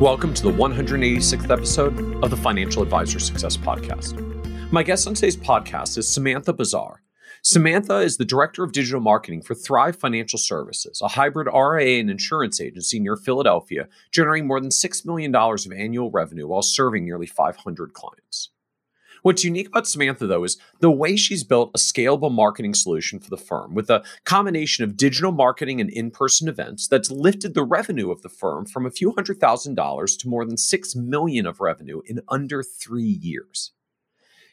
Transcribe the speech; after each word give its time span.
Welcome 0.00 0.32
to 0.32 0.44
the 0.44 0.50
186th 0.50 1.50
episode 1.50 2.24
of 2.24 2.30
the 2.30 2.36
Financial 2.38 2.82
Advisor 2.82 3.18
Success 3.18 3.58
Podcast. 3.58 4.18
My 4.72 4.82
guest 4.82 5.06
on 5.06 5.12
today's 5.12 5.36
podcast 5.36 5.98
is 5.98 6.08
Samantha 6.08 6.54
Bazaar. 6.54 7.02
Samantha 7.42 7.98
is 7.98 8.16
the 8.16 8.24
Director 8.24 8.64
of 8.64 8.72
Digital 8.72 9.02
Marketing 9.02 9.42
for 9.42 9.54
Thrive 9.54 9.96
Financial 9.96 10.38
Services, 10.38 11.02
a 11.02 11.08
hybrid 11.08 11.48
RIA 11.48 12.00
and 12.00 12.08
insurance 12.10 12.62
agency 12.62 12.98
near 12.98 13.14
Philadelphia, 13.14 13.88
generating 14.10 14.46
more 14.46 14.58
than 14.58 14.70
$6 14.70 15.04
million 15.04 15.36
of 15.36 15.72
annual 15.76 16.10
revenue 16.10 16.46
while 16.46 16.62
serving 16.62 17.04
nearly 17.04 17.26
500 17.26 17.92
clients. 17.92 18.48
What's 19.22 19.44
unique 19.44 19.68
about 19.68 19.86
Samantha, 19.86 20.26
though, 20.26 20.44
is 20.44 20.56
the 20.80 20.90
way 20.90 21.16
she's 21.16 21.44
built 21.44 21.70
a 21.74 21.78
scalable 21.78 22.32
marketing 22.32 22.74
solution 22.74 23.20
for 23.20 23.30
the 23.30 23.36
firm 23.36 23.74
with 23.74 23.90
a 23.90 24.02
combination 24.24 24.84
of 24.84 24.96
digital 24.96 25.32
marketing 25.32 25.80
and 25.80 25.90
in 25.90 26.10
person 26.10 26.48
events 26.48 26.88
that's 26.88 27.10
lifted 27.10 27.54
the 27.54 27.62
revenue 27.62 28.10
of 28.10 28.22
the 28.22 28.28
firm 28.28 28.64
from 28.64 28.86
a 28.86 28.90
few 28.90 29.12
hundred 29.12 29.40
thousand 29.40 29.74
dollars 29.74 30.16
to 30.18 30.28
more 30.28 30.44
than 30.44 30.56
six 30.56 30.94
million 30.94 31.46
of 31.46 31.60
revenue 31.60 32.00
in 32.06 32.20
under 32.28 32.62
three 32.62 33.18
years. 33.20 33.72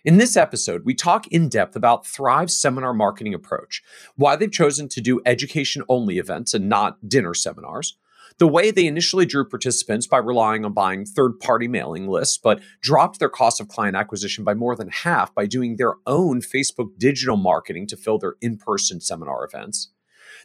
In 0.05 0.17
this 0.17 0.37
episode, 0.37 0.85
we 0.85 0.93
talk 0.93 1.27
in 1.27 1.49
depth 1.49 1.75
about 1.75 2.05
Thrive's 2.05 2.57
seminar 2.57 2.93
marketing 2.93 3.33
approach, 3.33 3.83
why 4.15 4.35
they've 4.35 4.51
chosen 4.51 4.87
to 4.89 5.01
do 5.01 5.21
education 5.25 5.83
only 5.89 6.17
events 6.17 6.53
and 6.53 6.69
not 6.69 7.09
dinner 7.09 7.33
seminars, 7.33 7.97
the 8.39 8.47
way 8.47 8.71
they 8.71 8.85
initially 8.85 9.25
drew 9.25 9.47
participants 9.47 10.07
by 10.07 10.17
relying 10.17 10.63
on 10.63 10.73
buying 10.73 11.05
third 11.05 11.39
party 11.39 11.67
mailing 11.67 12.07
lists, 12.07 12.37
but 12.37 12.61
dropped 12.81 13.19
their 13.19 13.29
cost 13.29 13.59
of 13.59 13.67
client 13.67 13.95
acquisition 13.95 14.43
by 14.43 14.53
more 14.53 14.75
than 14.75 14.89
half 14.89 15.33
by 15.33 15.45
doing 15.45 15.75
their 15.75 15.95
own 16.05 16.41
Facebook 16.41 16.97
digital 16.97 17.37
marketing 17.37 17.87
to 17.87 17.97
fill 17.97 18.19
their 18.19 18.35
in 18.41 18.57
person 18.57 19.01
seminar 19.01 19.45
events. 19.45 19.91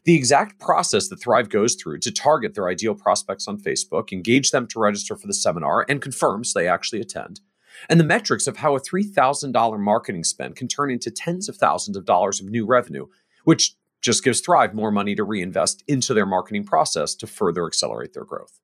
The 0.04 0.16
exact 0.16 0.58
process 0.58 1.08
that 1.08 1.20
Thrive 1.20 1.48
goes 1.48 1.74
through 1.74 1.98
to 2.00 2.10
target 2.10 2.54
their 2.54 2.68
ideal 2.68 2.94
prospects 2.94 3.46
on 3.46 3.60
Facebook, 3.60 4.10
engage 4.10 4.50
them 4.50 4.66
to 4.68 4.80
register 4.80 5.14
for 5.14 5.26
the 5.26 5.34
seminar, 5.34 5.84
and 5.88 6.00
confirms 6.00 6.52
they 6.52 6.66
actually 6.66 7.00
attend 7.00 7.40
and 7.88 7.98
the 7.98 8.04
metrics 8.04 8.46
of 8.46 8.58
how 8.58 8.76
a 8.76 8.80
$3,000 8.80 9.78
marketing 9.78 10.24
spend 10.24 10.56
can 10.56 10.68
turn 10.68 10.90
into 10.90 11.10
tens 11.10 11.48
of 11.48 11.56
thousands 11.56 11.96
of 11.96 12.04
dollars 12.04 12.40
of 12.40 12.48
new 12.48 12.66
revenue, 12.66 13.06
which 13.44 13.74
just 14.02 14.24
gives 14.24 14.40
Thrive 14.40 14.74
more 14.74 14.90
money 14.90 15.14
to 15.14 15.24
reinvest 15.24 15.82
into 15.88 16.12
their 16.12 16.26
marketing 16.26 16.64
process 16.64 17.14
to 17.14 17.26
further 17.26 17.66
accelerate 17.66 18.12
their 18.12 18.24
growth. 18.24 18.60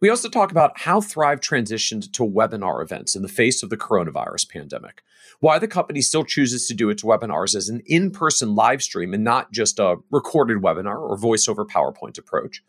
We 0.00 0.08
also 0.08 0.30
talk 0.30 0.50
about 0.50 0.80
how 0.80 1.02
Thrive 1.02 1.40
transitioned 1.40 2.10
to 2.14 2.22
webinar 2.22 2.82
events 2.82 3.14
in 3.14 3.20
the 3.20 3.28
face 3.28 3.62
of 3.62 3.68
the 3.68 3.76
coronavirus 3.76 4.48
pandemic, 4.48 5.02
why 5.40 5.58
the 5.58 5.68
company 5.68 6.00
still 6.00 6.24
chooses 6.24 6.66
to 6.66 6.74
do 6.74 6.88
its 6.88 7.02
webinars 7.02 7.54
as 7.54 7.68
an 7.68 7.82
in 7.84 8.10
person 8.10 8.54
live 8.54 8.82
stream 8.82 9.12
and 9.12 9.22
not 9.22 9.52
just 9.52 9.78
a 9.78 9.96
recorded 10.10 10.58
webinar 10.58 10.98
or 10.98 11.18
voice 11.18 11.48
over 11.48 11.66
PowerPoint 11.66 12.16
approach, 12.16 12.62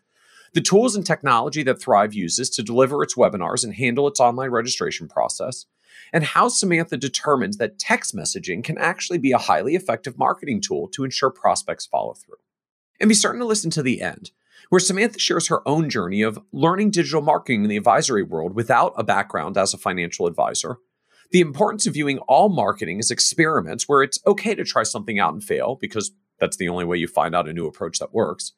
the 0.52 0.60
tools 0.60 0.94
and 0.94 1.06
technology 1.06 1.62
that 1.62 1.80
Thrive 1.80 2.12
uses 2.12 2.50
to 2.50 2.62
deliver 2.62 3.02
its 3.02 3.14
webinars 3.14 3.64
and 3.64 3.74
handle 3.74 4.06
its 4.06 4.20
online 4.20 4.50
registration 4.50 5.08
process, 5.08 5.64
and 6.12 6.24
how 6.24 6.48
Samantha 6.48 6.96
determines 6.96 7.56
that 7.56 7.78
text 7.78 8.14
messaging 8.14 8.62
can 8.62 8.76
actually 8.78 9.18
be 9.18 9.32
a 9.32 9.38
highly 9.38 9.74
effective 9.74 10.18
marketing 10.18 10.60
tool 10.60 10.88
to 10.88 11.04
ensure 11.04 11.30
prospects 11.30 11.86
follow 11.86 12.14
through. 12.14 12.36
And 13.00 13.08
be 13.08 13.14
certain 13.14 13.40
to 13.40 13.46
listen 13.46 13.70
to 13.70 13.82
the 13.82 14.02
end, 14.02 14.30
where 14.68 14.78
Samantha 14.78 15.18
shares 15.18 15.48
her 15.48 15.66
own 15.66 15.90
journey 15.90 16.22
of 16.22 16.38
learning 16.52 16.90
digital 16.90 17.22
marketing 17.22 17.64
in 17.64 17.70
the 17.70 17.76
advisory 17.76 18.22
world 18.22 18.54
without 18.54 18.92
a 18.96 19.04
background 19.04 19.56
as 19.56 19.74
a 19.74 19.78
financial 19.78 20.26
advisor, 20.26 20.76
the 21.30 21.40
importance 21.40 21.86
of 21.86 21.94
viewing 21.94 22.18
all 22.20 22.48
marketing 22.50 22.98
as 22.98 23.10
experiments 23.10 23.88
where 23.88 24.02
it's 24.02 24.18
okay 24.26 24.54
to 24.54 24.64
try 24.64 24.82
something 24.82 25.18
out 25.18 25.32
and 25.32 25.42
fail 25.42 25.78
because 25.80 26.12
that's 26.38 26.58
the 26.58 26.68
only 26.68 26.84
way 26.84 26.98
you 26.98 27.08
find 27.08 27.34
out 27.34 27.48
a 27.48 27.52
new 27.52 27.66
approach 27.66 27.98
that 27.98 28.12
works, 28.12 28.52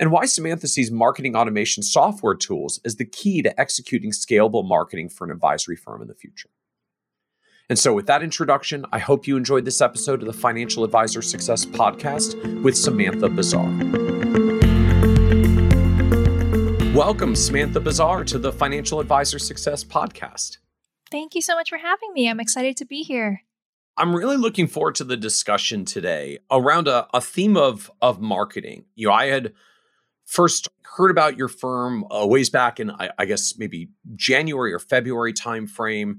and 0.00 0.10
why 0.10 0.24
Samantha 0.24 0.66
sees 0.66 0.90
marketing 0.90 1.36
automation 1.36 1.82
software 1.82 2.34
tools 2.34 2.80
as 2.84 2.96
the 2.96 3.04
key 3.04 3.42
to 3.42 3.60
executing 3.60 4.10
scalable 4.10 4.66
marketing 4.66 5.08
for 5.10 5.24
an 5.24 5.30
advisory 5.30 5.76
firm 5.76 6.00
in 6.00 6.08
the 6.08 6.14
future. 6.14 6.48
And 7.70 7.78
so, 7.78 7.94
with 7.94 8.04
that 8.08 8.22
introduction, 8.22 8.84
I 8.92 8.98
hope 8.98 9.26
you 9.26 9.38
enjoyed 9.38 9.64
this 9.64 9.80
episode 9.80 10.20
of 10.20 10.26
the 10.26 10.34
Financial 10.34 10.84
Advisor 10.84 11.22
Success 11.22 11.64
Podcast 11.64 12.62
with 12.62 12.76
Samantha 12.76 13.30
Bazaar. 13.30 13.70
Welcome, 16.92 17.34
Samantha 17.34 17.80
Bazaar, 17.80 18.24
to 18.24 18.38
the 18.38 18.52
Financial 18.52 19.00
Advisor 19.00 19.38
Success 19.38 19.82
Podcast. 19.82 20.58
Thank 21.10 21.34
you 21.34 21.40
so 21.40 21.54
much 21.54 21.70
for 21.70 21.78
having 21.78 22.12
me. 22.12 22.28
I'm 22.28 22.38
excited 22.38 22.76
to 22.76 22.84
be 22.84 23.02
here. 23.02 23.44
I'm 23.96 24.14
really 24.14 24.36
looking 24.36 24.66
forward 24.66 24.96
to 24.96 25.04
the 25.04 25.16
discussion 25.16 25.86
today 25.86 26.40
around 26.50 26.86
a, 26.86 27.08
a 27.14 27.22
theme 27.22 27.56
of, 27.56 27.90
of 28.02 28.20
marketing. 28.20 28.84
You 28.94 29.08
know, 29.08 29.14
I 29.14 29.28
had 29.28 29.54
first 30.26 30.68
heard 30.98 31.10
about 31.10 31.38
your 31.38 31.48
firm 31.48 32.04
a 32.10 32.26
ways 32.26 32.50
back 32.50 32.78
in, 32.78 32.90
I, 32.90 33.08
I 33.18 33.24
guess, 33.24 33.56
maybe 33.56 33.88
January 34.16 34.74
or 34.74 34.78
February 34.78 35.32
timeframe 35.32 36.18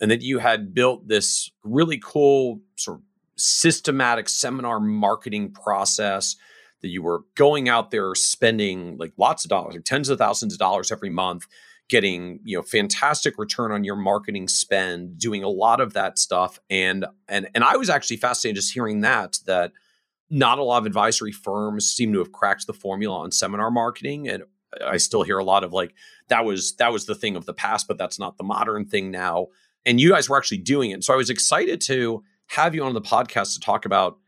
and 0.00 0.10
that 0.10 0.22
you 0.22 0.38
had 0.38 0.74
built 0.74 1.06
this 1.08 1.50
really 1.62 2.00
cool 2.02 2.60
sort 2.76 2.98
of 2.98 3.04
systematic 3.36 4.28
seminar 4.28 4.80
marketing 4.80 5.52
process 5.52 6.36
that 6.82 6.88
you 6.88 7.02
were 7.02 7.24
going 7.34 7.68
out 7.68 7.90
there 7.90 8.14
spending 8.14 8.96
like 8.98 9.12
lots 9.16 9.44
of 9.44 9.48
dollars 9.48 9.74
like 9.74 9.84
tens 9.84 10.08
of 10.08 10.18
thousands 10.18 10.52
of 10.52 10.58
dollars 10.58 10.90
every 10.92 11.10
month 11.10 11.46
getting 11.90 12.38
you 12.44 12.56
know 12.56 12.62
fantastic 12.62 13.36
return 13.36 13.72
on 13.72 13.84
your 13.84 13.96
marketing 13.96 14.48
spend 14.48 15.18
doing 15.18 15.42
a 15.42 15.48
lot 15.48 15.80
of 15.80 15.92
that 15.92 16.18
stuff. 16.18 16.58
And 16.70 17.04
and 17.28 17.48
and 17.54 17.64
I 17.64 17.76
was 17.76 17.90
actually 17.90 18.16
fascinated 18.16 18.56
just 18.56 18.72
hearing 18.72 19.00
that 19.00 19.38
that 19.44 19.72
not 20.30 20.60
a 20.60 20.62
lot 20.62 20.78
of 20.78 20.86
advisory 20.86 21.32
firms 21.32 21.90
seem 21.90 22.12
to 22.12 22.20
have 22.20 22.32
cracked 22.32 22.66
the 22.66 22.72
formula 22.72 23.18
on 23.18 23.32
seminar 23.32 23.70
marketing. 23.70 24.28
And 24.28 24.44
I 24.86 24.98
still 24.98 25.24
hear 25.24 25.38
a 25.38 25.44
lot 25.44 25.64
of 25.64 25.72
like 25.72 25.92
that 26.28 26.44
was 26.44 26.76
that 26.76 26.92
was 26.92 27.06
the 27.06 27.16
thing 27.16 27.34
of 27.34 27.44
the 27.44 27.52
past 27.52 27.88
but 27.88 27.98
that's 27.98 28.20
not 28.20 28.38
the 28.38 28.44
modern 28.44 28.86
thing 28.86 29.10
now 29.10 29.48
and 29.84 30.00
you 30.00 30.10
guys 30.10 30.28
were 30.28 30.36
actually 30.36 30.58
doing 30.58 30.90
it. 30.90 31.04
So 31.04 31.12
I 31.12 31.16
was 31.16 31.30
excited 31.30 31.80
to 31.82 32.22
have 32.48 32.74
you 32.74 32.84
on 32.84 32.94
the 32.94 33.00
podcast 33.00 33.54
to 33.54 33.60
talk 33.60 33.84
about 33.84 34.18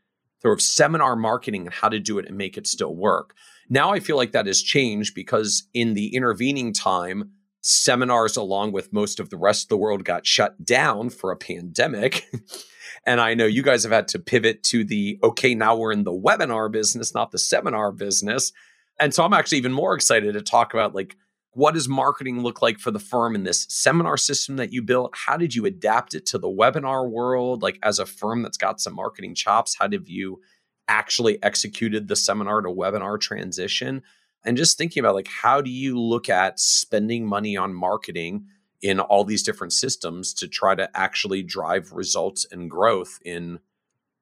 sort 0.41 0.57
of 0.57 0.61
seminar 0.61 1.15
marketing 1.15 1.65
and 1.65 1.73
how 1.73 1.89
to 1.89 1.99
do 1.99 2.19
it 2.19 2.27
and 2.27 2.37
make 2.37 2.57
it 2.57 2.67
still 2.67 2.95
work. 2.95 3.33
Now 3.69 3.91
I 3.91 3.99
feel 3.99 4.17
like 4.17 4.33
that 4.33 4.45
has 4.45 4.61
changed 4.61 5.15
because 5.15 5.67
in 5.73 5.93
the 5.93 6.15
intervening 6.15 6.73
time, 6.73 7.31
seminars, 7.61 8.35
along 8.35 8.73
with 8.73 8.91
most 8.91 9.19
of 9.19 9.29
the 9.29 9.37
rest 9.37 9.65
of 9.65 9.69
the 9.69 9.77
world, 9.77 10.03
got 10.03 10.27
shut 10.27 10.63
down 10.65 11.09
for 11.09 11.31
a 11.31 11.37
pandemic. 11.37 12.25
and 13.05 13.21
I 13.21 13.33
know 13.33 13.45
you 13.45 13.63
guys 13.63 13.83
have 13.83 13.91
had 13.91 14.09
to 14.09 14.19
pivot 14.19 14.63
to 14.63 14.83
the 14.83 15.17
okay, 15.23 15.55
now 15.55 15.75
we're 15.75 15.93
in 15.93 16.03
the 16.03 16.11
webinar 16.11 16.71
business, 16.71 17.13
not 17.13 17.31
the 17.31 17.39
seminar 17.39 17.91
business. 17.91 18.51
And 18.99 19.13
so 19.13 19.23
I'm 19.23 19.33
actually 19.33 19.57
even 19.59 19.73
more 19.73 19.95
excited 19.95 20.33
to 20.33 20.41
talk 20.41 20.73
about 20.73 20.93
like 20.93 21.15
what 21.53 21.75
does 21.75 21.87
marketing 21.87 22.41
look 22.41 22.61
like 22.61 22.79
for 22.79 22.91
the 22.91 22.99
firm 22.99 23.35
in 23.35 23.43
this 23.43 23.67
seminar 23.69 24.17
system 24.17 24.55
that 24.55 24.73
you 24.73 24.81
built? 24.81 25.13
How 25.13 25.37
did 25.37 25.53
you 25.53 25.65
adapt 25.65 26.15
it 26.15 26.25
to 26.27 26.37
the 26.37 26.47
webinar 26.47 27.09
world? 27.09 27.61
Like, 27.61 27.77
as 27.83 27.99
a 27.99 28.05
firm 28.05 28.41
that's 28.41 28.57
got 28.57 28.81
some 28.81 28.95
marketing 28.95 29.35
chops, 29.35 29.75
how 29.79 29.87
did 29.87 30.07
you 30.07 30.41
actually 30.87 31.41
executed 31.43 32.07
the 32.07 32.15
seminar 32.15 32.61
to 32.61 32.69
webinar 32.69 33.19
transition? 33.19 34.01
And 34.43 34.57
just 34.57 34.77
thinking 34.77 34.99
about 34.99 35.15
like, 35.15 35.27
how 35.27 35.61
do 35.61 35.69
you 35.69 35.99
look 35.99 36.27
at 36.27 36.59
spending 36.59 37.25
money 37.25 37.55
on 37.55 37.73
marketing 37.73 38.47
in 38.81 38.99
all 38.99 39.23
these 39.23 39.43
different 39.43 39.73
systems 39.73 40.33
to 40.33 40.47
try 40.47 40.75
to 40.75 40.89
actually 40.97 41.43
drive 41.43 41.93
results 41.93 42.45
and 42.51 42.69
growth 42.69 43.19
in 43.23 43.59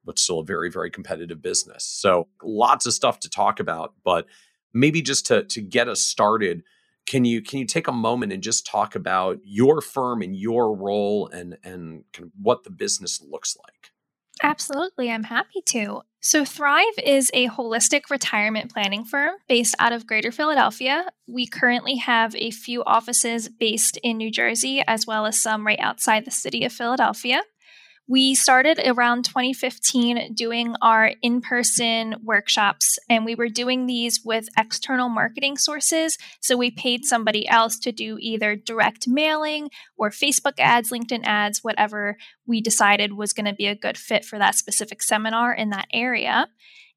what's 0.04 0.22
still 0.22 0.40
a 0.40 0.46
very, 0.46 0.70
very 0.70 0.92
competitive 0.92 1.42
business? 1.42 1.86
So, 1.86 2.28
lots 2.44 2.86
of 2.86 2.94
stuff 2.94 3.22
to 3.22 3.30
talk 3.30 3.60
about, 3.60 3.94
but 4.04 4.28
maybe 4.74 5.02
just 5.02 5.26
to, 5.28 5.44
to 5.46 5.62
get 5.62 5.88
us 5.88 6.02
started 6.02 6.64
can 7.06 7.26
you 7.26 7.42
can 7.42 7.60
you 7.60 7.66
take 7.66 7.88
a 7.88 7.94
moment 7.94 8.32
and 8.32 8.42
just 8.42 8.66
talk 8.66 8.96
about 8.96 9.40
your 9.44 9.82
firm 9.82 10.22
and 10.22 10.36
your 10.36 10.76
role 10.76 11.28
and 11.28 11.58
and 11.64 12.04
kind 12.14 12.28
of 12.28 12.32
what 12.42 12.64
the 12.64 12.70
business 12.70 13.22
looks 13.22 13.58
like? 13.58 13.92
Absolutely, 14.44 15.12
I'm 15.12 15.24
happy 15.24 15.62
to. 15.68 16.02
So, 16.20 16.46
Thrive 16.46 16.86
is 17.04 17.32
a 17.34 17.48
holistic 17.48 18.10
retirement 18.10 18.72
planning 18.72 19.04
firm 19.04 19.36
based 19.48 19.76
out 19.80 19.92
of 19.92 20.06
Greater 20.06 20.32
Philadelphia. 20.32 21.06
We 21.28 21.48
currently 21.48 21.96
have 21.96 22.36
a 22.36 22.52
few 22.52 22.84
offices 22.84 23.50
based 23.50 23.98
in 24.04 24.18
New 24.18 24.32
Jersey, 24.32 24.84
as 24.88 25.08
well 25.08 25.26
as 25.26 25.42
some 25.42 25.66
right 25.66 25.80
outside 25.80 26.26
the 26.26 26.32
city 26.32 26.64
of 26.64 26.72
Philadelphia. 26.72 27.42
We 28.12 28.36
started 28.36 28.78
around 28.84 29.24
2015 29.24 30.34
doing 30.34 30.76
our 30.82 31.14
in 31.22 31.40
person 31.40 32.16
workshops, 32.22 33.00
and 33.10 33.24
we 33.24 33.36
were 33.36 33.48
doing 33.48 33.86
these 33.86 34.20
with 34.26 34.50
external 34.58 35.08
marketing 35.08 35.56
sources. 35.56 36.18
So 36.42 36.58
we 36.58 36.72
paid 36.72 37.06
somebody 37.06 37.48
else 37.48 37.80
to 37.80 37.94
do 37.94 38.18
either 38.20 38.58
direct 38.58 39.08
mailing 39.08 39.70
or 39.96 40.10
Facebook 40.10 40.60
ads, 40.60 40.92
LinkedIn 40.92 41.22
ads, 41.24 41.64
whatever 41.64 42.18
we 42.46 42.60
decided 42.60 43.14
was 43.14 43.32
going 43.32 43.46
to 43.46 43.54
be 43.54 43.68
a 43.68 43.76
good 43.76 43.98
fit 43.98 44.26
for 44.26 44.38
that 44.38 44.56
specific 44.56 45.02
seminar 45.02 45.54
in 45.54 45.70
that 45.70 45.88
area. 45.94 46.50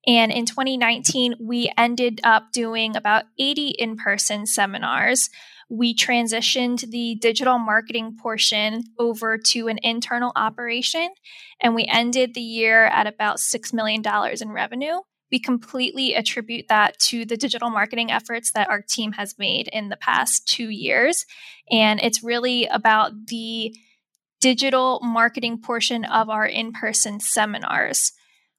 And 0.08 0.32
in 0.32 0.46
2019, 0.46 1.36
we 1.40 1.70
ended 1.78 2.22
up 2.24 2.50
doing 2.52 2.96
about 2.96 3.26
80 3.38 3.68
in 3.68 3.96
person 3.96 4.46
seminars 4.46 5.30
we 5.70 5.94
transitioned 5.94 6.90
the 6.90 7.16
digital 7.16 7.58
marketing 7.58 8.16
portion 8.20 8.84
over 8.98 9.38
to 9.38 9.68
an 9.68 9.78
internal 9.82 10.32
operation, 10.36 11.08
and 11.60 11.74
we 11.74 11.86
ended 11.86 12.34
the 12.34 12.40
year 12.40 12.84
at 12.86 13.06
about 13.06 13.38
$6 13.38 13.72
million 13.72 14.02
in 14.40 14.50
revenue. 14.50 15.00
We 15.30 15.40
completely 15.40 16.14
attribute 16.14 16.66
that 16.68 16.98
to 17.00 17.24
the 17.24 17.36
digital 17.36 17.70
marketing 17.70 18.12
efforts 18.12 18.52
that 18.52 18.70
our 18.70 18.82
team 18.82 19.12
has 19.12 19.34
made 19.38 19.68
in 19.68 19.88
the 19.88 19.96
past 19.96 20.46
two 20.46 20.68
years. 20.68 21.24
And 21.70 22.00
it's 22.00 22.22
really 22.22 22.66
about 22.66 23.26
the 23.26 23.74
digital 24.40 25.00
marketing 25.02 25.60
portion 25.60 26.04
of 26.04 26.28
our 26.28 26.46
in 26.46 26.72
person 26.72 27.18
seminars 27.18 28.12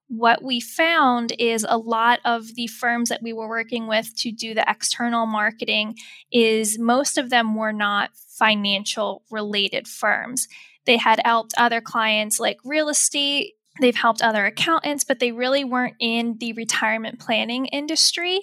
what 0.08 0.44
we 0.44 0.60
found 0.60 1.34
is 1.40 1.66
a 1.68 1.78
lot 1.78 2.20
of 2.24 2.56
the 2.56 2.68
firms 2.68 3.10
that 3.10 3.24
we 3.24 3.34
were 3.34 3.50
working 3.50 3.88
with 3.88 4.16
to 4.18 4.32
do 4.32 4.54
the 4.54 4.66
external 4.68 5.26
marketing 5.26 5.96
is 6.32 6.78
most 6.78 7.18
of 7.18 7.30
them 7.30 7.56
were 7.56 7.74
not 7.74 8.12
financial 8.38 9.24
related 9.32 9.88
firms. 9.88 10.48
They 10.86 10.98
had 10.98 11.22
helped 11.26 11.54
other 11.58 11.82
clients 11.82 12.40
like 12.40 12.58
real 12.64 12.90
estate, 12.90 13.54
they've 13.82 13.96
helped 13.96 14.22
other 14.22 14.46
accountants, 14.46 15.04
but 15.04 15.20
they 15.20 15.32
really 15.32 15.64
weren't 15.64 15.96
in 16.00 16.38
the 16.40 16.54
retirement 16.54 17.20
planning 17.20 17.66
industry. 17.68 18.42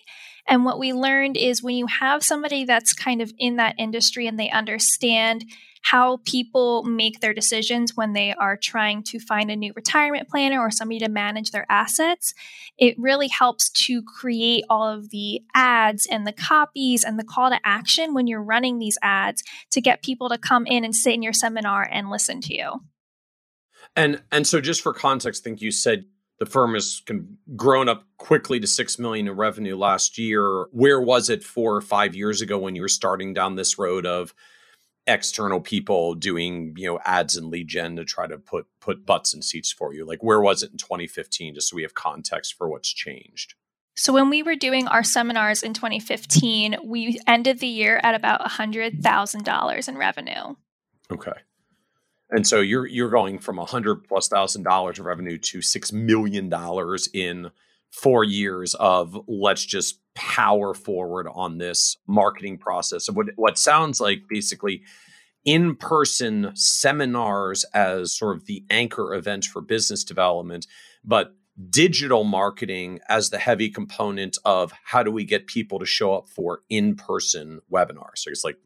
And 0.48 0.64
what 0.64 0.80
we 0.80 0.92
learned 0.92 1.36
is 1.36 1.62
when 1.62 1.76
you 1.76 1.86
have 1.86 2.24
somebody 2.24 2.64
that's 2.64 2.92
kind 2.92 3.22
of 3.22 3.32
in 3.38 3.56
that 3.56 3.76
industry 3.78 4.26
and 4.26 4.38
they 4.38 4.50
understand 4.50 5.44
how 5.82 6.18
people 6.24 6.84
make 6.84 7.20
their 7.20 7.34
decisions 7.34 7.96
when 7.96 8.12
they 8.12 8.32
are 8.34 8.56
trying 8.56 9.02
to 9.02 9.18
find 9.18 9.50
a 9.50 9.56
new 9.56 9.72
retirement 9.74 10.28
planner 10.28 10.60
or 10.60 10.70
somebody 10.70 11.00
to 11.00 11.08
manage 11.08 11.50
their 11.50 11.66
assets. 11.68 12.34
It 12.78 12.98
really 12.98 13.28
helps 13.28 13.68
to 13.70 14.00
create 14.02 14.64
all 14.70 14.86
of 14.86 15.10
the 15.10 15.42
ads 15.54 16.06
and 16.06 16.26
the 16.26 16.32
copies 16.32 17.04
and 17.04 17.18
the 17.18 17.24
call 17.24 17.50
to 17.50 17.60
action 17.64 18.14
when 18.14 18.26
you're 18.26 18.42
running 18.42 18.78
these 18.78 18.96
ads 19.02 19.42
to 19.72 19.80
get 19.80 20.02
people 20.02 20.28
to 20.28 20.38
come 20.38 20.66
in 20.66 20.84
and 20.84 20.94
sit 20.94 21.14
in 21.14 21.22
your 21.22 21.32
seminar 21.32 21.86
and 21.90 22.10
listen 22.10 22.40
to 22.42 22.54
you. 22.54 22.80
And 23.96 24.22
and 24.30 24.46
so 24.46 24.60
just 24.60 24.80
for 24.80 24.94
context, 24.94 25.42
I 25.42 25.44
think 25.44 25.60
you 25.60 25.70
said 25.70 26.04
the 26.38 26.46
firm 26.46 26.74
has 26.74 27.02
grown 27.56 27.88
up 27.88 28.04
quickly 28.16 28.58
to 28.60 28.66
6 28.66 28.98
million 28.98 29.28
in 29.28 29.36
revenue 29.36 29.76
last 29.76 30.16
year. 30.16 30.66
Where 30.72 31.00
was 31.00 31.28
it 31.28 31.44
4 31.44 31.76
or 31.76 31.80
5 31.80 32.14
years 32.14 32.40
ago 32.40 32.58
when 32.58 32.74
you 32.74 32.82
were 32.82 32.88
starting 32.88 33.34
down 33.34 33.56
this 33.56 33.78
road 33.78 34.06
of 34.06 34.32
external 35.06 35.60
people 35.60 36.14
doing 36.14 36.74
you 36.76 36.86
know 36.86 37.00
ads 37.04 37.36
and 37.36 37.48
lead 37.48 37.68
gen 37.68 37.96
to 37.96 38.04
try 38.04 38.26
to 38.26 38.38
put 38.38 38.66
put 38.80 39.04
butts 39.04 39.34
in 39.34 39.42
seats 39.42 39.72
for 39.72 39.94
you? 39.94 40.04
Like 40.04 40.22
where 40.22 40.40
was 40.40 40.62
it 40.62 40.72
in 40.72 40.78
2015 40.78 41.54
just 41.54 41.70
so 41.70 41.76
we 41.76 41.82
have 41.82 41.94
context 41.94 42.54
for 42.54 42.68
what's 42.68 42.92
changed? 42.92 43.54
So 43.94 44.12
when 44.12 44.30
we 44.30 44.42
were 44.42 44.56
doing 44.56 44.88
our 44.88 45.04
seminars 45.04 45.62
in 45.62 45.74
2015 45.74 46.76
we 46.84 47.20
ended 47.26 47.58
the 47.58 47.66
year 47.66 48.00
at 48.02 48.14
about 48.14 48.40
$100000 48.42 49.88
in 49.88 49.98
revenue. 49.98 50.56
Okay. 51.10 51.32
And 52.32 52.46
so 52.46 52.60
you're 52.60 52.86
you're 52.86 53.10
going 53.10 53.38
from 53.38 53.58
a 53.58 53.66
hundred 53.66 54.04
plus 54.08 54.26
thousand 54.26 54.62
dollars 54.62 54.98
of 54.98 55.04
revenue 55.04 55.36
to 55.38 55.60
six 55.60 55.92
million 55.92 56.48
dollars 56.48 57.08
in 57.12 57.50
four 57.92 58.24
years 58.24 58.74
of 58.74 59.16
let's 59.28 59.64
just 59.64 60.00
power 60.14 60.74
forward 60.74 61.28
on 61.34 61.58
this 61.58 61.96
marketing 62.06 62.58
process 62.58 63.08
of 63.08 63.16
what, 63.16 63.26
what 63.36 63.58
sounds 63.58 64.00
like 64.00 64.22
basically 64.28 64.82
in-person 65.44 66.50
seminars 66.54 67.64
as 67.74 68.16
sort 68.16 68.36
of 68.36 68.46
the 68.46 68.64
anchor 68.70 69.14
event 69.14 69.44
for 69.44 69.60
business 69.60 70.04
development 70.04 70.66
but 71.04 71.34
digital 71.68 72.24
marketing 72.24 72.98
as 73.08 73.30
the 73.30 73.38
heavy 73.38 73.68
component 73.68 74.38
of 74.44 74.72
how 74.84 75.02
do 75.02 75.10
we 75.10 75.24
get 75.24 75.46
people 75.46 75.78
to 75.78 75.86
show 75.86 76.14
up 76.14 76.28
for 76.28 76.60
in-person 76.70 77.60
webinars 77.70 78.16
so 78.16 78.30
it's 78.30 78.44
like 78.44 78.56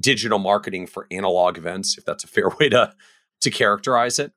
digital 0.00 0.38
marketing 0.38 0.86
for 0.86 1.06
analog 1.10 1.58
events 1.58 1.98
if 1.98 2.04
that's 2.04 2.24
a 2.24 2.28
fair 2.28 2.50
way 2.60 2.68
to 2.68 2.92
to 3.40 3.50
characterize 3.50 4.18
it 4.18 4.32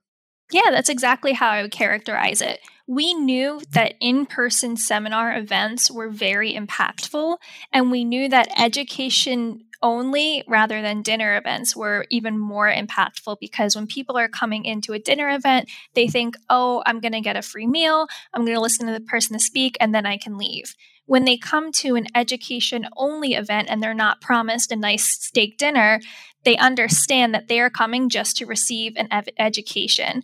yeah, 0.51 0.71
that's 0.71 0.89
exactly 0.89 1.33
how 1.33 1.50
I 1.50 1.62
would 1.62 1.71
characterize 1.71 2.42
it. 2.42 2.60
We 2.90 3.14
knew 3.14 3.62
that 3.74 3.94
in 4.02 4.26
person 4.26 4.76
seminar 4.76 5.38
events 5.38 5.92
were 5.92 6.10
very 6.10 6.56
impactful, 6.56 7.38
and 7.72 7.92
we 7.92 8.04
knew 8.04 8.28
that 8.30 8.50
education 8.60 9.66
only 9.84 10.44
rather 10.48 10.82
than 10.82 11.04
dinner 11.04 11.38
events 11.38 11.76
were 11.76 12.08
even 12.10 12.40
more 12.40 12.68
impactful 12.68 13.38
because 13.40 13.76
when 13.76 13.86
people 13.86 14.18
are 14.18 14.28
coming 14.28 14.66
into 14.66 14.94
a 14.94 15.00
dinner 15.00 15.30
event, 15.30 15.70
they 15.94 16.08
think, 16.08 16.36
oh, 16.50 16.82
I'm 16.88 17.00
going 17.00 17.12
to 17.12 17.22
get 17.22 17.38
a 17.38 17.44
free 17.44 17.68
meal, 17.68 18.08
I'm 18.34 18.44
going 18.44 18.56
to 18.58 18.62
listen 18.62 18.88
to 18.88 18.94
the 18.94 19.02
person 19.02 19.38
to 19.38 19.40
speak, 19.40 19.78
and 19.80 19.94
then 19.94 20.08
I 20.08 20.18
can 20.18 20.36
leave. 20.36 20.74
When 21.06 21.26
they 21.26 21.38
come 21.38 21.72
to 21.74 21.96
an 21.96 22.08
education 22.16 22.88
only 22.98 23.36
event 23.36 23.68
and 23.70 23.84
they're 23.84 23.94
not 23.94 24.20
promised 24.20 24.72
a 24.72 24.76
nice 24.76 25.06
steak 25.06 25.60
dinner, 25.60 26.00
they 26.44 26.58
understand 26.58 27.36
that 27.36 27.50
they 27.50 27.60
are 27.60 27.70
coming 27.70 28.10
just 28.10 28.38
to 28.38 28.48
receive 28.48 28.94
an 28.96 29.08
ev- 29.12 29.30
education. 29.38 30.24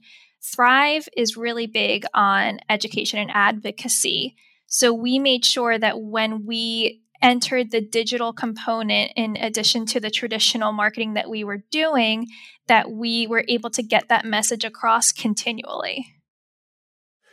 Thrive 0.54 1.08
is 1.16 1.38
really 1.38 1.68
big 1.68 2.06
on 2.14 2.60
education 2.70 3.20
and 3.20 3.32
advocacy. 3.34 4.36
So 4.68 4.94
we 4.94 5.20
made 5.20 5.46
sure 5.46 5.78
that 5.78 6.02
when 6.02 6.46
we 6.46 7.02
entered 7.22 7.72
the 7.72 7.82
digital 7.82 8.34
component 8.34 9.12
in 9.16 9.38
addition 9.38 9.86
to 9.88 10.00
the 10.00 10.12
traditional 10.12 10.72
marketing 10.72 11.14
that 11.14 11.30
we 11.30 11.44
were 11.44 11.64
doing, 11.72 12.28
that 12.68 12.92
we 12.92 13.26
were 13.26 13.46
able 13.48 13.70
to 13.72 13.82
get 13.82 14.10
that 14.10 14.26
message 14.26 14.64
across 14.64 15.12
continually. 15.12 16.06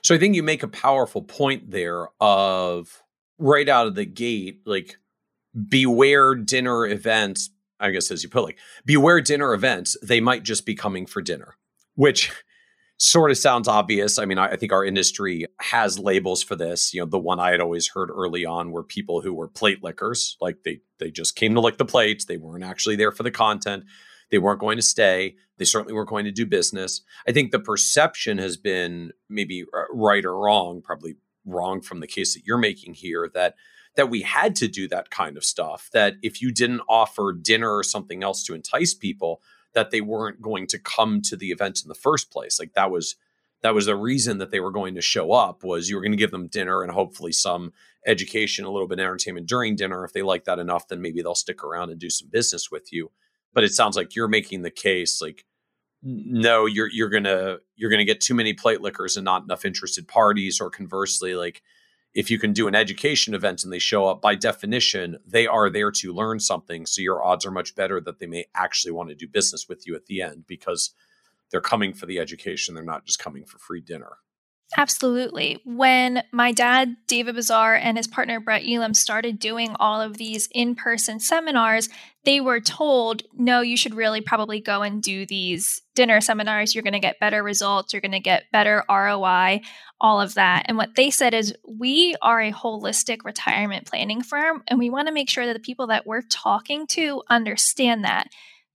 So 0.03 0.15
I 0.15 0.19
think 0.19 0.35
you 0.35 0.43
make 0.43 0.63
a 0.63 0.69
powerful 0.69 1.23
point 1.23 1.71
there 1.71 2.09
of 2.21 3.03
right 3.39 3.69
out 3.69 3.87
of 3.87 3.95
the 3.95 4.05
gate, 4.07 4.61
like 4.65 4.97
beware 5.69 6.35
dinner 6.35 6.87
events 6.87 7.51
I 7.83 7.91
guess 7.91 8.11
as 8.11 8.23
you 8.23 8.29
put, 8.29 8.45
like 8.45 8.59
beware 8.87 9.21
dinner 9.21 9.53
events. 9.53 9.97
They 10.03 10.21
might 10.21 10.45
just 10.45 10.65
be 10.65 10.75
coming 10.75 11.05
for 11.05 11.21
dinner, 11.21 11.57
which 11.97 12.31
sort 13.03 13.33
of 13.33 13.37
sounds 13.37 13.67
obvious. 13.67 14.17
I 14.17 14.27
mean, 14.27 14.39
I, 14.39 14.51
I, 14.51 14.57
think 14.57 14.73
our 14.73 14.85
industry 14.85 15.47
has 15.61 15.99
labels 15.99 16.41
for 16.41 16.55
this. 16.55 16.95
You 16.95 17.01
know, 17.01 17.07
the 17.07 17.19
one 17.19 17.41
I 17.41 17.51
had 17.51 17.61
always 17.61 17.89
heard 17.89 18.11
early 18.11 18.45
on 18.45 18.71
were 18.71 18.85
people 18.85 19.21
who 19.21 19.35
were 19.35 19.49
plate 19.49 19.83
lickers, 19.83 20.37
like 20.41 20.63
they 20.65 20.83
they 21.01 21.11
just 21.11 21.35
came 21.35 21.53
to 21.55 21.61
lick 21.61 21.79
the 21.79 21.85
plates. 21.85 22.27
They 22.27 22.37
weren't 22.37 22.63
actually 22.63 22.95
there 22.95 23.11
for 23.11 23.25
the 23.25 23.33
content. 23.33 23.85
They 24.31 24.39
weren't 24.39 24.61
going 24.61 24.77
to 24.77 24.83
stay. 24.83 25.35
They 25.59 25.65
certainly 25.65 25.95
weren't 25.95 26.11
going 26.11 26.27
to 26.27 26.31
do 26.31 26.47
business. 26.47 27.03
I 27.27 27.33
think 27.33 27.51
the 27.51 27.59
perception 27.59 28.39
has 28.39 28.57
been 28.57 29.11
maybe 29.29 29.65
uh, 29.77 29.83
right 29.93 30.25
or 30.25 30.39
wrong, 30.39 30.81
probably 30.81 31.17
wrong 31.45 31.81
from 31.81 31.99
the 31.99 32.07
case 32.07 32.35
that 32.35 32.47
you're 32.47 32.57
making 32.57 32.95
here 32.95 33.29
that 33.35 33.57
that 33.97 34.11
we 34.11 34.23
had 34.23 34.55
to 34.57 34.69
do 34.69 34.87
that 34.89 35.11
kind 35.11 35.37
of 35.37 35.45
stuff. 35.45 35.91
That 35.93 36.15
if 36.23 36.41
you 36.41 36.53
didn't 36.53 36.83
offer 36.89 37.33
dinner 37.33 37.77
or 37.77 37.83
something 37.83 38.23
else 38.23 38.45
to 38.45 38.55
entice 38.55 38.95
people, 38.95 39.43
that 39.75 39.91
they 39.91 40.01
weren't 40.01 40.41
going 40.43 40.67
to 40.69 40.79
come 40.79 41.21
to 41.23 41.37
the 41.37 41.51
event 41.51 41.83
in 41.83 41.89
the 41.89 41.95
first 41.95 42.31
place. 42.31 42.59
Like 42.59 42.75
that 42.75 42.91
was 42.91 43.17
that 43.63 43.75
was 43.75 43.87
the 43.87 43.97
reason 43.97 44.39
that 44.39 44.51
they 44.51 44.61
were 44.61 44.73
going 44.73 44.95
to 44.97 45.01
show 45.01 45.33
up 45.33 45.63
was 45.63 45.89
you 45.89 45.97
were 45.97 46.03
going 46.03 46.13
to 46.13 46.19
give 46.19 46.33
them 46.33 46.49
dinner 46.49 46.83
and 46.83 46.91
hopefully 46.91 47.33
some 47.33 47.73
education, 48.07 48.65
a 48.65 48.71
little 48.71 48.89
bit 48.89 48.99
of 48.99 49.05
entertainment 49.05 49.47
during 49.47 49.77
dinner. 49.77 50.05
If 50.05 50.13
they 50.13 50.23
like 50.23 50.45
that 50.45 50.59
enough, 50.59 50.89
then 50.89 51.01
maybe 51.01 51.23
they'll 51.23 51.37
stick 51.37 51.63
around 51.63 51.91
and 51.91 52.01
do 52.01 52.11
some 52.11 52.29
business 52.29 52.71
with 52.71 52.93
you. 52.93 53.13
But 53.55 53.65
it 53.65 53.73
sounds 53.73 53.97
like 53.97 54.17
you're 54.17 54.29
making 54.29 54.63
the 54.63 54.71
case 54.71 55.23
like 55.23 55.45
no, 56.03 56.67
you're 56.67 56.91
you're 56.91 57.09
gonna 57.09 57.59
you're 57.77 57.91
gonna 57.91 58.05
get 58.05 58.21
too 58.21 58.35
many 58.35 58.55
plate 58.55 58.81
lickers 58.81 59.17
and 59.17 59.25
not 59.25 59.45
enough 59.45 59.65
interested 59.65 60.09
parties, 60.09 60.61
or 60.61 60.69
conversely, 60.69 61.35
like 61.37 61.63
if 62.15 62.31
you 62.31 62.39
can 62.39 62.53
do 62.53 62.69
an 62.69 62.75
education 62.75 63.35
event 63.35 63.65
and 63.65 63.73
they 63.73 63.79
show 63.79 64.07
up 64.07 64.21
by 64.21 64.35
definition 64.35 65.19
they 65.27 65.47
are 65.47 65.71
there 65.71 65.91
to 65.91 66.13
learn 66.13 66.39
something 66.39 66.87
so 66.87 67.01
your 67.01 67.23
odds 67.23 67.47
are 67.47 67.51
much 67.51 67.75
better 67.75 68.01
that 68.01 68.19
they 68.19 68.27
may 68.27 68.45
actually 68.55 68.93
want 68.93 69.09
to 69.09 69.15
do 69.15 69.27
business 69.27 69.69
with 69.69 69.87
you 69.87 69.95
at 69.95 70.07
the 70.07 70.21
end 70.21 70.47
because 70.47 70.95
they're 71.51 71.61
coming 71.61 71.93
for 71.93 72.07
the 72.07 72.19
education 72.19 72.75
they're 72.75 72.85
not 72.85 73.05
just 73.05 73.19
coming 73.19 73.45
for 73.45 73.59
free 73.59 73.81
dinner 73.81 74.19
Absolutely. 74.77 75.61
When 75.65 76.23
my 76.33 76.53
dad, 76.53 76.97
David 77.07 77.35
Bazaar, 77.35 77.75
and 77.75 77.99
his 77.99 78.07
partner, 78.07 78.41
Brett 78.41 78.63
Elam, 78.67 78.95
started 78.95 79.39
doing 79.39 79.77
all 79.79 80.01
of 80.01 80.17
these 80.17 80.49
in 80.53 80.75
person 80.75 81.21
seminars, 81.21 81.91
they 82.25 82.41
were 82.41 82.61
told, 82.61 83.23
no, 83.37 83.61
you 83.61 83.77
should 83.77 83.95
really 83.95 84.21
probably 84.21 84.61
go 84.61 84.83
and 84.83 85.03
do 85.03 85.27
these 85.27 85.83
dinner 85.95 86.21
seminars. 86.21 86.75
You're 86.75 86.85
going 86.85 86.93
to 86.95 87.01
get 87.01 87.21
better 87.21 87.43
results. 87.43 87.93
You're 87.93 88.01
going 88.01 88.13
to 88.13 88.21
get 88.21 88.51
better 88.51 88.83
ROI, 88.89 89.61
all 90.01 90.21
of 90.21 90.35
that. 90.35 90.65
And 90.67 90.79
what 90.79 90.95
they 90.95 91.11
said 91.11 91.35
is, 91.35 91.55
we 91.69 92.15
are 92.23 92.41
a 92.41 92.53
holistic 92.53 93.25
retirement 93.25 93.87
planning 93.87 94.23
firm, 94.23 94.63
and 94.69 94.79
we 94.79 94.89
want 94.89 95.09
to 95.09 95.15
make 95.15 95.29
sure 95.29 95.45
that 95.47 95.53
the 95.55 95.61
people 95.61 95.89
that 95.89 96.07
we're 96.07 96.23
talking 96.23 96.87
to 96.89 97.23
understand 97.29 98.05
that 98.05 98.29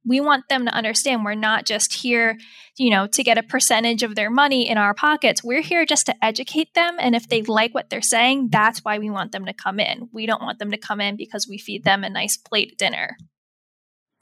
we 0.07 0.21
want 0.21 0.47
them 0.49 0.65
to 0.65 0.71
understand 0.71 1.25
we're 1.25 1.35
not 1.35 1.65
just 1.65 1.93
here, 1.93 2.37
you 2.77 2.89
know, 2.89 3.07
to 3.07 3.23
get 3.23 3.37
a 3.37 3.43
percentage 3.43 4.03
of 4.03 4.15
their 4.15 4.29
money 4.29 4.69
in 4.69 4.77
our 4.77 4.93
pockets. 4.93 5.43
We're 5.43 5.61
here 5.61 5.85
just 5.85 6.05
to 6.05 6.15
educate 6.23 6.73
them. 6.73 6.95
And 6.99 7.15
if 7.15 7.27
they 7.27 7.41
like 7.43 7.73
what 7.73 7.89
they're 7.89 8.01
saying, 8.01 8.49
that's 8.51 8.83
why 8.83 8.99
we 8.99 9.09
want 9.09 9.31
them 9.31 9.45
to 9.45 9.53
come 9.53 9.79
in. 9.79 10.09
We 10.13 10.25
don't 10.25 10.41
want 10.41 10.59
them 10.59 10.71
to 10.71 10.77
come 10.77 11.01
in 11.01 11.17
because 11.17 11.47
we 11.47 11.57
feed 11.57 11.83
them 11.83 12.03
a 12.03 12.09
nice 12.09 12.37
plate 12.37 12.77
dinner. 12.77 13.17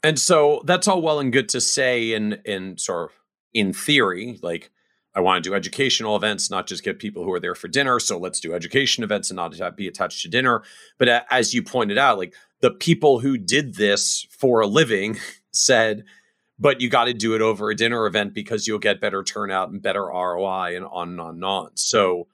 And 0.02 0.18
so 0.18 0.62
that's 0.64 0.88
all 0.88 1.02
well 1.02 1.20
and 1.20 1.32
good 1.32 1.48
to 1.50 1.60
say 1.60 2.12
in 2.12 2.40
in 2.44 2.78
sort 2.78 3.10
of 3.10 3.16
in 3.54 3.72
theory, 3.72 4.38
like 4.42 4.70
I 5.16 5.20
want 5.20 5.42
to 5.42 5.50
do 5.50 5.54
educational 5.54 6.14
events, 6.14 6.50
not 6.50 6.66
just 6.66 6.84
get 6.84 6.98
people 6.98 7.24
who 7.24 7.32
are 7.32 7.40
there 7.40 7.54
for 7.54 7.68
dinner. 7.68 7.98
So 7.98 8.18
let's 8.18 8.38
do 8.38 8.52
education 8.52 9.02
events 9.02 9.30
and 9.30 9.36
not 9.36 9.76
be 9.76 9.88
attached 9.88 10.22
to 10.22 10.28
dinner. 10.28 10.62
But 10.98 11.26
as 11.30 11.54
you 11.54 11.62
pointed 11.62 11.96
out, 11.96 12.18
like 12.18 12.34
the 12.60 12.70
people 12.70 13.20
who 13.20 13.38
did 13.38 13.76
this 13.76 14.26
for 14.30 14.60
a 14.60 14.66
living 14.66 15.18
said, 15.56 16.04
but 16.58 16.80
you 16.80 16.88
got 16.88 17.04
to 17.04 17.14
do 17.14 17.34
it 17.34 17.42
over 17.42 17.70
a 17.70 17.74
dinner 17.74 18.06
event 18.06 18.34
because 18.34 18.66
you'll 18.66 18.78
get 18.78 19.00
better 19.00 19.22
turnout 19.22 19.70
and 19.70 19.82
better 19.82 20.04
ROI 20.04 20.76
and 20.76 20.86
on 20.86 21.10
and 21.10 21.20
on 21.20 21.34
and 21.34 21.44
on. 21.44 21.70
So 21.74 22.28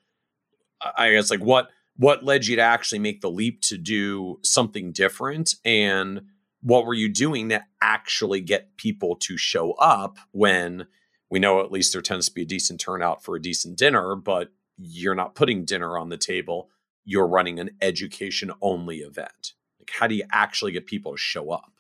I 0.97 1.11
guess 1.13 1.31
like 1.31 1.41
what 1.41 1.69
what 1.97 2.25
led 2.25 2.47
you 2.47 2.57
to 2.57 2.63
actually 2.63 2.99
make 2.99 3.21
the 3.21 3.31
leap 3.31 3.61
to 3.61 3.77
do 3.77 4.39
something 4.43 4.93
different 4.93 5.55
and 5.65 6.23
what 6.63 6.87
were 6.87 6.95
you 6.95 7.09
doing 7.09 7.49
to 7.51 7.63
actually 7.81 8.41
get 8.41 8.77
people 8.77 9.17
to 9.17 9.37
show 9.37 9.73
up 9.73 10.17
when 10.31 10.87
we 11.31 11.39
know 11.39 11.61
at 11.61 11.73
least 11.73 11.93
there 11.93 12.03
tends 12.03 12.27
to 12.29 12.35
be 12.35 12.43
a 12.43 12.47
decent 12.47 12.81
turnout 12.81 13.23
for 13.25 13.37
a 13.37 13.43
decent 13.43 13.77
dinner, 13.77 14.15
but 14.15 14.49
you're 14.79 15.15
not 15.15 15.35
putting 15.35 15.65
dinner 15.65 15.99
on 15.99 16.09
the 16.09 16.17
table. 16.17 16.71
You're 17.05 17.27
running 17.27 17.59
an 17.59 17.71
education 17.81 18.53
only 18.61 18.99
event. 18.99 19.55
Like, 19.79 19.91
how 19.99 20.07
do 20.07 20.15
you 20.15 20.25
actually 20.31 20.73
get 20.73 20.87
people 20.87 21.13
to 21.13 21.19
show 21.19 21.51
up? 21.51 21.72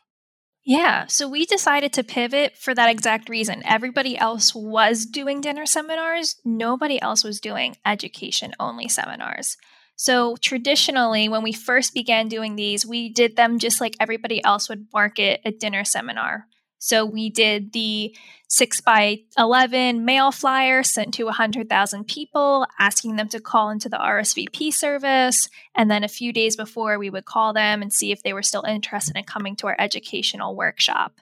Yeah, 0.65 1.07
so 1.07 1.29
we 1.29 1.45
decided 1.45 1.93
to 1.95 2.05
pivot 2.05 2.57
for 2.57 2.73
that 2.75 2.89
exact 2.89 3.29
reason. 3.29 3.63
Everybody 3.65 4.17
else 4.17 4.55
was 4.55 5.05
doing 5.07 5.41
dinner 5.41 5.67
seminars, 5.67 6.37
nobody 6.45 7.03
else 7.03 7.25
was 7.25 7.41
doing 7.41 7.77
education 7.85 8.53
only 8.61 8.89
seminars. 8.89 9.57
So, 9.97 10.37
traditionally, 10.37 11.29
when 11.29 11.43
we 11.43 11.53
first 11.53 11.95
began 11.95 12.29
doing 12.29 12.57
these, 12.57 12.87
we 12.87 13.09
did 13.09 13.37
them 13.37 13.59
just 13.59 13.81
like 13.81 13.97
everybody 14.01 14.43
else 14.43 14.69
would 14.69 14.87
market 14.93 15.41
a 15.45 15.51
dinner 15.51 15.85
seminar. 15.85 16.47
So 16.85 17.07
we 17.07 17.31
did 17.31 17.73
the 17.73 18.13
6 18.49 18.81
by 18.81 19.21
11 19.39 20.05
mail 20.05 20.33
flyer 20.33 20.83
sent 20.83 21.15
to 21.15 21.25
100,000 21.27 22.09
people, 22.09 22.67
asking 22.77 23.15
them 23.15 23.29
to 23.29 23.39
call 23.39 23.71
into 23.71 23.89
the 23.89 23.99
RSVP 23.99 24.73
service. 24.73 25.49
And 25.77 25.89
then 25.89 26.03
a 26.03 26.09
few 26.09 26.33
days 26.33 26.57
before, 26.57 26.99
we 26.99 27.09
would 27.09 27.25
call 27.25 27.53
them 27.53 27.83
and 27.83 27.93
see 27.93 28.11
if 28.11 28.25
they 28.25 28.33
were 28.33 28.43
still 28.43 28.65
interested 28.65 29.17
in 29.17 29.23
coming 29.23 29.55
to 29.57 29.69
our 29.69 29.77
educational 29.79 30.57
workshop. 30.57 31.13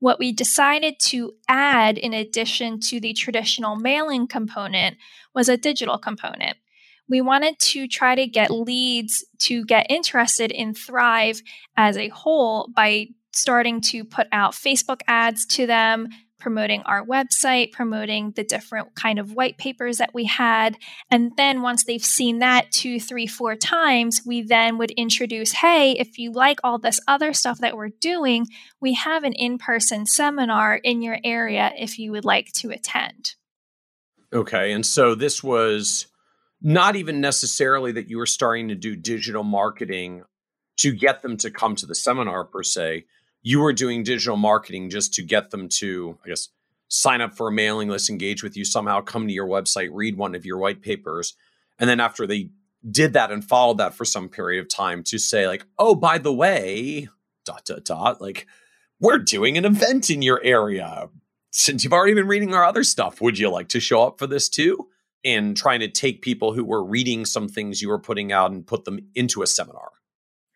What 0.00 0.18
we 0.18 0.32
decided 0.32 0.96
to 1.04 1.32
add, 1.48 1.96
in 1.96 2.12
addition 2.12 2.78
to 2.80 3.00
the 3.00 3.14
traditional 3.14 3.76
mailing 3.76 4.26
component, 4.26 4.98
was 5.34 5.48
a 5.48 5.56
digital 5.56 5.96
component. 5.96 6.58
We 7.08 7.22
wanted 7.22 7.58
to 7.58 7.88
try 7.88 8.16
to 8.16 8.26
get 8.26 8.50
leads 8.50 9.24
to 9.40 9.64
get 9.64 9.90
interested 9.90 10.50
in 10.50 10.74
Thrive 10.74 11.40
as 11.74 11.96
a 11.96 12.08
whole 12.08 12.68
by 12.76 13.08
starting 13.32 13.80
to 13.80 14.04
put 14.04 14.26
out 14.32 14.52
Facebook 14.52 15.00
ads 15.06 15.46
to 15.46 15.66
them, 15.66 16.08
promoting 16.40 16.82
our 16.82 17.04
website, 17.06 17.70
promoting 17.70 18.32
the 18.32 18.42
different 18.42 18.94
kind 18.96 19.18
of 19.18 19.34
white 19.34 19.58
papers 19.58 19.98
that 19.98 20.14
we 20.14 20.24
had. 20.24 20.76
And 21.10 21.32
then 21.36 21.62
once 21.62 21.84
they've 21.84 22.04
seen 22.04 22.40
that 22.40 22.72
two, 22.72 22.98
three, 22.98 23.26
four 23.26 23.54
times, 23.54 24.22
we 24.26 24.42
then 24.42 24.78
would 24.78 24.90
introduce 24.92 25.52
hey, 25.52 25.92
if 25.92 26.18
you 26.18 26.32
like 26.32 26.58
all 26.64 26.78
this 26.78 27.00
other 27.06 27.32
stuff 27.32 27.58
that 27.58 27.76
we're 27.76 27.90
doing, 28.00 28.46
we 28.80 28.94
have 28.94 29.22
an 29.22 29.34
in 29.34 29.58
person 29.58 30.06
seminar 30.06 30.76
in 30.76 31.02
your 31.02 31.18
area 31.22 31.72
if 31.78 31.98
you 31.98 32.10
would 32.10 32.24
like 32.24 32.50
to 32.54 32.70
attend. 32.70 33.34
Okay. 34.32 34.72
And 34.72 34.84
so 34.86 35.14
this 35.14 35.42
was 35.42 36.06
not 36.62 36.96
even 36.96 37.20
necessarily 37.20 37.92
that 37.92 38.08
you 38.08 38.18
were 38.18 38.26
starting 38.26 38.68
to 38.68 38.74
do 38.74 38.94
digital 38.96 39.42
marketing 39.42 40.24
to 40.76 40.92
get 40.92 41.22
them 41.22 41.36
to 41.38 41.50
come 41.50 41.74
to 41.76 41.86
the 41.86 41.94
seminar 41.94 42.44
per 42.44 42.62
se 42.62 43.04
you 43.42 43.60
were 43.60 43.72
doing 43.72 44.02
digital 44.02 44.36
marketing 44.36 44.90
just 44.90 45.14
to 45.14 45.22
get 45.22 45.50
them 45.50 45.68
to, 45.68 46.18
I 46.24 46.28
guess, 46.28 46.48
sign 46.88 47.20
up 47.20 47.36
for 47.36 47.48
a 47.48 47.52
mailing 47.52 47.88
list, 47.88 48.10
engage 48.10 48.42
with 48.42 48.56
you 48.56 48.64
somehow, 48.64 49.00
come 49.00 49.26
to 49.26 49.32
your 49.32 49.46
website, 49.46 49.90
read 49.92 50.16
one 50.16 50.34
of 50.34 50.44
your 50.44 50.58
white 50.58 50.82
papers. 50.82 51.34
And 51.78 51.88
then 51.88 52.00
after 52.00 52.26
they 52.26 52.50
did 52.90 53.12
that 53.12 53.30
and 53.30 53.44
followed 53.44 53.78
that 53.78 53.94
for 53.94 54.04
some 54.04 54.28
period 54.28 54.60
of 54.60 54.68
time 54.68 55.02
to 55.04 55.18
say, 55.18 55.46
like, 55.46 55.64
oh, 55.78 55.94
by 55.94 56.18
the 56.18 56.32
way, 56.32 57.08
dot, 57.44 57.64
dot, 57.64 57.84
dot, 57.84 58.20
like, 58.20 58.46
we're 59.00 59.18
doing 59.18 59.56
an 59.56 59.64
event 59.64 60.10
in 60.10 60.20
your 60.20 60.42
area. 60.42 61.08
Since 61.52 61.84
you've 61.84 61.92
already 61.92 62.14
been 62.14 62.28
reading 62.28 62.54
our 62.54 62.64
other 62.64 62.84
stuff, 62.84 63.20
would 63.20 63.38
you 63.38 63.50
like 63.50 63.68
to 63.68 63.80
show 63.80 64.02
up 64.02 64.18
for 64.18 64.26
this 64.26 64.48
too? 64.48 64.88
And 65.24 65.56
trying 65.56 65.80
to 65.80 65.88
take 65.88 66.22
people 66.22 66.52
who 66.52 66.64
were 66.64 66.84
reading 66.84 67.24
some 67.24 67.48
things 67.48 67.80
you 67.80 67.88
were 67.88 67.98
putting 67.98 68.32
out 68.32 68.50
and 68.50 68.66
put 68.66 68.84
them 68.84 69.00
into 69.14 69.42
a 69.42 69.46
seminar. 69.46 69.90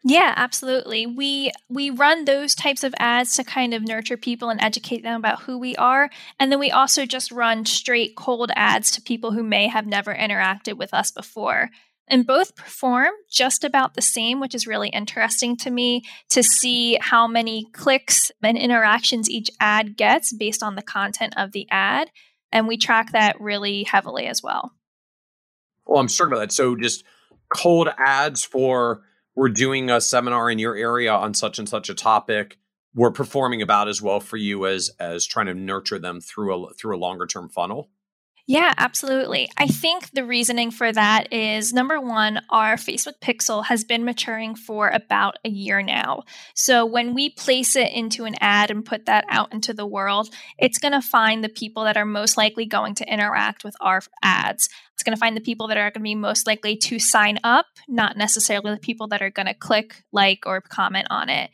Yeah, 0.06 0.34
absolutely. 0.36 1.06
We 1.06 1.50
we 1.70 1.88
run 1.88 2.26
those 2.26 2.54
types 2.54 2.84
of 2.84 2.94
ads 2.98 3.36
to 3.36 3.44
kind 3.44 3.72
of 3.72 3.82
nurture 3.82 4.18
people 4.18 4.50
and 4.50 4.60
educate 4.60 5.02
them 5.02 5.18
about 5.18 5.42
who 5.42 5.58
we 5.58 5.74
are, 5.76 6.10
and 6.38 6.52
then 6.52 6.60
we 6.60 6.70
also 6.70 7.06
just 7.06 7.32
run 7.32 7.64
straight 7.64 8.14
cold 8.14 8.50
ads 8.54 8.90
to 8.92 9.02
people 9.02 9.32
who 9.32 9.42
may 9.42 9.66
have 9.66 9.86
never 9.86 10.14
interacted 10.14 10.76
with 10.76 10.92
us 10.92 11.10
before. 11.10 11.70
And 12.06 12.26
both 12.26 12.54
perform 12.54 13.12
just 13.30 13.64
about 13.64 13.94
the 13.94 14.02
same, 14.02 14.38
which 14.38 14.54
is 14.54 14.66
really 14.66 14.90
interesting 14.90 15.56
to 15.58 15.70
me 15.70 16.02
to 16.28 16.42
see 16.42 16.98
how 17.00 17.26
many 17.26 17.64
clicks 17.72 18.30
and 18.42 18.58
interactions 18.58 19.30
each 19.30 19.48
ad 19.58 19.96
gets 19.96 20.30
based 20.34 20.62
on 20.62 20.74
the 20.74 20.82
content 20.82 21.32
of 21.38 21.52
the 21.52 21.66
ad. 21.70 22.10
And 22.52 22.68
we 22.68 22.76
track 22.76 23.12
that 23.12 23.40
really 23.40 23.84
heavily 23.84 24.26
as 24.26 24.42
well. 24.42 24.72
Well, 25.86 25.98
I'm 25.98 26.10
sorry 26.10 26.28
about 26.28 26.40
that. 26.40 26.52
So 26.52 26.76
just 26.76 27.04
cold 27.48 27.88
ads 27.96 28.44
for 28.44 29.00
we're 29.34 29.48
doing 29.48 29.90
a 29.90 30.00
seminar 30.00 30.50
in 30.50 30.58
your 30.58 30.76
area 30.76 31.12
on 31.12 31.34
such 31.34 31.58
and 31.58 31.68
such 31.68 31.88
a 31.88 31.94
topic. 31.94 32.58
We're 32.94 33.10
performing 33.10 33.62
about 33.62 33.88
as 33.88 34.00
well 34.00 34.20
for 34.20 34.36
you 34.36 34.66
as 34.66 34.90
as 35.00 35.26
trying 35.26 35.46
to 35.46 35.54
nurture 35.54 35.98
them 35.98 36.20
through 36.20 36.66
a 36.66 36.74
through 36.74 36.96
a 36.96 36.98
longer 36.98 37.26
term 37.26 37.48
funnel 37.48 37.90
yeah, 38.46 38.74
absolutely. 38.76 39.48
I 39.56 39.66
think 39.66 40.10
the 40.10 40.24
reasoning 40.24 40.70
for 40.70 40.92
that 40.92 41.32
is 41.32 41.72
number 41.72 41.98
one, 41.98 42.42
our 42.50 42.76
Facebook 42.76 43.18
pixel 43.22 43.64
has 43.64 43.84
been 43.84 44.04
maturing 44.04 44.54
for 44.54 44.88
about 44.88 45.38
a 45.46 45.48
year 45.48 45.82
now. 45.82 46.24
So 46.54 46.84
when 46.84 47.14
we 47.14 47.30
place 47.30 47.74
it 47.74 47.90
into 47.90 48.26
an 48.26 48.34
ad 48.40 48.70
and 48.70 48.84
put 48.84 49.06
that 49.06 49.24
out 49.30 49.54
into 49.54 49.72
the 49.72 49.86
world, 49.86 50.28
it's 50.58 50.76
going 50.76 50.92
to 50.92 51.00
find 51.00 51.42
the 51.42 51.48
people 51.48 51.84
that 51.84 51.96
are 51.96 52.04
most 52.04 52.36
likely 52.36 52.66
going 52.66 52.94
to 52.96 53.10
interact 53.10 53.64
with 53.64 53.76
our 53.80 54.02
ads. 54.22 54.68
It's 54.92 55.02
going 55.02 55.16
to 55.16 55.20
find 55.20 55.34
the 55.34 55.40
people 55.40 55.68
that 55.68 55.78
are 55.78 55.90
going 55.90 55.92
to 55.92 56.00
be 56.00 56.14
most 56.14 56.46
likely 56.46 56.76
to 56.76 56.98
sign 56.98 57.38
up, 57.44 57.66
not 57.88 58.18
necessarily 58.18 58.74
the 58.74 58.80
people 58.80 59.08
that 59.08 59.22
are 59.22 59.30
going 59.30 59.46
to 59.46 59.54
click, 59.54 60.02
like, 60.12 60.40
or 60.44 60.60
comment 60.60 61.06
on 61.08 61.30
it. 61.30 61.50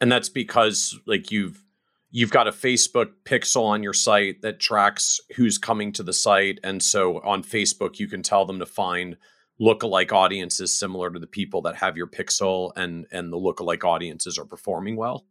And 0.00 0.10
that's 0.10 0.28
because, 0.28 0.98
like, 1.06 1.30
you've 1.30 1.62
you've 2.12 2.30
got 2.30 2.46
a 2.46 2.52
Facebook 2.52 3.08
pixel 3.24 3.64
on 3.64 3.82
your 3.82 3.94
site 3.94 4.42
that 4.42 4.60
tracks 4.60 5.18
who's 5.34 5.58
coming 5.58 5.92
to 5.92 6.02
the 6.02 6.12
site. 6.12 6.60
And 6.62 6.80
so 6.82 7.20
on 7.24 7.42
Facebook, 7.42 7.98
you 7.98 8.06
can 8.06 8.22
tell 8.22 8.44
them 8.44 8.60
to 8.60 8.66
find 8.66 9.16
lookalike 9.60 10.12
audiences 10.12 10.78
similar 10.78 11.10
to 11.10 11.18
the 11.18 11.26
people 11.26 11.62
that 11.62 11.76
have 11.76 11.96
your 11.96 12.06
pixel 12.06 12.72
and 12.76 13.06
and 13.10 13.32
the 13.32 13.36
lookalike 13.36 13.84
audiences 13.84 14.38
are 14.38 14.44
performing 14.44 14.96
well. 14.96 15.24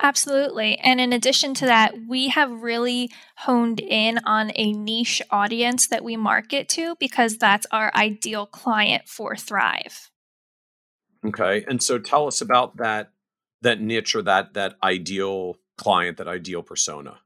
Absolutely. 0.00 0.78
And 0.78 1.00
in 1.00 1.12
addition 1.12 1.54
to 1.54 1.66
that, 1.66 1.94
we 2.08 2.28
have 2.28 2.62
really 2.62 3.10
honed 3.36 3.80
in 3.80 4.18
on 4.24 4.52
a 4.54 4.72
niche 4.72 5.20
audience 5.30 5.88
that 5.88 6.04
we 6.04 6.16
market 6.16 6.68
to 6.70 6.94
because 7.00 7.36
that's 7.36 7.66
our 7.72 7.90
ideal 7.96 8.46
client 8.46 9.08
for 9.08 9.34
Thrive. 9.34 10.10
Okay. 11.26 11.64
And 11.66 11.82
so 11.82 11.98
tell 11.98 12.28
us 12.28 12.40
about 12.40 12.76
that 12.76 13.10
that 13.62 13.80
niche 13.80 14.14
or 14.14 14.22
that 14.22 14.54
that 14.54 14.76
ideal 14.84 15.56
client, 15.78 16.18
that 16.18 16.28
ideal 16.28 16.62
persona? 16.62 17.20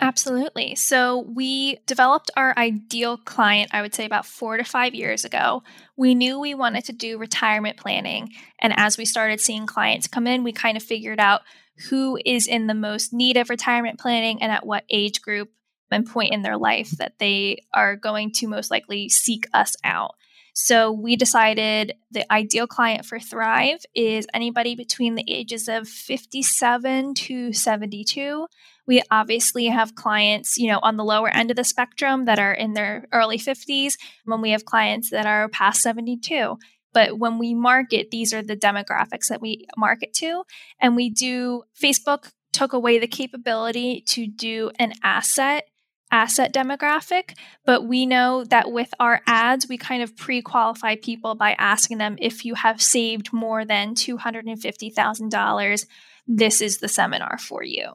Absolutely. 0.00 0.74
So, 0.74 1.20
we 1.20 1.78
developed 1.86 2.30
our 2.36 2.52
ideal 2.56 3.16
client, 3.16 3.70
I 3.72 3.80
would 3.80 3.94
say, 3.94 4.04
about 4.04 4.26
four 4.26 4.56
to 4.56 4.64
five 4.64 4.94
years 4.94 5.24
ago. 5.24 5.62
We 5.96 6.14
knew 6.14 6.38
we 6.40 6.54
wanted 6.54 6.84
to 6.86 6.92
do 6.92 7.16
retirement 7.16 7.76
planning. 7.76 8.30
And 8.60 8.72
as 8.76 8.98
we 8.98 9.04
started 9.04 9.40
seeing 9.40 9.66
clients 9.66 10.08
come 10.08 10.26
in, 10.26 10.42
we 10.42 10.52
kind 10.52 10.76
of 10.76 10.82
figured 10.82 11.20
out 11.20 11.42
who 11.90 12.18
is 12.24 12.46
in 12.46 12.66
the 12.66 12.74
most 12.74 13.12
need 13.12 13.36
of 13.36 13.50
retirement 13.50 14.00
planning 14.00 14.42
and 14.42 14.50
at 14.50 14.66
what 14.66 14.84
age 14.90 15.22
group 15.22 15.50
and 15.90 16.06
point 16.06 16.32
in 16.32 16.42
their 16.42 16.56
life 16.56 16.90
that 16.92 17.18
they 17.18 17.64
are 17.72 17.96
going 17.96 18.32
to 18.32 18.48
most 18.48 18.70
likely 18.70 19.08
seek 19.08 19.46
us 19.54 19.76
out. 19.84 20.16
So 20.56 20.92
we 20.92 21.16
decided 21.16 21.94
the 22.12 22.32
ideal 22.32 22.68
client 22.68 23.04
for 23.04 23.18
Thrive 23.18 23.80
is 23.92 24.28
anybody 24.32 24.76
between 24.76 25.16
the 25.16 25.24
ages 25.26 25.66
of 25.68 25.88
57 25.88 27.14
to 27.14 27.52
72. 27.52 28.46
We 28.86 29.02
obviously 29.10 29.66
have 29.66 29.96
clients, 29.96 30.56
you 30.56 30.68
know, 30.68 30.78
on 30.80 30.96
the 30.96 31.04
lower 31.04 31.28
end 31.28 31.50
of 31.50 31.56
the 31.56 31.64
spectrum 31.64 32.26
that 32.26 32.38
are 32.38 32.52
in 32.52 32.74
their 32.74 33.08
early 33.12 33.36
50s, 33.36 33.94
when 34.26 34.40
we 34.40 34.50
have 34.50 34.64
clients 34.64 35.10
that 35.10 35.26
are 35.26 35.48
past 35.48 35.80
72. 35.80 36.56
But 36.92 37.18
when 37.18 37.38
we 37.38 37.52
market, 37.52 38.12
these 38.12 38.32
are 38.32 38.42
the 38.42 38.56
demographics 38.56 39.26
that 39.30 39.40
we 39.40 39.66
market 39.76 40.14
to. 40.14 40.44
And 40.80 40.94
we 40.94 41.10
do 41.10 41.64
Facebook 41.82 42.30
took 42.52 42.72
away 42.72 43.00
the 43.00 43.08
capability 43.08 44.04
to 44.10 44.28
do 44.28 44.70
an 44.78 44.92
asset 45.02 45.64
asset 46.14 46.54
demographic, 46.54 47.36
but 47.66 47.86
we 47.86 48.06
know 48.06 48.44
that 48.44 48.70
with 48.70 48.94
our 49.00 49.20
ads, 49.26 49.68
we 49.68 49.76
kind 49.76 50.00
of 50.00 50.16
pre 50.16 50.40
qualify 50.40 50.94
people 50.94 51.34
by 51.34 51.54
asking 51.58 51.98
them 51.98 52.16
if 52.20 52.44
you 52.44 52.54
have 52.54 52.80
saved 52.80 53.32
more 53.32 53.64
than 53.64 53.96
$250,000, 53.96 55.86
this 56.28 56.62
is 56.62 56.78
the 56.78 56.88
seminar 56.88 57.36
for 57.38 57.64
you. 57.64 57.94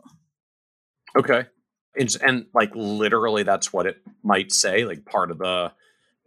Okay. 1.17 1.45
And, 1.95 2.15
and 2.21 2.45
like 2.53 2.71
literally, 2.75 3.43
that's 3.43 3.71
what 3.71 3.85
it 3.85 3.95
might 4.21 4.51
say. 4.51 4.83
Like 4.83 5.05
part 5.05 5.31
of 5.31 5.37
the 5.37 5.71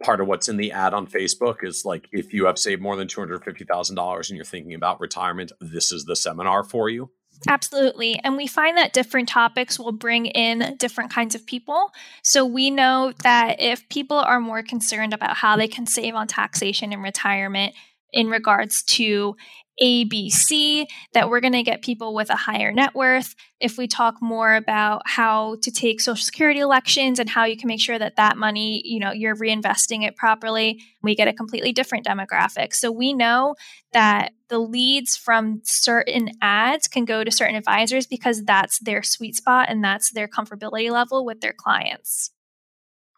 part 0.03 0.19
of 0.19 0.27
what's 0.27 0.49
in 0.49 0.57
the 0.57 0.71
ad 0.71 0.93
on 0.93 1.07
Facebook 1.07 1.63
is 1.63 1.85
like 1.85 2.09
if 2.11 2.33
you 2.33 2.47
have 2.47 2.57
saved 2.57 2.81
more 2.81 2.97
than 2.97 3.07
$250,000 3.07 4.29
and 4.29 4.35
you're 4.35 4.43
thinking 4.43 4.73
about 4.73 4.99
retirement, 4.99 5.51
this 5.61 5.91
is 5.91 6.05
the 6.05 6.15
seminar 6.15 6.63
for 6.63 6.89
you. 6.89 7.11
Absolutely. 7.47 8.19
And 8.23 8.37
we 8.37 8.47
find 8.47 8.77
that 8.77 8.93
different 8.93 9.29
topics 9.29 9.77
will 9.77 9.91
bring 9.91 10.27
in 10.27 10.75
different 10.77 11.11
kinds 11.11 11.35
of 11.35 11.45
people. 11.45 11.91
So 12.23 12.45
we 12.45 12.69
know 12.69 13.13
that 13.23 13.59
if 13.59 13.87
people 13.89 14.17
are 14.17 14.39
more 14.39 14.63
concerned 14.63 15.13
about 15.13 15.37
how 15.37 15.57
they 15.57 15.67
can 15.67 15.85
save 15.85 16.15
on 16.15 16.27
taxation 16.27 16.93
and 16.93 17.03
retirement 17.03 17.73
in 18.11 18.29
regards 18.29 18.83
to 18.83 19.35
ABC, 19.81 20.85
that 21.13 21.29
we're 21.29 21.39
going 21.39 21.53
to 21.53 21.63
get 21.63 21.81
people 21.81 22.13
with 22.13 22.29
a 22.29 22.35
higher 22.35 22.71
net 22.71 22.93
worth. 22.93 23.33
If 23.59 23.77
we 23.77 23.87
talk 23.87 24.21
more 24.21 24.53
about 24.55 25.01
how 25.05 25.57
to 25.63 25.71
take 25.71 25.99
Social 25.99 26.23
Security 26.23 26.59
elections 26.59 27.17
and 27.17 27.29
how 27.29 27.45
you 27.45 27.57
can 27.57 27.67
make 27.67 27.81
sure 27.81 27.97
that 27.97 28.17
that 28.17 28.37
money, 28.37 28.81
you 28.85 28.99
know, 28.99 29.11
you're 29.11 29.35
reinvesting 29.35 30.05
it 30.05 30.15
properly, 30.15 30.79
we 31.01 31.15
get 31.15 31.27
a 31.27 31.33
completely 31.33 31.71
different 31.71 32.05
demographic. 32.05 32.73
So 32.73 32.91
we 32.91 33.13
know 33.13 33.55
that 33.93 34.33
the 34.53 34.59
leads 34.59 35.17
from 35.17 35.61
certain 35.63 36.29
ads 36.39 36.87
can 36.87 37.05
go 37.05 37.23
to 37.23 37.31
certain 37.31 37.55
advisors 37.55 38.05
because 38.05 38.43
that's 38.43 38.77
their 38.77 39.01
sweet 39.01 39.35
spot 39.35 39.67
and 39.67 39.83
that's 39.83 40.11
their 40.11 40.27
comfortability 40.27 40.91
level 40.91 41.25
with 41.25 41.41
their 41.41 41.53
clients. 41.53 42.29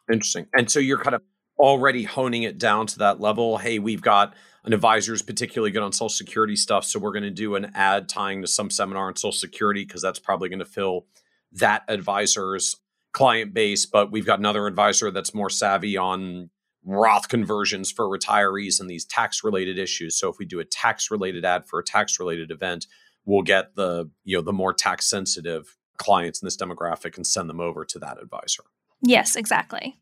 Interesting. 0.09 0.45
And 0.53 0.71
so 0.71 0.79
you're 0.79 1.03
kind 1.03 1.13
of 1.13 1.21
already 1.59 2.03
honing 2.03 2.43
it 2.43 2.57
down 2.57 2.87
to 2.87 2.99
that 2.99 3.19
level. 3.19 3.57
Hey, 3.57 3.79
we've 3.79 4.01
got 4.01 4.33
an 4.63 4.71
advisor 4.71 5.13
is 5.13 5.21
particularly 5.21 5.71
good 5.71 5.83
on 5.83 5.91
Social 5.91 6.07
Security 6.07 6.55
stuff. 6.55 6.85
So 6.85 6.99
we're 6.99 7.11
going 7.11 7.23
to 7.23 7.31
do 7.31 7.55
an 7.55 7.69
ad 7.75 8.07
tying 8.07 8.41
to 8.41 8.47
some 8.47 8.69
seminar 8.69 9.07
on 9.07 9.17
Social 9.17 9.33
Security 9.33 9.83
because 9.83 10.01
that's 10.01 10.19
probably 10.19 10.47
going 10.47 10.59
to 10.59 10.65
fill 10.65 11.05
that 11.51 11.83
advisor's 11.89 12.77
client 13.11 13.53
base. 13.53 13.85
But 13.85 14.09
we've 14.09 14.25
got 14.25 14.39
another 14.39 14.67
advisor 14.67 15.11
that's 15.11 15.33
more 15.33 15.49
savvy 15.49 15.97
on 15.97 16.49
Roth 16.85 17.27
conversions 17.27 17.91
for 17.91 18.05
retirees 18.05 18.79
and 18.79 18.89
these 18.89 19.05
tax 19.05 19.43
related 19.43 19.77
issues. 19.77 20.15
So 20.15 20.29
if 20.29 20.37
we 20.37 20.45
do 20.45 20.59
a 20.59 20.65
tax 20.65 21.09
related 21.09 21.43
ad 21.43 21.67
for 21.67 21.79
a 21.79 21.83
tax 21.83 22.19
related 22.19 22.51
event, 22.51 22.87
we'll 23.25 23.41
get 23.41 23.75
the 23.75 24.09
you 24.23 24.37
know 24.37 24.41
the 24.41 24.53
more 24.53 24.73
tax 24.73 25.09
sensitive 25.09 25.75
clients 25.97 26.41
in 26.41 26.45
this 26.45 26.57
demographic 26.57 27.15
and 27.15 27.25
send 27.25 27.49
them 27.49 27.59
over 27.59 27.85
to 27.85 27.99
that 27.99 28.21
advisor. 28.21 28.63
Yes, 29.01 29.35
exactly. 29.35 29.97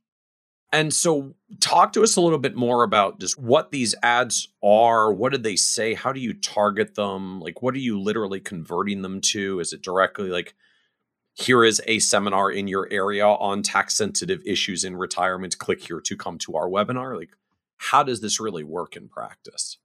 And 0.72 0.92
so, 0.92 1.36
talk 1.60 1.94
to 1.94 2.02
us 2.02 2.16
a 2.16 2.22
little 2.22 2.40
bit 2.40 2.56
more 2.56 2.84
about 2.84 3.20
just 3.20 3.40
what 3.40 3.70
these 3.70 3.94
ads 4.02 4.48
are. 4.64 5.14
What 5.14 5.32
did 5.32 5.44
they 5.44 5.56
say? 5.56 5.94
How 5.94 6.12
do 6.12 6.20
you 6.20 6.34
target 6.34 6.96
them? 6.96 7.40
Like, 7.40 7.62
what 7.62 7.76
are 7.76 7.80
you 7.80 8.02
literally 8.02 8.40
converting 8.40 9.04
them 9.04 9.22
to? 9.22 9.60
Is 9.60 9.72
it 9.72 9.84
directly 9.84 10.30
like, 10.30 10.56
here 11.34 11.64
is 11.64 11.82
a 11.88 12.00
seminar 12.00 12.52
in 12.52 12.68
your 12.68 12.88
area 12.92 13.26
on 13.26 13.64
tax 13.64 13.96
sensitive 13.96 14.42
issues 14.46 14.84
in 14.84 14.96
retirement? 14.96 15.58
Click 15.58 15.82
here 15.82 16.02
to 16.02 16.16
come 16.16 16.38
to 16.40 16.56
our 16.56 16.70
webinar. 16.70 17.18
Like, 17.18 17.32
how 17.78 18.04
does 18.04 18.22
this 18.22 18.40
really 18.40 18.64
work 18.64 18.96
in 18.96 19.10
practice? 19.10 19.78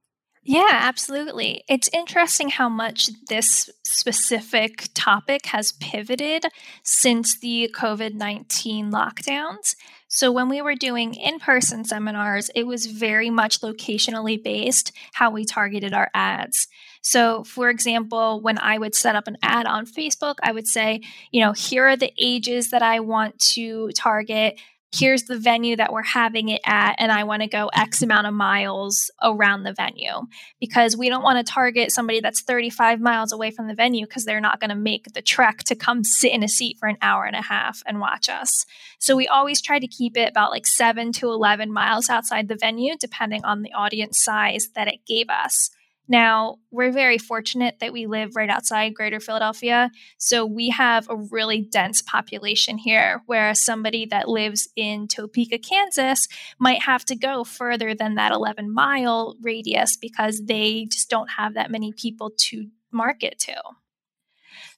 Yeah, 0.45 0.69
absolutely. 0.71 1.65
It's 1.69 1.91
interesting 1.93 2.49
how 2.49 2.69
much 2.69 3.11
this 3.29 3.69
specific 3.85 4.89
topic 4.95 5.47
has 5.47 5.73
pivoted 5.73 6.47
since 6.83 7.39
the 7.39 7.71
COVID 7.75 8.15
19 8.15 8.91
lockdowns. 8.91 9.75
So, 10.07 10.33
when 10.33 10.49
we 10.49 10.63
were 10.63 10.75
doing 10.75 11.13
in 11.15 11.39
person 11.39 11.85
seminars, 11.85 12.51
it 12.55 12.67
was 12.67 12.87
very 12.87 13.29
much 13.29 13.61
locationally 13.61 14.43
based 14.43 14.93
how 15.13 15.31
we 15.31 15.45
targeted 15.45 15.93
our 15.93 16.09
ads. 16.15 16.67
So, 17.03 17.45
for 17.45 17.71
example, 17.71 18.41
when 18.41 18.59
I 18.59 18.79
would 18.79 18.95
set 18.95 19.17
up 19.17 19.29
an 19.29 19.39
ad 19.43 19.67
on 19.67 19.87
Facebook, 19.87 20.37
I 20.43 20.53
would 20.53 20.67
say, 20.67 21.03
you 21.31 21.41
know, 21.41 21.53
here 21.53 21.87
are 21.87 21.97
the 21.97 22.13
ages 22.19 22.71
that 22.71 22.83
I 22.83 23.01
want 23.01 23.39
to 23.55 23.91
target 23.93 24.59
here's 24.93 25.25
the 25.25 25.39
venue 25.39 25.77
that 25.77 25.93
we're 25.93 26.03
having 26.03 26.49
it 26.49 26.61
at, 26.65 26.97
and 26.99 27.13
I 27.13 27.25
want 27.25 27.43
to 27.43 27.49
go 27.49 27.69
X 27.75 28.03
amount 28.03 28.27
of 28.27 28.33
miles 28.33 29.11
around 29.23 29.63
the 29.63 29.75
venue 29.75 30.27
because 30.61 30.97
we 30.97 31.09
don't 31.09 31.23
want 31.23 31.45
to 31.45 31.53
target 31.53 31.93
somebody 31.93 32.21
that's 32.21 32.43
35 32.43 33.01
miles 33.01 33.33
away 33.33 33.51
from 33.51 33.69
the 33.69 33.75
venue 33.75 34.07
because 34.07 34.25
they're 34.25 34.41
not 34.41 34.61
going 34.61 34.71
to 34.71 34.77
make 34.77 35.13
the 35.13 35.23
trek 35.23 35.59
to 35.65 35.75
come 35.75 36.05
sit 36.05 36.33
in 36.33 36.43
a 36.43 36.49
seat 36.49 36.79
for 36.79 36.89
an 36.89 36.97
hour 37.03 37.25
and 37.25 37.37
a 37.37 37.43
half 37.43 37.83
and 37.87 38.01
watch 38.01 38.29
us. 38.29 38.65
So 38.99 39.15
we 39.15 39.29
always 39.29 39.61
try 39.61 39.79
to 39.79 39.87
keep 39.87 40.17
it 40.17 40.31
about 40.31 40.51
like 40.51 40.67
seven 40.67 41.13
to 41.13 41.29
11 41.29 41.73
miles 41.73 42.09
outside 42.09 42.49
the 42.49 42.57
venue, 42.57 42.97
depending 42.99 43.45
on 43.45 43.63
the 43.63 43.73
audience 43.73 44.23
size 44.23 44.71
that 44.75 44.89
it 44.89 45.01
gave 45.07 45.29
us. 45.29 45.71
Now, 46.09 46.57
we're 46.71 46.91
very 46.91 47.19
fortunate 47.19 47.77
that 47.81 47.93
we 47.93 48.07
live 48.07 48.35
right 48.35 48.49
outside 48.49 48.95
greater 48.95 49.21
Philadelphia. 49.21 49.91
So 50.17 50.47
we 50.47 50.71
have 50.71 51.09
a 51.11 51.17
really 51.17 51.61
dense 51.61 52.01
population 52.03 52.79
here, 52.79 53.23
where 53.27 53.55
somebody 53.55 54.07
that 54.07 54.29
lives 54.29 54.69
in 54.75 55.07
Topeka, 55.07 55.59
Kansas 55.59 56.27
might 56.59 56.83
have 56.83 57.05
to 57.07 57.17
go 57.17 57.45
further 57.45 57.95
than 57.95 58.15
that 58.15 58.33
11 58.33 58.73
mile 58.73 59.37
radius 59.43 59.97
because 59.97 60.43
they 60.47 60.87
just 60.87 61.11
don't 61.11 61.29
have 61.37 61.55
that 61.55 61.71
many 61.71 61.93
people 61.93 62.31
to 62.49 62.69
market 62.91 63.39
to. 63.41 63.55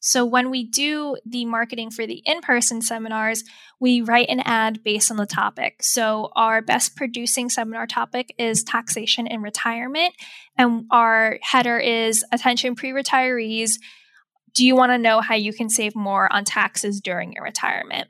So 0.00 0.24
when 0.24 0.50
we 0.50 0.64
do 0.64 1.16
the 1.26 1.44
marketing 1.44 1.90
for 1.90 2.06
the 2.06 2.22
in 2.24 2.40
person 2.40 2.82
seminars, 2.82 3.44
we 3.78 4.00
write 4.00 4.28
an 4.28 4.40
ad 4.40 4.82
based 4.82 5.10
on 5.10 5.18
the 5.18 5.26
topic. 5.26 5.82
So 5.82 6.30
our 6.34 6.62
best 6.62 6.96
producing 6.96 7.50
seminar 7.50 7.86
topic 7.86 8.34
is 8.38 8.64
taxation 8.64 9.26
and 9.26 9.42
retirement. 9.42 10.14
And 10.56 10.86
our 10.90 11.38
header 11.42 11.78
is 11.78 12.24
attention 12.32 12.74
pre 12.74 12.90
retirees. 12.90 13.72
Do 14.54 14.66
you 14.66 14.74
want 14.74 14.90
to 14.92 14.98
know 14.98 15.20
how 15.20 15.36
you 15.36 15.52
can 15.52 15.68
save 15.68 15.94
more 15.94 16.32
on 16.32 16.44
taxes 16.44 17.00
during 17.00 17.32
your 17.32 17.44
retirement? 17.44 18.08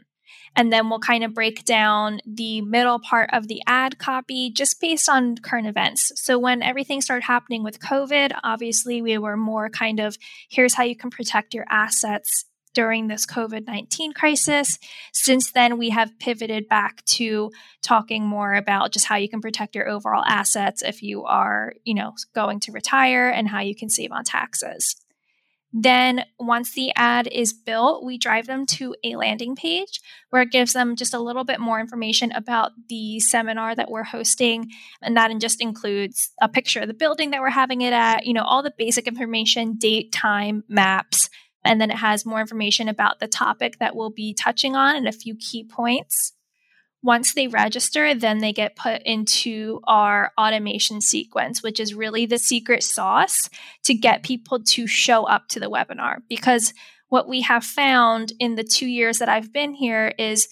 And 0.56 0.72
then 0.72 0.90
we'll 0.90 0.98
kind 0.98 1.24
of 1.24 1.32
break 1.32 1.64
down 1.64 2.20
the 2.26 2.60
middle 2.60 2.98
part 2.98 3.30
of 3.32 3.48
the 3.48 3.62
ad 3.66 3.98
copy 3.98 4.50
just 4.50 4.80
based 4.80 5.08
on 5.08 5.36
current 5.38 5.66
events. 5.66 6.12
So 6.16 6.38
when 6.38 6.62
everything 6.62 7.00
started 7.00 7.24
happening 7.24 7.62
with 7.62 7.80
COVID, 7.80 8.32
obviously 8.42 9.00
we 9.00 9.16
were 9.18 9.36
more 9.36 9.70
kind 9.70 10.00
of 10.00 10.16
here's 10.48 10.74
how 10.74 10.82
you 10.82 10.96
can 10.96 11.10
protect 11.10 11.54
your 11.54 11.66
assets 11.68 12.46
during 12.74 13.08
this 13.08 13.26
COVID 13.26 13.66
19 13.66 14.12
crisis. 14.12 14.78
Since 15.12 15.52
then, 15.52 15.78
we 15.78 15.90
have 15.90 16.18
pivoted 16.18 16.68
back 16.68 17.04
to 17.06 17.50
talking 17.82 18.24
more 18.24 18.54
about 18.54 18.92
just 18.92 19.06
how 19.06 19.16
you 19.16 19.28
can 19.28 19.40
protect 19.40 19.74
your 19.74 19.88
overall 19.88 20.24
assets 20.24 20.82
if 20.82 21.02
you 21.02 21.24
are, 21.24 21.74
you 21.84 21.94
know, 21.94 22.14
going 22.34 22.60
to 22.60 22.72
retire 22.72 23.28
and 23.28 23.48
how 23.48 23.60
you 23.60 23.74
can 23.74 23.88
save 23.88 24.12
on 24.12 24.24
taxes. 24.24 24.96
Then, 25.72 26.24
once 26.38 26.72
the 26.72 26.92
ad 26.96 27.28
is 27.30 27.52
built, 27.52 28.04
we 28.04 28.18
drive 28.18 28.46
them 28.46 28.66
to 28.66 28.96
a 29.04 29.14
landing 29.14 29.54
page 29.54 30.00
where 30.30 30.42
it 30.42 30.50
gives 30.50 30.72
them 30.72 30.96
just 30.96 31.14
a 31.14 31.20
little 31.20 31.44
bit 31.44 31.60
more 31.60 31.78
information 31.78 32.32
about 32.32 32.72
the 32.88 33.20
seminar 33.20 33.76
that 33.76 33.90
we're 33.90 34.02
hosting. 34.02 34.70
And 35.00 35.16
that 35.16 35.30
just 35.40 35.60
includes 35.60 36.30
a 36.40 36.48
picture 36.48 36.80
of 36.80 36.88
the 36.88 36.94
building 36.94 37.30
that 37.30 37.40
we're 37.40 37.50
having 37.50 37.82
it 37.82 37.92
at, 37.92 38.26
you 38.26 38.32
know, 38.32 38.42
all 38.42 38.64
the 38.64 38.74
basic 38.76 39.06
information, 39.06 39.74
date, 39.74 40.10
time, 40.10 40.64
maps. 40.68 41.30
And 41.64 41.80
then 41.80 41.90
it 41.90 41.98
has 41.98 42.26
more 42.26 42.40
information 42.40 42.88
about 42.88 43.20
the 43.20 43.28
topic 43.28 43.78
that 43.78 43.94
we'll 43.94 44.10
be 44.10 44.34
touching 44.34 44.74
on 44.74 44.96
and 44.96 45.06
a 45.06 45.12
few 45.12 45.36
key 45.36 45.62
points. 45.62 46.32
Once 47.02 47.32
they 47.32 47.48
register, 47.48 48.14
then 48.14 48.38
they 48.38 48.52
get 48.52 48.76
put 48.76 49.02
into 49.04 49.80
our 49.84 50.32
automation 50.38 51.00
sequence, 51.00 51.62
which 51.62 51.80
is 51.80 51.94
really 51.94 52.26
the 52.26 52.38
secret 52.38 52.82
sauce 52.82 53.48
to 53.82 53.94
get 53.94 54.22
people 54.22 54.62
to 54.62 54.86
show 54.86 55.24
up 55.24 55.48
to 55.48 55.58
the 55.58 55.70
webinar. 55.70 56.18
Because 56.28 56.74
what 57.08 57.26
we 57.26 57.40
have 57.40 57.64
found 57.64 58.32
in 58.38 58.54
the 58.54 58.64
two 58.64 58.86
years 58.86 59.18
that 59.18 59.28
I've 59.28 59.52
been 59.52 59.72
here 59.72 60.12
is 60.18 60.46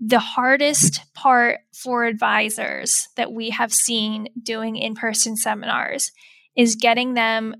the 0.00 0.18
hardest 0.18 1.02
part 1.12 1.58
for 1.74 2.04
advisors 2.04 3.08
that 3.16 3.32
we 3.32 3.50
have 3.50 3.72
seen 3.72 4.28
doing 4.42 4.76
in 4.76 4.94
person 4.94 5.36
seminars 5.36 6.10
is 6.56 6.74
getting 6.74 7.14
them 7.14 7.54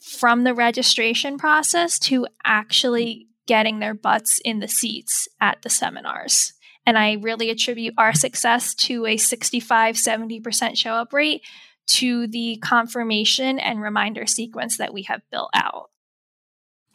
from 0.00 0.44
the 0.44 0.54
registration 0.54 1.38
process 1.38 1.98
to 1.98 2.26
actually 2.44 3.26
getting 3.46 3.78
their 3.78 3.94
butts 3.94 4.40
in 4.44 4.60
the 4.60 4.68
seats 4.68 5.26
at 5.40 5.62
the 5.62 5.70
seminars. 5.70 6.52
And 6.86 6.96
I 6.96 7.14
really 7.20 7.50
attribute 7.50 7.94
our 7.98 8.14
success 8.14 8.74
to 8.76 9.06
a 9.06 9.16
65 9.16 9.96
70% 9.96 10.76
show 10.76 10.92
up 10.92 11.12
rate 11.12 11.42
to 11.88 12.26
the 12.28 12.58
confirmation 12.62 13.58
and 13.58 13.80
reminder 13.80 14.26
sequence 14.26 14.76
that 14.78 14.94
we 14.94 15.02
have 15.02 15.20
built 15.30 15.50
out. 15.54 15.90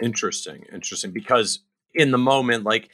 Interesting. 0.02 0.66
Interesting. 0.74 1.12
Because 1.12 1.60
in 1.94 2.12
the 2.12 2.18
moment, 2.18 2.64
like, 2.64 2.90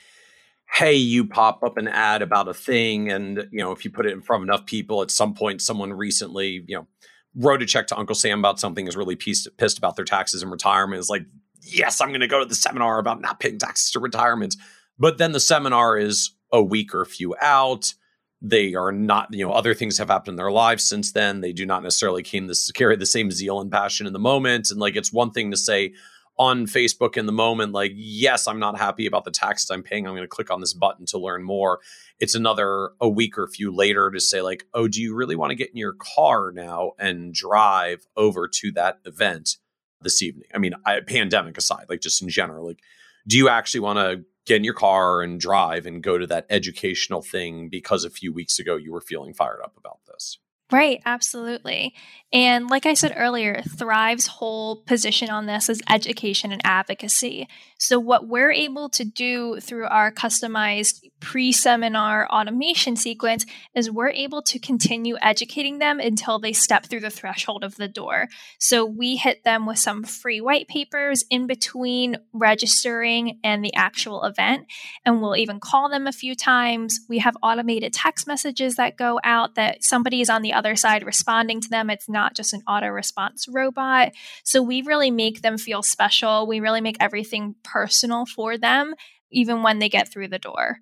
hey, 0.69 0.95
you 0.95 1.25
pop 1.25 1.63
up 1.63 1.77
an 1.77 1.87
ad 1.87 2.21
about 2.21 2.47
a 2.47 2.53
thing, 2.53 3.09
and 3.09 3.47
you 3.51 3.59
know, 3.59 3.71
if 3.71 3.85
you 3.85 3.91
put 3.91 4.05
it 4.05 4.11
in 4.11 4.21
front 4.21 4.43
of 4.43 4.49
enough 4.49 4.65
people, 4.65 5.01
at 5.01 5.11
some 5.11 5.33
point, 5.33 5.61
someone 5.61 5.93
recently, 5.93 6.63
you 6.67 6.75
know, 6.75 6.87
wrote 7.35 7.61
a 7.61 7.65
check 7.65 7.87
to 7.87 7.97
Uncle 7.97 8.15
Sam 8.15 8.39
about 8.39 8.59
something, 8.59 8.87
is 8.87 8.97
really 8.97 9.15
pissed, 9.15 9.47
pissed 9.57 9.77
about 9.77 9.95
their 9.95 10.05
taxes 10.05 10.41
and 10.41 10.51
retirement. 10.51 10.99
Is 10.99 11.09
like, 11.09 11.25
yes, 11.61 12.01
I'm 12.01 12.09
going 12.09 12.21
to 12.21 12.27
go 12.27 12.39
to 12.39 12.45
the 12.45 12.55
seminar 12.55 12.99
about 12.99 13.21
not 13.21 13.39
paying 13.39 13.59
taxes 13.59 13.91
to 13.91 13.99
retirement. 13.99 14.55
But 14.99 15.19
then 15.19 15.31
the 15.31 15.39
seminar 15.39 15.97
is 15.97 16.31
a 16.51 16.61
week 16.61 16.93
or 16.93 17.01
a 17.01 17.05
few 17.05 17.35
out. 17.41 17.93
They 18.41 18.75
are 18.75 18.91
not, 18.91 19.29
you 19.31 19.45
know, 19.45 19.51
other 19.51 19.73
things 19.73 19.97
have 19.97 20.09
happened 20.09 20.33
in 20.33 20.35
their 20.35 20.51
lives 20.51 20.87
since 20.87 21.11
then. 21.11 21.41
They 21.41 21.53
do 21.53 21.65
not 21.65 21.81
necessarily 21.81 22.21
came 22.21 22.47
this, 22.47 22.71
carry 22.71 22.95
the 22.95 23.05
same 23.05 23.31
zeal 23.31 23.59
and 23.59 23.71
passion 23.71 24.05
in 24.05 24.13
the 24.13 24.19
moment. 24.19 24.69
And 24.69 24.79
like, 24.79 24.95
it's 24.95 25.11
one 25.11 25.31
thing 25.31 25.49
to 25.51 25.57
say 25.57 25.93
on 26.37 26.67
Facebook 26.67 27.17
in 27.17 27.25
the 27.25 27.31
moment, 27.31 27.73
like, 27.73 27.91
yes, 27.95 28.47
I'm 28.47 28.59
not 28.59 28.77
happy 28.77 29.07
about 29.07 29.23
the 29.25 29.31
taxes 29.31 29.71
I'm 29.71 29.81
paying. 29.81 30.05
I'm 30.05 30.13
going 30.13 30.21
to 30.21 30.27
click 30.27 30.51
on 30.51 30.61
this 30.61 30.73
button 30.73 31.05
to 31.07 31.17
learn 31.17 31.43
more. 31.43 31.79
It's 32.19 32.35
another 32.35 32.91
a 33.01 33.09
week 33.09 33.39
or 33.39 33.43
a 33.43 33.49
few 33.49 33.75
later 33.75 34.11
to 34.11 34.19
say, 34.19 34.41
like, 34.41 34.67
oh, 34.73 34.87
do 34.87 35.01
you 35.01 35.15
really 35.15 35.35
want 35.35 35.49
to 35.49 35.55
get 35.55 35.71
in 35.71 35.77
your 35.77 35.93
car 35.93 36.51
now 36.51 36.91
and 36.99 37.33
drive 37.33 38.05
over 38.15 38.47
to 38.47 38.71
that 38.73 38.99
event 39.05 39.57
this 40.01 40.21
evening? 40.21 40.47
I 40.53 40.59
mean, 40.59 40.73
I, 40.85 40.99
pandemic 40.99 41.57
aside, 41.57 41.85
like 41.89 42.01
just 42.01 42.21
in 42.21 42.29
general, 42.29 42.67
like, 42.67 42.81
do 43.27 43.35
you 43.35 43.49
actually 43.49 43.81
want 43.81 43.97
to 43.97 44.23
get 44.47 44.55
in 44.55 44.63
your 44.63 44.73
car 44.73 45.21
and 45.21 45.39
drive 45.39 45.85
and 45.85 46.01
go 46.01 46.17
to 46.17 46.25
that 46.25 46.47
educational 46.49 47.21
thing 47.21 47.69
because 47.69 48.03
a 48.03 48.09
few 48.09 48.33
weeks 48.33 48.57
ago 48.57 48.77
you 48.77 48.91
were 48.91 49.01
feeling 49.01 49.33
fired 49.33 49.61
up 49.61 49.75
about 49.77 49.99
this. 50.07 50.39
Right, 50.69 51.01
absolutely. 51.05 51.93
And 52.33 52.69
like 52.69 52.85
I 52.85 52.93
said 52.93 53.13
earlier, 53.15 53.61
Thrive's 53.61 54.27
whole 54.27 54.83
position 54.83 55.29
on 55.29 55.45
this 55.45 55.69
is 55.69 55.81
education 55.89 56.51
and 56.51 56.61
advocacy. 56.65 57.47
So, 57.79 57.99
what 57.99 58.27
we're 58.27 58.51
able 58.51 58.89
to 58.89 59.05
do 59.05 59.61
through 59.61 59.85
our 59.85 60.11
customized 60.11 61.03
pre 61.21 61.53
seminar 61.53 62.27
automation 62.27 62.97
sequence 62.97 63.45
is 63.75 63.89
we're 63.89 64.09
able 64.09 64.41
to 64.41 64.59
continue 64.59 65.15
educating 65.21 65.77
them 65.77 66.01
until 66.01 66.37
they 66.37 66.51
step 66.51 66.87
through 66.87 66.99
the 66.99 67.09
threshold 67.09 67.63
of 67.63 67.75
the 67.75 67.87
door. 67.87 68.27
So, 68.59 68.83
we 68.83 69.15
hit 69.15 69.45
them 69.45 69.65
with 69.65 69.79
some 69.79 70.03
free 70.03 70.41
white 70.41 70.67
papers 70.67 71.23
in 71.29 71.47
between 71.47 72.17
registering 72.33 73.39
and 73.41 73.63
the 73.63 73.73
actual 73.73 74.23
event. 74.23 74.65
And 75.05 75.21
we'll 75.21 75.37
even 75.37 75.61
call 75.61 75.87
them 75.89 76.07
a 76.07 76.11
few 76.11 76.35
times. 76.35 76.99
We 77.07 77.19
have 77.19 77.37
automated 77.41 77.93
text 77.93 78.27
messages 78.27 78.75
that 78.75 78.97
go 78.97 79.21
out 79.23 79.55
that 79.55 79.77
somebody 79.83 80.19
is 80.19 80.29
on 80.29 80.41
the 80.41 80.53
other 80.57 80.75
side 80.75 81.05
responding 81.05 81.61
to 81.61 81.69
them. 81.69 81.89
It's 81.89 82.09
not 82.09 82.35
just 82.35 82.53
an 82.53 82.63
auto 82.67 82.87
response 82.87 83.47
robot. 83.47 84.11
So 84.43 84.61
we 84.61 84.81
really 84.81 85.11
make 85.11 85.41
them 85.41 85.57
feel 85.57 85.83
special. 85.83 86.47
We 86.47 86.59
really 86.59 86.81
make 86.81 86.97
everything 86.99 87.55
personal 87.63 88.25
for 88.25 88.57
them, 88.57 88.95
even 89.31 89.63
when 89.63 89.79
they 89.79 89.89
get 89.89 90.11
through 90.11 90.29
the 90.29 90.39
door. 90.39 90.77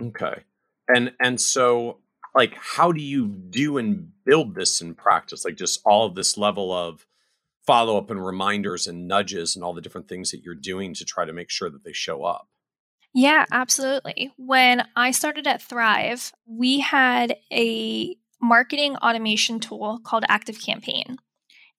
Okay. 0.00 0.42
And 0.88 1.12
and 1.20 1.40
so 1.40 2.00
like 2.34 2.54
how 2.54 2.92
do 2.92 3.02
you 3.02 3.26
do 3.26 3.78
and 3.78 4.10
build 4.24 4.54
this 4.54 4.80
in 4.80 4.94
practice? 4.94 5.44
Like 5.44 5.56
just 5.56 5.80
all 5.84 6.06
of 6.06 6.14
this 6.14 6.36
level 6.36 6.72
of 6.72 7.06
follow 7.66 7.96
up 7.96 8.10
and 8.10 8.24
reminders 8.24 8.86
and 8.86 9.06
nudges 9.06 9.54
and 9.54 9.64
all 9.64 9.72
the 9.72 9.80
different 9.80 10.08
things 10.08 10.30
that 10.30 10.42
you're 10.42 10.54
doing 10.54 10.94
to 10.94 11.04
try 11.04 11.24
to 11.24 11.32
make 11.32 11.50
sure 11.50 11.70
that 11.70 11.84
they 11.84 11.92
show 11.92 12.24
up. 12.24 12.48
Yeah, 13.14 13.44
absolutely. 13.52 14.32
When 14.36 14.84
I 14.96 15.10
started 15.10 15.46
at 15.46 15.62
Thrive, 15.62 16.32
we 16.46 16.80
had 16.80 17.36
a 17.52 18.16
marketing 18.42 18.96
automation 18.96 19.60
tool 19.60 20.00
called 20.04 20.24
Active 20.28 20.60
Campaign. 20.60 21.16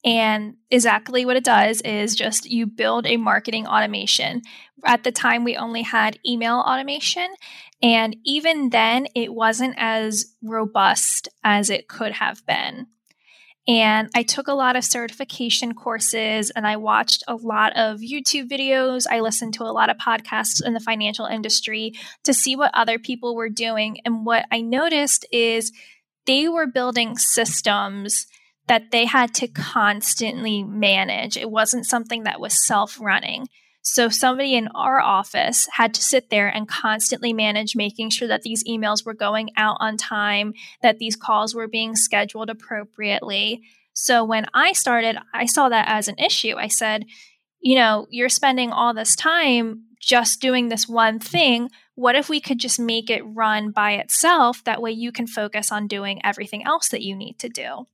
And 0.06 0.56
exactly 0.70 1.26
what 1.26 1.38
it 1.38 1.44
does 1.44 1.82
is 1.82 2.16
just 2.16 2.50
you 2.50 2.66
build 2.66 3.06
a 3.06 3.18
marketing 3.18 3.68
automation. 3.68 4.42
At 4.84 5.04
the 5.04 5.12
time, 5.12 5.44
we 5.44 5.56
only 5.56 5.82
had 5.84 6.20
email 6.26 6.56
automation. 6.56 7.28
And 7.82 8.18
even 8.26 8.70
then, 8.70 9.08
it 9.16 9.34
wasn't 9.34 9.76
as 9.78 10.34
robust 10.42 11.30
as 11.44 11.70
it 11.70 11.88
could 11.88 12.14
have 12.14 12.46
been. 12.46 12.88
And 13.66 14.10
I 14.14 14.24
took 14.24 14.50
a 14.50 14.54
lot 14.54 14.76
of 14.76 14.84
certification 14.84 15.74
courses 15.74 16.50
and 16.50 16.68
I 16.68 16.76
watched 16.76 17.24
a 17.30 17.36
lot 17.36 17.72
of 17.78 18.02
YouTube 18.02 18.50
videos. 18.50 19.06
I 19.10 19.22
listened 19.22 19.54
to 19.54 19.64
a 19.64 19.72
lot 19.72 19.90
of 19.90 19.96
podcasts 19.96 20.62
in 20.64 20.74
the 20.74 20.82
financial 20.82 21.26
industry 21.26 21.94
to 22.26 22.34
see 22.34 22.58
what 22.58 22.72
other 22.74 23.00
people 23.00 23.36
were 23.36 23.48
doing. 23.48 24.00
And 24.04 24.26
what 24.26 24.46
I 24.52 24.60
noticed 24.60 25.26
is 25.32 25.72
they 26.26 26.48
were 26.48 26.68
building 26.68 27.18
systems 27.18 28.26
that 28.68 28.92
they 28.92 29.06
had 29.06 29.34
to 29.36 29.48
constantly 29.48 30.64
manage. 30.64 31.38
It 31.38 31.52
wasn't 31.52 31.86
something 31.86 32.24
that 32.24 32.40
was 32.40 32.66
self 32.66 33.00
running. 33.00 33.48
So, 33.82 34.08
somebody 34.08 34.56
in 34.56 34.70
our 34.70 35.02
office 35.02 35.68
had 35.74 35.94
to 35.96 36.02
sit 36.02 36.30
there 36.30 36.48
and 36.48 36.70
constantly 36.70 37.34
manage 37.34 37.76
making 37.76 38.12
sure 38.12 38.30
that 38.30 38.44
these 38.44 38.64
emails 38.64 39.06
were 39.06 39.14
going 39.14 39.50
out 39.58 39.76
on 39.82 39.98
time, 39.98 40.54
that 40.82 41.00
these 41.00 41.18
calls 41.18 41.54
were 41.54 41.68
being 41.68 41.96
scheduled 41.96 42.50
appropriately. 42.50 43.62
So, 43.94 44.24
when 44.24 44.46
I 44.54 44.72
started, 44.72 45.18
I 45.34 45.46
saw 45.46 45.68
that 45.68 45.90
as 45.90 46.08
an 46.08 46.18
issue. 46.18 46.56
I 46.58 46.70
said, 46.70 47.04
you 47.60 47.76
know, 47.76 48.08
you're 48.10 48.30
spending 48.30 48.72
all 48.72 48.94
this 48.94 49.18
time 49.18 49.84
just 50.04 50.42
doing 50.42 50.70
this 50.70 50.88
one 50.88 51.20
thing 51.20 51.70
what 51.96 52.16
if 52.16 52.30
we 52.30 52.42
could 52.42 52.60
just 52.60 52.80
make 52.80 53.10
it 53.10 53.22
run 53.24 53.72
by 53.72 53.94
itself? 53.94 54.64
That 54.64 54.82
way 54.82 54.92
you 54.92 55.12
can 55.12 55.28
focus 55.28 55.72
on 55.72 55.88
doing 55.88 56.22
everything 56.24 56.66
else 56.66 56.90
that 56.90 57.04
you 57.04 57.16
need 57.16 57.38
to 57.40 57.50
do. 57.50 57.88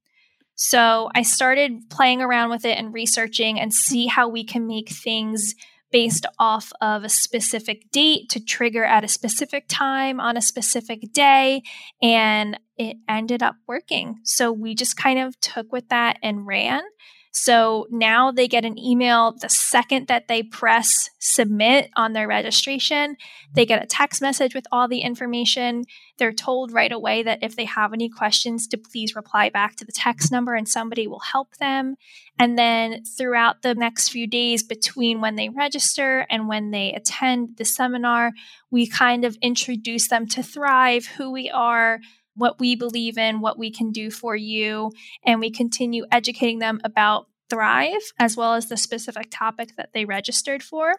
So 0.56 1.10
I 1.16 1.22
started 1.22 1.90
playing 1.90 2.22
around 2.22 2.50
with 2.50 2.66
it 2.66 2.78
and 2.78 2.94
researching 2.94 3.60
and 3.60 3.74
see 3.74 4.08
how 4.08 4.28
we 4.28 4.44
can 4.44 4.68
make 4.68 4.90
things 4.90 5.56
based 5.92 6.26
off 6.38 6.72
of 6.82 7.04
a 7.04 7.10
specific 7.10 7.92
date 7.92 8.30
to 8.30 8.44
trigger 8.44 8.84
at 8.84 9.04
a 9.04 9.08
specific 9.08 9.66
time 9.68 10.20
on 10.20 10.38
a 10.38 10.42
specific 10.42 11.12
day. 11.14 11.64
And 12.02 12.60
it 12.78 12.98
ended 13.08 13.42
up 13.42 13.56
working. 13.68 14.20
So 14.24 14.52
we 14.52 14.76
just 14.76 14.96
kind 14.96 15.20
of 15.20 15.40
took 15.42 15.72
with 15.72 15.90
that 15.90 16.20
and 16.22 16.46
ran. 16.46 16.84
So 17.32 17.86
now 17.92 18.32
they 18.32 18.48
get 18.48 18.66
an 18.66 18.80
email 18.80 19.34
the 19.40 19.50
second 19.50 20.08
that 20.08 20.28
they 20.28 20.42
press 20.42 21.10
submit 21.20 21.92
on 21.96 22.14
their 22.14 22.28
registration. 22.28 23.18
They 23.54 23.68
get 23.68 23.84
a 23.84 23.88
text 23.88 24.22
message 24.22 24.56
with 24.56 24.66
all 24.72 24.88
the 24.88 25.02
information. 25.02 25.84
They're 26.18 26.34
told 26.34 26.72
right 26.72 26.92
away 26.92 27.22
that 27.24 27.44
if 27.44 27.56
they 27.56 27.66
have 27.66 27.94
any 27.94 28.10
questions, 28.10 28.68
to 28.70 28.78
please 28.78 29.16
reply 29.16 29.50
back 29.50 29.76
to 29.76 29.86
the 29.86 29.92
text 29.92 30.32
number 30.32 30.56
and 30.56 30.68
somebody 30.68 31.08
will 31.08 31.20
help 31.20 31.56
them. 31.58 31.96
And 32.40 32.58
then 32.58 33.04
throughout 33.04 33.62
the 33.62 33.76
next 33.76 34.10
few 34.10 34.26
days 34.26 34.64
between 34.64 35.22
when 35.22 35.36
they 35.36 35.50
register 35.50 36.26
and 36.30 36.48
when 36.48 36.72
they 36.72 36.94
attend 36.94 37.58
the 37.58 37.66
seminar, 37.66 38.32
we 38.72 38.88
kind 38.88 39.24
of 39.24 39.38
introduce 39.42 40.08
them 40.08 40.28
to 40.28 40.42
Thrive, 40.42 41.06
who 41.06 41.32
we 41.32 41.50
are, 41.50 42.00
what 42.40 42.60
we 42.60 42.76
believe 42.76 43.18
in, 43.18 43.42
what 43.42 43.60
we 43.60 43.72
can 43.72 43.92
do 43.92 44.10
for 44.10 44.36
you, 44.36 44.92
and 45.26 45.40
we 45.40 45.52
continue 45.52 46.06
educating 46.12 46.60
them 46.60 46.82
about 46.84 47.28
Thrive 47.50 48.14
as 48.20 48.38
well 48.38 48.54
as 48.54 48.70
the 48.70 48.78
specific 48.78 49.28
topic 49.32 49.76
that 49.76 49.90
they 49.94 50.06
registered 50.06 50.62
for. 50.62 50.96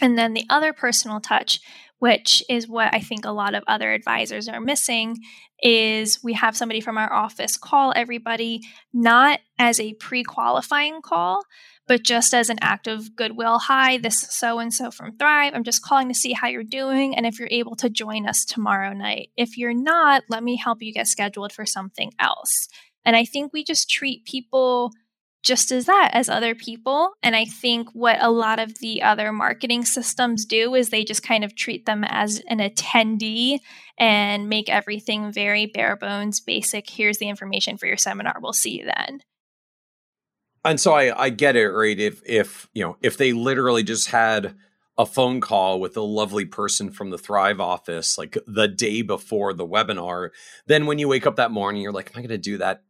And 0.00 0.16
then 0.16 0.32
the 0.32 0.46
other 0.48 0.72
personal 0.72 1.20
touch, 1.20 1.60
which 1.98 2.42
is 2.48 2.68
what 2.68 2.94
I 2.94 3.00
think 3.00 3.24
a 3.24 3.32
lot 3.32 3.54
of 3.54 3.64
other 3.66 3.92
advisors 3.92 4.48
are 4.48 4.60
missing, 4.60 5.18
is 5.62 6.22
we 6.22 6.32
have 6.32 6.56
somebody 6.56 6.80
from 6.80 6.98
our 6.98 7.12
office 7.12 7.56
call 7.56 7.92
everybody, 7.94 8.62
not 8.92 9.40
as 9.58 9.78
a 9.78 9.94
pre 9.94 10.24
qualifying 10.24 11.02
call, 11.02 11.42
but 11.92 12.02
just 12.02 12.32
as 12.32 12.48
an 12.48 12.56
act 12.62 12.86
of 12.86 13.14
goodwill. 13.16 13.58
Hi, 13.58 13.98
this 13.98 14.22
is 14.22 14.34
so 14.34 14.60
and 14.60 14.72
so 14.72 14.90
from 14.90 15.14
Thrive. 15.18 15.52
I'm 15.54 15.62
just 15.62 15.82
calling 15.82 16.08
to 16.08 16.14
see 16.14 16.32
how 16.32 16.48
you're 16.48 16.64
doing 16.64 17.14
and 17.14 17.26
if 17.26 17.38
you're 17.38 17.50
able 17.50 17.76
to 17.76 17.90
join 17.90 18.26
us 18.26 18.46
tomorrow 18.46 18.94
night. 18.94 19.28
If 19.36 19.58
you're 19.58 19.74
not, 19.74 20.22
let 20.30 20.42
me 20.42 20.56
help 20.56 20.80
you 20.80 20.94
get 20.94 21.06
scheduled 21.06 21.52
for 21.52 21.66
something 21.66 22.10
else. 22.18 22.66
And 23.04 23.14
I 23.14 23.26
think 23.26 23.52
we 23.52 23.62
just 23.62 23.90
treat 23.90 24.24
people 24.24 24.90
just 25.42 25.70
as 25.70 25.84
that 25.84 26.08
as 26.12 26.28
other 26.28 26.54
people 26.54 27.14
and 27.20 27.34
i 27.34 27.44
think 27.44 27.88
what 27.94 28.16
a 28.22 28.30
lot 28.30 28.60
of 28.60 28.78
the 28.78 29.02
other 29.02 29.32
marketing 29.32 29.84
systems 29.84 30.44
do 30.44 30.72
is 30.76 30.90
they 30.90 31.02
just 31.02 31.24
kind 31.24 31.42
of 31.42 31.56
treat 31.56 31.84
them 31.84 32.04
as 32.04 32.40
an 32.46 32.60
attendee 32.60 33.58
and 33.98 34.48
make 34.48 34.68
everything 34.68 35.32
very 35.32 35.66
bare 35.66 35.96
bones 35.96 36.40
basic 36.40 36.88
here's 36.88 37.18
the 37.18 37.28
information 37.28 37.76
for 37.76 37.86
your 37.86 37.96
seminar 37.96 38.36
we'll 38.40 38.52
see 38.52 38.78
you 38.78 38.84
then 38.84 39.20
and 40.64 40.80
so 40.80 40.92
I, 40.92 41.24
I 41.24 41.30
get 41.30 41.56
it, 41.56 41.68
right? 41.68 41.98
If 41.98 42.22
if 42.24 42.68
you 42.72 42.84
know, 42.84 42.96
if 43.02 43.16
they 43.16 43.32
literally 43.32 43.82
just 43.82 44.08
had 44.08 44.54
a 44.98 45.06
phone 45.06 45.40
call 45.40 45.80
with 45.80 45.96
a 45.96 46.02
lovely 46.02 46.44
person 46.44 46.90
from 46.90 47.10
the 47.10 47.18
Thrive 47.18 47.60
office 47.60 48.18
like 48.18 48.36
the 48.46 48.68
day 48.68 49.02
before 49.02 49.54
the 49.54 49.66
webinar, 49.66 50.30
then 50.66 50.86
when 50.86 50.98
you 50.98 51.08
wake 51.08 51.26
up 51.26 51.36
that 51.36 51.50
morning, 51.50 51.82
you're 51.82 51.92
like, 51.92 52.10
Am 52.14 52.18
I 52.18 52.22
gonna 52.22 52.38
do 52.38 52.58
that? 52.58 52.82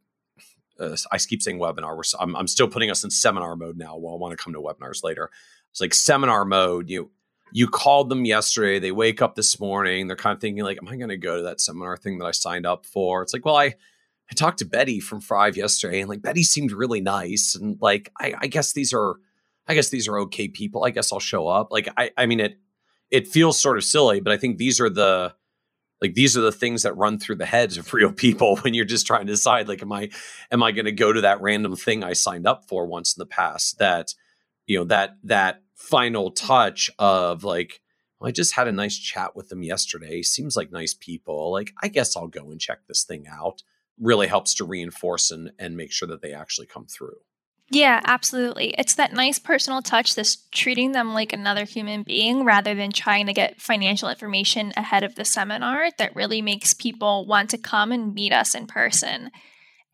Uh, 0.79 0.95
I 1.11 1.17
keep 1.17 1.41
saying 1.41 1.59
webinar. 1.59 1.95
We're, 1.95 2.03
I'm, 2.19 2.35
I'm 2.35 2.47
still 2.47 2.67
putting 2.67 2.89
us 2.89 3.03
in 3.03 3.11
seminar 3.11 3.55
mode 3.55 3.77
now. 3.77 3.95
Well, 3.95 4.15
I 4.15 4.17
want 4.17 4.37
to 4.37 4.43
come 4.43 4.53
to 4.53 4.61
webinars 4.61 5.03
later. 5.03 5.29
It's 5.71 5.81
like 5.81 5.93
seminar 5.93 6.45
mode. 6.45 6.89
You 6.89 7.11
you 7.51 7.67
called 7.67 8.09
them 8.09 8.25
yesterday. 8.25 8.79
They 8.79 8.91
wake 8.91 9.21
up 9.21 9.35
this 9.35 9.59
morning. 9.59 10.07
They're 10.07 10.15
kind 10.17 10.35
of 10.35 10.41
thinking 10.41 10.63
like, 10.63 10.79
"Am 10.81 10.87
I 10.87 10.97
going 10.97 11.09
to 11.09 11.17
go 11.17 11.37
to 11.37 11.43
that 11.43 11.61
seminar 11.61 11.95
thing 11.97 12.17
that 12.17 12.25
I 12.25 12.31
signed 12.31 12.65
up 12.65 12.85
for?" 12.85 13.21
It's 13.21 13.33
like, 13.33 13.45
well, 13.45 13.55
I 13.55 13.75
I 14.33 14.35
talked 14.35 14.57
to 14.59 14.65
Betty 14.65 14.99
from 14.99 15.21
Thrive 15.21 15.55
yesterday, 15.55 15.99
and 15.99 16.09
like 16.09 16.23
Betty 16.23 16.41
seemed 16.41 16.71
really 16.71 17.01
nice, 17.01 17.53
and 17.53 17.77
like 17.79 18.11
I, 18.19 18.33
I 18.39 18.47
guess 18.47 18.73
these 18.73 18.91
are, 18.91 19.17
I 19.67 19.75
guess 19.75 19.89
these 19.89 20.07
are 20.07 20.17
okay 20.21 20.47
people. 20.47 20.83
I 20.83 20.89
guess 20.89 21.13
I'll 21.13 21.19
show 21.19 21.47
up. 21.47 21.71
Like 21.71 21.87
I, 21.95 22.09
I 22.17 22.25
mean 22.25 22.39
it, 22.39 22.57
it 23.11 23.27
feels 23.27 23.61
sort 23.61 23.77
of 23.77 23.83
silly, 23.83 24.21
but 24.21 24.33
I 24.33 24.37
think 24.37 24.57
these 24.57 24.81
are 24.81 24.89
the, 24.89 25.35
like 26.01 26.15
these 26.15 26.35
are 26.35 26.41
the 26.41 26.51
things 26.51 26.81
that 26.81 26.97
run 26.97 27.19
through 27.19 27.35
the 27.35 27.45
heads 27.45 27.77
of 27.77 27.93
real 27.93 28.11
people 28.11 28.55
when 28.57 28.73
you're 28.73 28.85
just 28.85 29.05
trying 29.05 29.27
to 29.27 29.33
decide, 29.33 29.67
like, 29.67 29.83
am 29.83 29.91
I, 29.91 30.09
am 30.49 30.63
I 30.63 30.71
going 30.71 30.85
to 30.85 30.91
go 30.91 31.13
to 31.13 31.21
that 31.21 31.39
random 31.39 31.75
thing 31.75 32.03
I 32.03 32.13
signed 32.13 32.47
up 32.47 32.67
for 32.67 32.87
once 32.87 33.15
in 33.15 33.21
the 33.21 33.27
past 33.27 33.77
that 33.77 34.15
you 34.65 34.79
know 34.79 34.85
that 34.85 35.17
that 35.25 35.61
final 35.75 36.31
touch 36.31 36.89
of 36.97 37.43
like 37.43 37.81
I 38.19 38.31
just 38.31 38.55
had 38.55 38.67
a 38.67 38.71
nice 38.71 38.97
chat 38.97 39.35
with 39.35 39.49
them 39.49 39.61
yesterday. 39.61 40.23
Seems 40.23 40.55
like 40.55 40.71
nice 40.71 40.93
people. 40.93 41.51
Like, 41.51 41.73
I 41.83 41.89
guess 41.89 42.15
I'll 42.15 42.27
go 42.27 42.51
and 42.51 42.59
check 42.59 42.79
this 42.87 43.03
thing 43.03 43.27
out. 43.29 43.63
Really 43.99 44.27
helps 44.27 44.53
to 44.55 44.65
reinforce 44.65 45.31
and, 45.31 45.51
and 45.59 45.77
make 45.77 45.91
sure 45.91 46.07
that 46.07 46.21
they 46.21 46.33
actually 46.33 46.67
come 46.67 46.85
through. 46.85 47.17
Yeah, 47.69 48.01
absolutely. 48.05 48.75
It's 48.77 48.95
that 48.95 49.13
nice 49.13 49.39
personal 49.39 49.81
touch, 49.81 50.15
this 50.15 50.37
treating 50.51 50.91
them 50.91 51.13
like 51.13 51.33
another 51.33 51.65
human 51.65 52.03
being 52.03 52.45
rather 52.45 52.75
than 52.75 52.91
trying 52.91 53.25
to 53.27 53.33
get 53.33 53.61
financial 53.61 54.09
information 54.09 54.73
ahead 54.77 55.03
of 55.03 55.15
the 55.15 55.25
seminar 55.25 55.89
that 55.97 56.15
really 56.15 56.41
makes 56.41 56.73
people 56.73 57.25
want 57.25 57.49
to 57.51 57.57
come 57.57 57.91
and 57.91 58.13
meet 58.13 58.31
us 58.31 58.53
in 58.53 58.67
person. 58.67 59.31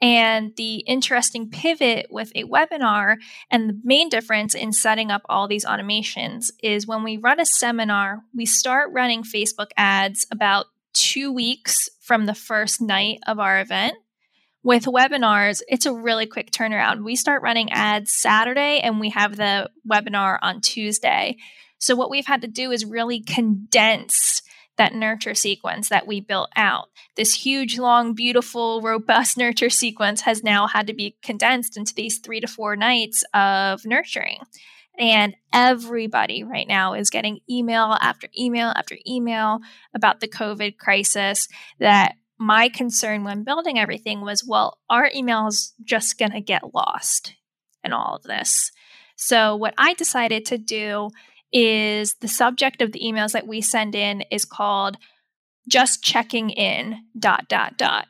And 0.02 0.54
the 0.56 0.78
interesting 0.78 1.50
pivot 1.50 2.08
with 2.10 2.32
a 2.34 2.46
webinar 2.46 3.18
and 3.52 3.70
the 3.70 3.80
main 3.84 4.10
difference 4.10 4.56
in 4.56 4.72
setting 4.72 5.12
up 5.12 5.22
all 5.30 5.48
these 5.48 5.66
automations 5.66 6.48
is 6.64 6.88
when 6.88 7.04
we 7.04 7.18
run 7.18 7.40
a 7.40 7.46
seminar, 7.46 8.24
we 8.34 8.46
start 8.46 8.92
running 8.94 9.24
Facebook 9.24 9.72
ads 9.78 10.26
about 10.32 10.68
two 10.94 11.32
weeks 11.32 11.90
from 12.10 12.26
the 12.26 12.34
first 12.34 12.82
night 12.82 13.20
of 13.28 13.38
our 13.38 13.62
event. 13.62 13.94
With 14.64 14.86
webinars, 14.86 15.62
it's 15.68 15.86
a 15.86 15.94
really 15.94 16.26
quick 16.26 16.50
turnaround. 16.50 17.04
We 17.04 17.16
start 17.16 17.44
running 17.44 17.72
ads 17.72 18.12
Saturday 18.12 18.80
and 18.80 19.00
we 19.00 19.10
have 19.12 19.38
the 19.38 19.70
webinar 19.88 20.40
on 20.42 20.60
Tuesday. 20.60 21.38
So, 21.78 21.96
what 21.96 22.10
we've 22.10 22.26
had 22.26 22.42
to 22.42 22.48
do 22.48 22.72
is 22.72 22.84
really 22.84 23.22
condense 23.22 24.42
that 24.78 24.96
nurture 24.96 25.36
sequence 25.36 25.90
that 25.90 26.08
we 26.08 26.20
built 26.20 26.50
out. 26.56 26.88
This 27.16 27.46
huge, 27.46 27.78
long, 27.78 28.16
beautiful, 28.16 28.82
robust 28.82 29.38
nurture 29.44 29.70
sequence 29.70 30.22
has 30.22 30.44
now 30.44 30.66
had 30.66 30.88
to 30.88 30.94
be 30.96 31.16
condensed 31.22 31.78
into 31.78 31.94
these 31.94 32.18
three 32.18 32.40
to 32.40 32.48
four 32.48 32.76
nights 32.76 33.24
of 33.36 33.86
nurturing. 33.86 34.40
And 35.00 35.36
everybody 35.54 36.44
right 36.44 36.68
now 36.68 36.94
is 36.94 37.10
getting 37.10 37.40
email 37.50 37.98
after 38.02 38.28
email 38.38 38.74
after 38.76 38.98
email 39.08 39.62
about 39.96 40.20
the 40.20 40.28
COVID 40.28 40.78
crisis. 40.78 41.48
That 41.80 42.16
my 42.38 42.68
concern 42.70 43.24
when 43.24 43.44
building 43.44 43.80
everything 43.80 44.22
was 44.22 44.44
well, 44.46 44.78
our 44.90 45.10
email 45.16 45.48
is 45.48 45.74
just 45.84 46.20
going 46.20 46.32
to 46.32 46.42
get 46.42 46.74
lost 46.74 47.36
in 47.84 47.94
all 47.94 48.16
of 48.16 48.24
this. 48.24 48.72
So, 49.16 49.56
what 49.56 49.74
I 49.78 49.94
decided 49.94 50.46
to 50.48 50.58
do 50.58 51.10
is 51.52 52.16
the 52.16 52.28
subject 52.28 52.82
of 52.82 52.92
the 52.92 53.02
emails 53.02 53.32
that 53.32 53.48
we 53.48 53.62
send 53.62 53.96
in 53.96 54.24
is 54.32 54.46
called 54.46 54.98
just 55.68 56.04
checking 56.04 56.50
in 56.50 57.04
dot 57.18 57.48
dot 57.48 57.78
dot 57.78 58.08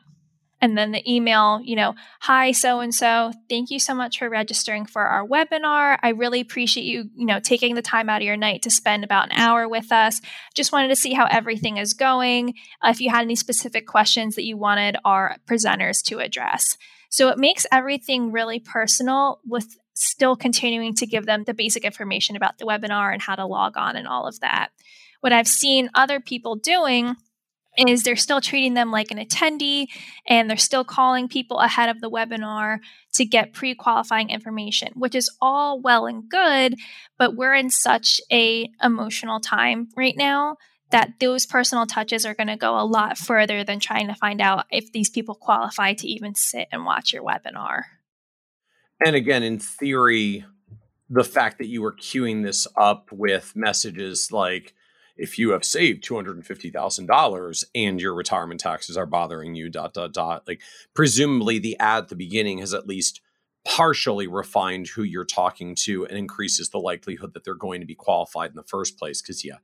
and 0.60 0.76
then 0.76 0.92
the 0.92 1.10
email 1.10 1.60
you 1.62 1.74
know 1.76 1.94
hi 2.20 2.52
so 2.52 2.80
and 2.80 2.94
so 2.94 3.32
thank 3.48 3.70
you 3.70 3.78
so 3.78 3.94
much 3.94 4.18
for 4.18 4.28
registering 4.28 4.86
for 4.86 5.02
our 5.02 5.26
webinar. 5.26 5.98
I 6.02 6.10
really 6.10 6.40
appreciate 6.40 6.84
you 6.84 7.10
you 7.14 7.26
know 7.26 7.40
taking 7.40 7.74
the 7.74 7.82
time 7.82 8.08
out 8.08 8.22
of 8.22 8.26
your 8.26 8.36
night 8.36 8.62
to 8.62 8.70
spend 8.70 9.04
about 9.04 9.32
an 9.32 9.38
hour 9.38 9.68
with 9.68 9.92
us. 9.92 10.20
Just 10.54 10.72
wanted 10.72 10.88
to 10.88 10.96
see 10.96 11.12
how 11.12 11.26
everything 11.26 11.76
is 11.76 11.94
going 11.94 12.54
uh, 12.84 12.88
if 12.88 13.00
you 13.00 13.10
had 13.10 13.22
any 13.22 13.36
specific 13.36 13.86
questions 13.86 14.36
that 14.36 14.44
you 14.44 14.56
wanted 14.56 14.96
our 15.04 15.36
presenters 15.48 16.02
to 16.04 16.18
address. 16.18 16.76
So 17.10 17.28
it 17.28 17.38
makes 17.38 17.66
everything 17.72 18.30
really 18.30 18.60
personal 18.60 19.40
with 19.44 19.76
still 19.94 20.36
continuing 20.36 20.94
to 20.94 21.06
give 21.06 21.26
them 21.26 21.44
the 21.44 21.54
basic 21.54 21.84
information 21.84 22.36
about 22.36 22.58
the 22.58 22.64
webinar 22.64 23.12
and 23.12 23.20
how 23.20 23.34
to 23.34 23.44
log 23.44 23.76
on 23.76 23.96
and 23.96 24.06
all 24.06 24.26
of 24.26 24.40
that. 24.40 24.70
What 25.20 25.32
I've 25.32 25.48
seen 25.48 25.90
other 25.94 26.20
people 26.20 26.56
doing 26.56 27.16
is 27.76 28.02
they're 28.02 28.16
still 28.16 28.40
treating 28.40 28.74
them 28.74 28.90
like 28.90 29.10
an 29.10 29.18
attendee 29.18 29.86
and 30.26 30.48
they're 30.48 30.56
still 30.56 30.84
calling 30.84 31.28
people 31.28 31.58
ahead 31.60 31.88
of 31.88 32.00
the 32.00 32.10
webinar 32.10 32.78
to 33.12 33.24
get 33.24 33.52
pre-qualifying 33.52 34.30
information 34.30 34.92
which 34.94 35.14
is 35.14 35.30
all 35.40 35.80
well 35.80 36.06
and 36.06 36.28
good 36.28 36.74
but 37.18 37.36
we're 37.36 37.54
in 37.54 37.70
such 37.70 38.20
a 38.32 38.68
emotional 38.82 39.40
time 39.40 39.88
right 39.96 40.16
now 40.16 40.56
that 40.90 41.14
those 41.20 41.46
personal 41.46 41.86
touches 41.86 42.26
are 42.26 42.34
going 42.34 42.48
to 42.48 42.56
go 42.56 42.78
a 42.78 42.84
lot 42.84 43.16
further 43.16 43.64
than 43.64 43.80
trying 43.80 44.08
to 44.08 44.14
find 44.14 44.40
out 44.40 44.66
if 44.70 44.92
these 44.92 45.08
people 45.08 45.34
qualify 45.34 45.94
to 45.94 46.06
even 46.06 46.34
sit 46.34 46.68
and 46.72 46.84
watch 46.84 47.12
your 47.12 47.22
webinar. 47.22 47.82
And 49.04 49.16
again, 49.16 49.42
in 49.42 49.58
theory, 49.58 50.44
the 51.08 51.24
fact 51.24 51.58
that 51.58 51.68
you 51.68 51.82
were 51.82 51.94
queuing 51.94 52.44
this 52.44 52.66
up 52.76 53.10
with 53.12 53.52
messages 53.54 54.30
like, 54.30 54.74
if 55.20 55.38
you 55.38 55.50
have 55.50 55.64
saved 55.64 56.02
$250,000 56.04 57.64
and 57.74 58.00
your 58.00 58.14
retirement 58.14 58.60
taxes 58.60 58.96
are 58.96 59.06
bothering 59.06 59.54
you, 59.54 59.68
dot, 59.68 59.94
dot, 59.94 60.12
dot, 60.12 60.48
like, 60.48 60.62
presumably 60.94 61.58
the 61.58 61.78
ad 61.78 62.04
at 62.04 62.08
the 62.08 62.16
beginning 62.16 62.58
has 62.58 62.74
at 62.74 62.86
least 62.86 63.20
partially 63.64 64.26
refined 64.26 64.88
who 64.88 65.02
you're 65.02 65.24
talking 65.24 65.74
to 65.74 66.06
and 66.06 66.16
increases 66.16 66.70
the 66.70 66.78
likelihood 66.78 67.34
that 67.34 67.44
they're 67.44 67.54
going 67.54 67.80
to 67.80 67.86
be 67.86 67.94
qualified 67.94 68.50
in 68.50 68.56
the 68.56 68.62
first 68.62 68.98
place. 68.98 69.20
Because, 69.20 69.44
yeah, 69.44 69.58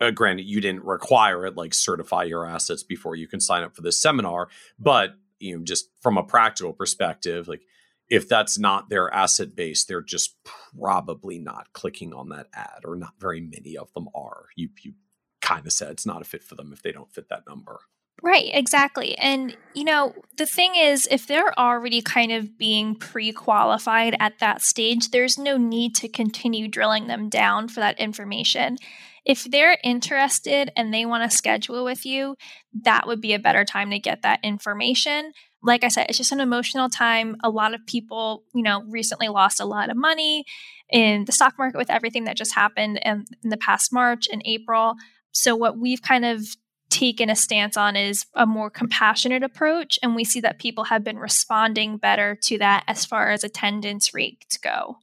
uh, 0.00 0.10
granted, 0.10 0.46
you 0.46 0.60
didn't 0.60 0.84
require 0.84 1.44
it, 1.44 1.56
like 1.56 1.74
certify 1.74 2.24
your 2.24 2.46
assets 2.46 2.82
before 2.82 3.16
you 3.16 3.28
can 3.28 3.40
sign 3.40 3.62
up 3.62 3.76
for 3.76 3.82
this 3.82 4.00
seminar, 4.00 4.48
but 4.78 5.14
you 5.40 5.56
know, 5.56 5.64
just 5.64 5.90
from 6.00 6.16
a 6.16 6.22
practical 6.22 6.72
perspective, 6.72 7.46
like 7.48 7.62
if 8.10 8.28
that's 8.28 8.58
not 8.58 8.88
their 8.88 9.12
asset 9.12 9.54
base, 9.54 9.84
they're 9.84 10.00
just 10.02 10.36
probably 10.44 11.38
not 11.38 11.72
clicking 11.72 12.12
on 12.14 12.30
that 12.30 12.46
ad, 12.54 12.80
or 12.84 12.96
not 12.96 13.14
very 13.18 13.40
many 13.40 13.76
of 13.76 13.92
them 13.92 14.08
are. 14.14 14.46
You 14.56 14.70
you 14.82 14.94
kind 15.40 15.66
of 15.66 15.72
said 15.72 15.90
it's 15.90 16.06
not 16.06 16.22
a 16.22 16.24
fit 16.24 16.42
for 16.42 16.54
them 16.54 16.72
if 16.72 16.82
they 16.82 16.92
don't 16.92 17.12
fit 17.12 17.28
that 17.28 17.44
number. 17.46 17.80
Right, 18.20 18.50
exactly. 18.52 19.16
And, 19.16 19.56
you 19.74 19.84
know, 19.84 20.12
the 20.36 20.46
thing 20.46 20.74
is, 20.74 21.06
if 21.08 21.28
they're 21.28 21.56
already 21.56 22.02
kind 22.02 22.32
of 22.32 22.58
being 22.58 22.96
pre 22.96 23.32
qualified 23.32 24.16
at 24.18 24.40
that 24.40 24.60
stage, 24.60 25.10
there's 25.10 25.38
no 25.38 25.56
need 25.56 25.94
to 25.96 26.08
continue 26.08 26.66
drilling 26.66 27.06
them 27.06 27.28
down 27.28 27.68
for 27.68 27.78
that 27.78 28.00
information. 28.00 28.76
If 29.24 29.44
they're 29.44 29.78
interested 29.84 30.72
and 30.74 30.92
they 30.92 31.06
want 31.06 31.30
to 31.30 31.36
schedule 31.36 31.84
with 31.84 32.04
you, 32.04 32.34
that 32.82 33.06
would 33.06 33.20
be 33.20 33.34
a 33.34 33.38
better 33.38 33.64
time 33.64 33.90
to 33.90 34.00
get 34.00 34.22
that 34.22 34.40
information 34.42 35.32
like 35.62 35.84
I 35.84 35.88
said, 35.88 36.06
it's 36.08 36.18
just 36.18 36.32
an 36.32 36.40
emotional 36.40 36.88
time. 36.88 37.36
A 37.42 37.50
lot 37.50 37.74
of 37.74 37.84
people, 37.86 38.44
you 38.54 38.62
know, 38.62 38.82
recently 38.88 39.28
lost 39.28 39.60
a 39.60 39.64
lot 39.64 39.90
of 39.90 39.96
money 39.96 40.44
in 40.90 41.24
the 41.24 41.32
stock 41.32 41.58
market 41.58 41.78
with 41.78 41.90
everything 41.90 42.24
that 42.24 42.36
just 42.36 42.54
happened 42.54 43.00
in, 43.04 43.24
in 43.42 43.50
the 43.50 43.56
past 43.56 43.92
March 43.92 44.28
and 44.30 44.42
April. 44.44 44.94
So, 45.32 45.56
what 45.56 45.78
we've 45.78 46.02
kind 46.02 46.24
of 46.24 46.44
taken 46.90 47.28
a 47.28 47.36
stance 47.36 47.76
on 47.76 47.96
is 47.96 48.26
a 48.34 48.46
more 48.46 48.70
compassionate 48.70 49.42
approach. 49.42 49.98
And 50.02 50.16
we 50.16 50.24
see 50.24 50.40
that 50.40 50.58
people 50.58 50.84
have 50.84 51.04
been 51.04 51.18
responding 51.18 51.98
better 51.98 52.34
to 52.44 52.58
that 52.58 52.84
as 52.86 53.04
far 53.04 53.30
as 53.30 53.44
attendance 53.44 54.14
rates 54.14 54.56
go. 54.56 54.96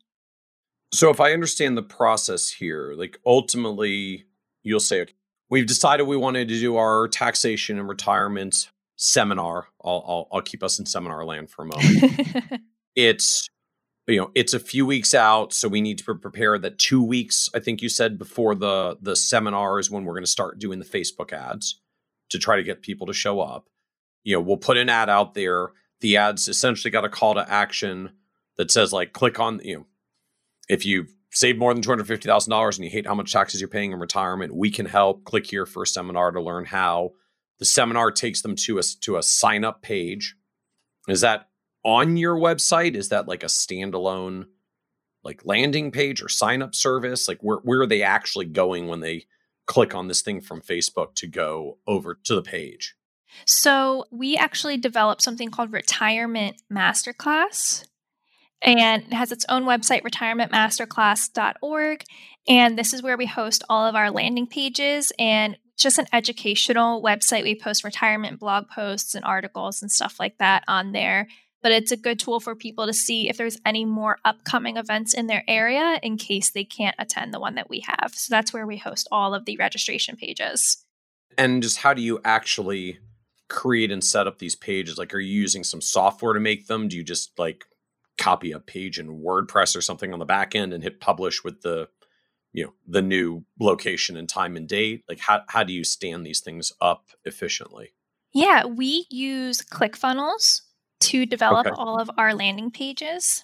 So, 0.94 1.10
if 1.10 1.20
I 1.20 1.34
understand 1.34 1.78
the 1.78 1.84
process 1.84 2.50
here, 2.50 2.94
like 2.96 3.20
ultimately, 3.26 4.26
you'll 4.64 4.80
say, 4.80 5.02
okay, 5.02 5.14
we've 5.50 5.68
decided 5.68 6.04
we 6.04 6.18
wanted 6.18 6.48
to 6.48 6.60
do 6.60 6.78
our 6.78 7.08
taxation 7.08 7.78
and 7.78 7.90
retirement 7.90 8.70
seminar. 8.96 9.68
I'll, 9.84 10.04
I'll, 10.08 10.28
I'll 10.32 10.42
keep 10.42 10.64
us 10.64 10.80
in 10.80 10.86
seminar 10.86 11.26
land 11.26 11.50
for 11.50 11.64
a 11.64 11.66
moment. 11.66 12.62
it's 12.96 13.48
you 14.08 14.20
know 14.20 14.32
it's 14.36 14.54
a 14.54 14.60
few 14.60 14.86
weeks 14.86 15.14
out, 15.14 15.54
so 15.54 15.68
we 15.68 15.82
need 15.82 15.98
to 16.00 16.16
prepare 16.16 16.58
that 16.58 16.80
two 16.80 17.04
weeks. 17.04 17.50
I 17.54 17.60
think 17.60 17.82
you 17.82 17.90
said 17.90 18.18
before 18.18 18.56
the 18.56 18.98
the 19.02 19.16
seminar 19.16 19.80
is 19.80 19.90
when 19.92 20.06
we're 20.06 20.14
going 20.14 20.24
to 20.24 20.30
start 20.30 20.60
doing 20.60 20.80
the 20.80 20.86
Facebook 20.86 21.34
ads 21.34 21.82
to 22.30 22.40
try 22.40 22.56
to 22.56 22.64
get 22.64 22.82
people 22.82 23.08
to 23.08 23.14
show 23.14 23.40
up. 23.42 23.68
You 24.24 24.36
know, 24.36 24.42
we'll 24.42 24.58
put 24.58 24.78
an 24.78 24.90
ad 24.90 25.10
out 25.10 25.34
there. 25.34 25.70
The 26.02 26.18
ads 26.18 26.48
essentially 26.48 26.92
got 26.92 27.06
a 27.06 27.10
call 27.10 27.36
to 27.36 27.52
action 27.52 28.12
that 28.58 28.72
says 28.72 28.94
like 28.94 29.14
click 29.14 29.40
on 29.40 29.60
you 29.64 29.78
know 29.78 29.86
if 30.70 30.86
you 30.86 31.08
save 31.32 31.58
more 31.58 31.74
than 31.74 31.84
$250,000 31.84 32.76
and 32.76 32.86
you 32.86 32.90
hate 32.90 33.06
how 33.06 33.14
much 33.14 33.34
taxes 33.34 33.60
you're 33.60 33.68
paying 33.68 33.92
in 33.92 34.00
retirement, 34.00 34.56
we 34.56 34.72
can 34.72 34.86
help. 34.86 35.26
Click 35.26 35.46
here 35.46 35.66
for 35.66 35.84
a 35.84 35.88
seminar 35.88 36.32
to 36.32 36.42
learn 36.42 36.66
how 36.66 37.12
the 37.60 37.66
seminar 37.66 38.12
takes 38.12 38.42
them 38.42 38.56
to 38.56 38.80
a 38.80 38.84
to 39.02 39.18
a 39.18 39.24
sign 39.24 39.64
up 39.64 39.82
page. 39.82 40.36
Is 41.08 41.22
that 41.22 41.50
on 41.84 42.18
your 42.18 42.36
website? 42.36 42.96
Is 42.96 43.10
that 43.10 43.28
like 43.28 43.44
a 43.44 43.48
standalone 43.48 44.46
like 45.24 45.46
landing 45.46 45.92
page 45.92 46.22
or 46.22 46.30
sign 46.30 46.62
up 46.62 46.76
service? 46.76 47.28
Like 47.28 47.40
where 47.42 47.58
where 47.58 47.82
are 47.82 47.88
they 47.88 48.04
actually 48.04 48.46
going 48.46 48.88
when 48.88 49.00
they 49.00 49.26
click 49.66 49.96
on 49.96 50.08
this 50.08 50.22
thing 50.22 50.42
from 50.42 50.62
Facebook 50.62 51.16
to 51.16 51.28
go 51.28 51.78
over 51.88 52.20
to 52.24 52.36
the 52.36 52.44
page? 52.44 52.96
So, 53.46 54.06
we 54.12 54.38
actually 54.38 54.78
developed 54.78 55.22
something 55.22 55.52
called 55.52 55.74
Retirement 55.74 56.62
Masterclass 56.72 57.84
and 58.62 59.04
it 59.04 59.14
has 59.14 59.32
its 59.32 59.46
own 59.50 59.64
website 59.64 60.04
retirementmasterclass.org 60.04 62.04
and 62.48 62.78
this 62.78 62.94
is 62.94 63.04
where 63.04 63.18
we 63.18 63.26
host 63.26 63.64
all 63.70 63.86
of 63.86 63.96
our 63.96 64.12
landing 64.12 64.48
pages 64.48 65.12
and 65.20 65.58
just 65.78 66.00
an 66.00 66.08
educational 66.14 67.02
website. 67.02 67.44
We 67.44 67.60
post 67.60 67.84
retirement 67.84 68.40
blog 68.40 68.70
posts 68.70 69.16
and 69.16 69.26
articles 69.26 69.82
and 69.82 69.92
stuff 69.92 70.20
like 70.20 70.38
that 70.38 70.64
on 70.68 70.92
there. 70.92 71.28
But 71.62 71.72
it's 71.72 71.92
a 71.92 71.98
good 71.98 72.20
tool 72.20 72.40
for 72.40 72.54
people 72.56 72.86
to 72.86 72.94
see 72.94 73.28
if 73.28 73.38
there's 73.38 73.58
any 73.66 73.86
more 73.86 74.20
upcoming 74.24 74.78
events 74.78 75.16
in 75.16 75.26
their 75.26 75.44
area 75.48 76.00
in 76.04 76.16
case 76.16 76.52
they 76.52 76.64
can't 76.64 76.96
attend 77.00 77.34
the 77.34 77.40
one 77.40 77.56
that 77.56 77.70
we 77.70 77.84
have. 77.88 78.14
So 78.14 78.28
that's 78.30 78.54
where 78.54 78.68
we 78.68 78.78
host 78.78 79.08
all 79.12 79.34
of 79.34 79.46
the 79.46 79.58
registration 79.58 80.16
pages. 80.16 80.86
And 81.38 81.64
just 81.64 81.78
how 81.78 81.96
do 81.96 82.04
you 82.04 82.20
actually 82.24 83.00
create 83.50 83.92
and 83.92 84.04
set 84.04 84.28
up 84.28 84.38
these 84.38 84.56
pages? 84.56 85.00
Like, 85.00 85.14
are 85.14 85.20
you 85.20 85.34
using 85.34 85.64
some 85.64 85.82
software 85.82 86.34
to 86.34 86.40
make 86.40 86.68
them? 86.68 86.88
Do 86.88 86.98
you 86.98 87.04
just 87.04 87.38
like 87.40 87.66
copy 88.18 88.52
a 88.52 88.60
page 88.60 89.00
in 89.00 89.22
WordPress 89.22 89.76
or 89.76 89.82
something 89.82 90.14
on 90.14 90.20
the 90.20 90.26
back 90.26 90.56
end 90.56 90.72
and 90.72 90.84
hit 90.84 91.02
publish 91.02 91.44
with 91.44 91.62
the 91.62 91.90
you 92.56 92.64
know 92.64 92.74
the 92.88 93.02
new 93.02 93.44
location 93.60 94.16
and 94.18 94.30
time 94.30 94.56
and 94.56 94.68
date? 94.68 95.04
Like 95.10 95.20
how, 95.20 95.42
how 95.50 95.64
do 95.64 95.74
you 95.74 95.84
stand 95.84 96.26
these 96.26 96.40
things 96.40 96.72
up 96.82 97.10
efficiently? 97.26 97.94
Yeah 98.34 98.66
we 98.66 99.06
use 99.10 99.62
clickfunnels 99.62 100.62
to 101.02 101.26
develop 101.26 101.68
okay. 101.68 101.76
all 101.78 102.00
of 102.00 102.10
our 102.18 102.34
landing 102.34 102.72
pages 102.72 103.44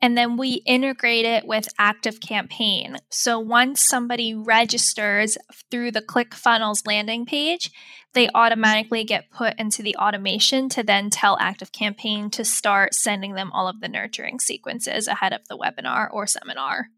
and 0.00 0.16
then 0.16 0.36
we 0.36 0.54
integrate 0.66 1.24
it 1.24 1.46
with 1.46 1.68
active 1.78 2.20
campaign. 2.20 2.96
So 3.10 3.38
once 3.38 3.82
somebody 3.82 4.34
registers 4.34 5.38
through 5.70 5.92
the 5.92 6.02
clickfunnels 6.02 6.86
landing 6.86 7.26
page 7.26 7.70
they 8.14 8.30
automatically 8.34 9.04
get 9.04 9.30
put 9.30 9.58
into 9.58 9.82
the 9.82 9.94
automation 9.96 10.70
to 10.70 10.82
then 10.82 11.10
tell 11.10 11.36
active 11.38 11.70
campaign 11.70 12.30
to 12.30 12.46
start 12.46 12.94
sending 12.94 13.34
them 13.34 13.52
all 13.52 13.68
of 13.68 13.82
the 13.82 13.88
nurturing 13.88 14.40
sequences 14.40 15.06
ahead 15.06 15.34
of 15.34 15.46
the 15.48 15.58
webinar 15.58 16.08
or 16.10 16.26
seminar 16.26 16.88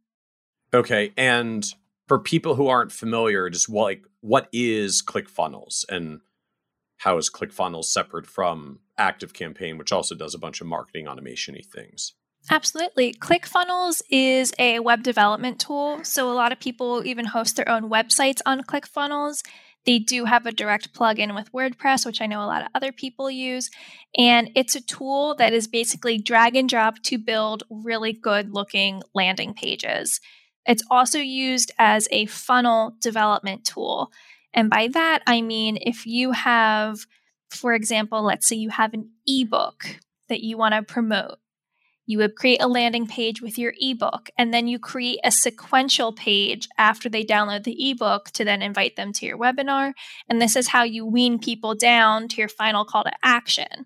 Okay, 0.73 1.13
and 1.17 1.65
for 2.07 2.19
people 2.19 2.55
who 2.55 2.69
aren't 2.69 2.93
familiar, 2.93 3.49
just 3.51 3.69
like 3.69 4.03
what 4.21 4.49
is 4.53 5.03
ClickFunnels 5.03 5.85
and 5.89 6.21
how 6.99 7.17
is 7.17 7.31
ClickFunnels 7.31 7.85
separate 7.85 8.27
from 8.27 8.81
Active 8.99 9.33
Campaign, 9.33 9.79
which 9.79 9.93
also 9.93 10.15
does 10.15 10.35
a 10.35 10.39
bunch 10.39 10.61
of 10.61 10.67
marketing 10.67 11.07
automation-y 11.07 11.61
things? 11.73 12.15
Absolutely. 12.51 13.15
ClickFunnels 13.15 14.03
is 14.11 14.53
a 14.59 14.81
web 14.81 15.03
development 15.03 15.61
tool. 15.61 16.03
So 16.03 16.31
a 16.31 16.35
lot 16.35 16.53
of 16.53 16.61
people 16.61 17.07
even 17.07 17.27
host 17.27 17.57
their 17.57 17.69
own 17.69 17.91
websites 17.91 18.41
on 18.47 18.63
ClickFunnels. 18.63 19.43
They 19.87 19.99
do 19.99 20.25
have 20.25 20.45
a 20.47 20.53
direct 20.53 20.93
plugin 20.93 21.35
with 21.35 21.53
WordPress, 21.53 22.05
which 22.05 22.21
I 22.21 22.27
know 22.27 22.43
a 22.43 22.47
lot 22.47 22.63
of 22.63 22.69
other 22.75 22.93
people 22.93 23.31
use. 23.31 23.71
And 24.17 24.51
it's 24.55 24.75
a 24.75 24.81
tool 24.81 25.35
that 25.37 25.53
is 25.53 25.69
basically 25.69 26.19
drag 26.19 26.57
and 26.57 26.69
drop 26.69 27.03
to 27.05 27.19
build 27.19 27.63
really 27.71 28.13
good 28.13 28.53
looking 28.53 29.03
landing 29.15 29.55
pages. 29.55 30.21
It's 30.69 30.85
also 30.91 31.19
used 31.19 31.73
as 31.79 32.07
a 32.13 32.27
funnel 32.27 32.95
development 33.01 33.65
tool. 33.65 34.13
And 34.55 34.71
by 34.71 34.89
that, 34.89 35.23
I 35.27 35.41
mean 35.41 35.79
if 35.81 36.07
you 36.07 36.33
have, 36.33 37.07
for 37.51 37.73
example, 37.73 38.23
let's 38.23 38.47
say 38.47 38.57
you 38.57 38.71
have 38.71 38.95
an 38.95 39.11
ebook 39.27 39.99
that 40.29 40.43
you 40.43 40.59
want 40.59 40.75
to 40.75 40.83
promote. 40.83 41.39
You 42.05 42.19
would 42.19 42.37
create 42.37 42.63
a 42.63 42.69
landing 42.69 43.07
page 43.07 43.43
with 43.43 43.59
your 43.59 43.75
ebook, 43.79 44.31
and 44.39 44.53
then 44.53 44.67
you 44.67 44.79
create 44.79 45.21
a 45.25 45.31
sequential 45.31 46.13
page 46.13 46.67
after 46.79 47.11
they 47.11 47.23
download 47.23 47.65
the 47.65 47.91
ebook 47.91 48.31
to 48.31 48.47
then 48.47 48.63
invite 48.63 48.97
them 48.97 49.13
to 49.13 49.27
your 49.27 49.37
webinar. 49.37 49.93
And 50.27 50.41
this 50.41 50.57
is 50.57 50.69
how 50.69 50.85
you 50.85 51.05
wean 51.05 51.39
people 51.39 51.75
down 51.75 52.29
to 52.29 52.37
your 52.37 52.49
final 52.49 52.87
call 52.87 53.05
to 53.05 53.13
action. 53.23 53.85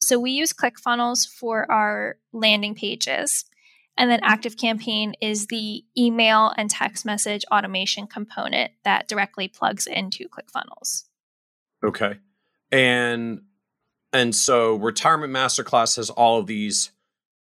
So 0.00 0.20
we 0.20 0.30
use 0.30 0.52
ClickFunnels 0.52 1.26
for 1.26 1.70
our 1.70 2.18
landing 2.32 2.76
pages. 2.76 3.44
And 3.98 4.10
then 4.10 4.20
Active 4.22 4.56
Campaign 4.56 5.14
is 5.20 5.46
the 5.46 5.84
email 5.96 6.52
and 6.56 6.68
text 6.68 7.06
message 7.06 7.44
automation 7.50 8.06
component 8.06 8.72
that 8.84 9.08
directly 9.08 9.48
plugs 9.48 9.86
into 9.86 10.28
ClickFunnels. 10.28 11.04
Okay. 11.84 12.18
And 12.70 13.42
and 14.12 14.34
so 14.34 14.76
Retirement 14.76 15.32
Masterclass 15.32 15.96
has 15.96 16.10
all 16.10 16.38
of 16.38 16.46
these 16.46 16.90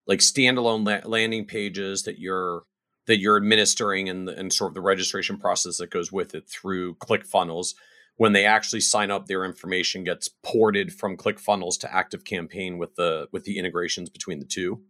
like 0.07 0.19
standalone 0.19 0.85
la- 0.85 1.07
landing 1.09 1.45
pages 1.45 2.03
that 2.03 2.19
you're 2.19 2.63
that 3.07 3.19
you're 3.19 3.37
administering 3.37 4.09
and, 4.09 4.29
and 4.29 4.53
sort 4.53 4.71
of 4.71 4.75
the 4.75 4.81
registration 4.81 5.37
process 5.37 5.77
that 5.77 5.89
goes 5.89 6.11
with 6.11 6.35
it 6.35 6.47
through 6.47 6.95
ClickFunnels. 6.95 7.73
When 8.17 8.33
they 8.33 8.45
actually 8.45 8.81
sign 8.81 9.09
up, 9.09 9.25
their 9.25 9.43
information 9.43 10.03
gets 10.03 10.27
ported 10.27 10.93
from 10.93 11.17
ClickFunnels 11.17 11.79
to 11.79 11.93
Active 11.93 12.23
Campaign 12.23 12.77
with 12.77 12.95
the 12.95 13.27
with 13.31 13.43
the 13.43 13.57
integrations 13.57 14.09
between 14.09 14.39
the 14.39 14.45
two. 14.45 14.81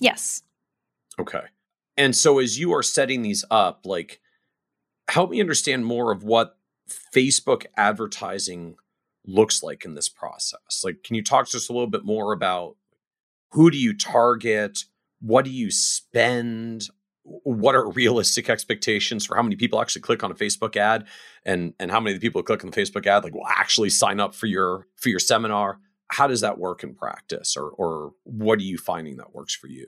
Yes. 0.00 0.42
Okay. 1.18 1.42
And 1.96 2.14
so 2.14 2.38
as 2.38 2.58
you 2.58 2.72
are 2.72 2.82
setting 2.82 3.22
these 3.22 3.44
up, 3.50 3.80
like 3.84 4.20
help 5.08 5.30
me 5.30 5.40
understand 5.40 5.84
more 5.84 6.12
of 6.12 6.22
what 6.22 6.56
Facebook 7.14 7.66
advertising 7.76 8.76
looks 9.26 9.62
like 9.62 9.84
in 9.84 9.94
this 9.94 10.08
process. 10.08 10.82
Like 10.84 11.02
can 11.02 11.16
you 11.16 11.22
talk 11.22 11.48
to 11.48 11.56
us 11.56 11.68
a 11.68 11.72
little 11.72 11.88
bit 11.88 12.04
more 12.04 12.32
about 12.32 12.76
who 13.52 13.70
do 13.70 13.78
you 13.78 13.96
target? 13.96 14.84
What 15.20 15.44
do 15.44 15.50
you 15.50 15.70
spend? 15.70 16.88
What 17.24 17.74
are 17.74 17.90
realistic 17.92 18.48
expectations 18.48 19.26
for 19.26 19.36
how 19.36 19.42
many 19.42 19.56
people 19.56 19.80
actually 19.80 20.02
click 20.02 20.22
on 20.22 20.30
a 20.30 20.36
Facebook 20.36 20.76
ad 20.76 21.06
and 21.44 21.74
and 21.78 21.90
how 21.90 22.00
many 22.00 22.14
of 22.14 22.20
the 22.20 22.26
people 22.26 22.40
who 22.40 22.44
click 22.44 22.64
on 22.64 22.70
the 22.70 22.80
Facebook 22.80 23.06
ad 23.06 23.24
like 23.24 23.34
will 23.34 23.46
actually 23.46 23.90
sign 23.90 24.20
up 24.20 24.34
for 24.34 24.46
your 24.46 24.86
for 24.96 25.08
your 25.08 25.20
seminar? 25.20 25.80
How 26.10 26.26
does 26.26 26.40
that 26.42 26.58
work 26.58 26.84
in 26.84 26.94
practice 26.94 27.56
or 27.56 27.70
or 27.70 28.12
what 28.24 28.60
are 28.60 28.62
you 28.62 28.78
finding 28.78 29.16
that 29.16 29.34
works 29.34 29.54
for 29.54 29.66
you? 29.66 29.86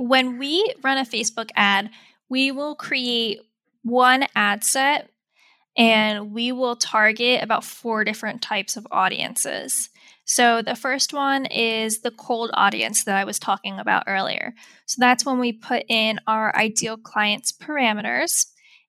When 0.00 0.38
we 0.38 0.72
run 0.82 0.96
a 0.96 1.02
Facebook 1.02 1.50
ad, 1.54 1.90
we 2.30 2.52
will 2.52 2.74
create 2.74 3.40
one 3.82 4.24
ad 4.34 4.64
set 4.64 5.10
and 5.76 6.32
we 6.32 6.52
will 6.52 6.74
target 6.74 7.42
about 7.42 7.64
four 7.64 8.02
different 8.02 8.40
types 8.40 8.78
of 8.78 8.86
audiences. 8.90 9.90
So 10.24 10.62
the 10.62 10.74
first 10.74 11.12
one 11.12 11.44
is 11.44 12.00
the 12.00 12.12
cold 12.12 12.48
audience 12.54 13.04
that 13.04 13.14
I 13.14 13.24
was 13.24 13.38
talking 13.38 13.78
about 13.78 14.04
earlier. 14.06 14.54
So 14.86 14.96
that's 15.00 15.26
when 15.26 15.38
we 15.38 15.52
put 15.52 15.84
in 15.86 16.18
our 16.26 16.56
ideal 16.56 16.96
clients 16.96 17.52
parameters. 17.52 18.46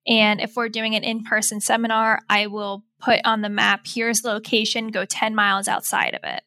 And 0.07 0.39
if 0.39 0.55
we're 0.55 0.69
doing 0.69 0.95
an 0.95 1.03
in 1.03 1.25
person 1.25 1.59
seminar, 1.59 2.21
I 2.29 2.47
will 2.47 2.85
put 3.01 3.19
on 3.25 3.41
the 3.41 3.49
map 3.49 3.81
here's 3.85 4.21
the 4.21 4.29
location, 4.29 4.87
go 4.87 5.03
10 5.03 5.35
miles 5.35 5.67
outside 5.67 6.13
of 6.13 6.21
it. 6.23 6.43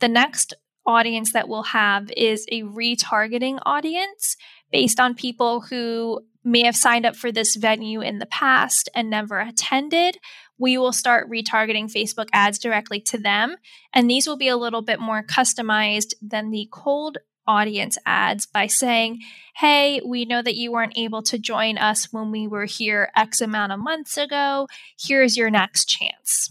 The 0.00 0.08
next 0.08 0.54
audience 0.86 1.32
that 1.32 1.48
we'll 1.48 1.62
have 1.62 2.10
is 2.16 2.46
a 2.50 2.62
retargeting 2.62 3.58
audience 3.64 4.36
based 4.70 5.00
on 5.00 5.14
people 5.14 5.62
who 5.62 6.20
may 6.44 6.64
have 6.64 6.76
signed 6.76 7.06
up 7.06 7.16
for 7.16 7.32
this 7.32 7.56
venue 7.56 8.00
in 8.00 8.18
the 8.18 8.26
past 8.26 8.88
and 8.94 9.08
never 9.08 9.40
attended. 9.40 10.18
We 10.58 10.76
will 10.76 10.92
start 10.92 11.30
retargeting 11.30 11.92
Facebook 11.92 12.28
ads 12.32 12.58
directly 12.58 13.00
to 13.00 13.18
them. 13.18 13.56
And 13.92 14.10
these 14.10 14.26
will 14.26 14.36
be 14.36 14.48
a 14.48 14.56
little 14.56 14.82
bit 14.82 15.00
more 15.00 15.22
customized 15.22 16.12
than 16.20 16.50
the 16.50 16.68
cold 16.70 17.18
audience 17.46 17.98
ads 18.06 18.46
by 18.46 18.66
saying, 18.66 19.20
Hey, 19.56 20.00
we 20.04 20.24
know 20.24 20.42
that 20.42 20.56
you 20.56 20.72
weren't 20.72 20.98
able 20.98 21.22
to 21.22 21.38
join 21.38 21.78
us 21.78 22.12
when 22.12 22.30
we 22.30 22.46
were 22.46 22.64
here 22.64 23.10
X 23.16 23.40
amount 23.40 23.72
of 23.72 23.80
months 23.80 24.16
ago. 24.16 24.66
Here's 24.98 25.36
your 25.36 25.50
next 25.50 25.86
chance. 25.86 26.50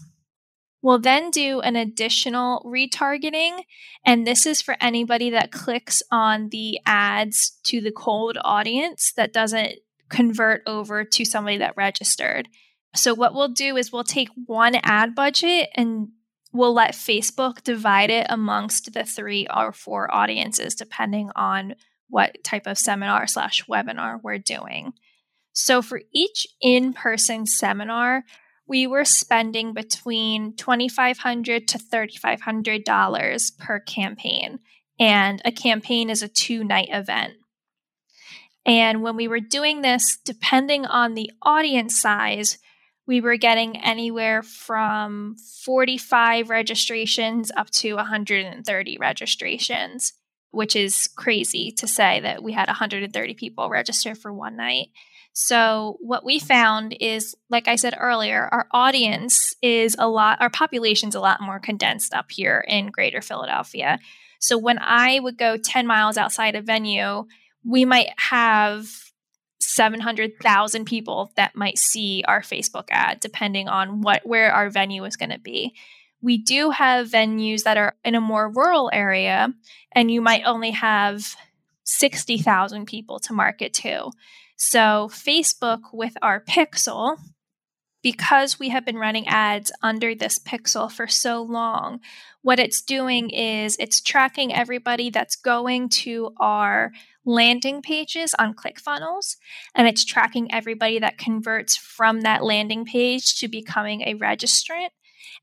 We'll 0.84 0.98
then 0.98 1.30
do 1.30 1.60
an 1.60 1.76
additional 1.76 2.60
retargeting, 2.62 3.62
and 4.04 4.26
this 4.26 4.44
is 4.44 4.60
for 4.60 4.76
anybody 4.82 5.30
that 5.30 5.50
clicks 5.50 6.02
on 6.10 6.50
the 6.50 6.78
ads 6.84 7.58
to 7.64 7.80
the 7.80 7.90
cold 7.90 8.36
audience 8.44 9.10
that 9.16 9.32
doesn't 9.32 9.76
convert 10.10 10.60
over 10.66 11.02
to 11.02 11.24
somebody 11.24 11.56
that 11.56 11.78
registered. 11.78 12.48
So, 12.94 13.14
what 13.14 13.32
we'll 13.32 13.48
do 13.48 13.78
is 13.78 13.92
we'll 13.92 14.04
take 14.04 14.28
one 14.44 14.74
ad 14.82 15.14
budget 15.14 15.70
and 15.74 16.08
we'll 16.52 16.74
let 16.74 16.92
Facebook 16.92 17.62
divide 17.62 18.10
it 18.10 18.26
amongst 18.28 18.92
the 18.92 19.04
three 19.04 19.46
or 19.46 19.72
four 19.72 20.14
audiences, 20.14 20.74
depending 20.74 21.30
on 21.34 21.76
what 22.10 22.44
type 22.44 22.66
of 22.66 22.76
seminar 22.76 23.26
slash 23.26 23.64
webinar 23.64 24.20
we're 24.22 24.36
doing. 24.36 24.92
So, 25.54 25.80
for 25.80 26.02
each 26.12 26.46
in 26.60 26.92
person 26.92 27.46
seminar, 27.46 28.24
we 28.66 28.86
were 28.86 29.04
spending 29.04 29.72
between 29.74 30.56
2,500 30.56 31.68
to 31.68 31.78
$3,500 31.78 33.58
per 33.58 33.80
campaign. 33.80 34.58
And 34.98 35.42
a 35.44 35.52
campaign 35.52 36.08
is 36.08 36.22
a 36.22 36.28
two 36.28 36.64
night 36.64 36.88
event. 36.90 37.34
And 38.66 39.02
when 39.02 39.16
we 39.16 39.28
were 39.28 39.40
doing 39.40 39.82
this, 39.82 40.18
depending 40.24 40.86
on 40.86 41.14
the 41.14 41.30
audience 41.42 42.00
size, 42.00 42.58
we 43.06 43.20
were 43.20 43.36
getting 43.36 43.76
anywhere 43.76 44.42
from 44.42 45.36
45 45.64 46.48
registrations 46.48 47.50
up 47.54 47.68
to 47.70 47.96
130 47.96 48.98
registrations, 48.98 50.14
which 50.50 50.74
is 50.74 51.08
crazy 51.14 51.70
to 51.72 51.86
say 51.86 52.20
that 52.20 52.42
we 52.42 52.52
had 52.52 52.68
130 52.68 53.34
people 53.34 53.68
register 53.68 54.14
for 54.14 54.32
one 54.32 54.56
night. 54.56 54.88
So, 55.36 55.96
what 56.00 56.24
we 56.24 56.38
found 56.38 56.96
is, 57.00 57.34
like 57.50 57.66
I 57.66 57.74
said 57.74 57.96
earlier, 57.98 58.48
our 58.52 58.68
audience 58.70 59.52
is 59.62 59.96
a 59.98 60.06
lot, 60.06 60.40
our 60.40 60.48
population's 60.48 61.16
a 61.16 61.20
lot 61.20 61.40
more 61.40 61.58
condensed 61.58 62.14
up 62.14 62.30
here 62.30 62.64
in 62.68 62.92
greater 62.92 63.20
Philadelphia. 63.20 63.98
So, 64.38 64.56
when 64.56 64.78
I 64.78 65.18
would 65.18 65.36
go 65.36 65.56
10 65.56 65.88
miles 65.88 66.16
outside 66.16 66.54
a 66.54 66.62
venue, 66.62 67.24
we 67.64 67.84
might 67.84 68.10
have 68.16 68.88
700,000 69.58 70.84
people 70.84 71.32
that 71.34 71.56
might 71.56 71.78
see 71.78 72.22
our 72.28 72.40
Facebook 72.40 72.84
ad, 72.90 73.18
depending 73.18 73.66
on 73.68 74.02
what 74.02 74.24
where 74.24 74.52
our 74.52 74.70
venue 74.70 75.04
is 75.04 75.16
going 75.16 75.30
to 75.30 75.40
be. 75.40 75.74
We 76.22 76.38
do 76.38 76.70
have 76.70 77.08
venues 77.10 77.64
that 77.64 77.76
are 77.76 77.96
in 78.04 78.14
a 78.14 78.20
more 78.20 78.48
rural 78.48 78.88
area, 78.92 79.52
and 79.90 80.12
you 80.12 80.20
might 80.20 80.44
only 80.46 80.70
have 80.70 81.34
60,000 81.82 82.86
people 82.86 83.18
to 83.18 83.32
market 83.32 83.74
to. 83.74 84.12
So, 84.56 85.10
Facebook 85.12 85.80
with 85.92 86.14
our 86.22 86.40
pixel 86.40 87.18
because 88.04 88.58
we 88.58 88.68
have 88.68 88.84
been 88.84 88.98
running 88.98 89.26
ads 89.26 89.72
under 89.82 90.14
this 90.14 90.38
pixel 90.38 90.92
for 90.92 91.08
so 91.08 91.42
long, 91.42 92.00
what 92.42 92.60
it's 92.60 92.82
doing 92.82 93.30
is 93.30 93.76
it's 93.80 94.02
tracking 94.02 94.54
everybody 94.54 95.08
that's 95.08 95.36
going 95.36 95.88
to 95.88 96.30
our 96.38 96.92
landing 97.24 97.80
pages 97.80 98.34
on 98.38 98.54
ClickFunnels, 98.54 99.36
and 99.74 99.88
it's 99.88 100.04
tracking 100.04 100.52
everybody 100.52 100.98
that 100.98 101.16
converts 101.16 101.74
from 101.78 102.20
that 102.20 102.44
landing 102.44 102.84
page 102.84 103.36
to 103.38 103.48
becoming 103.48 104.02
a 104.02 104.14
registrant. 104.16 104.90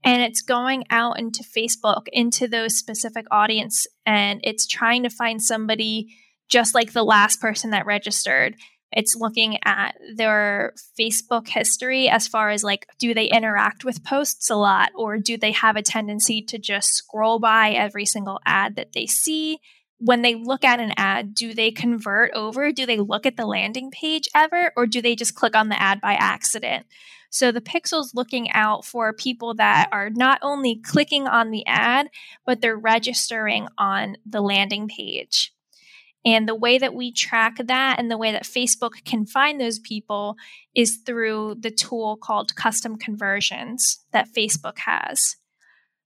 And 0.04 0.22
it's 0.22 0.44
going 0.44 0.86
out 0.92 1.20
into 1.20 1.44
Facebook, 1.44 2.04
into 2.12 2.48
those 2.48 2.78
specific 2.78 3.26
audience, 3.32 3.88
and 4.06 4.40
it's 4.44 4.68
trying 4.68 5.02
to 5.02 5.10
find 5.10 5.42
somebody 5.42 6.16
just 6.48 6.76
like 6.76 6.94
the 6.94 7.04
last 7.04 7.42
person 7.42 7.72
that 7.72 7.88
registered 7.88 8.56
it's 8.92 9.16
looking 9.16 9.58
at 9.64 9.96
their 10.16 10.74
Facebook 11.00 11.48
history 11.48 12.10
as 12.10 12.28
far 12.28 12.50
as 12.50 12.64
like, 12.64 12.88
do 13.00 13.14
they 13.14 13.26
interact 13.26 13.86
with 13.86 14.04
posts 14.04 14.50
a 14.50 14.56
lot 14.56 14.92
or 14.96 15.18
do 15.18 15.38
they 15.38 15.52
have 15.52 15.76
a 15.76 15.82
tendency 15.82 16.42
to 16.44 16.58
just 16.58 16.94
scroll 16.94 17.40
by 17.40 17.72
every 17.72 18.06
single 18.06 18.40
ad 18.46 18.76
that 18.76 18.94
they 18.94 19.06
see? 19.06 19.60
When 19.98 20.24
they 20.24 20.36
look 20.36 20.64
at 20.64 20.80
an 20.80 20.94
ad, 20.98 21.36
do 21.36 21.54
they 21.54 21.72
convert 21.72 22.32
over? 22.34 22.72
Do 22.72 22.86
they 22.86 22.98
look 22.98 23.26
at 23.26 23.38
the 23.38 23.46
landing 23.46 23.92
page 23.92 24.28
ever 24.36 24.74
or 24.76 24.88
do 24.88 25.02
they 25.02 25.16
just 25.16 25.36
click 25.36 25.56
on 25.56 25.70
the 25.70 25.82
ad 25.82 26.02
by 26.02 26.14
accident? 26.14 26.86
So 27.30 27.54
the 27.54 27.62
pixel's 27.62 28.14
looking 28.14 28.52
out 28.52 28.84
for 28.84 29.14
people 29.14 29.54
that 29.54 29.88
are 29.94 30.10
not 30.10 30.40
only 30.42 30.76
clicking 30.76 31.28
on 31.28 31.50
the 31.50 31.66
ad, 31.66 32.10
but 32.46 32.60
they're 32.60 32.76
registering 32.76 33.70
on 33.78 34.18
the 34.26 34.42
landing 34.42 34.90
page. 34.90 35.54
And 36.24 36.48
the 36.48 36.56
way 36.56 36.78
that 36.78 36.94
we 36.94 37.12
track 37.12 37.58
that 37.58 38.00
and 38.00 38.12
the 38.12 38.18
way 38.18 38.32
that 38.32 38.44
Facebook 38.44 39.04
can 39.06 39.26
find 39.26 39.60
those 39.60 39.80
people 39.80 40.36
is 40.76 41.00
through 41.06 41.56
the 41.60 41.72
tool 41.72 42.18
called 42.22 42.56
custom 42.56 42.98
conversions 42.98 44.06
that 44.12 44.30
Facebook 44.36 44.80
has. 44.80 45.36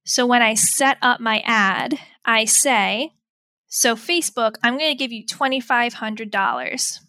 So 0.05 0.25
when 0.25 0.41
I 0.41 0.53
set 0.53 0.97
up 1.01 1.19
my 1.19 1.41
ad, 1.45 1.99
I 2.23 2.45
say, 2.45 3.13
So, 3.67 3.95
Facebook, 3.95 4.55
I'm 4.63 4.77
going 4.77 4.91
to 4.91 4.97
give 4.97 5.11
you 5.11 5.25
$2,500. 5.25 6.99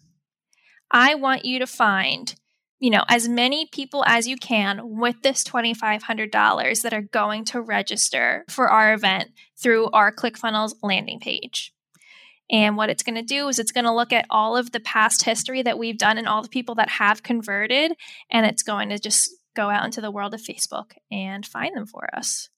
I 0.91 1.15
want 1.15 1.45
you 1.45 1.59
to 1.59 1.67
find 1.67 2.35
you 2.79 2.89
know 2.89 3.03
as 3.09 3.27
many 3.27 3.67
people 3.71 4.03
as 4.05 4.27
you 4.27 4.37
can 4.37 4.99
with 4.99 5.21
this 5.23 5.43
$2500 5.43 6.81
that 6.81 6.93
are 6.93 7.01
going 7.01 7.43
to 7.45 7.61
register 7.61 8.45
for 8.49 8.69
our 8.69 8.93
event 8.93 9.29
through 9.61 9.89
our 9.91 10.13
clickfunnels 10.13 10.75
landing 10.83 11.19
page 11.19 11.73
and 12.49 12.77
what 12.77 12.89
it's 12.89 13.03
going 13.03 13.15
to 13.15 13.21
do 13.21 13.47
is 13.47 13.59
it's 13.59 13.71
going 13.71 13.85
to 13.85 13.93
look 13.93 14.13
at 14.13 14.25
all 14.29 14.55
of 14.55 14.71
the 14.71 14.79
past 14.79 15.23
history 15.23 15.61
that 15.63 15.77
we've 15.77 15.97
done 15.97 16.17
and 16.17 16.27
all 16.27 16.41
the 16.41 16.49
people 16.49 16.75
that 16.75 16.89
have 16.89 17.23
converted, 17.23 17.93
and 18.29 18.45
it's 18.45 18.63
going 18.63 18.89
to 18.89 18.99
just 18.99 19.29
go 19.55 19.69
out 19.69 19.85
into 19.85 20.01
the 20.01 20.11
world 20.11 20.33
of 20.33 20.41
Facebook 20.41 20.91
and 21.11 21.45
find 21.45 21.75
them 21.75 21.85
for 21.85 22.07
us. 22.15 22.49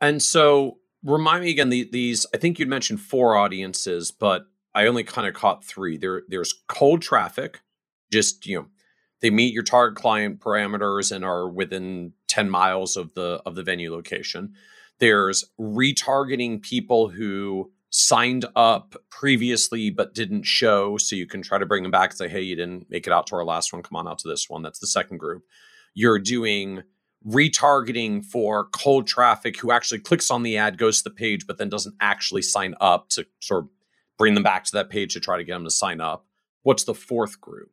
And 0.00 0.22
so, 0.22 0.78
remind 1.04 1.44
me 1.44 1.50
again. 1.50 1.68
The, 1.68 1.88
these, 1.90 2.26
I 2.34 2.38
think 2.38 2.58
you'd 2.58 2.68
mentioned 2.68 3.00
four 3.00 3.36
audiences, 3.36 4.10
but 4.10 4.46
I 4.74 4.86
only 4.86 5.04
kind 5.04 5.26
of 5.26 5.34
caught 5.34 5.64
three. 5.64 5.96
There, 5.96 6.22
there's 6.28 6.54
cold 6.68 7.02
traffic, 7.02 7.60
just 8.10 8.46
you 8.46 8.58
know, 8.58 8.66
they 9.20 9.30
meet 9.30 9.52
your 9.52 9.62
target 9.62 10.00
client 10.00 10.40
parameters 10.40 11.10
and 11.14 11.24
are 11.24 11.48
within 11.48 12.12
10 12.28 12.50
miles 12.50 12.96
of 12.96 13.14
the 13.14 13.42
of 13.44 13.54
the 13.54 13.62
venue 13.62 13.92
location. 13.92 14.54
There's 14.98 15.44
retargeting 15.60 16.62
people 16.62 17.08
who 17.08 17.70
signed 17.90 18.44
up 18.54 18.94
previously 19.10 19.90
but 19.90 20.14
didn't 20.14 20.44
show 20.44 20.98
so 20.98 21.16
you 21.16 21.26
can 21.26 21.40
try 21.40 21.58
to 21.58 21.66
bring 21.66 21.82
them 21.82 21.90
back 21.90 22.10
and 22.10 22.18
say 22.18 22.28
hey 22.28 22.42
you 22.42 22.54
didn't 22.54 22.86
make 22.90 23.06
it 23.06 23.12
out 23.12 23.26
to 23.26 23.36
our 23.36 23.44
last 23.44 23.72
one. 23.72 23.82
Come 23.82 23.96
on 23.96 24.08
out 24.08 24.18
to 24.20 24.28
this 24.28 24.48
one. 24.48 24.62
That's 24.62 24.78
the 24.78 24.86
second 24.86 25.18
group. 25.18 25.44
You're 25.94 26.18
doing 26.18 26.82
retargeting 27.26 28.24
for 28.24 28.66
cold 28.66 29.06
traffic 29.06 29.58
who 29.58 29.72
actually 29.72 29.98
clicks 30.00 30.30
on 30.30 30.42
the 30.42 30.56
ad 30.56 30.78
goes 30.78 30.98
to 30.98 31.04
the 31.04 31.14
page 31.14 31.46
but 31.46 31.58
then 31.58 31.68
doesn't 31.68 31.96
actually 32.00 32.42
sign 32.42 32.74
up 32.80 33.08
to 33.08 33.26
sort 33.40 33.64
of 33.64 33.70
bring 34.18 34.34
them 34.34 34.42
back 34.42 34.64
to 34.64 34.72
that 34.72 34.90
page 34.90 35.14
to 35.14 35.20
try 35.20 35.36
to 35.36 35.44
get 35.44 35.54
them 35.54 35.64
to 35.64 35.70
sign 35.70 36.00
up. 36.00 36.26
What's 36.62 36.84
the 36.84 36.94
fourth 36.94 37.40
group? 37.40 37.70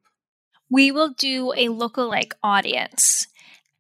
We 0.69 0.91
will 0.91 1.09
do 1.09 1.51
a 1.53 1.67
lookalike 1.67 2.33
audience 2.41 3.27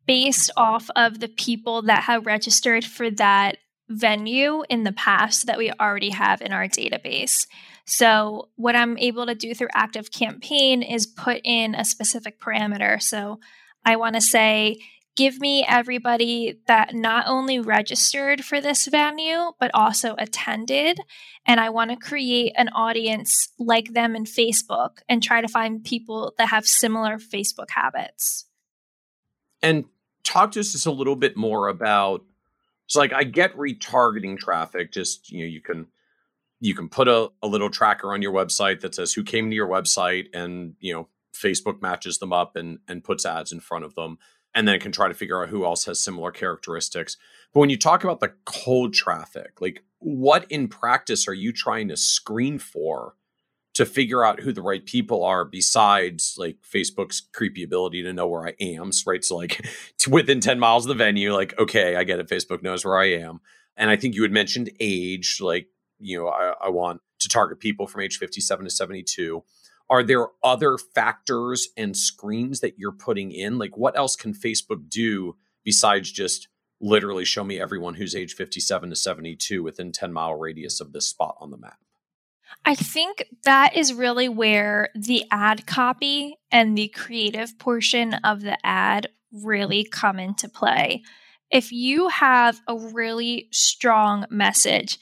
based 0.05 0.51
off 0.55 0.89
of 0.95 1.19
the 1.19 1.27
people 1.27 1.81
that 1.83 2.03
have 2.03 2.25
registered 2.25 2.85
for 2.85 3.09
that 3.11 3.57
venue 3.89 4.63
in 4.69 4.83
the 4.83 4.91
past 4.91 5.47
that 5.47 5.57
we 5.57 5.71
already 5.71 6.09
have 6.09 6.41
in 6.41 6.51
our 6.51 6.67
database. 6.67 7.47
So, 7.85 8.49
what 8.55 8.75
I'm 8.75 8.97
able 8.97 9.27
to 9.27 9.35
do 9.35 9.53
through 9.53 9.67
Active 9.73 10.11
Campaign 10.11 10.81
is 10.81 11.05
put 11.05 11.41
in 11.43 11.75
a 11.75 11.85
specific 11.85 12.39
parameter. 12.39 13.01
So, 13.01 13.39
I 13.85 13.95
want 13.97 14.15
to 14.15 14.21
say, 14.21 14.77
give 15.15 15.39
me 15.39 15.65
everybody 15.67 16.59
that 16.67 16.93
not 16.93 17.25
only 17.27 17.59
registered 17.59 18.43
for 18.43 18.59
this 18.59 18.87
venue, 18.87 19.51
but 19.59 19.71
also 19.73 20.15
attended. 20.17 20.99
And 21.45 21.59
I 21.59 21.69
want 21.69 21.91
to 21.91 21.95
create 21.95 22.53
an 22.57 22.69
audience 22.69 23.49
like 23.59 23.93
them 23.93 24.15
in 24.15 24.25
Facebook 24.25 24.97
and 25.07 25.21
try 25.21 25.41
to 25.41 25.47
find 25.47 25.83
people 25.83 26.33
that 26.37 26.49
have 26.49 26.67
similar 26.67 27.17
Facebook 27.17 27.69
habits. 27.69 28.45
And 29.61 29.85
talk 30.23 30.51
to 30.53 30.59
us 30.59 30.73
just 30.73 30.85
a 30.85 30.91
little 30.91 31.15
bit 31.15 31.37
more 31.37 31.67
about 31.67 32.23
so 32.87 32.99
like 32.99 33.13
I 33.13 33.23
get 33.23 33.55
retargeting 33.55 34.37
traffic. 34.37 34.91
Just 34.91 35.31
you 35.31 35.39
know, 35.39 35.45
you 35.45 35.61
can 35.61 35.87
you 36.59 36.75
can 36.75 36.89
put 36.89 37.07
a, 37.07 37.29
a 37.41 37.47
little 37.47 37.69
tracker 37.69 38.13
on 38.13 38.21
your 38.21 38.33
website 38.33 38.81
that 38.81 38.95
says 38.95 39.13
who 39.13 39.23
came 39.23 39.49
to 39.49 39.55
your 39.55 39.67
website, 39.67 40.27
and 40.33 40.75
you 40.79 40.93
know 40.93 41.07
Facebook 41.35 41.81
matches 41.81 42.17
them 42.19 42.33
up 42.33 42.55
and 42.55 42.79
and 42.87 43.03
puts 43.03 43.25
ads 43.25 43.51
in 43.51 43.59
front 43.59 43.85
of 43.85 43.95
them, 43.95 44.17
and 44.53 44.67
then 44.67 44.79
can 44.79 44.91
try 44.91 45.07
to 45.07 45.13
figure 45.13 45.41
out 45.41 45.49
who 45.49 45.65
else 45.65 45.85
has 45.85 45.99
similar 45.99 46.31
characteristics. 46.31 47.17
But 47.53 47.61
when 47.61 47.69
you 47.69 47.77
talk 47.77 48.03
about 48.03 48.19
the 48.19 48.33
cold 48.45 48.93
traffic, 48.93 49.61
like 49.61 49.83
what 49.99 50.45
in 50.51 50.67
practice 50.67 51.27
are 51.27 51.33
you 51.33 51.51
trying 51.51 51.87
to 51.87 51.97
screen 51.97 52.59
for 52.59 53.15
to 53.75 53.85
figure 53.85 54.23
out 54.23 54.39
who 54.39 54.53
the 54.53 54.61
right 54.61 54.85
people 54.85 55.23
are 55.23 55.43
besides 55.43 56.35
like 56.37 56.57
Facebook's 56.61 57.21
creepy 57.33 57.61
ability 57.61 58.01
to 58.03 58.13
know 58.13 58.25
where 58.25 58.47
I 58.47 58.53
am, 58.59 58.91
right? 59.05 59.23
So 59.23 59.35
like 59.35 59.65
within 60.09 60.39
10 60.39 60.59
miles 60.59 60.85
of 60.85 60.89
the 60.89 61.03
venue, 61.03 61.33
like, 61.33 61.53
okay, 61.59 61.97
I 61.97 62.05
get 62.05 62.19
it. 62.19 62.29
Facebook 62.29 62.63
knows 62.63 62.85
where 62.85 62.97
I 62.97 63.11
am. 63.11 63.41
And 63.77 63.89
I 63.89 63.97
think 63.97 64.15
you 64.15 64.21
had 64.21 64.31
mentioned 64.31 64.71
age, 64.79 65.39
like, 65.41 65.67
you 65.99 66.17
know, 66.17 66.29
I, 66.29 66.53
I 66.63 66.69
want 66.69 67.01
to 67.19 67.27
target 67.27 67.59
people 67.59 67.85
from 67.85 68.01
age 68.01 68.17
57 68.17 68.63
to 68.65 68.71
72. 68.71 69.43
Are 69.89 70.03
there 70.03 70.27
other 70.41 70.77
factors 70.77 71.67
and 71.75 71.95
screens 71.95 72.61
that 72.61 72.79
you're 72.79 72.93
putting 72.93 73.31
in? 73.31 73.57
Like, 73.57 73.75
what 73.77 73.97
else 73.97 74.15
can 74.15 74.33
Facebook 74.33 74.89
do 74.89 75.35
besides 75.65 76.11
just 76.11 76.47
literally 76.79 77.25
show 77.25 77.43
me 77.43 77.59
everyone 77.59 77.95
who's 77.95 78.15
age 78.15 78.35
57 78.35 78.89
to 78.89 78.95
72 78.95 79.61
within 79.61 79.91
10 79.91 80.13
mile 80.13 80.35
radius 80.35 80.79
of 80.79 80.93
this 80.93 81.09
spot 81.09 81.35
on 81.41 81.51
the 81.51 81.57
map? 81.57 81.77
I 82.63 82.75
think 82.75 83.25
that 83.43 83.75
is 83.75 83.93
really 83.93 84.29
where 84.29 84.89
the 84.95 85.25
ad 85.31 85.67
copy 85.67 86.37
and 86.51 86.77
the 86.77 86.87
creative 86.87 87.57
portion 87.59 88.13
of 88.15 88.41
the 88.41 88.57
ad 88.65 89.09
really 89.31 89.83
come 89.83 90.19
into 90.19 90.49
play. 90.49 91.03
If 91.51 91.71
you 91.71 92.07
have 92.09 92.59
a 92.67 92.77
really 92.77 93.49
strong 93.51 94.25
message, 94.29 94.97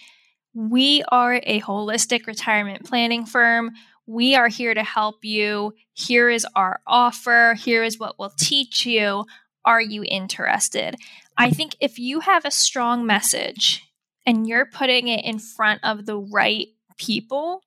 we 0.54 1.04
are 1.10 1.36
a 1.43 1.62
holistic 1.62 2.28
retirement 2.28 2.86
planning 2.86 3.26
firm. 3.26 3.72
We 4.06 4.36
are 4.36 4.49
here 4.49 4.74
to 4.74 4.84
help 4.84 5.24
you. 5.24 5.74
Here 5.93 6.30
is 6.30 6.45
our 6.56 6.82
offer. 6.86 7.56
Here 7.58 7.84
is 7.84 7.97
what 7.97 8.20
we'll 8.20 8.34
teach 8.38 8.86
you. 8.86 9.26
Are 9.66 9.82
you 9.82 10.04
interested? 10.06 10.95
I 11.38 11.49
think 11.49 11.76
if 11.80 11.97
you 11.97 12.20
have 12.20 12.45
a 12.45 12.51
strong 12.51 13.06
message 13.06 13.82
and 14.26 14.47
you're 14.47 14.66
putting 14.66 15.08
it 15.08 15.24
in 15.26 15.39
front 15.39 15.80
of 15.84 16.06
the 16.06 16.18
right 16.18 16.68
people, 16.98 17.62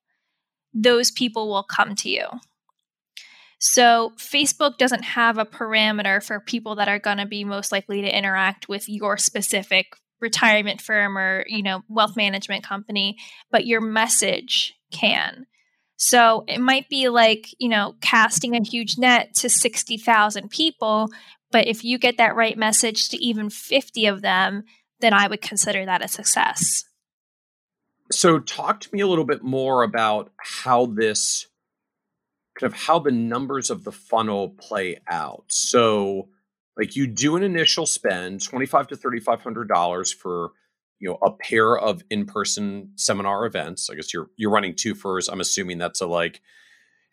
those 0.73 1.11
people 1.11 1.49
will 1.49 1.63
come 1.63 1.95
to 1.95 2.09
you. 2.09 2.27
So, 3.59 4.13
Facebook 4.17 4.77
doesn't 4.77 5.03
have 5.03 5.39
a 5.39 5.45
parameter 5.45 6.23
for 6.23 6.39
people 6.39 6.75
that 6.75 6.87
are 6.87 6.99
going 6.99 7.17
to 7.17 7.25
be 7.25 7.43
most 7.43 7.71
likely 7.71 8.01
to 8.01 8.17
interact 8.17 8.69
with 8.69 8.87
your 8.87 9.17
specific 9.17 9.87
retirement 10.19 10.79
firm 10.79 11.17
or, 11.17 11.43
you 11.47 11.63
know, 11.63 11.81
wealth 11.89 12.15
management 12.15 12.63
company, 12.63 13.17
but 13.51 13.65
your 13.65 13.81
message 13.81 14.75
can. 14.91 15.47
So, 15.95 16.43
it 16.47 16.59
might 16.59 16.87
be 16.87 17.09
like, 17.09 17.47
you 17.57 17.69
know, 17.69 17.95
casting 17.99 18.55
a 18.55 18.63
huge 18.63 18.99
net 18.99 19.33
to 19.37 19.49
60,000 19.49 20.49
people, 20.51 21.09
but 21.51 21.65
if 21.65 21.83
you 21.83 21.97
get 21.97 22.17
that 22.17 22.35
right 22.35 22.57
message 22.57 23.09
to 23.09 23.17
even 23.17 23.49
50 23.49 24.05
of 24.05 24.21
them, 24.21 24.63
then 24.99 25.13
I 25.13 25.27
would 25.27 25.41
consider 25.41 25.85
that 25.85 26.03
a 26.03 26.07
success. 26.07 26.83
So, 28.11 28.39
talk 28.39 28.79
to 28.81 28.89
me 28.93 29.01
a 29.01 29.07
little 29.07 29.25
bit 29.25 29.43
more 29.43 29.83
about 29.83 30.31
how 30.37 30.85
this 30.85 31.47
kind 32.59 32.71
of 32.71 32.79
how 32.79 32.99
the 32.99 33.11
numbers 33.11 33.69
of 33.69 33.83
the 33.83 33.91
funnel 33.91 34.49
play 34.49 34.97
out. 35.07 35.45
So, 35.47 36.29
like 36.77 36.95
you 36.95 37.07
do 37.07 37.35
an 37.35 37.43
initial 37.43 37.85
spend, 37.85 38.43
twenty 38.43 38.65
five 38.65 38.87
to 38.87 38.95
thirty 38.95 39.19
five 39.19 39.41
hundred 39.41 39.67
dollars 39.67 40.13
for 40.13 40.51
you 40.99 41.09
know 41.09 41.17
a 41.21 41.31
pair 41.31 41.77
of 41.77 42.03
in 42.09 42.25
person 42.25 42.91
seminar 42.95 43.45
events. 43.45 43.89
I 43.89 43.95
guess 43.95 44.13
you're 44.13 44.29
you're 44.37 44.51
running 44.51 44.75
two 44.75 44.95
first. 44.95 45.29
I'm 45.31 45.41
assuming 45.41 45.77
that's 45.77 46.01
a 46.01 46.07
like 46.07 46.41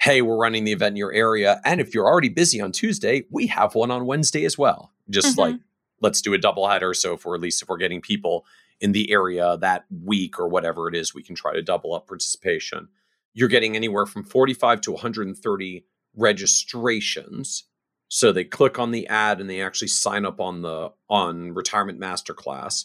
hey, 0.01 0.21
we're 0.23 0.37
running 0.37 0.65
the 0.65 0.73
event 0.73 0.93
in 0.93 0.97
your 0.97 1.13
area. 1.13 1.61
And 1.65 1.81
if 1.81 1.95
you're 1.95 2.07
already 2.07 2.29
busy 2.29 2.61
on 2.61 2.73
Tuesday, 2.73 3.25
we 3.31 3.47
have 3.47 3.75
one 3.75 3.91
on 3.91 4.07
Wednesday 4.07 4.45
as 4.45 4.59
well. 4.59 4.93
Just 5.09 5.29
mm-hmm. 5.29 5.41
like, 5.41 5.61
let's 6.01 6.21
do 6.21 6.35
a 6.35 6.39
double 6.39 6.69
header. 6.69 6.93
So 6.95 7.15
if 7.15 7.25
we're 7.25 7.37
at 7.37 7.41
least 7.41 7.63
if 7.63 7.69
we're 7.69 7.79
getting 7.79 8.01
people 8.01 8.45
in 8.81 8.93
the 8.93 9.11
area 9.11 9.57
that 9.59 9.85
week 10.05 10.39
or 10.39 10.49
whatever 10.49 10.89
it 10.89 10.95
is, 10.95 11.15
we 11.15 11.23
can 11.23 11.35
try 11.35 11.53
to 11.53 11.63
double 11.63 11.95
up 11.95 12.07
participation. 12.07 12.89
You're 13.33 13.49
getting 13.49 13.77
anywhere 13.77 14.07
from 14.07 14.25
45 14.25 14.81
to 14.83 14.93
130 14.93 15.87
registrations. 16.17 17.65
So 18.09 18.33
they 18.33 18.45
click 18.45 18.79
on 18.79 18.91
the 18.91 19.07
ad 19.09 19.41
and 19.41 19.51
they 19.51 19.61
actually 19.61 19.89
sign 19.89 20.25
up 20.25 20.41
on 20.41 20.63
the 20.63 20.93
on 21.09 21.53
retirement 21.53 22.01
masterclass. 22.01 22.85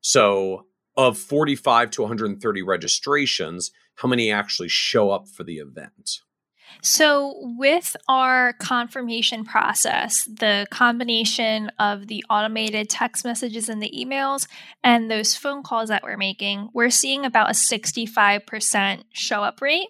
So 0.00 0.66
of 0.96 1.18
45 1.18 1.90
to 1.92 2.02
130 2.02 2.62
registrations, 2.62 3.70
how 3.96 4.08
many 4.08 4.30
actually 4.30 4.68
show 4.68 5.10
up 5.10 5.28
for 5.28 5.44
the 5.44 5.56
event? 5.56 6.20
So, 6.82 7.34
with 7.58 7.96
our 8.08 8.52
confirmation 8.54 9.44
process, 9.44 10.24
the 10.24 10.66
combination 10.70 11.70
of 11.78 12.06
the 12.06 12.24
automated 12.30 12.88
text 12.88 13.24
messages 13.24 13.68
and 13.68 13.82
the 13.82 13.90
emails 13.90 14.46
and 14.84 15.10
those 15.10 15.34
phone 15.34 15.62
calls 15.62 15.88
that 15.88 16.02
we're 16.02 16.16
making, 16.16 16.70
we're 16.72 16.90
seeing 16.90 17.24
about 17.24 17.50
a 17.50 17.54
65% 17.54 19.04
show 19.12 19.42
up 19.42 19.60
rate. 19.60 19.88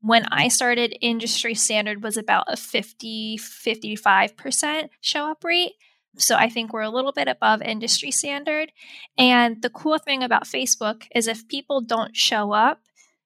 When 0.00 0.24
I 0.26 0.48
started, 0.48 0.96
industry 1.00 1.54
standard 1.54 2.02
was 2.02 2.16
about 2.16 2.44
a 2.48 2.56
50 2.56 3.38
55% 3.38 4.88
show 5.00 5.30
up 5.30 5.42
rate. 5.42 5.72
So 6.16 6.36
I 6.36 6.48
think 6.48 6.72
we're 6.72 6.82
a 6.82 6.90
little 6.90 7.12
bit 7.12 7.28
above 7.28 7.62
industry 7.62 8.10
standard. 8.10 8.72
And 9.16 9.62
the 9.62 9.70
cool 9.70 9.98
thing 9.98 10.22
about 10.22 10.44
Facebook 10.44 11.06
is 11.14 11.26
if 11.26 11.48
people 11.48 11.80
don't 11.80 12.16
show 12.16 12.52
up, 12.52 12.80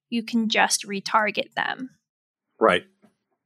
you 0.09 0.23
can 0.23 0.49
just 0.49 0.87
retarget 0.87 1.55
them. 1.55 1.91
Right. 2.61 2.85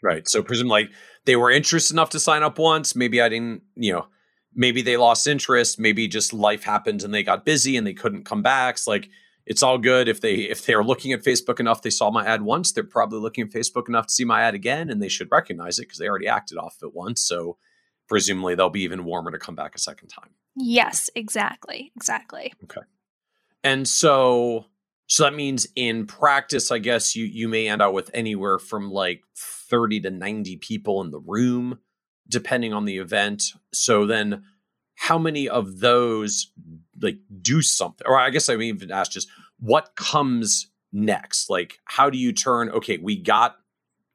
Right. 0.06 0.28
So 0.28 0.40
presumably 0.40 0.82
like 0.82 0.90
they 1.24 1.34
were 1.34 1.50
interested 1.50 1.92
enough 1.94 2.10
to 2.10 2.20
sign 2.20 2.44
up 2.44 2.60
once. 2.60 2.94
Maybe 2.94 3.20
I 3.20 3.28
didn't, 3.28 3.62
you 3.74 3.92
know, 3.92 4.06
maybe 4.54 4.80
they 4.80 4.96
lost 4.96 5.26
interest. 5.26 5.80
Maybe 5.80 6.06
just 6.06 6.32
life 6.32 6.62
happened 6.62 7.02
and 7.02 7.12
they 7.12 7.24
got 7.24 7.44
busy 7.44 7.76
and 7.76 7.84
they 7.84 7.92
couldn't 7.92 8.24
come 8.24 8.40
back. 8.40 8.76
It's 8.76 8.86
like 8.86 9.10
it's 9.46 9.64
all 9.64 9.78
good 9.78 10.06
if 10.06 10.20
they 10.20 10.34
if 10.36 10.64
they're 10.64 10.84
looking 10.84 11.12
at 11.12 11.24
Facebook 11.24 11.58
enough, 11.58 11.82
they 11.82 11.90
saw 11.90 12.12
my 12.12 12.24
ad 12.24 12.42
once. 12.42 12.70
They're 12.70 12.84
probably 12.84 13.18
looking 13.18 13.48
at 13.48 13.50
Facebook 13.50 13.88
enough 13.88 14.06
to 14.06 14.12
see 14.12 14.24
my 14.24 14.42
ad 14.42 14.54
again, 14.54 14.90
and 14.90 15.02
they 15.02 15.08
should 15.08 15.28
recognize 15.32 15.80
it 15.80 15.82
because 15.82 15.98
they 15.98 16.08
already 16.08 16.28
acted 16.28 16.56
off 16.56 16.76
of 16.80 16.88
it 16.88 16.94
once. 16.94 17.20
So 17.26 17.56
presumably 18.06 18.54
they'll 18.54 18.70
be 18.70 18.82
even 18.82 19.04
warmer 19.04 19.32
to 19.32 19.40
come 19.40 19.56
back 19.56 19.74
a 19.74 19.80
second 19.80 20.06
time. 20.06 20.30
Yes, 20.54 21.10
exactly, 21.16 21.90
exactly. 21.96 22.52
Okay. 22.62 22.82
And 23.64 23.88
so 23.88 24.66
so 25.06 25.22
that 25.22 25.34
means 25.34 25.66
in 25.76 26.06
practice, 26.06 26.72
I 26.72 26.78
guess 26.78 27.14
you 27.14 27.24
you 27.24 27.48
may 27.48 27.68
end 27.68 27.80
out 27.80 27.94
with 27.94 28.10
anywhere 28.12 28.58
from 28.58 28.90
like 28.90 29.22
30 29.36 30.00
to 30.00 30.10
90 30.10 30.56
people 30.56 31.00
in 31.02 31.10
the 31.10 31.20
room, 31.20 31.78
depending 32.28 32.72
on 32.72 32.84
the 32.84 32.98
event. 32.98 33.44
So 33.72 34.06
then 34.06 34.44
how 34.96 35.18
many 35.18 35.48
of 35.48 35.80
those 35.80 36.50
like 37.00 37.18
do 37.40 37.62
something? 37.62 38.06
Or 38.06 38.18
I 38.18 38.30
guess 38.30 38.48
I 38.48 38.56
mean 38.56 38.74
even 38.74 38.90
ask 38.90 39.12
just 39.12 39.28
what 39.60 39.94
comes 39.94 40.70
next? 40.92 41.48
Like 41.48 41.78
how 41.84 42.10
do 42.10 42.18
you 42.18 42.32
turn, 42.32 42.68
okay, 42.70 42.98
we 42.98 43.16
got 43.16 43.56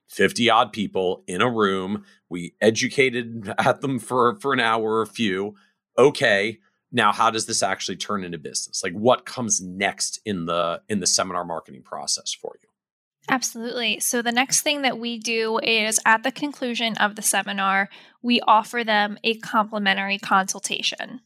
50 0.09 0.49
odd 0.49 0.73
people 0.73 1.23
in 1.25 1.41
a 1.41 1.49
room, 1.49 2.03
we 2.29 2.53
educated 2.59 3.53
at 3.57 3.79
them 3.79 3.97
for 3.97 4.35
for 4.41 4.51
an 4.51 4.59
hour 4.59 4.95
or 4.95 5.01
a 5.01 5.07
few. 5.07 5.55
Okay 5.97 6.59
now 6.91 7.11
how 7.11 7.29
does 7.29 7.45
this 7.45 7.63
actually 7.63 7.95
turn 7.95 8.23
into 8.23 8.37
business 8.37 8.81
like 8.83 8.93
what 8.93 9.25
comes 9.25 9.61
next 9.61 10.19
in 10.25 10.45
the 10.45 10.81
in 10.89 10.99
the 10.99 11.07
seminar 11.07 11.45
marketing 11.45 11.81
process 11.83 12.33
for 12.33 12.55
you 12.61 12.67
Absolutely. 13.29 13.99
So, 13.99 14.21
the 14.21 14.31
next 14.31 14.61
thing 14.61 14.81
that 14.81 14.97
we 14.97 15.19
do 15.19 15.59
is 15.59 15.99
at 16.05 16.23
the 16.23 16.31
conclusion 16.31 16.97
of 16.97 17.15
the 17.15 17.21
seminar, 17.21 17.87
we 18.21 18.41
offer 18.41 18.83
them 18.83 19.19
a 19.23 19.35
complimentary 19.35 20.17
consultation. 20.17 21.21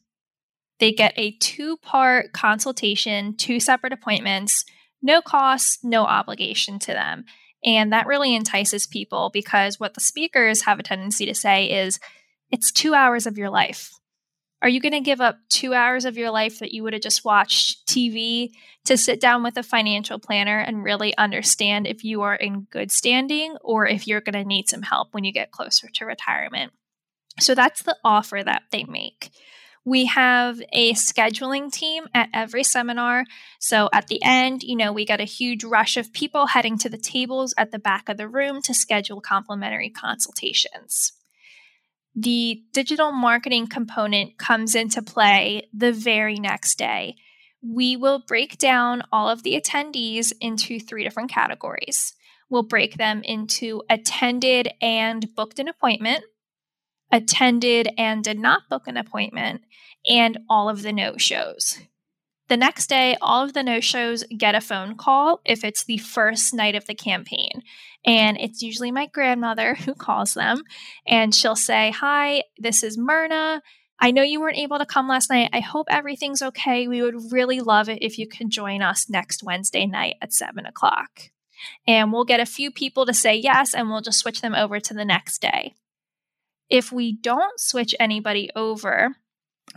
They 0.78 0.92
get 0.92 1.14
a 1.16 1.32
two 1.32 1.78
part 1.78 2.32
consultation, 2.32 3.34
two 3.34 3.60
separate 3.60 3.92
appointments, 3.92 4.64
no 5.02 5.22
cost, 5.22 5.80
no 5.82 6.04
obligation 6.04 6.78
to 6.80 6.92
them. 6.92 7.24
And 7.64 7.92
that 7.92 8.06
really 8.06 8.34
entices 8.34 8.86
people 8.86 9.30
because 9.32 9.80
what 9.80 9.94
the 9.94 10.00
speakers 10.00 10.62
have 10.62 10.78
a 10.78 10.82
tendency 10.82 11.24
to 11.26 11.34
say 11.34 11.66
is 11.66 11.98
it's 12.50 12.70
two 12.70 12.94
hours 12.94 13.26
of 13.26 13.38
your 13.38 13.50
life. 13.50 13.90
Are 14.66 14.68
you 14.68 14.80
going 14.80 14.94
to 14.94 15.00
give 15.00 15.20
up 15.20 15.38
two 15.48 15.74
hours 15.74 16.04
of 16.06 16.16
your 16.16 16.32
life 16.32 16.58
that 16.58 16.72
you 16.72 16.82
would 16.82 16.92
have 16.92 17.00
just 17.00 17.24
watched 17.24 17.86
TV 17.86 18.50
to 18.86 18.96
sit 18.96 19.20
down 19.20 19.44
with 19.44 19.56
a 19.56 19.62
financial 19.62 20.18
planner 20.18 20.58
and 20.58 20.82
really 20.82 21.16
understand 21.16 21.86
if 21.86 22.02
you 22.02 22.22
are 22.22 22.34
in 22.34 22.62
good 22.62 22.90
standing 22.90 23.56
or 23.60 23.86
if 23.86 24.08
you're 24.08 24.20
going 24.20 24.32
to 24.32 24.44
need 24.44 24.68
some 24.68 24.82
help 24.82 25.14
when 25.14 25.22
you 25.22 25.32
get 25.32 25.52
closer 25.52 25.86
to 25.94 26.04
retirement? 26.04 26.72
So 27.38 27.54
that's 27.54 27.84
the 27.84 27.96
offer 28.02 28.42
that 28.44 28.62
they 28.72 28.82
make. 28.82 29.30
We 29.84 30.06
have 30.06 30.60
a 30.72 30.94
scheduling 30.94 31.70
team 31.70 32.08
at 32.12 32.30
every 32.34 32.64
seminar. 32.64 33.22
So 33.60 33.88
at 33.92 34.08
the 34.08 34.20
end, 34.24 34.64
you 34.64 34.74
know, 34.74 34.92
we 34.92 35.04
get 35.04 35.20
a 35.20 35.24
huge 35.24 35.62
rush 35.62 35.96
of 35.96 36.12
people 36.12 36.46
heading 36.46 36.76
to 36.78 36.88
the 36.88 36.98
tables 36.98 37.54
at 37.56 37.70
the 37.70 37.78
back 37.78 38.08
of 38.08 38.16
the 38.16 38.28
room 38.28 38.60
to 38.62 38.74
schedule 38.74 39.20
complimentary 39.20 39.90
consultations 39.90 41.12
the 42.16 42.62
digital 42.72 43.12
marketing 43.12 43.66
component 43.66 44.38
comes 44.38 44.74
into 44.74 45.02
play 45.02 45.68
the 45.74 45.92
very 45.92 46.36
next 46.36 46.78
day. 46.78 47.14
We 47.62 47.94
will 47.94 48.22
break 48.26 48.56
down 48.56 49.02
all 49.12 49.28
of 49.28 49.42
the 49.42 49.60
attendees 49.60 50.32
into 50.40 50.80
three 50.80 51.04
different 51.04 51.30
categories. 51.30 52.14
We'll 52.48 52.62
break 52.62 52.96
them 52.96 53.22
into 53.22 53.82
attended 53.90 54.70
and 54.80 55.34
booked 55.34 55.58
an 55.58 55.68
appointment, 55.68 56.24
attended 57.12 57.88
and 57.98 58.24
did 58.24 58.38
not 58.38 58.62
book 58.70 58.86
an 58.86 58.96
appointment, 58.96 59.62
and 60.08 60.38
all 60.48 60.70
of 60.70 60.82
the 60.82 60.92
no 60.92 61.18
shows. 61.18 61.80
The 62.48 62.56
next 62.56 62.88
day, 62.88 63.16
all 63.20 63.42
of 63.42 63.54
the 63.54 63.62
no 63.62 63.80
shows 63.80 64.24
get 64.36 64.54
a 64.54 64.60
phone 64.60 64.96
call 64.96 65.40
if 65.44 65.64
it's 65.64 65.84
the 65.84 65.98
first 65.98 66.54
night 66.54 66.76
of 66.76 66.86
the 66.86 66.94
campaign. 66.94 67.62
And 68.04 68.38
it's 68.38 68.62
usually 68.62 68.92
my 68.92 69.06
grandmother 69.06 69.74
who 69.84 69.94
calls 69.94 70.34
them, 70.34 70.62
and 71.06 71.34
she'll 71.34 71.56
say, 71.56 71.90
Hi, 71.90 72.44
this 72.56 72.82
is 72.82 72.96
Myrna. 72.96 73.62
I 73.98 74.10
know 74.10 74.22
you 74.22 74.40
weren't 74.40 74.58
able 74.58 74.78
to 74.78 74.86
come 74.86 75.08
last 75.08 75.30
night. 75.30 75.50
I 75.52 75.60
hope 75.60 75.86
everything's 75.90 76.42
okay. 76.42 76.86
We 76.86 77.00
would 77.02 77.32
really 77.32 77.60
love 77.60 77.88
it 77.88 78.02
if 78.02 78.18
you 78.18 78.28
could 78.28 78.50
join 78.50 78.82
us 78.82 79.08
next 79.08 79.42
Wednesday 79.42 79.86
night 79.86 80.16
at 80.20 80.34
seven 80.34 80.66
o'clock. 80.66 81.30
And 81.86 82.12
we'll 82.12 82.26
get 82.26 82.38
a 82.38 82.46
few 82.46 82.70
people 82.70 83.06
to 83.06 83.14
say 83.14 83.34
yes, 83.34 83.74
and 83.74 83.88
we'll 83.88 84.02
just 84.02 84.18
switch 84.18 84.42
them 84.42 84.54
over 84.54 84.78
to 84.78 84.94
the 84.94 85.04
next 85.04 85.40
day. 85.40 85.74
If 86.68 86.92
we 86.92 87.12
don't 87.12 87.58
switch 87.58 87.94
anybody 87.98 88.50
over 88.54 89.16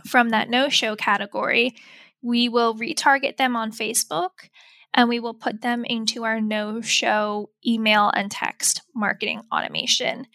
from 0.06 0.28
that 0.28 0.50
no 0.50 0.68
show 0.68 0.96
category, 0.96 1.74
we 2.22 2.48
will 2.48 2.74
retarget 2.74 3.36
them 3.36 3.56
on 3.56 3.72
Facebook 3.72 4.48
and 4.92 5.08
we 5.08 5.20
will 5.20 5.34
put 5.34 5.62
them 5.62 5.84
into 5.84 6.24
our 6.24 6.40
no 6.40 6.80
show 6.80 7.50
email 7.66 8.10
and 8.14 8.30
text 8.30 8.82
marketing 8.94 9.42
automation. 9.52 10.26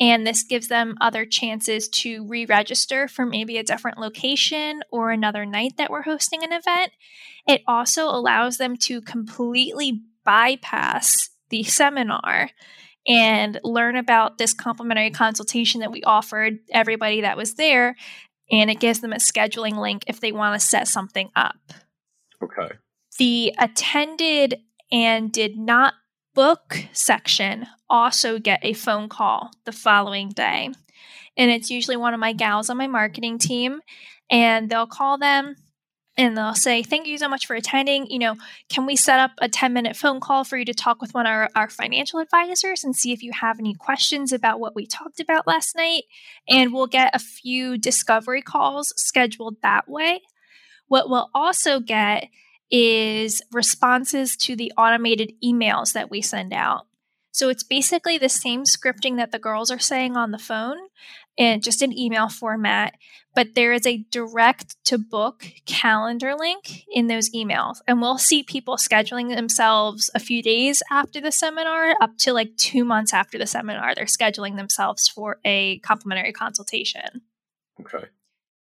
And 0.00 0.26
this 0.26 0.44
gives 0.44 0.68
them 0.68 0.96
other 1.00 1.26
chances 1.26 1.88
to 1.88 2.26
re 2.26 2.46
register 2.46 3.08
for 3.08 3.26
maybe 3.26 3.58
a 3.58 3.64
different 3.64 3.98
location 3.98 4.82
or 4.92 5.10
another 5.10 5.44
night 5.44 5.76
that 5.76 5.90
we're 5.90 6.02
hosting 6.02 6.44
an 6.44 6.52
event. 6.52 6.92
It 7.46 7.62
also 7.66 8.04
allows 8.04 8.58
them 8.58 8.76
to 8.82 9.00
completely 9.00 10.02
bypass 10.24 11.30
the 11.50 11.64
seminar 11.64 12.50
and 13.08 13.58
learn 13.64 13.96
about 13.96 14.38
this 14.38 14.52
complimentary 14.52 15.10
consultation 15.10 15.80
that 15.80 15.90
we 15.90 16.02
offered 16.02 16.58
everybody 16.70 17.22
that 17.22 17.36
was 17.36 17.54
there 17.54 17.96
and 18.50 18.70
it 18.70 18.80
gives 18.80 19.00
them 19.00 19.12
a 19.12 19.16
scheduling 19.16 19.78
link 19.78 20.04
if 20.06 20.20
they 20.20 20.32
want 20.32 20.60
to 20.60 20.66
set 20.66 20.88
something 20.88 21.30
up. 21.36 21.56
Okay. 22.42 22.74
The 23.18 23.54
attended 23.58 24.60
and 24.90 25.30
did 25.32 25.58
not 25.58 25.94
book 26.34 26.84
section 26.92 27.66
also 27.90 28.38
get 28.38 28.60
a 28.62 28.72
phone 28.72 29.08
call 29.08 29.50
the 29.64 29.72
following 29.72 30.28
day. 30.30 30.70
And 31.36 31.50
it's 31.50 31.70
usually 31.70 31.96
one 31.96 32.14
of 32.14 32.20
my 32.20 32.32
gals 32.32 32.70
on 32.70 32.76
my 32.76 32.86
marketing 32.86 33.38
team, 33.38 33.80
and 34.30 34.68
they'll 34.68 34.86
call 34.86 35.18
them 35.18 35.56
and 36.18 36.36
they'll 36.36 36.54
say, 36.54 36.82
Thank 36.82 37.06
you 37.06 37.16
so 37.16 37.28
much 37.28 37.46
for 37.46 37.54
attending. 37.54 38.06
You 38.10 38.18
know, 38.18 38.36
can 38.68 38.84
we 38.84 38.96
set 38.96 39.20
up 39.20 39.30
a 39.38 39.48
10 39.48 39.72
minute 39.72 39.96
phone 39.96 40.18
call 40.20 40.44
for 40.44 40.58
you 40.58 40.64
to 40.64 40.74
talk 40.74 41.00
with 41.00 41.14
one 41.14 41.26
of 41.26 41.30
our, 41.30 41.48
our, 41.54 41.70
financial 41.70 42.18
advisors 42.18 42.82
and 42.82 42.96
see 42.96 43.12
if 43.12 43.22
you 43.22 43.30
have 43.32 43.60
any 43.60 43.72
questions 43.72 44.32
about 44.32 44.58
what 44.58 44.74
we 44.74 44.84
talked 44.84 45.20
about 45.20 45.46
last 45.46 45.76
night? 45.76 46.02
And 46.48 46.74
we'll 46.74 46.88
get 46.88 47.14
a 47.14 47.20
few 47.20 47.78
discovery 47.78 48.42
calls 48.42 48.92
scheduled 48.96 49.56
that 49.62 49.88
way. 49.88 50.22
What 50.88 51.08
we'll 51.08 51.30
also 51.34 51.78
get 51.78 52.28
is 52.70 53.40
responses 53.52 54.36
to 54.36 54.56
the 54.56 54.72
automated 54.76 55.32
emails 55.42 55.92
that 55.92 56.10
we 56.10 56.20
send 56.20 56.52
out. 56.52 56.86
So 57.30 57.48
it's 57.48 57.62
basically 57.62 58.18
the 58.18 58.28
same 58.28 58.64
scripting 58.64 59.16
that 59.18 59.30
the 59.30 59.38
girls 59.38 59.70
are 59.70 59.78
saying 59.78 60.16
on 60.16 60.32
the 60.32 60.38
phone, 60.38 60.76
in 61.36 61.60
just 61.60 61.82
an 61.82 61.96
email 61.96 62.28
format, 62.28 62.94
but 63.38 63.54
there 63.54 63.72
is 63.72 63.86
a 63.86 63.98
direct 64.10 64.74
to 64.84 64.98
book 64.98 65.46
calendar 65.64 66.34
link 66.34 66.82
in 66.92 67.06
those 67.06 67.30
emails. 67.30 67.76
And 67.86 68.00
we'll 68.00 68.18
see 68.18 68.42
people 68.42 68.76
scheduling 68.76 69.32
themselves 69.32 70.10
a 70.12 70.18
few 70.18 70.42
days 70.42 70.82
after 70.90 71.20
the 71.20 71.30
seminar, 71.30 71.94
up 72.00 72.18
to 72.18 72.32
like 72.32 72.56
two 72.56 72.84
months 72.84 73.14
after 73.14 73.38
the 73.38 73.46
seminar. 73.46 73.94
They're 73.94 74.06
scheduling 74.06 74.56
themselves 74.56 75.06
for 75.06 75.38
a 75.44 75.78
complimentary 75.84 76.32
consultation. 76.32 77.22
Okay. 77.80 78.06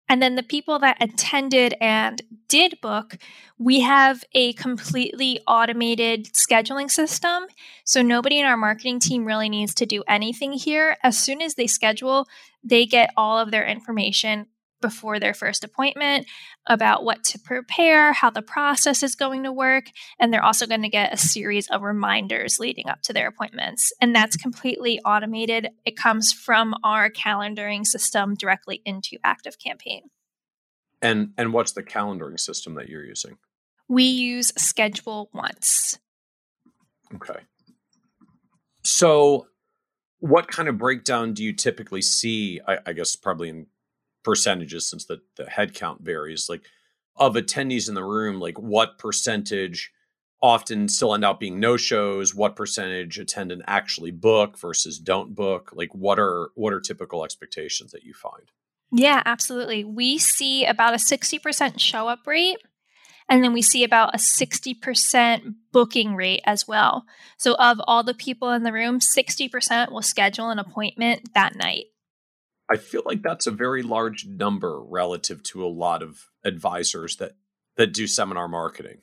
And 0.08 0.22
then 0.22 0.36
the 0.36 0.44
people 0.44 0.78
that 0.78 0.98
attended 1.00 1.74
and 1.80 2.22
did 2.48 2.80
book, 2.80 3.16
we 3.58 3.80
have 3.80 4.22
a 4.34 4.52
completely 4.52 5.40
automated 5.48 6.26
scheduling 6.32 6.92
system. 6.92 7.46
So 7.84 8.02
nobody 8.02 8.38
in 8.38 8.46
our 8.46 8.56
marketing 8.56 9.00
team 9.00 9.24
really 9.24 9.48
needs 9.48 9.74
to 9.74 9.86
do 9.86 10.04
anything 10.06 10.52
here. 10.52 10.96
As 11.02 11.18
soon 11.18 11.42
as 11.42 11.56
they 11.56 11.66
schedule, 11.66 12.28
they 12.62 12.86
get 12.86 13.12
all 13.16 13.38
of 13.38 13.50
their 13.50 13.66
information 13.66 14.46
before 14.80 15.18
their 15.18 15.34
first 15.34 15.64
appointment 15.64 16.26
about 16.66 17.04
what 17.04 17.24
to 17.24 17.38
prepare, 17.38 18.12
how 18.12 18.30
the 18.30 18.42
process 18.42 19.02
is 19.02 19.14
going 19.14 19.44
to 19.44 19.52
work, 19.52 19.84
and 20.18 20.32
they're 20.32 20.44
also 20.44 20.66
going 20.66 20.82
to 20.82 20.88
get 20.88 21.12
a 21.12 21.16
series 21.16 21.68
of 21.68 21.82
reminders 21.82 22.58
leading 22.58 22.88
up 22.88 23.02
to 23.02 23.12
their 23.12 23.28
appointments. 23.28 23.92
And 24.00 24.14
that's 24.14 24.36
completely 24.36 25.00
automated. 25.00 25.68
It 25.84 25.96
comes 25.96 26.32
from 26.32 26.74
our 26.84 27.10
calendaring 27.10 27.86
system 27.86 28.34
directly 28.34 28.82
into 28.84 29.18
ActiveCampaign. 29.24 30.02
And 31.02 31.32
and 31.38 31.52
what's 31.52 31.72
the 31.72 31.82
calendaring 31.82 32.38
system 32.38 32.74
that 32.74 32.88
you're 32.88 33.04
using? 33.04 33.38
We 33.88 34.04
use 34.04 34.52
Schedule 34.56 35.30
Once. 35.32 35.98
Okay. 37.14 37.40
So 38.82 39.46
what 40.20 40.48
kind 40.48 40.68
of 40.68 40.78
breakdown 40.78 41.32
do 41.32 41.42
you 41.42 41.52
typically 41.52 42.02
see? 42.02 42.60
I, 42.68 42.78
I 42.86 42.92
guess 42.92 43.16
probably 43.16 43.48
in 43.48 43.66
percentages 44.22 44.88
since 44.88 45.04
the, 45.04 45.20
the 45.36 45.46
head 45.46 45.74
count 45.74 46.02
varies 46.02 46.48
like 46.48 46.62
of 47.16 47.34
attendees 47.34 47.88
in 47.88 47.94
the 47.94 48.04
room 48.04 48.40
like 48.40 48.58
what 48.58 48.98
percentage 48.98 49.92
often 50.42 50.88
still 50.88 51.14
end 51.14 51.24
up 51.24 51.38
being 51.38 51.60
no 51.60 51.76
shows 51.76 52.34
what 52.34 52.56
percentage 52.56 53.18
attend 53.18 53.52
and 53.52 53.62
actually 53.66 54.10
book 54.10 54.58
versus 54.58 54.98
don't 54.98 55.34
book 55.34 55.70
like 55.74 55.94
what 55.94 56.18
are 56.18 56.50
what 56.54 56.72
are 56.72 56.80
typical 56.80 57.24
expectations 57.24 57.92
that 57.92 58.04
you 58.04 58.14
find? 58.14 58.50
Yeah 58.92 59.22
absolutely. 59.24 59.84
We 59.84 60.18
see 60.18 60.64
about 60.64 60.94
a 60.94 60.96
60% 60.96 61.78
show 61.78 62.08
up 62.08 62.26
rate 62.26 62.58
and 63.28 63.44
then 63.44 63.52
we 63.52 63.62
see 63.62 63.84
about 63.84 64.14
a 64.14 64.18
60% 64.18 65.54
booking 65.70 66.16
rate 66.16 66.42
as 66.44 66.66
well. 66.66 67.04
So 67.36 67.54
of 67.54 67.80
all 67.86 68.02
the 68.02 68.14
people 68.14 68.50
in 68.50 68.64
the 68.64 68.72
room 68.72 68.98
60% 68.98 69.92
will 69.92 70.02
schedule 70.02 70.50
an 70.50 70.58
appointment 70.58 71.32
that 71.34 71.54
night 71.54 71.86
I 72.70 72.76
feel 72.76 73.02
like 73.04 73.22
that's 73.22 73.46
a 73.46 73.50
very 73.50 73.82
large 73.82 74.26
number 74.26 74.80
relative 74.80 75.42
to 75.44 75.64
a 75.64 75.68
lot 75.68 76.02
of 76.02 76.28
advisors 76.44 77.16
that 77.16 77.32
that 77.76 77.92
do 77.92 78.06
seminar 78.06 78.48
marketing. 78.48 78.98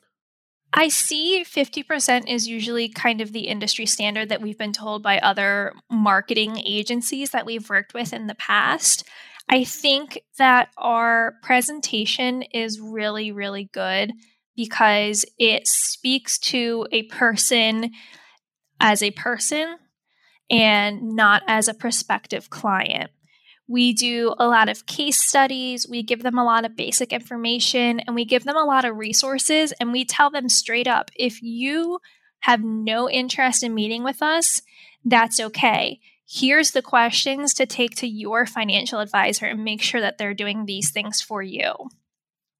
I 0.74 0.90
see 0.90 1.44
50% 1.44 2.28
is 2.28 2.48
usually 2.48 2.90
kind 2.90 3.22
of 3.22 3.32
the 3.32 3.48
industry 3.48 3.86
standard 3.86 4.30
that 4.30 4.42
we've 4.42 4.58
been 4.58 4.74
told 4.74 5.02
by 5.02 5.20
other 5.20 5.74
marketing 5.90 6.62
agencies 6.66 7.32
that 7.32 7.46
we've 7.46 7.70
worked 7.70 7.94
with 7.94 8.14
in 8.14 8.28
the 8.28 8.36
past. 8.36 9.04
I 9.50 9.64
think 9.64 10.20
that 10.38 10.70
our 10.78 11.36
presentation 11.42 12.44
is 12.44 12.80
really, 12.80 13.32
really 13.32 13.70
good 13.74 14.12
because 14.56 15.26
it 15.38 15.68
speaks 15.68 16.38
to 16.40 16.86
a 16.92 17.04
person 17.04 17.92
as 18.80 19.02
a 19.02 19.12
person 19.12 19.78
and 20.50 21.16
not 21.16 21.44
as 21.48 21.68
a 21.68 21.74
prospective 21.74 22.50
client. 22.50 23.10
We 23.68 23.94
do 23.94 24.34
a 24.38 24.48
lot 24.48 24.70
of 24.70 24.86
case 24.86 25.22
studies, 25.22 25.88
we 25.90 26.02
give 26.02 26.24
them 26.24 26.38
a 26.38 26.46
lot 26.46 26.66
of 26.66 26.76
basic 26.76 27.12
information, 27.12 28.00
and 28.02 28.16
we 28.16 28.24
give 28.24 28.46
them 28.46 28.56
a 28.56 28.64
lot 28.64 28.86
of 28.86 28.98
resources. 28.98 29.74
And 29.80 29.92
we 29.92 30.06
tell 30.06 30.30
them 30.30 30.48
straight 30.48 30.88
up 30.88 31.12
if 31.16 31.42
you 31.42 32.00
have 32.42 32.64
no 32.64 33.10
interest 33.10 33.64
in 33.64 33.74
meeting 33.74 34.04
with 34.04 34.22
us, 34.22 34.62
that's 35.04 35.40
okay. 35.40 36.00
Here's 36.30 36.72
the 36.72 36.82
questions 36.82 37.54
to 37.56 37.66
take 37.66 37.96
to 37.98 38.08
your 38.08 38.46
financial 38.46 39.00
advisor 39.00 39.46
and 39.46 39.64
make 39.64 39.82
sure 39.82 40.02
that 40.02 40.18
they're 40.18 40.34
doing 40.34 40.66
these 40.66 40.92
things 40.92 41.22
for 41.22 41.42
you. 41.42 41.74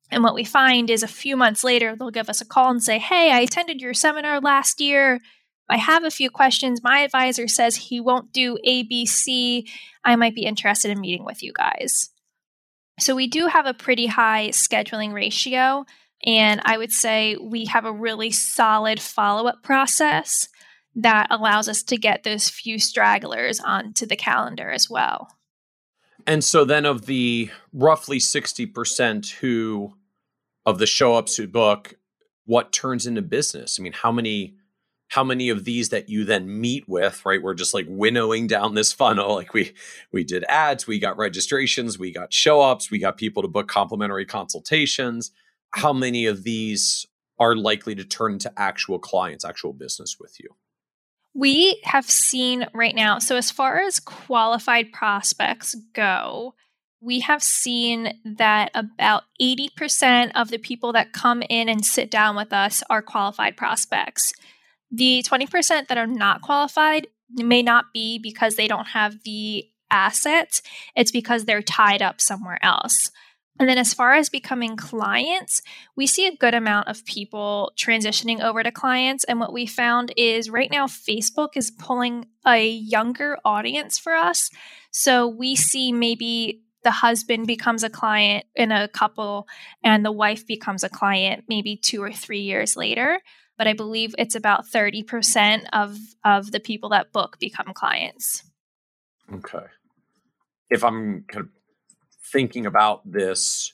And 0.10 0.24
what 0.24 0.36
we 0.36 0.46
find 0.46 0.90
is 0.90 1.04
a 1.04 1.08
few 1.08 1.36
months 1.36 1.64
later, 1.64 1.96
they'll 1.96 2.12
give 2.12 2.30
us 2.30 2.40
a 2.40 2.46
call 2.46 2.72
and 2.72 2.82
say, 2.82 2.98
Hey, 2.98 3.32
I 3.32 3.40
attended 3.40 3.82
your 3.82 3.94
seminar 3.94 4.40
last 4.40 4.80
year. 4.80 5.20
I 5.70 5.78
have 5.78 6.04
a 6.04 6.12
few 6.12 6.30
questions. 6.30 6.84
My 6.84 7.00
advisor 7.00 7.48
says 7.48 7.76
he 7.76 8.00
won't 8.00 8.32
do 8.32 8.58
ABC. 8.66 9.68
I 10.04 10.16
might 10.16 10.36
be 10.36 10.44
interested 10.44 10.92
in 10.92 11.02
meeting 11.02 11.26
with 11.26 11.44
you 11.44 11.52
guys. 11.54 12.10
So 13.00 13.16
we 13.16 13.28
do 13.28 13.48
have 13.48 13.66
a 13.66 13.74
pretty 13.74 14.08
high 14.08 14.50
scheduling 14.50 15.14
ratio. 15.14 15.86
And 16.26 16.62
I 16.66 16.78
would 16.78 16.92
say 16.92 17.36
we 17.36 17.66
have 17.66 17.86
a 17.86 17.92
really 17.92 18.32
solid 18.32 19.00
follow 19.00 19.48
up 19.48 19.62
process 19.62 20.48
that 20.96 21.28
allows 21.30 21.70
us 21.70 21.84
to 21.84 21.98
get 21.98 22.24
those 22.24 22.50
few 22.50 22.80
stragglers 22.80 23.60
onto 23.60 24.06
the 24.06 24.16
calendar 24.16 24.72
as 24.72 24.90
well. 24.90 25.28
And 26.26 26.44
so 26.44 26.66
then 26.66 26.86
of 26.86 27.06
the 27.06 27.52
roughly 27.72 28.18
60% 28.18 29.30
who 29.36 29.94
of 30.66 30.80
the 30.80 30.88
show 30.88 31.16
ups 31.16 31.38
who 31.38 31.48
book, 31.48 31.94
what 32.46 32.74
turns 32.74 33.06
into 33.06 33.22
business? 33.22 33.80
I 33.80 33.84
mean, 33.84 33.94
how 33.94 34.12
many 34.12 34.57
how 35.10 35.24
many 35.24 35.50
of 35.50 35.64
these 35.64 35.90
that 35.90 36.10
you 36.10 36.26
then 36.26 36.60
meet 36.60 36.88
with 36.88 37.26
right? 37.26 37.42
We're 37.42 37.54
just 37.54 37.74
like 37.74 37.86
winnowing 37.88 38.48
down 38.48 38.76
this 38.76 38.92
funnel. 38.92 39.36
Like 39.36 39.54
we 39.54 39.74
we 40.12 40.24
did 40.24 40.44
ads 40.50 40.88
we 40.88 41.00
got 41.00 41.18
registrations 41.18 41.98
we 41.98 42.12
got 42.12 42.34
show 42.34 42.62
ups 42.62 42.92
we 42.92 43.00
got 43.00 43.18
people 43.18 43.42
to 43.42 43.48
book 43.48 43.68
complimentary 43.68 44.26
consultations. 44.26 45.32
How 45.72 45.94
many 45.94 46.26
of 46.26 46.44
these 46.44 47.06
are 47.40 47.56
likely 47.56 47.94
to 47.96 48.04
turn 48.04 48.34
into 48.34 48.52
actual 48.58 49.00
clients 49.00 49.46
actual 49.46 49.74
business 49.74 50.18
with 50.20 50.40
you? 50.40 50.50
We 51.34 51.80
have 51.84 52.10
seen 52.10 52.68
right 52.74 52.96
now 52.96 53.20
so 53.20 53.36
as 53.36 53.52
far 53.52 53.80
as 53.80 54.00
qualified 54.00 54.92
prospects 54.92 55.76
go 55.94 56.54
we 57.00 57.20
have 57.20 57.44
seen 57.44 58.20
that 58.26 58.72
about 58.74 59.24
80% 59.40 60.32
of 60.34 60.50
the 60.50 60.58
people 60.58 60.94
that 60.94 61.14
come 61.14 61.44
in 61.48 61.70
and 61.70 61.86
sit 61.86 62.10
down 62.10 62.36
with 62.36 62.52
us 62.52 62.84
are 62.90 63.04
qualified 63.04 63.56
prospects 63.56 64.34
the 64.92 65.24
20% 65.28 65.88
that 65.88 65.98
are 65.98 66.08
not 66.08 66.42
qualified 66.42 67.08
may 67.30 67.62
not 67.62 67.86
be 67.94 68.20
because 68.20 68.56
they 68.56 68.68
don't 68.68 68.88
have 68.88 69.24
the 69.24 69.68
assets, 69.92 70.62
it's 70.96 71.12
because 71.12 71.46
they're 71.46 71.62
tied 71.62 72.02
up 72.02 72.22
somewhere 72.22 72.60
else. 72.62 73.12
And 73.60 73.68
then, 73.68 73.80
as 73.80 73.94
far 73.94 74.14
as 74.14 74.30
becoming 74.30 74.76
clients, 74.76 75.64
we 75.96 76.06
see 76.06 76.28
a 76.28 76.36
good 76.36 76.54
amount 76.54 76.90
of 76.90 77.04
people 77.06 77.72
transitioning 77.76 78.40
over 78.40 78.62
to 78.62 78.72
clients. 78.72 79.24
And 79.24 79.40
what 79.40 79.52
we 79.52 79.66
found 79.66 80.14
is 80.16 80.50
right 80.50 80.70
now, 80.72 80.86
Facebook 80.86 81.50
is 81.56 81.72
pulling 81.72 82.28
a 82.46 82.70
younger 82.70 83.38
audience 83.44 83.98
for 83.98 84.14
us. 84.14 84.52
So 84.92 85.28
we 85.28 85.56
see 85.56 85.92
maybe 85.92 86.62
the 86.84 86.92
husband 86.92 87.48
becomes 87.48 87.84
a 87.84 87.90
client 87.90 88.46
in 88.56 88.72
a 88.72 88.88
couple 88.88 89.48
and 89.84 90.06
the 90.06 90.12
wife 90.12 90.46
becomes 90.46 90.84
a 90.84 90.90
client 90.90 91.46
maybe 91.50 91.76
two 91.76 92.02
or 92.02 92.14
three 92.14 92.42
years 92.42 92.78
later 92.78 93.20
but 93.58 93.68
I 93.68 93.74
believe 93.74 94.14
it's 94.18 94.36
about 94.36 94.68
30% 94.68 95.66
of 95.74 95.98
of 96.24 96.52
the 96.52 96.60
people 96.60 96.90
that 96.90 97.12
book 97.12 97.38
become 97.40 97.74
clients. 97.74 98.44
Okay. 99.34 99.66
If 100.70 100.84
I'm 100.84 101.26
kind 101.28 101.46
of 101.46 101.50
thinking 102.32 102.66
about 102.66 103.10
this 103.10 103.74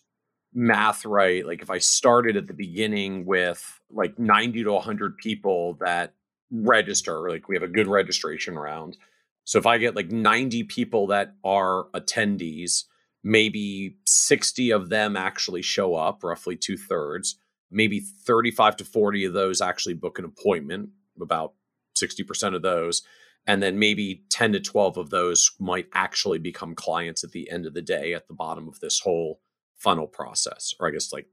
math 0.53 1.05
right, 1.05 1.45
like 1.45 1.61
if 1.61 1.69
I 1.69 1.79
started 1.79 2.37
at 2.37 2.47
the 2.47 2.53
beginning 2.53 3.25
with 3.25 3.79
like 3.91 4.17
90 4.17 4.63
to 4.63 4.71
100 4.73 5.17
people 5.17 5.77
that 5.79 6.13
register, 6.51 7.29
like 7.29 7.47
we 7.49 7.55
have 7.55 7.63
a 7.63 7.67
good 7.67 7.87
registration 7.87 8.57
round. 8.57 8.97
So 9.45 9.57
if 9.57 9.65
I 9.65 9.77
get 9.77 9.95
like 9.95 10.11
90 10.11 10.63
people 10.63 11.07
that 11.07 11.35
are 11.43 11.85
attendees, 11.93 12.85
maybe 13.23 13.97
60 14.05 14.71
of 14.71 14.89
them 14.89 15.17
actually 15.17 15.61
show 15.61 15.95
up, 15.95 16.23
roughly 16.23 16.55
two 16.55 16.77
thirds 16.77 17.35
maybe 17.73 17.99
35 17.99 18.77
to 18.77 18.85
40 18.85 19.25
of 19.25 19.33
those 19.33 19.61
actually 19.61 19.95
book 19.95 20.19
an 20.19 20.25
appointment, 20.25 20.89
about 21.21 21.53
60% 21.95 22.55
of 22.55 22.61
those. 22.61 23.01
And 23.45 23.61
then 23.61 23.77
maybe 23.77 24.23
10 24.29 24.53
to 24.53 24.59
12 24.59 24.97
of 24.97 25.09
those 25.09 25.51
might 25.59 25.87
actually 25.93 26.39
become 26.39 26.75
clients 26.75 27.23
at 27.23 27.31
the 27.31 27.49
end 27.49 27.65
of 27.65 27.73
the 27.73 27.81
day 27.81 28.13
at 28.13 28.27
the 28.27 28.33
bottom 28.33 28.67
of 28.67 28.79
this 28.79 29.01
whole 29.01 29.41
funnel 29.75 30.07
process. 30.07 30.73
Or 30.79 30.87
I 30.87 30.91
guess 30.91 31.11
like 31.11 31.27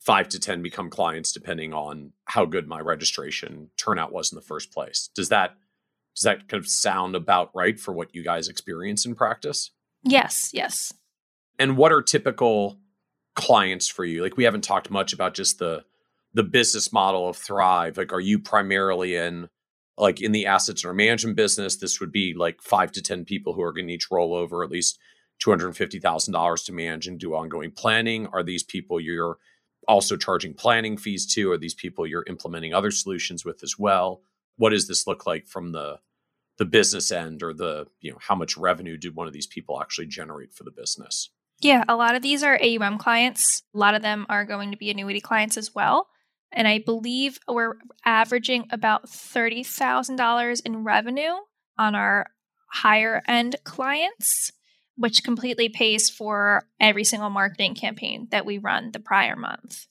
five 0.00 0.28
to 0.28 0.40
10 0.40 0.62
become 0.62 0.90
clients 0.90 1.32
depending 1.32 1.72
on 1.72 2.12
how 2.26 2.44
good 2.44 2.66
my 2.66 2.80
registration 2.80 3.70
turnout 3.76 4.12
was 4.12 4.32
in 4.32 4.36
the 4.36 4.42
first 4.42 4.72
place. 4.72 5.08
Does 5.14 5.28
that 5.30 5.54
does 6.14 6.22
that 6.22 6.48
kind 6.48 6.62
of 6.62 6.68
sound 6.68 7.16
about 7.16 7.50
right 7.54 7.78
for 7.78 7.92
what 7.92 8.14
you 8.14 8.22
guys 8.22 8.48
experience 8.48 9.04
in 9.04 9.16
practice? 9.16 9.70
Yes, 10.04 10.50
yes. 10.52 10.92
And 11.58 11.76
what 11.76 11.90
are 11.90 12.02
typical 12.02 12.78
clients 13.34 13.88
for 13.88 14.04
you? 14.04 14.22
Like 14.22 14.36
we 14.36 14.44
haven't 14.44 14.64
talked 14.64 14.90
much 14.90 15.12
about 15.12 15.34
just 15.34 15.58
the 15.58 15.84
the 16.32 16.42
business 16.42 16.92
model 16.92 17.28
of 17.28 17.36
Thrive. 17.36 17.96
Like 17.96 18.12
are 18.12 18.20
you 18.20 18.38
primarily 18.38 19.14
in 19.16 19.48
like 19.96 20.20
in 20.20 20.32
the 20.32 20.46
assets 20.46 20.84
or 20.84 20.92
management 20.92 21.36
business? 21.36 21.76
This 21.76 22.00
would 22.00 22.12
be 22.12 22.34
like 22.34 22.60
5 22.62 22.92
to 22.92 23.02
10 23.02 23.24
people 23.24 23.54
who 23.54 23.62
are 23.62 23.72
going 23.72 23.86
to 23.86 23.94
each 23.94 24.08
roll 24.10 24.34
over 24.34 24.64
at 24.64 24.70
least 24.70 24.98
$250,000 25.44 26.64
to 26.64 26.72
manage 26.72 27.06
and 27.06 27.18
do 27.18 27.34
ongoing 27.34 27.70
planning? 27.70 28.26
Are 28.28 28.42
these 28.42 28.62
people 28.62 29.00
you're 29.00 29.38
also 29.88 30.16
charging 30.16 30.54
planning 30.54 30.96
fees 30.96 31.26
to? 31.34 31.50
Are 31.50 31.58
these 31.58 31.74
people 31.74 32.06
you're 32.06 32.24
implementing 32.28 32.72
other 32.72 32.90
solutions 32.90 33.44
with 33.44 33.62
as 33.62 33.78
well? 33.78 34.22
What 34.56 34.70
does 34.70 34.88
this 34.88 35.06
look 35.06 35.26
like 35.26 35.46
from 35.46 35.72
the 35.72 35.98
the 36.56 36.64
business 36.64 37.10
end 37.10 37.42
or 37.42 37.52
the, 37.52 37.84
you 38.00 38.12
know, 38.12 38.18
how 38.20 38.36
much 38.36 38.56
revenue 38.56 38.96
do 38.96 39.10
one 39.12 39.26
of 39.26 39.32
these 39.32 39.46
people 39.48 39.80
actually 39.80 40.06
generate 40.06 40.52
for 40.52 40.62
the 40.62 40.70
business? 40.70 41.30
Yeah, 41.60 41.84
a 41.88 41.96
lot 41.96 42.14
of 42.14 42.22
these 42.22 42.42
are 42.42 42.60
AUM 42.60 42.98
clients. 42.98 43.62
A 43.74 43.78
lot 43.78 43.94
of 43.94 44.02
them 44.02 44.26
are 44.28 44.44
going 44.44 44.70
to 44.72 44.76
be 44.76 44.90
annuity 44.90 45.20
clients 45.20 45.56
as 45.56 45.74
well. 45.74 46.08
And 46.52 46.68
I 46.68 46.78
believe 46.78 47.38
we're 47.48 47.74
averaging 48.04 48.66
about 48.70 49.06
$30,000 49.06 50.62
in 50.64 50.84
revenue 50.84 51.34
on 51.78 51.94
our 51.94 52.26
higher 52.68 53.22
end 53.26 53.56
clients 53.64 54.52
which 54.96 55.24
completely 55.24 55.68
pays 55.68 56.08
for 56.08 56.68
every 56.78 57.04
single 57.04 57.30
marketing 57.30 57.74
campaign 57.74 58.28
that 58.30 58.46
we 58.46 58.58
run 58.58 58.92
the 58.92 59.00
prior 59.00 59.36
month. 59.36 59.86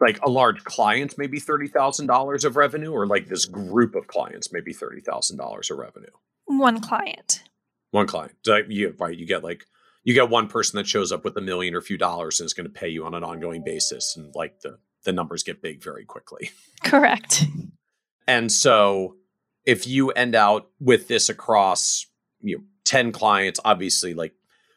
Like 0.00 0.20
a 0.22 0.28
large 0.28 0.62
client, 0.64 1.14
maybe 1.16 1.40
$30,000 1.40 2.44
of 2.44 2.56
revenue, 2.56 2.92
or 2.92 3.06
like 3.06 3.28
this 3.28 3.46
group 3.46 3.94
of 3.94 4.08
clients, 4.08 4.52
maybe 4.52 4.74
$30,000 4.74 5.70
of 5.70 5.78
revenue? 5.78 6.10
One 6.44 6.80
client. 6.80 7.42
One 7.92 8.06
client. 8.06 8.34
You, 8.44 8.94
right. 8.98 9.16
You 9.16 9.26
get 9.26 9.42
like, 9.42 9.64
you 10.06 10.14
get 10.14 10.30
one 10.30 10.46
person 10.46 10.76
that 10.76 10.86
shows 10.86 11.10
up 11.10 11.24
with 11.24 11.36
a 11.36 11.40
million 11.40 11.74
or 11.74 11.78
a 11.78 11.82
few 11.82 11.98
dollars 11.98 12.38
and 12.38 12.46
is 12.46 12.54
going 12.54 12.64
to 12.66 12.72
pay 12.72 12.88
you 12.88 13.04
on 13.04 13.12
an 13.12 13.24
ongoing 13.24 13.64
basis. 13.64 14.16
And 14.16 14.32
like 14.36 14.60
the, 14.60 14.78
the 15.02 15.12
numbers 15.12 15.42
get 15.42 15.60
big 15.60 15.82
very 15.82 16.04
quickly. 16.04 16.52
Correct. 16.84 17.42
And 18.28 18.52
so 18.52 19.16
if 19.64 19.84
you 19.84 20.10
end 20.12 20.36
out 20.36 20.68
with 20.78 21.08
this 21.08 21.28
across 21.28 22.06
you 22.40 22.58
know, 22.58 22.64
10 22.84 23.10
clients, 23.10 23.58
obviously, 23.64 24.14
like 24.14 24.32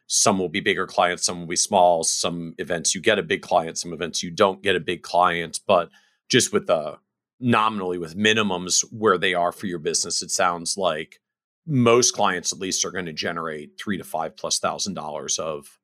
some 0.08 0.40
will 0.40 0.50
be 0.50 0.62
bigger 0.62 0.88
clients, 0.88 1.28
some 1.28 1.42
will 1.42 1.48
be 1.48 1.56
small. 1.56 2.04
Some 2.04 2.56
events 2.58 2.96
you 2.96 3.02
get 3.02 3.20
a 3.20 3.24
big 3.24 3.44
client, 3.44 3.78
some 3.78 3.94
events 3.94 4.24
you 4.24 4.32
don't 4.32 4.64
get 4.64 4.76
a 4.76 4.80
big 4.80 5.04
client. 5.04 5.60
But 5.68 5.90
just 6.28 6.52
with 6.52 6.66
the 6.66 6.98
nominally 7.40 8.00
with 8.00 8.18
minimums 8.18 8.84
where 8.92 9.20
they 9.20 9.36
are 9.36 9.52
for 9.52 9.68
your 9.68 9.78
business, 9.78 10.24
it 10.24 10.32
sounds 10.32 10.76
like 10.76 11.20
most 11.68 12.12
clients 12.14 12.54
at 12.54 12.60
least 12.60 12.86
are 12.86 12.92
going 12.92 13.06
to 13.06 13.14
generate 13.14 13.80
three 13.80 13.98
to 13.98 14.04
five 14.04 14.38
plus 14.38 14.60
thousand 14.60 14.96
dollars 14.96 15.40
of 15.40 15.80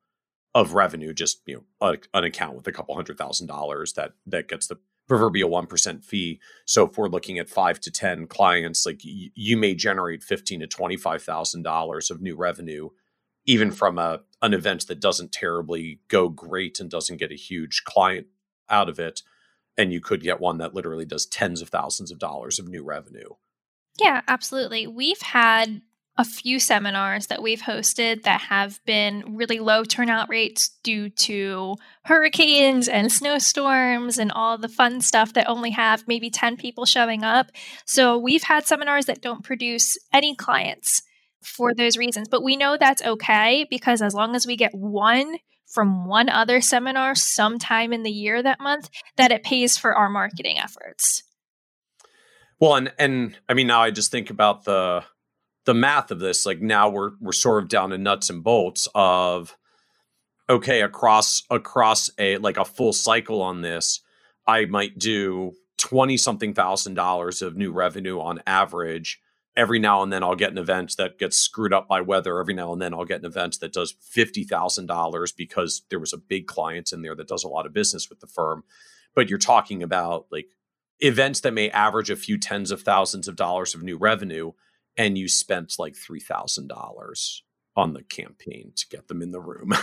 of 0.55 0.73
revenue 0.73 1.13
just 1.13 1.41
you 1.45 1.55
know 1.81 1.89
a, 1.89 1.97
an 2.17 2.23
account 2.23 2.55
with 2.55 2.67
a 2.67 2.71
couple 2.71 2.95
hundred 2.95 3.17
thousand 3.17 3.47
dollars 3.47 3.93
that 3.93 4.13
that 4.25 4.47
gets 4.47 4.67
the 4.67 4.77
proverbial 5.07 5.49
1% 5.49 6.03
fee. 6.03 6.39
So 6.65 6.87
if 6.87 6.97
we're 6.97 7.09
looking 7.09 7.37
at 7.39 7.49
five 7.49 7.79
to 7.81 7.91
10 7.91 8.27
clients, 8.27 8.85
like 8.85 9.01
y- 9.05 9.29
you 9.35 9.57
may 9.57 9.75
generate 9.75 10.23
15 10.23 10.61
to 10.61 10.67
$25,000 10.67 12.11
of 12.11 12.21
new 12.21 12.35
revenue, 12.35 12.89
even 13.45 13.71
from 13.71 13.99
a, 13.99 14.21
an 14.41 14.53
event 14.53 14.87
that 14.87 14.99
doesn't 14.99 15.31
terribly 15.31 15.99
go 16.07 16.29
great 16.29 16.79
and 16.79 16.89
doesn't 16.89 17.17
get 17.17 17.31
a 17.31 17.35
huge 17.35 17.83
client 17.85 18.27
out 18.69 18.89
of 18.89 18.99
it. 18.99 19.21
And 19.77 19.91
you 19.91 19.99
could 19.99 20.21
get 20.21 20.39
one 20.39 20.57
that 20.59 20.73
literally 20.73 21.05
does 21.05 21.25
tens 21.25 21.61
of 21.61 21.69
thousands 21.69 22.11
of 22.11 22.19
dollars 22.19 22.59
of 22.59 22.67
new 22.67 22.83
revenue. 22.83 23.29
Yeah, 23.99 24.21
absolutely. 24.27 24.87
We've 24.87 25.21
had 25.21 25.81
a 26.17 26.23
few 26.23 26.59
seminars 26.59 27.27
that 27.27 27.43
we've 27.43 27.61
hosted 27.61 28.23
that 28.23 28.41
have 28.41 28.79
been 28.85 29.35
really 29.35 29.59
low 29.59 29.83
turnout 29.83 30.29
rates 30.29 30.69
due 30.81 31.09
to 31.09 31.75
hurricanes 32.05 32.87
and 32.87 33.11
snowstorms 33.11 34.17
and 34.17 34.31
all 34.31 34.57
the 34.57 34.69
fun 34.69 35.01
stuff 35.01 35.33
that 35.33 35.47
only 35.49 35.71
have 35.71 36.07
maybe 36.07 36.29
10 36.29 36.55
people 36.55 36.85
showing 36.85 37.23
up. 37.23 37.47
So 37.85 38.17
we've 38.17 38.43
had 38.43 38.65
seminars 38.65 39.07
that 39.07 39.21
don't 39.21 39.43
produce 39.43 39.97
any 40.13 40.35
clients 40.35 41.01
for 41.41 41.73
those 41.73 41.97
reasons. 41.97 42.29
But 42.29 42.43
we 42.43 42.55
know 42.55 42.77
that's 42.77 43.03
okay 43.03 43.67
because 43.69 44.01
as 44.01 44.13
long 44.13 44.35
as 44.35 44.47
we 44.47 44.55
get 44.55 44.73
one 44.73 45.37
from 45.67 46.07
one 46.07 46.29
other 46.29 46.61
seminar 46.61 47.15
sometime 47.15 47.91
in 47.91 48.03
the 48.03 48.11
year 48.11 48.41
that 48.41 48.61
month, 48.61 48.89
that 49.17 49.31
it 49.31 49.43
pays 49.43 49.77
for 49.77 49.93
our 49.93 50.09
marketing 50.09 50.57
efforts. 50.59 51.23
Well, 52.59 52.75
and 52.75 52.93
and 52.97 53.37
I 53.49 53.53
mean 53.53 53.67
now 53.67 53.81
I 53.81 53.91
just 53.91 54.11
think 54.11 54.29
about 54.29 54.63
the 54.65 55.03
the 55.65 55.73
math 55.73 56.11
of 56.11 56.19
this 56.19 56.45
like 56.45 56.61
now 56.61 56.89
we're 56.89 57.11
we're 57.19 57.31
sort 57.31 57.63
of 57.63 57.69
down 57.69 57.89
to 57.89 57.97
nuts 57.97 58.29
and 58.29 58.43
bolts 58.43 58.87
of 58.93 59.57
okay 60.49 60.81
across 60.81 61.43
across 61.49 62.09
a 62.19 62.37
like 62.37 62.57
a 62.57 62.65
full 62.65 62.93
cycle 62.93 63.41
on 63.41 63.61
this 63.61 64.01
i 64.45 64.65
might 64.65 64.99
do 64.99 65.55
20 65.77 66.17
something 66.17 66.53
thousand 66.53 66.93
dollars 66.93 67.41
of 67.41 67.55
new 67.55 67.71
revenue 67.71 68.19
on 68.19 68.41
average. 68.47 69.21
Every 69.57 69.79
now 69.79 70.03
and 70.03 70.11
then 70.11 70.23
i'll 70.23 70.35
get 70.35 70.51
an 70.51 70.57
event 70.57 70.95
that 70.97 71.17
gets 71.17 71.37
screwed 71.37 71.73
up 71.73 71.87
by 71.87 72.01
weather. 72.01 72.39
Every 72.39 72.53
now 72.53 72.73
and 72.73 72.81
then 72.81 72.93
i'll 72.93 73.05
get 73.05 73.19
an 73.19 73.25
event 73.25 73.59
that 73.61 73.73
does 73.73 73.93
$50000 74.15 75.35
because 75.37 75.83
there 75.89 75.99
was 75.99 76.13
a 76.13 76.17
big 76.17 76.47
client 76.47 76.91
in 76.91 77.01
there 77.01 77.15
that 77.15 77.27
does 77.27 77.43
a 77.43 77.47
lot 77.47 77.65
of 77.65 77.73
business 77.73 78.09
with 78.09 78.19
the 78.19 78.27
firm. 78.27 78.63
But 79.13 79.29
you're 79.29 79.39
talking 79.39 79.81
about 79.81 80.25
like 80.31 80.47
events 80.99 81.41
that 81.41 81.53
may 81.53 81.69
average 81.69 82.09
a 82.09 82.15
few 82.15 82.37
tens 82.37 82.71
of 82.71 82.81
thousands 82.81 83.27
of 83.27 83.35
dollars 83.35 83.75
of 83.75 83.83
new 83.83 83.97
revenue 83.97 84.51
and 84.97 85.17
you 85.17 85.27
spent 85.27 85.75
like 85.77 85.93
$3,000 85.93 87.41
on 87.75 87.93
the 87.93 88.03
campaign 88.03 88.71
to 88.75 88.87
get 88.89 89.07
them 89.07 89.21
in 89.21 89.31
the 89.31 89.41
room. 89.41 89.73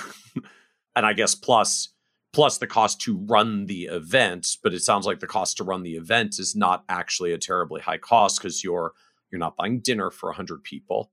and 0.96 1.06
I 1.06 1.12
guess 1.12 1.34
plus 1.34 1.90
plus 2.32 2.56
the 2.56 2.66
cost 2.66 2.98
to 3.02 3.18
run 3.28 3.66
the 3.66 3.82
event, 3.84 4.56
but 4.62 4.72
it 4.72 4.80
sounds 4.80 5.04
like 5.04 5.20
the 5.20 5.26
cost 5.26 5.58
to 5.58 5.64
run 5.64 5.82
the 5.82 5.96
event 5.96 6.38
is 6.38 6.56
not 6.56 6.82
actually 6.88 7.30
a 7.32 7.38
terribly 7.38 7.82
high 7.82 7.98
cost 7.98 8.40
cuz 8.40 8.64
you're 8.64 8.92
you're 9.30 9.38
not 9.38 9.56
buying 9.56 9.80
dinner 9.80 10.10
for 10.10 10.30
100 10.30 10.64
people. 10.64 11.10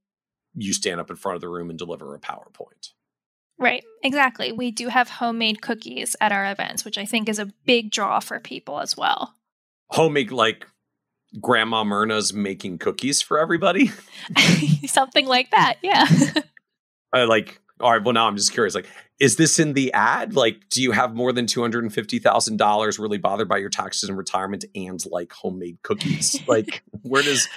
You 0.53 0.73
stand 0.73 0.99
up 0.99 1.09
in 1.09 1.17
front 1.17 1.35
of 1.35 1.41
the 1.41 1.49
room 1.49 1.69
and 1.69 1.77
deliver 1.77 2.15
a 2.15 2.19
PowerPoint. 2.19 2.91
Right, 3.57 3.83
exactly. 4.01 4.53
We 4.53 4.71
do 4.71 4.87
have 4.87 5.09
homemade 5.09 5.61
cookies 5.61 6.15
at 6.21 6.31
our 6.31 6.49
events, 6.49 6.85
which 6.85 6.97
I 6.97 7.05
think 7.05 7.27
is 7.27 7.39
a 7.39 7.51
big 7.65 7.91
draw 7.91 8.21
for 8.21 8.39
people 8.39 8.79
as 8.79 8.95
well. 8.95 9.35
Homemade 9.91 10.31
like 10.31 10.65
Grandma 11.39 11.83
Myrna's 11.83 12.33
making 12.33 12.79
cookies 12.79 13.21
for 13.21 13.39
everybody. 13.39 13.91
Something 14.85 15.27
like 15.27 15.51
that, 15.51 15.75
yeah. 15.81 16.07
I 17.13 17.23
like, 17.23 17.59
all 17.79 17.91
right, 17.91 18.03
well, 18.03 18.13
now 18.13 18.27
I'm 18.27 18.35
just 18.35 18.51
curious. 18.51 18.75
Like, 18.75 18.87
is 19.19 19.35
this 19.35 19.59
in 19.59 19.73
the 19.73 19.91
ad? 19.93 20.35
Like, 20.35 20.69
do 20.69 20.81
you 20.81 20.91
have 20.91 21.15
more 21.15 21.31
than 21.33 21.45
$250,000 21.45 22.99
really 22.99 23.17
bothered 23.17 23.49
by 23.49 23.57
your 23.57 23.69
taxes 23.69 24.09
and 24.09 24.17
retirement 24.17 24.65
and 24.75 25.03
like 25.09 25.33
homemade 25.33 25.79
cookies? 25.83 26.39
like, 26.47 26.83
where 27.01 27.23
does 27.23 27.47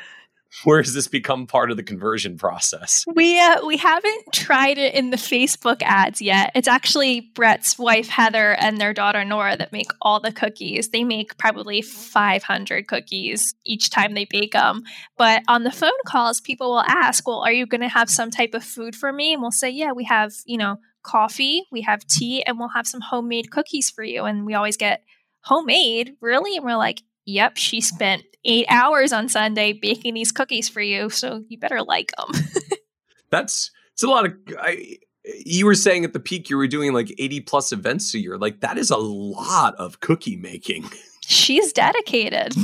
where 0.65 0.83
has 0.83 0.95
this 0.95 1.09
become 1.09 1.47
part 1.47 1.71
of 1.71 1.77
the 1.77 1.83
conversion 1.83 2.37
process? 2.37 3.05
We 3.15 3.41
uh, 3.41 3.65
we 3.67 3.77
haven't 3.77 4.33
tried 4.33 4.79
it 4.79 4.95
in 4.95 5.11
the 5.11 5.17
Facebook 5.17 5.83
ads 5.83 6.21
yet. 6.21 6.53
It's 6.55 6.69
actually 6.69 7.33
Brett's 7.35 7.79
wife 7.79 8.09
Heather 8.09 8.53
and 8.53 8.79
their 8.79 8.93
daughter 8.93 9.25
Nora 9.25 9.57
that 9.57 9.73
make 9.73 9.91
all 10.01 10.21
the 10.21 10.33
cookies. 10.33 10.91
They 10.91 11.05
make 11.05 11.39
probably 11.39 11.83
500 11.83 12.87
cookies 12.87 13.55
each 13.65 13.91
time 13.91 14.15
they 14.15 14.27
bake 14.27 14.53
them. 14.53 14.83
But 15.17 15.43
on 15.49 15.65
the 15.65 15.71
phone 15.71 15.91
calls, 16.07 16.41
people 16.41 16.71
will 16.71 16.81
ask, 16.81 17.27
"Well, 17.27 17.41
are 17.41 17.53
you 17.53 17.67
going 17.67 17.81
to 17.81 17.89
have 17.89 18.11
some 18.11 18.31
type 18.31 18.55
of 18.55 18.65
food 18.65 18.95
for 18.95 19.13
me?" 19.13 19.33
And 19.33 19.43
we'll 19.43 19.51
say, 19.51 19.71
"Yeah, 19.71 19.93
we 19.93 20.05
have, 20.05 20.33
you 20.47 20.59
know, 20.59 20.77
coffee, 21.03 21.65
we 21.73 21.83
have 21.83 22.07
tea, 22.07 22.43
and 22.43 22.59
we'll 22.59 22.69
have 22.69 22.87
some 22.87 23.01
homemade 23.01 23.51
cookies 23.51 23.91
for 23.91 24.05
you." 24.05 24.25
And 24.25 24.47
we 24.47 24.55
always 24.55 24.77
get 24.77 25.03
homemade, 25.43 26.15
really? 26.21 26.57
And 26.57 26.65
we're 26.65 26.77
like, 26.77 27.03
Yep, 27.27 27.57
she 27.57 27.81
spent 27.81 28.25
eight 28.45 28.67
hours 28.69 29.13
on 29.13 29.29
Sunday 29.29 29.73
baking 29.73 30.15
these 30.15 30.33
cookies 30.33 30.69
for 30.69 30.81
you, 30.81 31.11
so 31.11 31.45
you 31.49 31.59
better 31.59 31.83
like 31.83 32.13
them. 32.17 32.43
That's 33.31 33.71
it's 33.93 34.03
a 34.03 34.09
lot 34.09 34.27
of. 34.27 34.35
I, 34.59 34.99
you 35.45 35.67
were 35.67 35.75
saying 35.75 36.05
at 36.05 36.13
the 36.13 36.21
peak 36.21 36.51
you 36.51 36.57
were 36.57 36.67
doing 36.67 36.93
like 36.93 37.15
80 37.17 37.41
plus 37.43 37.73
events 37.73 38.13
a 38.15 38.19
year. 38.19 38.37
Like 38.37 38.61
that 38.61 38.77
is 38.77 38.91
a 38.91 38.97
lot 38.97 39.75
of 39.77 40.01
cookie 40.01 40.37
making. 40.37 40.91
She's 41.25 41.73
dedicated. 41.73 42.55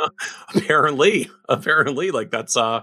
apparently, 0.54 1.28
apparently, 1.48 2.10
like 2.10 2.30
that's 2.30 2.56
uh 2.56 2.82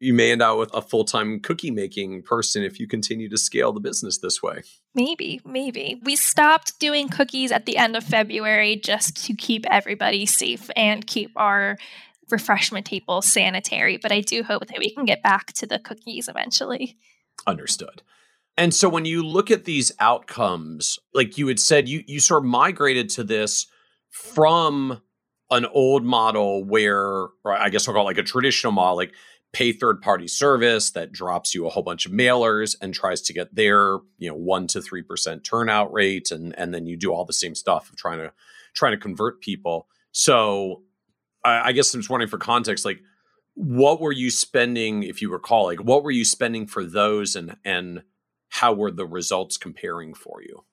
you 0.00 0.12
may 0.12 0.32
end 0.32 0.42
up 0.42 0.58
with 0.58 0.74
a 0.74 0.82
full-time 0.82 1.38
cookie 1.38 1.70
making 1.70 2.24
person 2.24 2.64
if 2.64 2.80
you 2.80 2.88
continue 2.88 3.28
to 3.28 3.38
scale 3.38 3.72
the 3.72 3.78
business 3.78 4.18
this 4.18 4.42
way. 4.42 4.62
Maybe, 4.94 5.40
maybe. 5.44 6.00
We 6.04 6.16
stopped 6.16 6.78
doing 6.78 7.08
cookies 7.08 7.50
at 7.50 7.64
the 7.64 7.78
end 7.78 7.96
of 7.96 8.04
February 8.04 8.76
just 8.76 9.24
to 9.26 9.34
keep 9.34 9.64
everybody 9.70 10.26
safe 10.26 10.68
and 10.76 11.06
keep 11.06 11.30
our 11.36 11.78
refreshment 12.30 12.86
table 12.86 13.22
sanitary, 13.22 13.96
but 13.96 14.12
I 14.12 14.20
do 14.20 14.42
hope 14.42 14.66
that 14.66 14.78
we 14.78 14.90
can 14.90 15.04
get 15.04 15.22
back 15.22 15.52
to 15.54 15.66
the 15.66 15.78
cookies 15.78 16.28
eventually. 16.28 16.96
Understood. 17.46 18.02
And 18.56 18.74
so 18.74 18.88
when 18.88 19.04
you 19.04 19.24
look 19.24 19.50
at 19.50 19.64
these 19.64 19.92
outcomes, 19.98 20.98
like 21.14 21.38
you 21.38 21.48
had 21.48 21.58
said 21.58 21.88
you 21.88 22.02
you 22.06 22.20
sort 22.20 22.44
of 22.44 22.50
migrated 22.50 23.08
to 23.10 23.24
this 23.24 23.66
from 24.10 25.00
an 25.50 25.66
old 25.66 26.04
model 26.04 26.64
where 26.64 27.28
I 27.46 27.70
guess 27.70 27.88
I'll 27.88 27.94
call 27.94 28.04
it 28.04 28.06
like 28.06 28.18
a 28.18 28.22
traditional 28.22 28.72
model 28.72 28.96
like 28.96 29.12
pay 29.52 29.72
third 29.72 30.00
party 30.00 30.26
service 30.26 30.90
that 30.90 31.12
drops 31.12 31.54
you 31.54 31.66
a 31.66 31.70
whole 31.70 31.82
bunch 31.82 32.06
of 32.06 32.12
mailers 32.12 32.76
and 32.80 32.94
tries 32.94 33.20
to 33.20 33.32
get 33.32 33.54
their 33.54 33.98
you 34.18 34.28
know 34.28 34.34
one 34.34 34.66
to 34.66 34.80
three 34.80 35.02
percent 35.02 35.44
turnout 35.44 35.92
rate 35.92 36.30
and 36.30 36.58
and 36.58 36.74
then 36.74 36.86
you 36.86 36.96
do 36.96 37.12
all 37.12 37.24
the 37.24 37.32
same 37.32 37.54
stuff 37.54 37.90
of 37.90 37.96
trying 37.96 38.18
to 38.18 38.32
trying 38.74 38.92
to 38.92 38.98
convert 38.98 39.40
people 39.40 39.86
so 40.12 40.82
I, 41.44 41.68
I 41.68 41.72
guess 41.72 41.92
i'm 41.92 42.00
just 42.00 42.10
wondering 42.10 42.30
for 42.30 42.38
context 42.38 42.84
like 42.84 43.00
what 43.54 44.00
were 44.00 44.12
you 44.12 44.30
spending 44.30 45.02
if 45.02 45.20
you 45.20 45.30
recall 45.30 45.66
like 45.66 45.82
what 45.82 46.02
were 46.02 46.10
you 46.10 46.24
spending 46.24 46.66
for 46.66 46.84
those 46.84 47.36
and 47.36 47.56
and 47.64 48.02
how 48.52 48.74
were 48.74 48.90
the 48.90 49.06
results 49.06 49.56
comparing 49.56 50.12
for 50.12 50.42
you? 50.42 50.64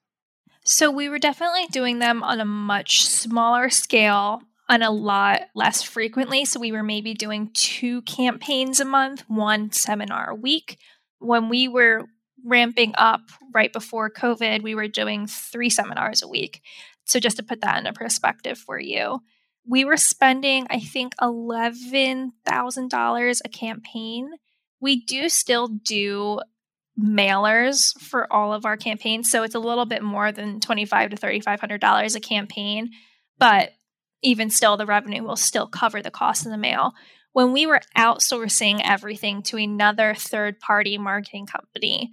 So 0.65 0.91
we 0.91 1.07
were 1.07 1.17
definitely 1.17 1.65
doing 1.71 1.99
them 1.99 2.21
on 2.23 2.41
a 2.41 2.45
much 2.45 3.07
smaller 3.07 3.69
scale 3.69 4.41
and 4.70 4.84
a 4.84 4.91
lot 4.91 5.41
less 5.55 5.82
frequently. 5.82 6.45
So 6.45 6.59
we 6.59 6.72
were 6.72 6.84
maybe 6.84 7.15
doing 7.15 7.49
two 7.53 8.03
campaigns 8.03 8.80
a 8.80 8.86
month, 8.86 9.24
one 9.28 9.72
seminar 9.72 10.30
a 10.30 10.36
week. 10.36 10.78
When 11.17 11.49
we 11.49 11.67
were 11.67 12.05
ramping 12.45 12.93
up 12.97 13.22
right 13.53 13.74
before 13.74 14.09
COVID, 14.09 14.61
we 14.61 14.76
were 14.76 14.88
doing 14.88 15.28
three 15.28 15.70
seminars 15.70 16.22
a 16.22 16.28
week. 16.28 16.61
So 17.05 17.20
just 17.20 17.38
to 17.38 17.43
put 17.43 17.61
that 17.61 17.80
into 17.80 17.93
perspective 17.93 18.59
for 18.59 18.80
you, 18.80 19.22
we 19.67 19.84
were 19.84 19.97
spending, 19.97 20.67
I 20.70 20.80
think, 20.80 21.15
$11,000 21.17 23.39
a 23.43 23.49
campaign. 23.49 24.30
We 24.80 25.03
do 25.03 25.30
still 25.30 25.67
do 25.67 26.39
mailers 26.99 27.99
for 27.99 28.32
all 28.32 28.53
of 28.53 28.65
our 28.65 28.78
campaigns. 28.78 29.32
So 29.32 29.41
it's 29.43 29.55
a 29.55 29.59
little 29.59 29.86
bit 29.86 30.03
more 30.03 30.32
than 30.32 30.59
25 30.59 31.11
to 31.11 31.17
$3,500 31.17 32.15
a 32.15 32.20
campaign. 32.20 32.91
But 33.38 33.72
even 34.22 34.49
still, 34.49 34.78
the 34.78 34.86
revenue 34.86 35.24
will 35.24 35.36
still 35.36 35.67
cover 35.67 36.01
the 36.01 36.11
cost 36.11 36.45
of 36.45 36.51
the 36.51 36.57
mail. 36.57 36.93
When 37.32 37.53
we 37.53 37.65
were 37.65 37.82
outsourcing 37.97 38.82
everything 38.84 39.41
to 39.43 39.57
another 39.57 40.13
third 40.15 40.59
party 40.59 40.97
marketing 40.97 41.45
company, 41.45 42.11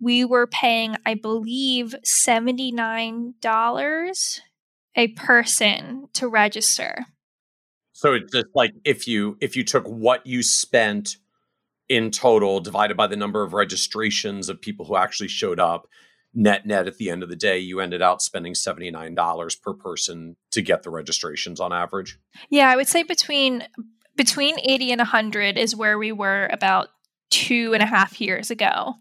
we 0.00 0.24
were 0.24 0.46
paying, 0.46 0.96
I 1.04 1.14
believe, 1.14 1.96
$79 2.06 4.40
a 4.96 5.08
person 5.08 6.08
to 6.12 6.28
register. 6.28 7.04
So 7.92 8.14
it's 8.14 8.32
just 8.32 8.46
like 8.54 8.72
if 8.84 9.08
you 9.08 9.36
if 9.40 9.56
you 9.56 9.64
took 9.64 9.86
what 9.86 10.26
you 10.26 10.42
spent 10.42 11.16
in 11.88 12.10
total 12.10 12.60
divided 12.60 12.96
by 12.96 13.06
the 13.06 13.16
number 13.16 13.42
of 13.42 13.54
registrations 13.54 14.48
of 14.48 14.60
people 14.60 14.86
who 14.86 14.96
actually 14.96 15.28
showed 15.28 15.58
up 15.58 15.88
net 16.34 16.66
net 16.66 16.86
at 16.86 16.98
the 16.98 17.10
end 17.10 17.22
of 17.22 17.28
the 17.28 17.36
day 17.36 17.58
you 17.58 17.80
ended 17.80 18.02
out 18.02 18.22
spending 18.22 18.52
$79 18.52 19.62
per 19.62 19.74
person 19.74 20.36
to 20.50 20.62
get 20.62 20.82
the 20.82 20.90
registrations 20.90 21.60
on 21.60 21.72
average? 21.72 22.18
Yeah 22.50 22.68
i 22.70 22.76
would 22.76 22.88
say 22.88 23.02
between 23.02 23.64
between 24.18 24.58
80 24.58 24.92
and 24.92 24.98
100 24.98 25.56
is 25.56 25.76
where 25.76 25.96
we 25.96 26.12
were 26.12 26.48
about 26.52 26.88
two 27.30 27.72
and 27.72 27.82
a 27.82 27.86
half 27.86 28.20
years 28.20 28.50
ago. 28.50 28.94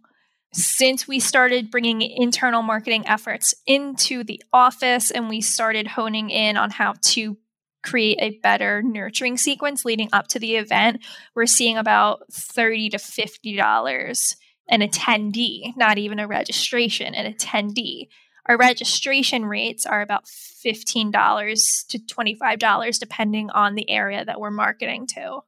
Since 0.53 1.07
we 1.07 1.19
started 1.19 1.71
bringing 1.71 2.01
internal 2.01 2.61
marketing 2.61 3.07
efforts 3.07 3.53
into 3.65 4.23
the 4.23 4.41
office 4.53 5.11
and 5.11 5.27
we 5.27 5.41
started 5.41 5.87
honing 5.87 6.29
in 6.29 6.55
on 6.55 6.69
how 6.69 6.93
to 7.01 7.37
create 7.83 8.17
a 8.21 8.39
better 8.39 8.81
nurturing 8.81 9.37
sequence 9.37 9.85
leading 9.85 10.09
up 10.13 10.27
to 10.29 10.39
the 10.39 10.55
event, 10.55 11.03
we're 11.35 11.45
seeing 11.45 11.77
about 11.77 12.21
30 12.31 12.89
to 12.89 12.97
$50 12.97 14.35
an 14.69 14.81
attendee, 14.81 15.75
not 15.75 15.97
even 15.97 16.19
a 16.19 16.27
registration, 16.27 17.13
an 17.13 17.31
attendee. 17.31 18.07
Our 18.45 18.57
registration 18.57 19.45
rates 19.45 19.85
are 19.85 20.01
about 20.01 20.25
$15 20.25 21.87
to 21.89 21.99
$25, 21.99 22.99
depending 22.99 23.49
on 23.49 23.75
the 23.75 23.89
area 23.89 24.23
that 24.23 24.39
we're 24.39 24.51
marketing 24.51 25.07
to. 25.15 25.41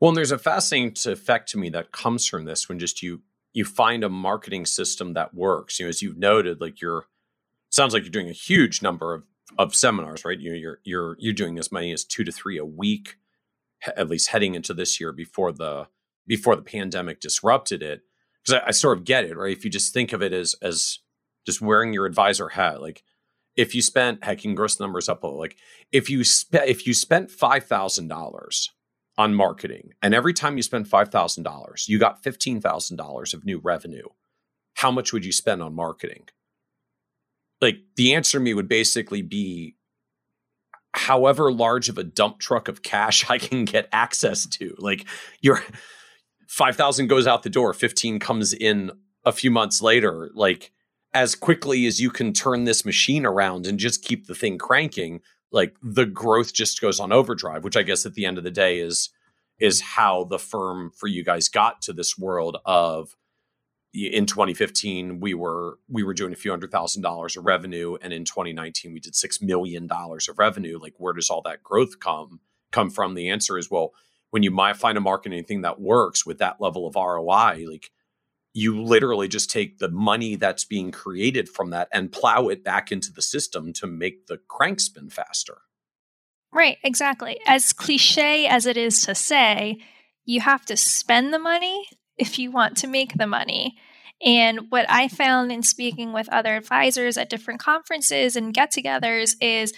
Well, 0.00 0.10
and 0.10 0.16
there's 0.16 0.32
a 0.32 0.38
fascinating 0.38 0.94
effect 1.12 1.50
to 1.50 1.58
me 1.58 1.70
that 1.70 1.92
comes 1.92 2.26
from 2.26 2.44
this 2.44 2.68
when 2.68 2.78
just 2.78 3.02
you 3.02 3.22
you 3.52 3.64
find 3.64 4.04
a 4.04 4.10
marketing 4.10 4.66
system 4.66 5.14
that 5.14 5.32
works. 5.32 5.78
You 5.78 5.86
know, 5.86 5.88
as 5.88 6.02
you've 6.02 6.18
noted, 6.18 6.60
like 6.60 6.82
you're 6.82 7.06
sounds 7.70 7.94
like 7.94 8.02
you're 8.02 8.10
doing 8.10 8.28
a 8.28 8.32
huge 8.32 8.82
number 8.82 9.14
of 9.14 9.24
of 9.58 9.74
seminars, 9.74 10.24
right? 10.24 10.38
You 10.38 10.52
you're 10.52 10.80
you're 10.84 11.16
you're 11.18 11.32
doing 11.32 11.58
as 11.58 11.72
many 11.72 11.92
as 11.92 12.04
two 12.04 12.24
to 12.24 12.32
three 12.32 12.58
a 12.58 12.64
week, 12.64 13.16
at 13.96 14.08
least 14.08 14.28
heading 14.30 14.54
into 14.54 14.74
this 14.74 15.00
year 15.00 15.12
before 15.12 15.52
the 15.52 15.88
before 16.26 16.56
the 16.56 16.62
pandemic 16.62 17.20
disrupted 17.20 17.82
it. 17.82 18.02
Because 18.46 18.62
I, 18.62 18.68
I 18.68 18.70
sort 18.70 18.98
of 18.98 19.04
get 19.04 19.24
it, 19.24 19.36
right? 19.36 19.56
If 19.56 19.64
you 19.64 19.70
just 19.70 19.92
think 19.92 20.12
of 20.12 20.22
it 20.22 20.32
as 20.32 20.54
as 20.62 21.00
just 21.44 21.60
wearing 21.60 21.92
your 21.92 22.06
advisor 22.06 22.48
hat, 22.50 22.80
like 22.80 23.02
if 23.56 23.74
you 23.74 23.82
spent 23.82 24.24
heck, 24.24 24.38
you 24.38 24.50
can 24.50 24.54
gross 24.54 24.78
numbers 24.78 25.08
up 25.08 25.22
a 25.22 25.26
little. 25.26 25.40
Like 25.40 25.56
if 25.92 26.10
you 26.10 26.24
spent 26.24 26.68
if 26.68 26.86
you 26.86 26.94
spent 26.94 27.30
five 27.30 27.64
thousand 27.64 28.08
dollars 28.08 28.70
on 29.18 29.34
marketing, 29.34 29.92
and 30.02 30.14
every 30.14 30.34
time 30.34 30.56
you 30.56 30.62
spend 30.62 30.88
five 30.88 31.08
thousand 31.10 31.42
dollars, 31.44 31.86
you 31.88 31.98
got 31.98 32.22
fifteen 32.22 32.60
thousand 32.60 32.96
dollars 32.96 33.34
of 33.34 33.44
new 33.44 33.58
revenue. 33.58 34.08
How 34.74 34.90
much 34.90 35.12
would 35.12 35.24
you 35.24 35.32
spend 35.32 35.62
on 35.62 35.74
marketing? 35.74 36.26
like 37.60 37.78
the 37.96 38.14
answer 38.14 38.38
to 38.38 38.44
me 38.44 38.54
would 38.54 38.68
basically 38.68 39.22
be 39.22 39.76
however 40.92 41.52
large 41.52 41.88
of 41.88 41.98
a 41.98 42.04
dump 42.04 42.38
truck 42.38 42.68
of 42.68 42.82
cash 42.82 43.24
I 43.30 43.38
can 43.38 43.64
get 43.64 43.88
access 43.92 44.46
to. 44.46 44.74
Like 44.78 45.06
your 45.40 45.62
5000 46.46 47.08
goes 47.08 47.26
out 47.26 47.42
the 47.42 47.50
door, 47.50 47.72
15 47.72 48.18
comes 48.18 48.52
in 48.52 48.90
a 49.24 49.32
few 49.32 49.50
months 49.50 49.82
later, 49.82 50.30
like 50.34 50.72
as 51.12 51.34
quickly 51.34 51.86
as 51.86 52.00
you 52.00 52.10
can 52.10 52.32
turn 52.32 52.64
this 52.64 52.84
machine 52.84 53.24
around 53.24 53.66
and 53.66 53.78
just 53.78 54.04
keep 54.04 54.26
the 54.26 54.34
thing 54.34 54.58
cranking, 54.58 55.20
like 55.50 55.74
the 55.82 56.06
growth 56.06 56.52
just 56.52 56.80
goes 56.80 57.00
on 57.00 57.12
overdrive, 57.12 57.64
which 57.64 57.76
I 57.76 57.82
guess 57.82 58.06
at 58.06 58.14
the 58.14 58.26
end 58.26 58.38
of 58.38 58.44
the 58.44 58.50
day 58.50 58.78
is 58.78 59.10
is 59.58 59.80
how 59.80 60.24
the 60.24 60.38
firm 60.38 60.90
for 60.94 61.06
you 61.06 61.24
guys 61.24 61.48
got 61.48 61.80
to 61.80 61.92
this 61.92 62.18
world 62.18 62.58
of 62.66 63.16
in 63.94 64.26
2015 64.26 65.20
we 65.20 65.32
were 65.32 65.78
we 65.88 66.02
were 66.02 66.12
doing 66.12 66.34
a 66.34 66.36
few 66.36 66.50
hundred 66.50 66.70
thousand 66.70 67.00
dollars 67.00 67.36
of 67.36 67.46
revenue 67.46 67.96
and 68.02 68.12
in 68.12 68.26
2019 68.26 68.92
we 68.92 69.00
did 69.00 69.14
6 69.14 69.40
million 69.40 69.86
dollars 69.86 70.28
of 70.28 70.38
revenue. 70.38 70.78
Like 70.78 70.94
where 70.98 71.14
does 71.14 71.30
all 71.30 71.40
that 71.42 71.62
growth 71.62 71.98
come 71.98 72.40
come 72.70 72.90
from? 72.90 73.14
The 73.14 73.30
answer 73.30 73.56
is 73.56 73.70
well 73.70 73.94
when 74.36 74.42
you 74.42 74.50
might 74.50 74.76
find 74.76 74.98
a 74.98 75.00
marketing 75.00 75.38
anything 75.38 75.62
that 75.62 75.80
works 75.80 76.26
with 76.26 76.38
that 76.38 76.60
level 76.60 76.86
of 76.86 76.94
ROI 76.94 77.64
like 77.66 77.90
you 78.52 78.82
literally 78.82 79.28
just 79.28 79.50
take 79.50 79.78
the 79.78 79.90
money 79.90 80.36
that's 80.36 80.64
being 80.64 80.90
created 80.90 81.48
from 81.48 81.70
that 81.70 81.88
and 81.92 82.12
plow 82.12 82.48
it 82.48 82.62
back 82.62 82.92
into 82.92 83.12
the 83.12 83.22
system 83.22 83.72
to 83.72 83.86
make 83.86 84.26
the 84.26 84.38
crank 84.48 84.80
spin 84.80 85.08
faster 85.08 85.58
right 86.52 86.76
exactly 86.84 87.40
as 87.46 87.72
cliche 87.72 88.46
as 88.46 88.66
it 88.66 88.76
is 88.76 89.00
to 89.00 89.14
say 89.14 89.78
you 90.26 90.40
have 90.40 90.66
to 90.66 90.76
spend 90.76 91.32
the 91.32 91.38
money 91.38 91.88
if 92.18 92.38
you 92.38 92.50
want 92.50 92.76
to 92.78 92.86
make 92.86 93.16
the 93.16 93.26
money. 93.26 93.76
And 94.24 94.70
what 94.70 94.86
I 94.88 95.08
found 95.08 95.52
in 95.52 95.62
speaking 95.62 96.12
with 96.12 96.28
other 96.30 96.56
advisors 96.56 97.16
at 97.18 97.30
different 97.30 97.60
conferences 97.60 98.34
and 98.34 98.54
get 98.54 98.72
togethers 98.72 99.34
is 99.40 99.72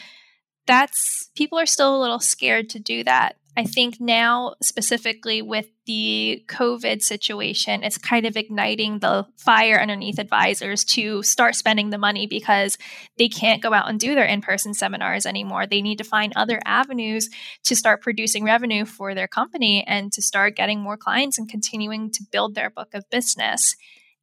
that's 0.66 1.30
people 1.34 1.58
are 1.58 1.66
still 1.66 1.96
a 1.96 2.00
little 2.00 2.20
scared 2.20 2.70
to 2.70 2.78
do 2.78 3.02
that. 3.04 3.36
I 3.58 3.64
think 3.64 3.96
now, 3.98 4.54
specifically 4.62 5.42
with 5.42 5.66
the 5.84 6.44
COVID 6.46 7.02
situation, 7.02 7.82
it's 7.82 7.98
kind 7.98 8.24
of 8.24 8.36
igniting 8.36 9.00
the 9.00 9.26
fire 9.36 9.80
underneath 9.80 10.20
advisors 10.20 10.84
to 10.84 11.24
start 11.24 11.56
spending 11.56 11.90
the 11.90 11.98
money 11.98 12.28
because 12.28 12.78
they 13.18 13.28
can't 13.28 13.60
go 13.60 13.72
out 13.72 13.88
and 13.88 13.98
do 13.98 14.14
their 14.14 14.26
in 14.26 14.42
person 14.42 14.74
seminars 14.74 15.26
anymore. 15.26 15.66
They 15.66 15.82
need 15.82 15.98
to 15.98 16.04
find 16.04 16.32
other 16.36 16.60
avenues 16.64 17.30
to 17.64 17.74
start 17.74 18.00
producing 18.00 18.44
revenue 18.44 18.84
for 18.84 19.12
their 19.12 19.26
company 19.26 19.84
and 19.84 20.12
to 20.12 20.22
start 20.22 20.54
getting 20.54 20.80
more 20.80 20.96
clients 20.96 21.36
and 21.36 21.48
continuing 21.48 22.12
to 22.12 22.24
build 22.30 22.54
their 22.54 22.70
book 22.70 22.94
of 22.94 23.10
business. 23.10 23.74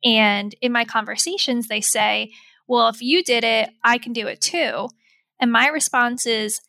And 0.02 0.56
in 0.62 0.72
my 0.72 0.86
conversations, 0.86 1.68
they 1.68 1.82
say, 1.82 2.32
Well, 2.68 2.88
if 2.88 3.02
you 3.02 3.22
did 3.22 3.44
it, 3.44 3.72
I 3.84 3.98
can 3.98 4.14
do 4.14 4.28
it 4.28 4.40
too. 4.40 4.88
And 5.42 5.52
my 5.52 5.68
response 5.68 6.26
is, 6.26 6.62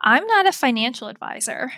I'm 0.00 0.26
not 0.26 0.46
a 0.46 0.52
financial 0.52 1.08
advisor. 1.08 1.72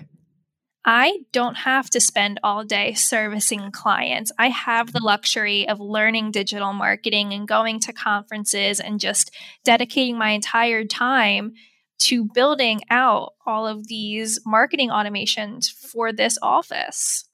I 0.84 1.20
don't 1.32 1.56
have 1.56 1.90
to 1.90 2.00
spend 2.00 2.40
all 2.42 2.64
day 2.64 2.94
servicing 2.94 3.70
clients. 3.70 4.32
I 4.38 4.48
have 4.48 4.92
the 4.92 5.02
luxury 5.02 5.68
of 5.68 5.78
learning 5.78 6.30
digital 6.30 6.72
marketing 6.72 7.34
and 7.34 7.46
going 7.46 7.80
to 7.80 7.92
conferences 7.92 8.80
and 8.80 8.98
just 8.98 9.30
dedicating 9.62 10.16
my 10.16 10.30
entire 10.30 10.84
time 10.84 11.52
to 12.00 12.24
building 12.32 12.80
out 12.88 13.34
all 13.46 13.66
of 13.66 13.88
these 13.88 14.40
marketing 14.46 14.88
automations 14.88 15.66
for 15.70 16.12
this 16.12 16.38
office. 16.40 17.28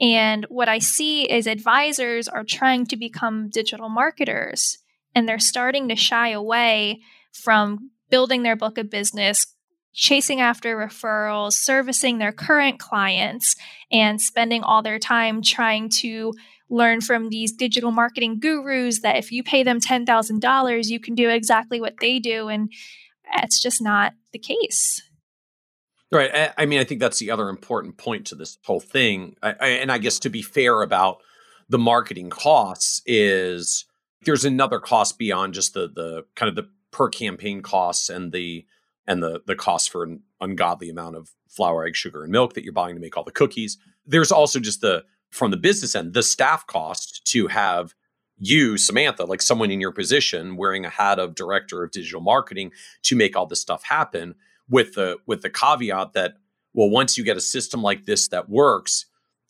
And 0.00 0.46
what 0.48 0.68
I 0.68 0.78
see 0.78 1.24
is 1.24 1.46
advisors 1.46 2.28
are 2.28 2.44
trying 2.44 2.86
to 2.86 2.96
become 2.96 3.50
digital 3.50 3.88
marketers 3.88 4.78
and 5.14 5.28
they're 5.28 5.40
starting 5.40 5.88
to 5.88 5.96
shy 5.96 6.30
away 6.30 7.00
from 7.32 7.90
building 8.10 8.42
their 8.42 8.56
book 8.56 8.78
of 8.78 8.90
business, 8.90 9.54
chasing 9.92 10.40
after 10.40 10.76
referrals, 10.76 11.54
servicing 11.54 12.18
their 12.18 12.32
current 12.32 12.78
clients, 12.78 13.56
and 13.90 14.20
spending 14.20 14.62
all 14.62 14.82
their 14.82 14.98
time 14.98 15.42
trying 15.42 15.88
to 15.88 16.32
learn 16.68 17.00
from 17.00 17.28
these 17.28 17.52
digital 17.52 17.90
marketing 17.90 18.38
gurus 18.38 19.00
that 19.00 19.16
if 19.16 19.32
you 19.32 19.42
pay 19.42 19.62
them 19.62 19.80
$10,000, 19.80 20.86
you 20.86 21.00
can 21.00 21.14
do 21.14 21.28
exactly 21.28 21.80
what 21.80 21.94
they 22.00 22.18
do. 22.18 22.48
And 22.48 22.72
that's 23.34 23.60
just 23.60 23.82
not 23.82 24.12
the 24.32 24.38
case. 24.38 25.02
Right. 26.12 26.52
I 26.56 26.66
mean, 26.66 26.80
I 26.80 26.84
think 26.84 27.00
that's 27.00 27.18
the 27.18 27.30
other 27.30 27.48
important 27.48 27.96
point 27.96 28.26
to 28.26 28.34
this 28.34 28.58
whole 28.64 28.80
thing. 28.80 29.36
I, 29.42 29.54
I, 29.60 29.68
and 29.68 29.92
I 29.92 29.98
guess 29.98 30.18
to 30.20 30.30
be 30.30 30.42
fair 30.42 30.82
about 30.82 31.18
the 31.68 31.78
marketing 31.78 32.30
costs 32.30 33.00
is 33.06 33.86
there's 34.24 34.44
another 34.44 34.80
cost 34.80 35.18
beyond 35.18 35.54
just 35.54 35.74
the 35.74 35.88
the 35.88 36.24
kind 36.34 36.48
of 36.48 36.56
the 36.56 36.68
per 36.90 37.08
campaign 37.08 37.62
costs 37.62 38.08
and 38.08 38.32
the 38.32 38.66
and 39.10 39.20
the 39.24 39.42
the 39.46 39.56
cost 39.56 39.90
for 39.90 40.04
an 40.04 40.22
ungodly 40.40 40.88
amount 40.88 41.16
of 41.16 41.32
flour, 41.48 41.84
egg, 41.84 41.96
sugar, 41.96 42.22
and 42.22 42.30
milk 42.30 42.54
that 42.54 42.62
you're 42.62 42.72
buying 42.72 42.94
to 42.94 43.00
make 43.00 43.16
all 43.16 43.24
the 43.24 43.32
cookies. 43.32 43.76
There's 44.06 44.30
also 44.30 44.60
just 44.60 44.80
the 44.80 45.04
from 45.30 45.50
the 45.50 45.56
business 45.56 45.96
end, 45.96 46.14
the 46.14 46.22
staff 46.22 46.64
cost 46.68 47.24
to 47.32 47.48
have 47.48 47.94
you, 48.38 48.78
Samantha, 48.78 49.24
like 49.24 49.42
someone 49.42 49.70
in 49.70 49.80
your 49.80 49.90
position 49.92 50.56
wearing 50.56 50.84
a 50.84 50.90
hat 50.90 51.18
of 51.18 51.34
director 51.34 51.82
of 51.82 51.90
digital 51.90 52.20
marketing 52.20 52.70
to 53.02 53.16
make 53.16 53.36
all 53.36 53.46
this 53.46 53.60
stuff 53.60 53.82
happen 53.82 54.36
with 54.68 54.94
the 54.94 55.16
with 55.26 55.42
the 55.42 55.50
caveat 55.50 56.12
that 56.12 56.34
well 56.72 56.88
once 56.88 57.18
you 57.18 57.24
get 57.24 57.36
a 57.36 57.40
system 57.40 57.82
like 57.82 58.06
this 58.06 58.28
that 58.28 58.48
works 58.48 59.06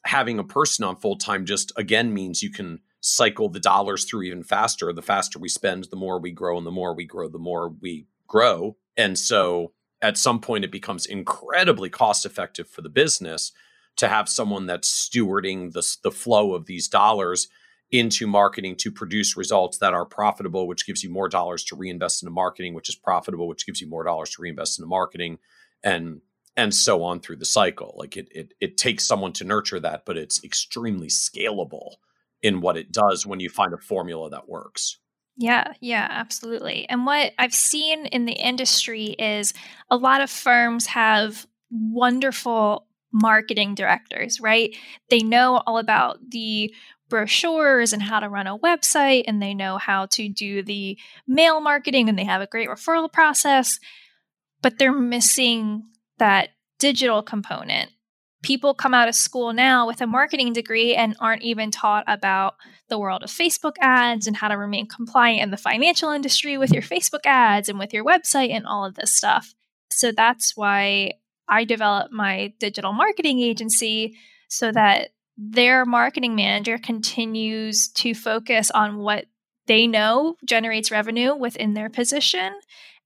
having 0.07 0.39
a 0.39 0.45
person 0.45 0.87
on 0.87 0.97
full 0.97 1.17
time 1.17 1.45
just 1.45 1.71
again 1.77 2.15
means 2.15 2.43
you 2.43 2.51
can 2.51 2.79
cycle 3.03 3.51
the 3.51 3.61
dollars 3.61 4.05
through 4.07 4.23
even 4.23 4.43
faster 4.43 4.91
the 4.95 5.03
faster 5.03 5.39
we 5.39 5.49
spend 5.49 5.85
the 5.91 5.97
more 5.97 6.19
we 6.19 6.31
grow 6.31 6.57
and 6.57 6.67
the 6.67 6.71
more 6.71 6.95
we 6.95 7.05
grow 7.05 7.29
the 7.29 7.39
more 7.39 7.69
we 7.83 8.07
grow 8.31 8.77
and 8.97 9.19
so 9.19 9.73
at 10.01 10.17
some 10.17 10.41
point 10.41 10.65
it 10.65 10.73
becomes 10.73 11.05
incredibly 11.05 11.91
cost 11.91 12.25
effective 12.25 12.69
for 12.69 12.81
the 12.81 12.89
business 12.89 13.53
to 13.97 14.09
have 14.09 14.29
someone 14.29 14.67
that's 14.67 14.89
stewarding 14.89 15.73
the, 15.73 15.97
the 16.03 16.11
flow 16.11 16.55
of 16.55 16.67
these 16.67 16.89
dollars 16.89 17.49
into 17.91 18.27
marketing 18.27 18.77
to 18.77 18.91
produce 18.91 19.37
results 19.37 19.79
that 19.79 19.93
are 19.93 20.07
profitable, 20.07 20.69
which 20.69 20.87
gives 20.87 21.03
you 21.03 21.11
more 21.11 21.29
dollars 21.29 21.65
to 21.65 21.77
reinvest 21.77 22.23
into 22.23 22.33
marketing, 22.33 22.73
which 22.73 22.89
is 22.89 22.95
profitable, 22.95 23.49
which 23.49 23.67
gives 23.67 23.81
you 23.81 23.89
more 23.89 24.05
dollars 24.05 24.31
to 24.31 24.43
reinvest 24.43 24.79
into 24.79 24.89
marketing, 24.89 25.39
and 25.83 26.21
and 26.57 26.75
so 26.75 27.03
on 27.03 27.21
through 27.21 27.37
the 27.37 27.45
cycle. 27.45 27.95
Like 27.99 28.17
it 28.17 28.29
it 28.31 28.55
it 28.61 28.77
takes 28.77 29.07
someone 29.07 29.33
to 29.35 29.45
nurture 29.45 29.81
that, 29.81 30.05
but 30.07 30.17
it's 30.17 30.43
extremely 30.45 31.09
scalable 31.09 31.97
in 32.43 32.61
what 32.61 32.77
it 32.77 32.93
does 32.93 33.27
when 33.27 33.41
you 33.41 33.51
find 33.51 33.75
a 33.75 33.79
formula 33.79 34.31
that 34.31 34.49
works. 34.49 34.99
Yeah, 35.41 35.73
yeah, 35.81 36.07
absolutely. 36.11 36.87
And 36.91 37.07
what 37.07 37.33
I've 37.39 37.55
seen 37.55 38.05
in 38.05 38.27
the 38.27 38.35
industry 38.35 39.05
is 39.19 39.55
a 39.91 39.97
lot 39.97 40.21
of 40.21 40.29
firms 40.29 40.89
have 40.89 41.47
wonderful 41.71 42.87
marketing 43.11 43.75
directors, 43.75 44.39
right? 44.39 44.77
They 45.09 45.21
know 45.21 45.63
all 45.67 45.79
about 45.79 46.19
the 46.31 46.75
brochures 47.09 47.95
and 47.95 48.03
how 48.03 48.21
to 48.21 48.29
run 48.29 48.49
a 48.49 48.59
website 48.59 49.25
and 49.27 49.41
they 49.41 49.55
know 49.55 49.79
how 49.79 50.07
to 50.13 50.29
do 50.29 50.63
the 50.63 50.99
mail 51.27 51.63
marketing 51.63 52.11
and 52.11 52.19
they 52.19 52.25
have 52.25 52.43
a 52.43 52.47
great 52.47 52.69
referral 52.69 53.11
process, 53.11 53.79
but 54.61 54.79
they're 54.79 54.93
missing 54.93 55.85
that 56.19 56.51
digital 56.79 57.23
component. 57.23 57.91
People 58.43 58.73
come 58.73 58.95
out 58.95 59.09
of 59.09 59.15
school 59.15 59.53
now 59.53 59.87
with 59.87 60.01
a 60.01 60.07
marketing 60.07 60.53
degree 60.53 60.95
and 60.95 61.17
aren't 61.21 61.43
even 61.43 61.71
taught 61.71 62.05
about 62.07 62.55
the 62.89 62.99
world 62.99 63.23
of 63.23 63.31
Facebook 63.31 63.75
ads 63.81 64.27
and 64.27 64.37
how 64.37 64.49
to 64.49 64.57
remain 64.57 64.87
compliant 64.87 65.43
in 65.43 65.51
the 65.51 65.57
financial 65.57 66.11
industry 66.11 66.57
with 66.57 66.73
your 66.73 66.83
Facebook 66.83 67.27
ads 67.27 67.69
and 67.69 67.79
with 67.79 67.93
your 67.93 68.05
website 68.05 68.51
and 68.51 68.67
all 68.67 68.85
of 68.85 68.95
this 68.95 69.15
stuff. 69.15 69.55
So 69.93 70.11
that's 70.13 70.57
why 70.57 71.13
I 71.49 71.65
developed 71.65 72.13
my 72.13 72.55
digital 72.59 72.93
marketing 72.93 73.41
agency 73.41 74.17
so 74.49 74.73
that 74.73 75.11
their 75.37 75.85
marketing 75.85 76.35
manager 76.35 76.79
continues 76.79 77.89
to 77.89 78.15
focus 78.15 78.71
on 78.71 78.99
what 78.99 79.27
they 79.67 79.87
know 79.87 80.37
generates 80.45 80.91
revenue 80.91 81.35
within 81.35 81.75
their 81.75 81.89
position 81.89 82.53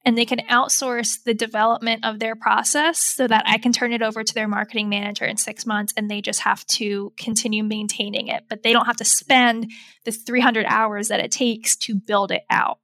and 0.04 0.18
they 0.18 0.24
can 0.24 0.40
outsource 0.50 1.22
the 1.22 1.34
development 1.34 2.04
of 2.04 2.18
their 2.18 2.36
process 2.36 2.98
so 2.98 3.26
that 3.26 3.44
I 3.46 3.58
can 3.58 3.72
turn 3.72 3.92
it 3.92 4.02
over 4.02 4.22
to 4.22 4.34
their 4.34 4.48
marketing 4.48 4.88
manager 4.88 5.24
in 5.24 5.36
6 5.36 5.66
months 5.66 5.92
and 5.96 6.10
they 6.10 6.20
just 6.20 6.40
have 6.40 6.66
to 6.66 7.12
continue 7.16 7.64
maintaining 7.64 8.28
it 8.28 8.44
but 8.48 8.62
they 8.62 8.72
don't 8.72 8.86
have 8.86 8.96
to 8.96 9.04
spend 9.04 9.70
the 10.04 10.12
300 10.12 10.66
hours 10.68 11.08
that 11.08 11.20
it 11.20 11.30
takes 11.30 11.76
to 11.76 11.94
build 11.94 12.30
it 12.30 12.42
out. 12.50 12.78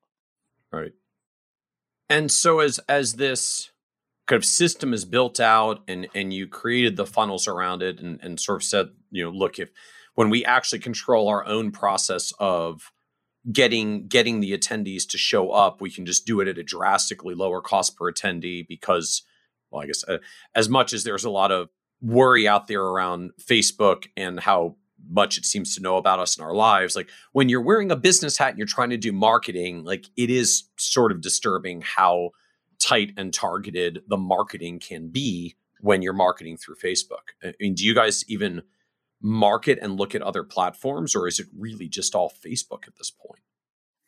Right. 0.72 0.92
And 2.08 2.30
so 2.30 2.60
as 2.60 2.78
as 2.88 3.14
this 3.14 3.70
kind 4.26 4.38
of 4.38 4.44
system 4.44 4.92
is 4.92 5.04
built 5.04 5.40
out 5.40 5.82
and 5.88 6.08
and 6.14 6.32
you 6.32 6.46
created 6.46 6.96
the 6.96 7.06
funnels 7.06 7.48
around 7.48 7.82
it 7.82 8.00
and, 8.00 8.20
and 8.22 8.38
sort 8.38 8.56
of 8.56 8.64
said 8.64 8.88
you 9.10 9.24
know 9.24 9.30
look 9.30 9.58
if 9.58 9.70
when 10.14 10.30
we 10.30 10.44
actually 10.44 10.78
control 10.78 11.28
our 11.28 11.44
own 11.46 11.70
process 11.70 12.32
of 12.38 12.92
getting 13.53 14.07
getting 14.07 14.41
the 14.41 14.57
attendees 14.57 15.09
to 15.09 15.16
show 15.16 15.51
up 15.51 15.80
we 15.80 15.91
can 15.91 16.05
just 16.05 16.26
do 16.26 16.41
it 16.41 16.49
at 16.49 16.59
a 16.59 16.62
drastically 16.62 17.34
lower 17.34 17.61
cost 17.62 17.97
per 17.97 18.12
attendee 18.12 18.66
because 18.66 19.22
well 19.70 19.82
i 19.82 19.86
guess 19.86 20.05
uh, 20.09 20.18
as 20.55 20.68
much 20.68 20.93
as 20.93 21.05
there's 21.05 21.24
a 21.24 21.30
lot 21.30 21.51
of 21.51 21.68
worry 22.03 22.47
out 22.47 22.66
there 22.66 22.82
around 22.82 23.30
facebook 23.41 24.07
and 24.14 24.41
how 24.41 24.76
much 25.09 25.38
it 25.38 25.47
seems 25.47 25.74
to 25.74 25.80
know 25.80 25.97
about 25.97 26.18
us 26.18 26.36
in 26.36 26.45
our 26.45 26.55
lives 26.55 26.95
like 26.95 27.09
when 27.32 27.49
you're 27.49 27.62
wearing 27.62 27.91
a 27.91 27.97
business 27.97 28.36
hat 28.36 28.51
and 28.51 28.59
you're 28.59 28.66
trying 28.66 28.91
to 28.91 28.99
do 28.99 29.11
marketing 29.11 29.84
like 29.84 30.05
it 30.18 30.28
is 30.28 30.64
sort 30.76 31.11
of 31.11 31.22
disturbing 31.22 31.80
how 31.80 32.30
tight 32.80 33.12
and 33.16 33.32
targeted 33.32 34.03
the 34.09 34.16
marketing 34.16 34.80
can 34.80 35.09
be 35.09 35.55
when 35.80 36.03
you're 36.03 36.12
marketing 36.12 36.57
through 36.57 36.74
Facebook. 36.76 37.34
I 37.43 37.55
mean, 37.61 37.74
do 37.74 37.84
you 37.84 37.95
guys 37.95 38.24
even 38.28 38.62
market 39.22 39.78
and 39.80 39.98
look 39.98 40.14
at 40.14 40.22
other 40.22 40.42
platforms, 40.42 41.14
or 41.14 41.26
is 41.28 41.38
it 41.38 41.46
really 41.56 41.88
just 41.88 42.14
all 42.14 42.30
Facebook 42.30 42.86
at 42.86 42.96
this 42.96 43.10
point? 43.10 43.42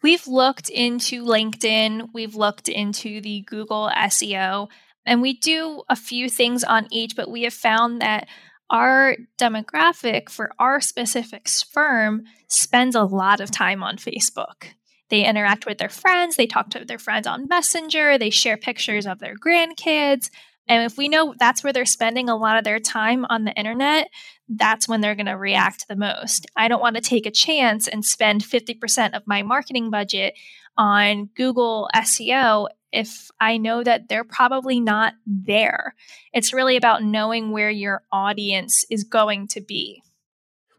We've 0.03 0.27
looked 0.27 0.69
into 0.69 1.25
LinkedIn, 1.25 2.09
we've 2.13 2.35
looked 2.35 2.69
into 2.69 3.21
the 3.21 3.43
Google 3.43 3.91
SEO, 3.95 4.69
and 5.07 5.23
we 5.23 5.35
do 5.35 5.83
a 5.89 5.97
few 5.97 6.29
things 6.29 6.65
on 6.65 6.89
each, 6.91 7.15
but 7.15 7.31
we 7.31 7.43
have 7.43 7.55
found 7.55 8.03
that 8.03 8.29
our 8.71 9.17
demographic 9.39 10.29
for 10.29 10.51
our 10.59 10.81
specific 10.81 11.49
firm 11.49 12.25
spends 12.49 12.97
a 12.97 13.05
lot 13.05 13.41
of 13.41 13.51
time 13.51 13.83
on 13.83 13.97
Facebook. 13.97 14.65
They 15.11 15.25
interact 15.25 15.67
with 15.67 15.79
their 15.79 15.91
friends, 15.91 16.37
they 16.37 16.47
talk 16.47 16.71
to 16.71 16.85
their 16.85 16.99
friends 16.99 17.27
on 17.27 17.47
Messenger, 17.47 18.17
they 18.17 18.31
share 18.31 18.57
pictures 18.57 19.07
of 19.07 19.19
their 19.19 19.37
grandkids. 19.37 20.31
And 20.67 20.85
if 20.85 20.97
we 20.97 21.09
know 21.09 21.35
that's 21.39 21.63
where 21.63 21.73
they're 21.73 21.85
spending 21.85 22.31
a 22.31 22.37
lot 22.37 22.57
of 22.57 22.65
their 22.65 22.79
time 22.79 23.27
on 23.29 23.45
the 23.45 23.53
internet, 23.53 24.09
that's 24.57 24.89
when 24.89 25.01
they're 25.01 25.15
going 25.15 25.27
to 25.27 25.37
react 25.37 25.89
the 25.89 25.97
most. 25.97 26.47
I 26.57 26.69
don't 26.69 26.81
want 26.81 26.97
to 26.97 27.03
take 27.03 27.27
a 27.27 27.31
chance 27.31 27.89
and 27.89 28.05
spend 28.05 28.43
50% 28.43 29.15
of 29.15 29.27
my 29.27 29.43
marketing 29.43 29.91
budget 29.91 30.35
on 30.77 31.31
Google 31.37 31.89
SEO 31.95 32.69
if 32.93 33.31
I 33.41 33.57
know 33.57 33.83
that 33.83 34.09
they're 34.09 34.25
probably 34.25 34.81
not 34.81 35.15
there. 35.27 35.95
It's 36.33 36.53
really 36.53 36.77
about 36.77 37.03
knowing 37.03 37.51
where 37.51 37.71
your 37.71 38.03
audience 38.13 38.85
is 38.91 39.05
going 39.05 39.49
to 39.49 39.61
be. 39.61 40.03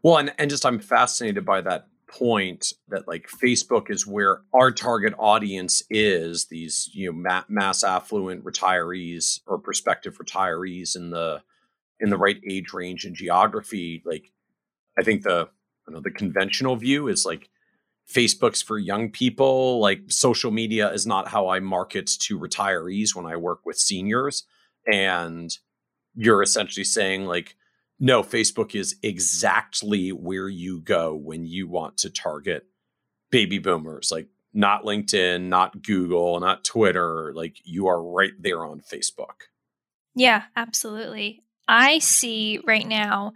Well, 0.02 0.18
and, 0.18 0.32
and 0.38 0.50
just 0.50 0.66
I'm 0.66 0.78
fascinated 0.78 1.44
by 1.44 1.60
that 1.62 1.88
point 2.06 2.72
that 2.88 3.08
like 3.08 3.28
Facebook 3.28 3.90
is 3.90 4.06
where 4.06 4.42
our 4.52 4.70
target 4.70 5.14
audience 5.18 5.82
is 5.90 6.46
these 6.46 6.88
you 6.92 7.06
know 7.06 7.18
ma- 7.18 7.44
mass 7.48 7.82
affluent 7.82 8.44
retirees 8.44 9.40
or 9.46 9.58
prospective 9.58 10.18
retirees 10.18 10.94
in 10.94 11.10
the 11.10 11.42
in 12.00 12.10
the 12.10 12.18
right 12.18 12.40
age 12.48 12.72
range 12.72 13.04
and 13.04 13.14
geography 13.14 14.02
like 14.04 14.32
I 14.98 15.02
think 15.02 15.22
the 15.22 15.48
you 15.86 15.94
know 15.94 16.00
the 16.00 16.10
conventional 16.10 16.76
view 16.76 17.08
is 17.08 17.24
like 17.24 17.48
Facebook's 18.12 18.62
for 18.62 18.78
young 18.78 19.10
people 19.10 19.80
like 19.80 20.00
social 20.08 20.50
media 20.50 20.90
is 20.92 21.06
not 21.06 21.28
how 21.28 21.48
I 21.48 21.60
market 21.60 22.06
to 22.20 22.38
retirees 22.38 23.14
when 23.14 23.26
I 23.26 23.36
work 23.36 23.60
with 23.64 23.78
seniors 23.78 24.44
and 24.86 25.56
you're 26.14 26.42
essentially 26.42 26.84
saying 26.84 27.26
like 27.26 27.56
no, 28.00 28.22
Facebook 28.22 28.74
is 28.74 28.96
exactly 29.02 30.10
where 30.10 30.48
you 30.48 30.80
go 30.80 31.14
when 31.14 31.46
you 31.46 31.68
want 31.68 31.98
to 31.98 32.10
target 32.10 32.66
baby 33.30 33.58
boomers. 33.58 34.10
Like 34.10 34.28
not 34.52 34.84
LinkedIn, 34.84 35.42
not 35.44 35.82
Google, 35.82 36.38
not 36.40 36.64
Twitter. 36.64 37.32
Like 37.34 37.58
you 37.64 37.86
are 37.86 38.02
right 38.02 38.32
there 38.38 38.64
on 38.64 38.80
Facebook. 38.80 39.48
Yeah, 40.14 40.44
absolutely. 40.56 41.43
I 41.66 41.98
see 41.98 42.60
right 42.64 42.86
now 42.86 43.32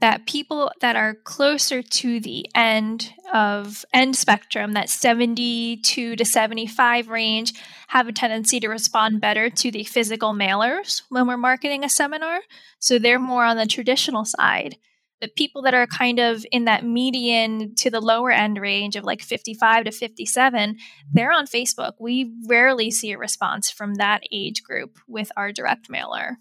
that 0.00 0.26
people 0.26 0.72
that 0.80 0.96
are 0.96 1.14
closer 1.14 1.82
to 1.82 2.20
the 2.20 2.46
end 2.54 3.12
of 3.32 3.84
end 3.92 4.16
spectrum, 4.16 4.72
that 4.72 4.88
72 4.88 6.16
to 6.16 6.24
75 6.24 7.08
range, 7.08 7.52
have 7.88 8.08
a 8.08 8.12
tendency 8.12 8.60
to 8.60 8.68
respond 8.68 9.20
better 9.20 9.50
to 9.50 9.70
the 9.70 9.84
physical 9.84 10.32
mailers 10.32 11.02
when 11.10 11.26
we're 11.26 11.36
marketing 11.36 11.84
a 11.84 11.88
seminar. 11.88 12.40
So 12.78 12.98
they're 12.98 13.18
more 13.18 13.44
on 13.44 13.58
the 13.58 13.66
traditional 13.66 14.24
side. 14.24 14.76
The 15.20 15.28
people 15.28 15.60
that 15.62 15.74
are 15.74 15.86
kind 15.86 16.18
of 16.18 16.46
in 16.50 16.64
that 16.64 16.82
median 16.82 17.74
to 17.76 17.90
the 17.90 18.00
lower 18.00 18.30
end 18.30 18.58
range 18.58 18.96
of 18.96 19.04
like 19.04 19.20
55 19.20 19.84
to 19.84 19.92
57, 19.92 20.78
they're 21.12 21.30
on 21.30 21.46
Facebook. 21.46 21.92
We 22.00 22.32
rarely 22.48 22.90
see 22.90 23.12
a 23.12 23.18
response 23.18 23.70
from 23.70 23.96
that 23.96 24.22
age 24.32 24.62
group 24.62 24.96
with 25.06 25.30
our 25.36 25.52
direct 25.52 25.90
mailer. 25.90 26.38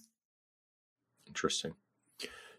Interesting. 1.39 1.75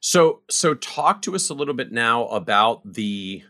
So 0.00 0.40
so 0.48 0.72
talk 0.72 1.20
to 1.22 1.34
us 1.34 1.50
a 1.50 1.54
little 1.54 1.74
bit 1.74 1.92
now 1.92 2.26
about 2.28 2.80
the 2.90 3.42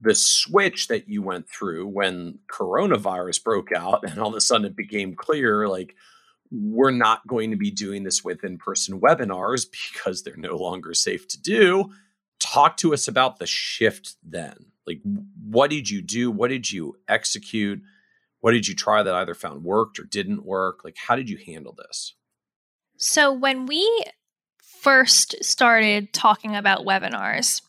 the 0.00 0.16
switch 0.16 0.88
that 0.88 1.08
you 1.08 1.22
went 1.22 1.48
through 1.48 1.86
when 1.86 2.40
coronavirus 2.52 3.44
broke 3.44 3.70
out 3.70 4.02
and 4.02 4.18
all 4.18 4.30
of 4.30 4.34
a 4.34 4.40
sudden 4.40 4.66
it 4.66 4.76
became 4.76 5.14
clear 5.14 5.68
like 5.68 5.94
we're 6.50 6.90
not 6.90 7.26
going 7.28 7.52
to 7.52 7.56
be 7.56 7.70
doing 7.70 8.02
this 8.02 8.24
with 8.24 8.42
in-person 8.42 9.00
webinars 9.00 9.66
because 9.70 10.22
they're 10.22 10.36
no 10.36 10.56
longer 10.56 10.92
safe 10.92 11.28
to 11.28 11.40
do. 11.40 11.90
Talk 12.40 12.76
to 12.78 12.92
us 12.92 13.06
about 13.06 13.38
the 13.38 13.46
shift 13.46 14.16
then. 14.24 14.56
Like 14.88 15.00
what 15.40 15.70
did 15.70 15.88
you 15.88 16.02
do? 16.02 16.32
What 16.32 16.48
did 16.48 16.72
you 16.72 16.96
execute? 17.06 17.80
What 18.40 18.52
did 18.52 18.66
you 18.66 18.74
try 18.74 19.04
that 19.04 19.14
either 19.14 19.34
found 19.34 19.62
worked 19.62 20.00
or 20.00 20.04
didn't 20.04 20.44
work? 20.44 20.82
Like 20.82 20.96
how 20.96 21.14
did 21.14 21.30
you 21.30 21.38
handle 21.46 21.76
this? 21.78 22.14
So 22.96 23.32
when 23.32 23.66
we 23.66 24.04
first 24.82 25.36
started 25.42 26.12
talking 26.12 26.56
about 26.56 26.86
webinars, 26.86 27.62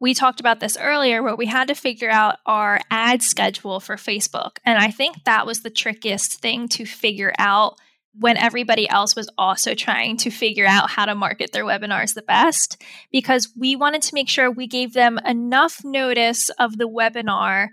we 0.00 0.14
talked 0.14 0.40
about 0.40 0.60
this 0.60 0.76
earlier 0.76 1.22
where 1.22 1.36
we 1.36 1.46
had 1.46 1.68
to 1.68 1.74
figure 1.74 2.10
out 2.10 2.38
our 2.44 2.80
ad 2.90 3.22
schedule 3.22 3.78
for 3.78 3.96
Facebook. 3.96 4.58
And 4.64 4.78
I 4.78 4.90
think 4.90 5.24
that 5.24 5.46
was 5.46 5.60
the 5.60 5.70
trickiest 5.70 6.40
thing 6.40 6.68
to 6.70 6.84
figure 6.84 7.32
out 7.38 7.76
when 8.18 8.36
everybody 8.36 8.88
else 8.88 9.16
was 9.16 9.30
also 9.38 9.74
trying 9.74 10.16
to 10.18 10.30
figure 10.30 10.66
out 10.66 10.90
how 10.90 11.06
to 11.06 11.14
market 11.14 11.52
their 11.52 11.64
webinars 11.64 12.14
the 12.14 12.22
best 12.22 12.82
because 13.10 13.48
we 13.56 13.74
wanted 13.74 14.02
to 14.02 14.14
make 14.14 14.28
sure 14.28 14.50
we 14.50 14.66
gave 14.66 14.92
them 14.92 15.18
enough 15.24 15.82
notice 15.84 16.50
of 16.58 16.76
the 16.76 16.88
webinar 16.88 17.68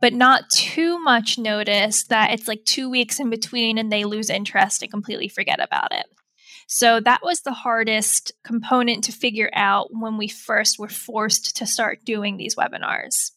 but 0.00 0.12
not 0.12 0.50
too 0.50 0.98
much 0.98 1.38
notice 1.38 2.04
that 2.04 2.30
it's 2.30 2.46
like 2.46 2.62
2 2.66 2.90
weeks 2.90 3.18
in 3.18 3.30
between 3.30 3.78
and 3.78 3.90
they 3.90 4.04
lose 4.04 4.28
interest 4.28 4.82
and 4.82 4.90
completely 4.90 5.28
forget 5.28 5.60
about 5.60 5.92
it. 5.92 6.06
So 6.66 7.00
that 7.00 7.22
was 7.22 7.40
the 7.40 7.52
hardest 7.52 8.32
component 8.44 9.04
to 9.04 9.12
figure 9.12 9.50
out 9.52 9.88
when 9.92 10.16
we 10.16 10.28
first 10.28 10.78
were 10.78 10.88
forced 10.88 11.56
to 11.56 11.66
start 11.66 12.04
doing 12.04 12.36
these 12.36 12.56
webinars. 12.56 13.32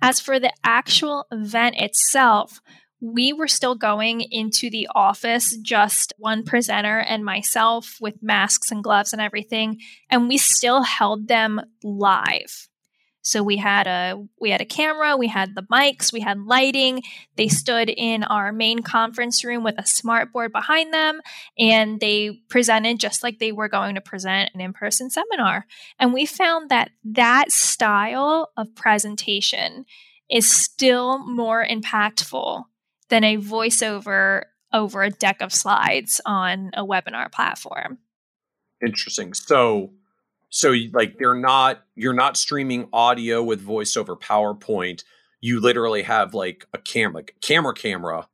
As 0.00 0.20
for 0.20 0.38
the 0.38 0.52
actual 0.64 1.26
event 1.30 1.76
itself, 1.78 2.60
we 3.00 3.32
were 3.32 3.48
still 3.48 3.74
going 3.74 4.20
into 4.20 4.70
the 4.70 4.88
office, 4.94 5.56
just 5.58 6.12
one 6.18 6.44
presenter 6.44 6.98
and 6.98 7.24
myself 7.24 7.96
with 8.00 8.22
masks 8.22 8.70
and 8.70 8.82
gloves 8.82 9.12
and 9.12 9.22
everything, 9.22 9.78
and 10.10 10.28
we 10.28 10.36
still 10.36 10.82
held 10.82 11.28
them 11.28 11.60
live. 11.82 12.68
So 13.22 13.42
we 13.42 13.56
had 13.56 13.86
a 13.86 14.24
we 14.40 14.50
had 14.50 14.60
a 14.60 14.66
camera, 14.66 15.16
we 15.16 15.26
had 15.26 15.54
the 15.54 15.62
mics, 15.62 16.12
we 16.12 16.20
had 16.20 16.40
lighting. 16.40 17.02
They 17.36 17.48
stood 17.48 17.90
in 17.90 18.24
our 18.24 18.52
main 18.52 18.80
conference 18.80 19.44
room 19.44 19.64
with 19.64 19.74
a 19.78 19.86
smart 19.86 20.32
board 20.32 20.52
behind 20.52 20.94
them 20.94 21.20
and 21.58 22.00
they 22.00 22.40
presented 22.48 22.98
just 23.00 23.22
like 23.22 23.38
they 23.38 23.52
were 23.52 23.68
going 23.68 23.96
to 23.96 24.00
present 24.00 24.50
an 24.54 24.60
in-person 24.60 25.10
seminar. 25.10 25.66
And 25.98 26.14
we 26.14 26.26
found 26.26 26.70
that 26.70 26.90
that 27.04 27.50
style 27.52 28.50
of 28.56 28.74
presentation 28.74 29.84
is 30.30 30.50
still 30.50 31.18
more 31.18 31.66
impactful 31.66 32.64
than 33.08 33.24
a 33.24 33.38
voiceover 33.38 34.44
over 34.72 35.02
a 35.02 35.10
deck 35.10 35.40
of 35.40 35.52
slides 35.52 36.20
on 36.26 36.70
a 36.74 36.84
webinar 36.84 37.32
platform. 37.32 37.98
Interesting. 38.84 39.34
So 39.34 39.92
so 40.50 40.74
like 40.92 41.18
they're 41.18 41.34
not 41.34 41.82
you're 41.94 42.12
not 42.12 42.36
streaming 42.36 42.88
audio 42.92 43.42
with 43.42 43.60
voice 43.60 43.96
over 43.96 44.16
PowerPoint. 44.16 45.04
You 45.40 45.60
literally 45.60 46.02
have 46.02 46.34
like 46.34 46.66
a 46.72 46.78
camera 46.78 47.14
like 47.14 47.36
camera 47.40 47.74
camera 47.74 48.28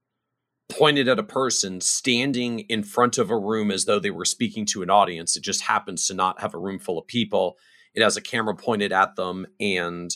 pointed 0.68 1.08
at 1.08 1.18
a 1.18 1.24
person 1.24 1.80
standing 1.80 2.60
in 2.60 2.82
front 2.82 3.18
of 3.18 3.30
a 3.30 3.38
room 3.38 3.70
as 3.70 3.84
though 3.84 3.98
they 3.98 4.10
were 4.10 4.24
speaking 4.24 4.64
to 4.66 4.82
an 4.82 4.90
audience. 4.90 5.36
It 5.36 5.42
just 5.42 5.62
happens 5.62 6.06
to 6.06 6.14
not 6.14 6.40
have 6.40 6.54
a 6.54 6.58
room 6.58 6.78
full 6.78 6.98
of 6.98 7.06
people. 7.06 7.56
It 7.94 8.02
has 8.02 8.16
a 8.16 8.22
camera 8.22 8.56
pointed 8.56 8.92
at 8.92 9.16
them 9.16 9.46
and 9.60 10.10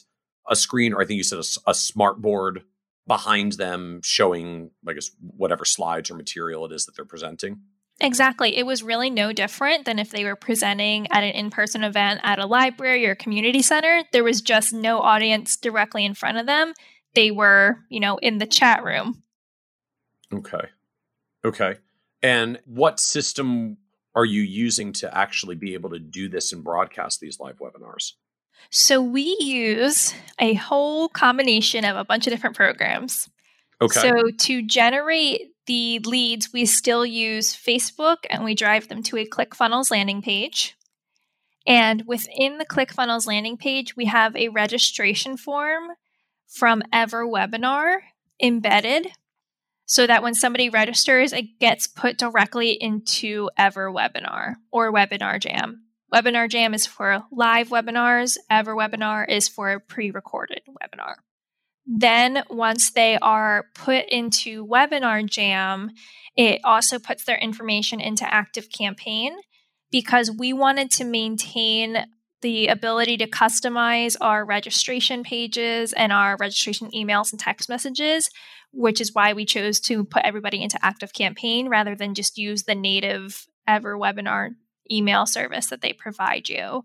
a 0.49 0.57
screen, 0.57 0.94
or 0.94 1.03
I 1.03 1.05
think 1.05 1.18
you 1.18 1.22
said 1.24 1.38
a, 1.38 1.70
a 1.70 1.74
smart 1.74 2.22
board 2.22 2.62
behind 3.07 3.53
them 3.53 4.01
showing, 4.03 4.70
I 4.86 4.94
guess, 4.94 5.11
whatever 5.20 5.64
slides 5.64 6.11
or 6.11 6.14
material 6.14 6.64
it 6.66 6.72
is 6.72 6.86
that 6.86 6.96
they're 6.96 7.05
presenting. 7.05 7.61
Exactly. 8.01 8.57
It 8.57 8.64
was 8.64 8.82
really 8.82 9.11
no 9.11 9.32
different 9.32 9.84
than 9.84 9.99
if 9.99 10.11
they 10.11 10.24
were 10.24 10.36
presenting 10.36 11.09
at 11.11 11.24
an 11.24 11.30
in 11.30 11.51
person 11.51 11.82
event 11.82 12.20
at 12.22 12.38
a 12.38 12.46
library 12.46 13.07
or 13.07 13.14
community 13.14 13.61
center. 13.61 14.05
There 14.12 14.22
was 14.22 14.40
just 14.40 14.72
no 14.72 15.01
audience 15.01 15.57
directly 15.57 16.05
in 16.05 16.14
front 16.14 16.38
of 16.38 16.46
them. 16.46 16.74
They 17.14 17.30
were, 17.32 17.78
you 17.88 17.99
know, 17.99 18.16
in 18.18 18.38
the 18.38 18.46
chat 18.46 18.84
room. 18.84 19.22
Okay. 20.32 20.68
Okay. 21.44 21.76
And 22.22 22.61
what 22.66 23.01
system 23.01 23.78
are 24.14 24.24
you 24.24 24.42
using 24.42 24.92
to 24.92 25.16
actually 25.16 25.57
be 25.57 25.74
able 25.74 25.90
to 25.90 25.99
do 25.99 26.28
this 26.28 26.53
and 26.53 26.62
broadcast 26.62 27.20
these 27.20 27.40
live 27.40 27.59
webinars? 27.59 28.12
So 28.70 29.01
we 29.01 29.36
use 29.40 30.14
a 30.40 30.55
whole 30.55 31.09
combination 31.09 31.84
of 31.84 31.96
a 31.96 32.05
bunch 32.05 32.26
of 32.26 32.32
different 32.32 32.57
programs. 32.57 33.28
Okay. 33.80 34.01
So 34.01 34.30
to 34.30 34.62
generate 34.62 35.53
the 35.69 36.01
leads, 36.01 36.53
we 36.53 36.64
still 36.64 37.05
use 37.05 37.55
Facebook 37.55 38.16
and 38.31 38.43
we 38.43 38.55
drive 38.55 38.89
them 38.89 39.03
to 39.05 39.19
a 39.19 39.27
ClickFunnels 39.27 39.91
landing 39.91 40.23
page. 40.23 40.75
And 41.66 42.05
within 42.07 42.57
the 42.57 42.64
ClickFunnels 42.64 43.27
landing 43.27 43.59
page, 43.59 43.95
we 43.95 44.07
have 44.07 44.35
a 44.35 44.49
registration 44.49 45.37
form 45.37 45.91
from 46.49 46.83
EverWebinar 46.93 47.99
embedded 48.43 49.09
so 49.85 50.07
that 50.07 50.23
when 50.23 50.35
somebody 50.35 50.71
registers, 50.71 51.35
it 51.35 51.61
gets 51.61 51.87
put 51.87 52.16
directly 52.16 52.73
into 52.73 53.51
EverWebinar 53.59 54.55
or 54.73 54.93
Webinar 54.93 55.39
Jam. 55.39 55.85
Webinar 56.12 56.49
Jam 56.49 56.73
is 56.73 56.87
for 56.87 57.25
live 57.31 57.69
webinars, 57.69 58.39
EverWebinar 58.51 59.29
is 59.29 59.49
for 59.49 59.73
a 59.73 59.81
pre 59.81 60.11
recorded 60.11 60.62
webinar. 60.66 61.16
Then, 61.91 62.43
once 62.51 62.91
they 62.91 63.16
are 63.18 63.64
put 63.74 64.05
into 64.11 64.66
Webinar 64.66 65.24
Jam, 65.24 65.91
it 66.36 66.61
also 66.62 66.99
puts 66.99 67.24
their 67.24 67.39
information 67.39 67.99
into 67.99 68.30
Active 68.32 68.70
Campaign 68.70 69.34
because 69.91 70.30
we 70.30 70.53
wanted 70.53 70.91
to 70.93 71.05
maintain 71.05 72.05
the 72.43 72.68
ability 72.68 73.16
to 73.16 73.26
customize 73.26 74.16
our 74.20 74.45
registration 74.45 75.22
pages 75.22 75.95
and 75.95 76.12
our 76.12 76.36
registration 76.39 76.91
emails 76.91 77.32
and 77.32 77.41
text 77.41 77.70
messages, 77.70 78.28
which 78.70 79.01
is 79.01 79.14
why 79.14 79.32
we 79.32 79.47
chose 79.47 79.80
to 79.80 80.05
put 80.05 80.22
everybody 80.24 80.62
into 80.62 80.78
Active 80.84 81.14
Campaign 81.14 81.68
rather 81.68 81.97
than 81.97 82.14
just 82.14 82.36
use 82.36 82.64
the 82.64 82.74
native 82.74 83.47
Ever 83.66 83.99
Webinar 83.99 84.51
email 84.91 85.24
service 85.24 85.68
that 85.68 85.80
they 85.80 85.95
provide 85.95 86.49
you. 86.51 86.84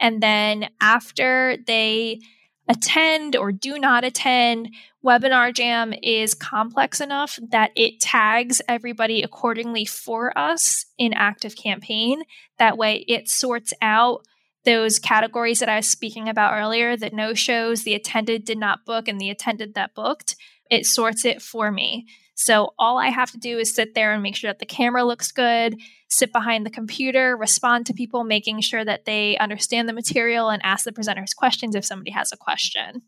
And 0.00 0.22
then 0.22 0.68
after 0.80 1.56
they 1.66 2.20
attend 2.68 3.36
or 3.36 3.52
do 3.52 3.78
not 3.78 4.04
attend. 4.04 4.70
Webinar 5.04 5.54
Jam 5.54 5.92
is 6.02 6.34
complex 6.34 7.00
enough 7.00 7.38
that 7.50 7.72
it 7.76 8.00
tags 8.00 8.62
everybody 8.68 9.22
accordingly 9.22 9.84
for 9.84 10.36
us 10.38 10.86
in 10.96 11.12
Active 11.12 11.56
Campaign. 11.56 12.22
That 12.58 12.78
way, 12.78 13.04
it 13.06 13.28
sorts 13.28 13.72
out 13.82 14.24
those 14.64 14.98
categories 14.98 15.60
that 15.60 15.68
I 15.68 15.76
was 15.76 15.88
speaking 15.88 16.28
about 16.28 16.54
earlier 16.54 16.96
the 16.96 17.10
no 17.10 17.34
shows, 17.34 17.82
the 17.82 17.94
attended 17.94 18.44
did 18.44 18.58
not 18.58 18.86
book, 18.86 19.08
and 19.08 19.20
the 19.20 19.30
attended 19.30 19.74
that 19.74 19.94
booked. 19.94 20.36
It 20.70 20.86
sorts 20.86 21.24
it 21.26 21.42
for 21.42 21.70
me. 21.70 22.06
So 22.34 22.74
all 22.78 22.98
I 22.98 23.08
have 23.08 23.30
to 23.30 23.38
do 23.38 23.58
is 23.58 23.74
sit 23.74 23.94
there 23.94 24.12
and 24.12 24.22
make 24.22 24.36
sure 24.36 24.50
that 24.50 24.58
the 24.58 24.66
camera 24.66 25.04
looks 25.04 25.30
good, 25.30 25.80
sit 26.08 26.32
behind 26.32 26.66
the 26.66 26.70
computer, 26.70 27.36
respond 27.36 27.86
to 27.86 27.94
people, 27.94 28.24
making 28.24 28.60
sure 28.60 28.84
that 28.84 29.04
they 29.04 29.38
understand 29.38 29.88
the 29.88 29.92
material 29.92 30.50
and 30.50 30.62
ask 30.64 30.84
the 30.84 30.92
presenters 30.92 31.34
questions 31.34 31.74
if 31.74 31.84
somebody 31.84 32.10
has 32.10 32.32
a 32.32 32.36
question. 32.36 33.02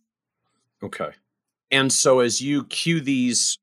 Okay. 0.83 1.11
And 1.71 1.93
so 1.93 2.21
as 2.21 2.41
you 2.41 2.65
cue 2.65 3.01
these 3.01 3.59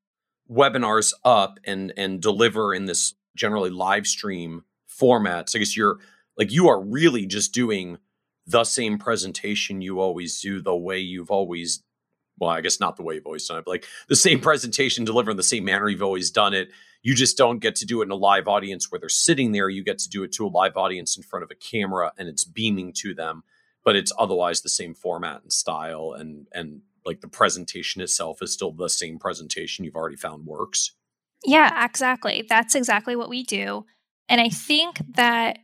webinars 0.50 1.14
up 1.24 1.58
and 1.64 1.92
and 1.96 2.20
deliver 2.20 2.74
in 2.74 2.84
this 2.84 3.14
generally 3.34 3.70
live 3.70 4.06
stream 4.06 4.64
format, 4.86 5.48
so 5.48 5.58
I 5.58 5.60
guess 5.60 5.76
you're 5.76 5.98
like 6.36 6.52
you 6.52 6.68
are 6.68 6.80
really 6.80 7.26
just 7.26 7.54
doing 7.54 7.98
the 8.46 8.64
same 8.64 8.98
presentation 8.98 9.80
you 9.80 10.00
always 10.00 10.38
do 10.40 10.60
the 10.60 10.76
way 10.76 10.98
you've 10.98 11.30
always 11.30 11.82
well, 12.38 12.50
I 12.50 12.60
guess 12.60 12.80
not 12.80 12.96
the 12.96 13.02
way 13.02 13.14
you've 13.14 13.26
always 13.26 13.46
done 13.46 13.58
it, 13.58 13.64
but 13.64 13.70
like 13.72 13.86
the 14.08 14.16
same 14.16 14.40
presentation 14.40 15.04
delivered 15.04 15.32
in 15.32 15.36
the 15.36 15.42
same 15.42 15.64
manner 15.64 15.88
you've 15.88 16.02
always 16.02 16.30
done 16.30 16.54
it. 16.54 16.70
You 17.02 17.14
just 17.14 17.36
don't 17.36 17.58
get 17.58 17.76
to 17.76 17.86
do 17.86 18.00
it 18.00 18.06
in 18.06 18.10
a 18.10 18.16
live 18.16 18.48
audience 18.48 18.90
where 18.90 18.98
they're 18.98 19.08
sitting 19.08 19.52
there. 19.52 19.68
You 19.68 19.84
get 19.84 19.98
to 19.98 20.08
do 20.08 20.22
it 20.22 20.32
to 20.32 20.46
a 20.46 20.48
live 20.48 20.76
audience 20.76 21.16
in 21.16 21.22
front 21.22 21.42
of 21.42 21.50
a 21.50 21.54
camera 21.54 22.12
and 22.18 22.28
it's 22.28 22.44
beaming 22.44 22.92
to 22.98 23.14
them, 23.14 23.44
but 23.84 23.94
it's 23.94 24.12
otherwise 24.18 24.62
the 24.62 24.68
same 24.68 24.94
format 24.94 25.42
and 25.42 25.52
style 25.52 26.14
and 26.18 26.46
and 26.52 26.80
like 27.04 27.20
the 27.20 27.28
presentation 27.28 28.00
itself 28.00 28.42
is 28.42 28.52
still 28.52 28.72
the 28.72 28.88
same 28.88 29.18
presentation 29.18 29.84
you've 29.84 29.96
already 29.96 30.16
found 30.16 30.46
works. 30.46 30.92
Yeah, 31.44 31.84
exactly. 31.84 32.46
That's 32.48 32.74
exactly 32.74 33.14
what 33.16 33.28
we 33.28 33.42
do. 33.42 33.84
And 34.28 34.40
I 34.40 34.48
think 34.48 35.02
that 35.16 35.58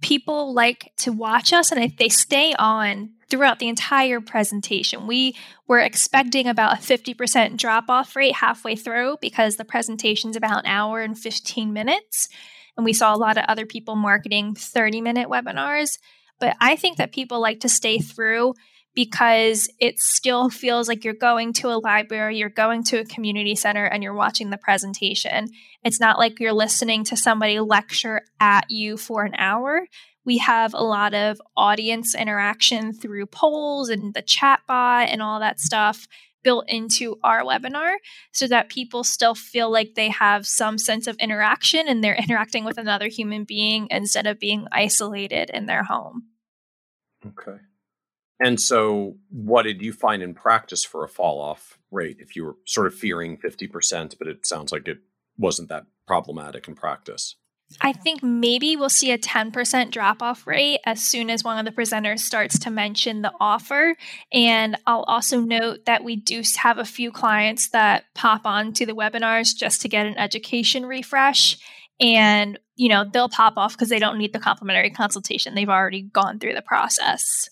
people 0.00 0.54
like 0.54 0.92
to 0.98 1.12
watch 1.12 1.52
us 1.52 1.72
and 1.72 1.82
if 1.82 1.96
they 1.96 2.08
stay 2.08 2.54
on 2.58 3.10
throughout 3.28 3.58
the 3.58 3.68
entire 3.68 4.20
presentation. 4.20 5.06
We 5.06 5.34
were 5.66 5.80
expecting 5.80 6.46
about 6.46 6.74
a 6.74 6.80
50% 6.80 7.56
drop 7.56 7.88
off 7.88 8.14
rate 8.14 8.36
halfway 8.36 8.76
through 8.76 9.16
because 9.20 9.56
the 9.56 9.64
presentation 9.64 10.30
is 10.30 10.36
about 10.36 10.64
an 10.64 10.70
hour 10.70 11.00
and 11.00 11.18
15 11.18 11.72
minutes. 11.72 12.28
And 12.76 12.84
we 12.84 12.92
saw 12.92 13.14
a 13.14 13.18
lot 13.18 13.38
of 13.38 13.44
other 13.48 13.66
people 13.66 13.96
marketing 13.96 14.54
30 14.54 15.00
minute 15.00 15.28
webinars. 15.28 15.98
But 16.38 16.56
I 16.60 16.76
think 16.76 16.98
that 16.98 17.12
people 17.12 17.40
like 17.40 17.60
to 17.60 17.68
stay 17.68 17.98
through 17.98 18.54
because 18.96 19.68
it 19.78 20.00
still 20.00 20.48
feels 20.48 20.88
like 20.88 21.04
you're 21.04 21.12
going 21.14 21.52
to 21.52 21.68
a 21.68 21.76
library, 21.78 22.38
you're 22.38 22.48
going 22.48 22.82
to 22.82 22.98
a 22.98 23.04
community 23.04 23.54
center, 23.54 23.84
and 23.84 24.02
you're 24.02 24.14
watching 24.14 24.48
the 24.48 24.56
presentation. 24.56 25.48
It's 25.84 26.00
not 26.00 26.18
like 26.18 26.40
you're 26.40 26.54
listening 26.54 27.04
to 27.04 27.16
somebody 27.16 27.60
lecture 27.60 28.22
at 28.40 28.70
you 28.70 28.96
for 28.96 29.24
an 29.24 29.34
hour. 29.36 29.86
We 30.24 30.38
have 30.38 30.72
a 30.72 30.82
lot 30.82 31.12
of 31.12 31.40
audience 31.56 32.14
interaction 32.14 32.94
through 32.94 33.26
polls 33.26 33.90
and 33.90 34.14
the 34.14 34.22
chat 34.22 34.60
bot 34.66 35.10
and 35.10 35.22
all 35.22 35.40
that 35.40 35.60
stuff 35.60 36.08
built 36.42 36.64
into 36.68 37.18
our 37.22 37.42
webinar 37.42 37.96
so 38.32 38.46
that 38.46 38.70
people 38.70 39.04
still 39.04 39.34
feel 39.34 39.70
like 39.70 39.94
they 39.94 40.08
have 40.08 40.46
some 40.46 40.78
sense 40.78 41.06
of 41.06 41.16
interaction 41.16 41.86
and 41.86 42.02
they're 42.02 42.16
interacting 42.22 42.64
with 42.64 42.78
another 42.78 43.08
human 43.08 43.44
being 43.44 43.88
instead 43.90 44.26
of 44.26 44.40
being 44.40 44.66
isolated 44.72 45.50
in 45.50 45.66
their 45.66 45.84
home. 45.84 46.28
Okay. 47.26 47.58
And 48.38 48.60
so, 48.60 49.16
what 49.30 49.62
did 49.62 49.80
you 49.80 49.92
find 49.92 50.22
in 50.22 50.34
practice 50.34 50.84
for 50.84 51.04
a 51.04 51.08
fall 51.08 51.40
off 51.40 51.78
rate 51.90 52.18
if 52.20 52.36
you 52.36 52.44
were 52.44 52.56
sort 52.66 52.86
of 52.86 52.94
fearing 52.94 53.38
50%, 53.38 54.18
but 54.18 54.28
it 54.28 54.46
sounds 54.46 54.72
like 54.72 54.88
it 54.88 54.98
wasn't 55.38 55.68
that 55.70 55.86
problematic 56.06 56.68
in 56.68 56.74
practice? 56.74 57.36
I 57.80 57.92
think 57.92 58.22
maybe 58.22 58.76
we'll 58.76 58.88
see 58.88 59.10
a 59.10 59.18
10% 59.18 59.90
drop 59.90 60.22
off 60.22 60.46
rate 60.46 60.80
as 60.84 61.02
soon 61.02 61.30
as 61.30 61.42
one 61.42 61.58
of 61.58 61.64
the 61.64 61.72
presenters 61.82 62.20
starts 62.20 62.58
to 62.60 62.70
mention 62.70 63.22
the 63.22 63.32
offer. 63.40 63.96
And 64.32 64.76
I'll 64.86 65.02
also 65.02 65.40
note 65.40 65.84
that 65.86 66.04
we 66.04 66.14
do 66.14 66.42
have 66.58 66.78
a 66.78 66.84
few 66.84 67.10
clients 67.10 67.70
that 67.70 68.04
pop 68.14 68.42
on 68.44 68.72
to 68.74 68.86
the 68.86 68.94
webinars 68.94 69.54
just 69.54 69.82
to 69.82 69.88
get 69.88 70.06
an 70.06 70.16
education 70.16 70.86
refresh. 70.86 71.58
And, 71.98 72.58
you 72.76 72.88
know, 72.88 73.04
they'll 73.04 73.28
pop 73.28 73.54
off 73.56 73.72
because 73.72 73.88
they 73.88 73.98
don't 73.98 74.18
need 74.18 74.32
the 74.32 74.38
complimentary 74.38 74.90
consultation. 74.90 75.54
They've 75.54 75.68
already 75.68 76.02
gone 76.02 76.38
through 76.38 76.54
the 76.54 76.62
process. 76.62 77.48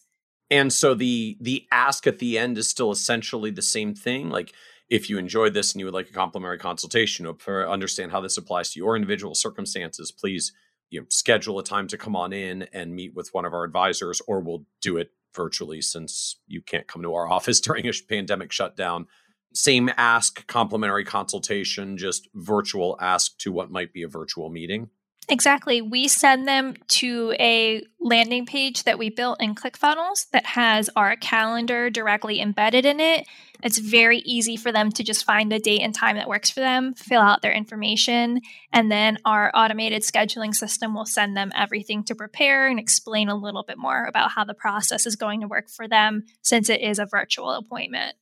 And 0.55 0.73
so 0.73 0.95
the 0.95 1.37
the 1.41 1.67
ask 1.73 2.07
at 2.07 2.21
the 2.21 2.39
end 2.39 2.59
is 2.59 2.69
still 2.69 2.93
essentially 2.93 3.51
the 3.51 3.61
same 3.61 3.93
thing. 3.93 4.31
Like 4.31 4.53
if 4.89 5.11
you 5.11 5.19
enjoyed 5.19 5.53
this 5.53 5.73
and 5.73 5.81
you 5.81 5.87
would 5.87 5.95
like 5.95 6.09
a 6.09 6.13
complimentary 6.13 6.59
consultation 6.59 7.27
or 7.27 7.69
understand 7.69 8.13
how 8.13 8.21
this 8.21 8.37
applies 8.37 8.71
to 8.71 8.79
your 8.79 8.95
individual 8.95 9.35
circumstances, 9.35 10.13
please 10.13 10.53
you 10.91 11.01
know, 11.01 11.07
schedule 11.11 11.59
a 11.59 11.65
time 11.65 11.89
to 11.89 11.99
come 11.99 12.15
on 12.15 12.33
in 12.33 12.69
and 12.73 12.95
meet 12.95 13.17
with 13.17 13.35
one 13.35 13.45
of 13.45 13.53
our 13.53 13.65
advisors, 13.65 14.23
or 14.29 14.39
we'll 14.39 14.65
do 14.81 14.97
it 14.97 15.11
virtually 15.35 15.81
since 15.81 16.37
you 16.47 16.63
can't 16.63 16.87
come 16.87 17.03
to 17.03 17.15
our 17.15 17.29
office 17.33 17.59
during 17.59 17.89
a 17.89 17.93
pandemic 18.09 18.53
shutdown. 18.53 19.09
Same 19.55 19.91
ask, 19.97 20.47
complimentary 20.47 21.05
consultation, 21.05 21.97
just 21.97 22.29
virtual 22.33 22.97
ask 23.01 23.37
to 23.39 23.51
what 23.51 23.73
might 23.73 23.93
be 23.93 24.05
a 24.05 24.09
virtual 24.09 24.51
meeting. 24.51 24.91
Exactly. 25.29 25.81
We 25.81 26.09
send 26.09 26.47
them 26.47 26.75
to 26.89 27.35
a 27.41 27.83
landing 27.99 28.45
page 28.45 28.85
that 28.85 28.99
we 28.99 29.09
built 29.09 29.41
in 29.41 29.55
ClickFunnels 29.55 30.29
that 30.33 30.45
has 30.45 30.91
our 30.97 31.17
calendar 31.17 31.89
directly 31.89 32.41
embedded 32.41 32.85
in 32.85 33.01
it. 33.01 33.27
It's 33.63 33.79
very 33.79 34.19
easy 34.19 34.57
for 34.57 34.71
them 34.71 34.93
to 34.93 35.03
just 35.03 35.25
find 35.25 35.51
a 35.53 35.59
date 35.59 35.81
and 35.81 35.95
time 35.95 36.17
that 36.17 36.29
works 36.29 36.51
for 36.51 36.61
them, 36.61 36.93
fill 36.93 37.23
out 37.23 37.41
their 37.41 37.53
information, 37.53 38.43
and 38.73 38.93
then 38.93 39.17
our 39.25 39.51
automated 39.55 40.03
scheduling 40.03 40.55
system 40.55 40.95
will 40.95 41.07
send 41.07 41.35
them 41.35 41.51
everything 41.55 42.05
to 42.05 42.15
prepare 42.15 42.69
and 42.69 42.79
explain 42.79 43.31
a 43.31 43.37
little 43.37 43.63
bit 43.63 43.79
more 43.79 44.05
about 44.05 44.33
how 44.33 44.45
the 44.45 44.53
process 44.53 45.07
is 45.07 45.17
going 45.17 45.41
to 45.41 45.49
work 45.49 45.71
for 45.71 45.89
them 45.89 46.25
since 46.43 46.69
it 46.69 46.83
is 46.83 46.99
a 46.99 47.07
virtual 47.07 47.51
appointment. 47.53 48.17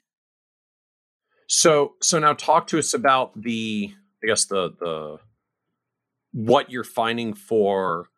So 1.49 1.95
so 2.01 2.20
now 2.20 2.35
talk 2.35 2.69
to 2.69 2.79
us 2.79 2.95
about 2.95 3.43
the 3.43 3.93
I 4.23 4.27
guess 4.29 4.45
the 4.45 4.70
the 4.79 5.19
what 6.33 6.71
you're 6.71 6.85
finding 6.85 7.35
for 7.35 8.09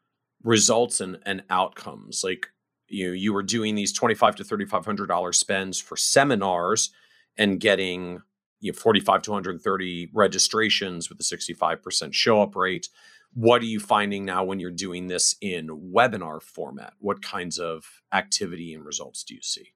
results 0.42 1.00
and, 1.00 1.18
and 1.24 1.42
outcomes. 1.50 2.22
Like 2.24 2.48
you 2.88 3.10
you 3.10 3.32
were 3.32 3.42
doing 3.42 3.74
these 3.74 3.92
twenty 3.92 4.14
five 4.14 4.36
to 4.36 4.44
thirty 4.44 4.64
five 4.64 4.84
hundred 4.84 5.06
dollar 5.06 5.32
spends 5.32 5.80
for 5.80 5.96
seminars 5.96 6.90
and 7.36 7.60
getting 7.60 8.22
you 8.60 8.72
know, 8.72 8.78
45 8.78 9.22
to 9.22 9.30
130 9.32 10.10
registrations 10.14 11.10
with 11.10 11.20
a 11.20 11.22
65% 11.22 12.14
show 12.14 12.40
up 12.40 12.56
rate. 12.56 12.88
What 13.34 13.60
are 13.60 13.66
you 13.66 13.78
finding 13.78 14.24
now 14.24 14.42
when 14.44 14.58
you're 14.58 14.70
doing 14.70 15.08
this 15.08 15.36
in 15.42 15.68
webinar 15.68 16.40
format? 16.40 16.94
What 16.98 17.20
kinds 17.20 17.58
of 17.58 17.84
activity 18.12 18.72
and 18.72 18.82
results 18.82 19.22
do 19.22 19.34
you 19.34 19.42
see? 19.42 19.74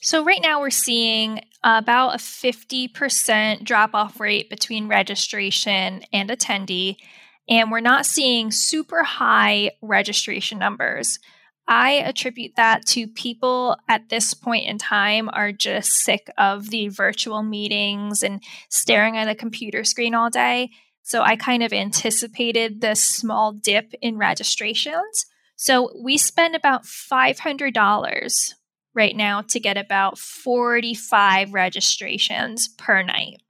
So, 0.00 0.24
right 0.24 0.40
now 0.40 0.60
we're 0.60 0.70
seeing 0.70 1.40
about 1.64 2.14
a 2.14 2.18
50% 2.18 3.64
drop 3.64 3.94
off 3.94 4.20
rate 4.20 4.48
between 4.48 4.88
registration 4.88 6.02
and 6.12 6.30
attendee 6.30 6.96
and 7.48 7.70
we're 7.70 7.80
not 7.80 8.06
seeing 8.06 8.50
super 8.50 9.02
high 9.02 9.72
registration 9.82 10.58
numbers. 10.58 11.18
I 11.68 11.92
attribute 11.92 12.52
that 12.56 12.86
to 12.86 13.08
people 13.08 13.76
at 13.88 14.08
this 14.08 14.34
point 14.34 14.68
in 14.68 14.78
time 14.78 15.28
are 15.32 15.50
just 15.50 15.92
sick 15.92 16.30
of 16.38 16.70
the 16.70 16.88
virtual 16.88 17.42
meetings 17.42 18.22
and 18.22 18.42
staring 18.68 19.16
at 19.16 19.28
a 19.28 19.34
computer 19.34 19.82
screen 19.82 20.14
all 20.14 20.30
day. 20.30 20.70
So 21.02 21.22
I 21.22 21.36
kind 21.36 21.62
of 21.62 21.72
anticipated 21.72 22.80
this 22.80 23.04
small 23.04 23.52
dip 23.52 23.94
in 24.00 24.16
registrations. 24.16 25.26
So 25.56 25.90
we 26.02 26.18
spend 26.18 26.54
about 26.54 26.84
$500 26.84 28.54
right 28.94 29.16
now 29.16 29.42
to 29.42 29.60
get 29.60 29.76
about 29.76 30.18
45 30.18 31.52
registrations 31.52 32.68
per 32.76 33.02
night. 33.02 33.42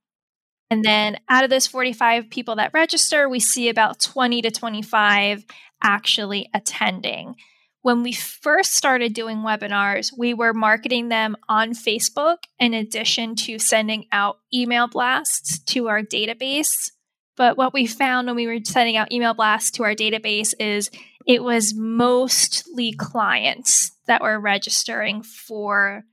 And 0.70 0.84
then 0.84 1.18
out 1.28 1.44
of 1.44 1.50
those 1.50 1.66
45 1.66 2.28
people 2.30 2.56
that 2.56 2.72
register, 2.74 3.28
we 3.28 3.40
see 3.40 3.68
about 3.68 4.00
20 4.00 4.42
to 4.42 4.50
25 4.50 5.44
actually 5.82 6.48
attending. 6.52 7.36
When 7.82 8.02
we 8.02 8.12
first 8.12 8.72
started 8.72 9.14
doing 9.14 9.38
webinars, 9.38 10.10
we 10.16 10.34
were 10.34 10.52
marketing 10.52 11.08
them 11.08 11.36
on 11.48 11.70
Facebook 11.70 12.38
in 12.58 12.74
addition 12.74 13.36
to 13.36 13.60
sending 13.60 14.06
out 14.10 14.38
email 14.52 14.88
blasts 14.88 15.60
to 15.66 15.86
our 15.86 16.02
database. 16.02 16.90
But 17.36 17.56
what 17.56 17.72
we 17.72 17.86
found 17.86 18.26
when 18.26 18.34
we 18.34 18.48
were 18.48 18.58
sending 18.64 18.96
out 18.96 19.12
email 19.12 19.34
blasts 19.34 19.70
to 19.72 19.84
our 19.84 19.94
database 19.94 20.52
is 20.58 20.90
it 21.26 21.44
was 21.44 21.74
mostly 21.74 22.92
clients 22.92 23.92
that 24.08 24.22
were 24.22 24.40
registering 24.40 25.22
for 25.22 26.04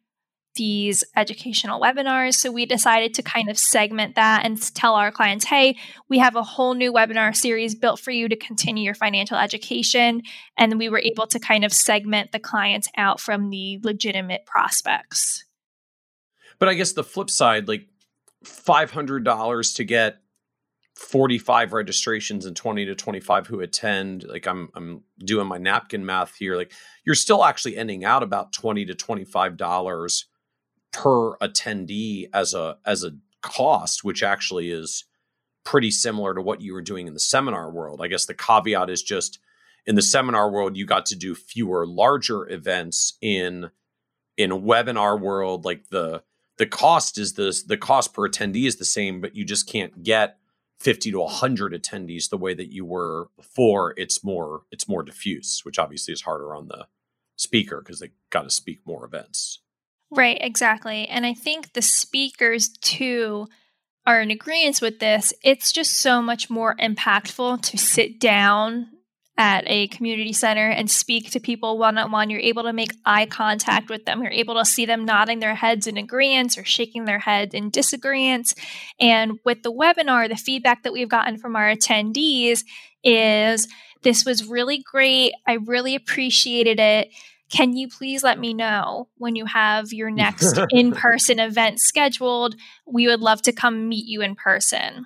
these 0.55 1.03
educational 1.15 1.79
webinars. 1.79 2.35
So 2.35 2.51
we 2.51 2.65
decided 2.65 3.13
to 3.15 3.23
kind 3.23 3.49
of 3.49 3.57
segment 3.57 4.15
that 4.15 4.45
and 4.45 4.61
tell 4.75 4.95
our 4.95 5.11
clients, 5.11 5.45
hey, 5.45 5.77
we 6.09 6.19
have 6.19 6.35
a 6.35 6.43
whole 6.43 6.73
new 6.73 6.93
webinar 6.93 7.35
series 7.35 7.75
built 7.75 7.99
for 7.99 8.11
you 8.11 8.29
to 8.29 8.35
continue 8.35 8.83
your 8.83 8.93
financial 8.93 9.37
education. 9.37 10.21
And 10.57 10.77
we 10.77 10.89
were 10.89 10.99
able 10.99 11.27
to 11.27 11.39
kind 11.39 11.63
of 11.63 11.73
segment 11.73 12.31
the 12.31 12.39
clients 12.39 12.87
out 12.97 13.19
from 13.19 13.49
the 13.49 13.79
legitimate 13.83 14.45
prospects. 14.45 15.45
But 16.59 16.69
I 16.69 16.75
guess 16.75 16.93
the 16.93 17.03
flip 17.03 17.29
side, 17.29 17.67
like 17.67 17.87
$500 18.45 19.75
to 19.75 19.83
get 19.83 20.17
45 20.95 21.73
registrations 21.73 22.45
and 22.45 22.55
20 22.55 22.85
to 22.85 22.95
25 22.95 23.47
who 23.47 23.61
attend 23.61 24.25
like 24.25 24.45
i'm 24.45 24.69
i'm 24.75 25.03
doing 25.25 25.47
my 25.47 25.57
napkin 25.57 26.05
math 26.05 26.35
here 26.35 26.55
like 26.55 26.71
you're 27.03 27.15
still 27.15 27.43
actually 27.43 27.75
ending 27.75 28.05
out 28.05 28.21
about 28.21 28.53
20 28.53 28.85
to 28.85 28.93
25 28.93 29.57
dollars 29.57 30.27
per 30.93 31.35
attendee 31.37 32.29
as 32.33 32.53
a 32.53 32.77
as 32.85 33.03
a 33.03 33.11
cost, 33.41 34.03
which 34.03 34.23
actually 34.23 34.71
is 34.71 35.03
pretty 35.65 35.91
similar 35.91 36.33
to 36.33 36.41
what 36.41 36.61
you 36.61 36.73
were 36.73 36.81
doing 36.81 37.07
in 37.07 37.13
the 37.13 37.19
seminar 37.19 37.69
world. 37.71 38.01
I 38.01 38.07
guess 38.07 38.25
the 38.25 38.33
caveat 38.33 38.89
is 38.89 39.03
just 39.03 39.39
in 39.85 39.95
the 39.95 40.01
seminar 40.01 40.49
world, 40.49 40.77
you 40.77 40.85
got 40.85 41.05
to 41.07 41.15
do 41.15 41.35
fewer 41.35 41.85
larger 41.85 42.49
events. 42.49 43.17
In 43.21 43.71
in 44.37 44.51
webinar 44.51 45.19
world, 45.19 45.65
like 45.65 45.89
the 45.89 46.23
the 46.57 46.65
cost 46.65 47.17
is 47.17 47.33
this 47.33 47.63
the 47.63 47.77
cost 47.77 48.13
per 48.13 48.29
attendee 48.29 48.65
is 48.65 48.77
the 48.77 48.85
same, 48.85 49.19
but 49.19 49.35
you 49.35 49.43
just 49.43 49.67
can't 49.67 50.03
get 50.03 50.37
50 50.79 51.11
to 51.11 51.19
100 51.19 51.73
attendees 51.73 52.29
the 52.29 52.37
way 52.37 52.53
that 52.53 52.71
you 52.71 52.85
were 52.85 53.29
before. 53.35 53.93
It's 53.97 54.23
more 54.23 54.63
it's 54.71 54.87
more 54.87 55.03
diffuse 55.03 55.61
which 55.63 55.79
obviously 55.79 56.13
is 56.13 56.21
harder 56.21 56.55
on 56.55 56.67
the 56.67 56.87
speaker 57.35 57.81
because 57.81 57.99
they 57.99 58.11
got 58.29 58.43
to 58.43 58.49
speak 58.49 58.79
more 58.85 59.05
events 59.05 59.59
Right, 60.15 60.37
exactly. 60.39 61.07
And 61.07 61.25
I 61.25 61.33
think 61.33 61.73
the 61.73 61.81
speakers 61.81 62.69
too 62.69 63.47
are 64.05 64.21
in 64.21 64.29
agreement 64.29 64.79
with 64.81 64.99
this. 64.99 65.33
It's 65.43 65.71
just 65.71 65.93
so 65.93 66.21
much 66.21 66.49
more 66.49 66.75
impactful 66.75 67.61
to 67.63 67.77
sit 67.77 68.19
down 68.19 68.87
at 69.35 69.63
a 69.65 69.87
community 69.87 70.33
center 70.33 70.69
and 70.69 70.91
speak 70.91 71.31
to 71.31 71.39
people 71.39 71.79
one 71.79 71.97
on 71.97 72.11
one. 72.11 72.29
You're 72.29 72.39
able 72.41 72.63
to 72.63 72.73
make 72.73 72.91
eye 73.05 73.25
contact 73.25 73.89
with 73.89 74.05
them. 74.05 74.21
You're 74.21 74.31
able 74.31 74.55
to 74.55 74.65
see 74.65 74.85
them 74.85 75.05
nodding 75.05 75.39
their 75.39 75.55
heads 75.55 75.87
in 75.87 75.97
agreement 75.97 76.59
or 76.59 76.63
shaking 76.63 77.05
their 77.05 77.17
head 77.17 77.55
in 77.55 77.71
disagreement. 77.71 78.53
And 78.99 79.39
with 79.43 79.63
the 79.63 79.73
webinar, 79.73 80.29
the 80.29 80.35
feedback 80.35 80.83
that 80.83 80.93
we've 80.93 81.09
gotten 81.09 81.39
from 81.39 81.55
our 81.55 81.73
attendees 81.73 82.63
is 83.03 83.67
this 84.03 84.25
was 84.25 84.47
really 84.47 84.83
great. 84.91 85.33
I 85.47 85.53
really 85.53 85.95
appreciated 85.95 86.79
it 86.79 87.09
can 87.53 87.75
you 87.75 87.87
please 87.87 88.23
let 88.23 88.39
me 88.39 88.53
know 88.53 89.09
when 89.17 89.35
you 89.35 89.45
have 89.45 89.93
your 89.93 90.09
next 90.23 90.59
in 90.71 90.91
person 90.91 91.39
event 91.39 91.79
scheduled? 91.79 92.55
We 92.87 93.07
would 93.07 93.21
love 93.21 93.41
to 93.43 93.51
come 93.51 93.87
meet 93.87 94.05
you 94.07 94.21
in 94.21 94.35
person. 94.35 95.05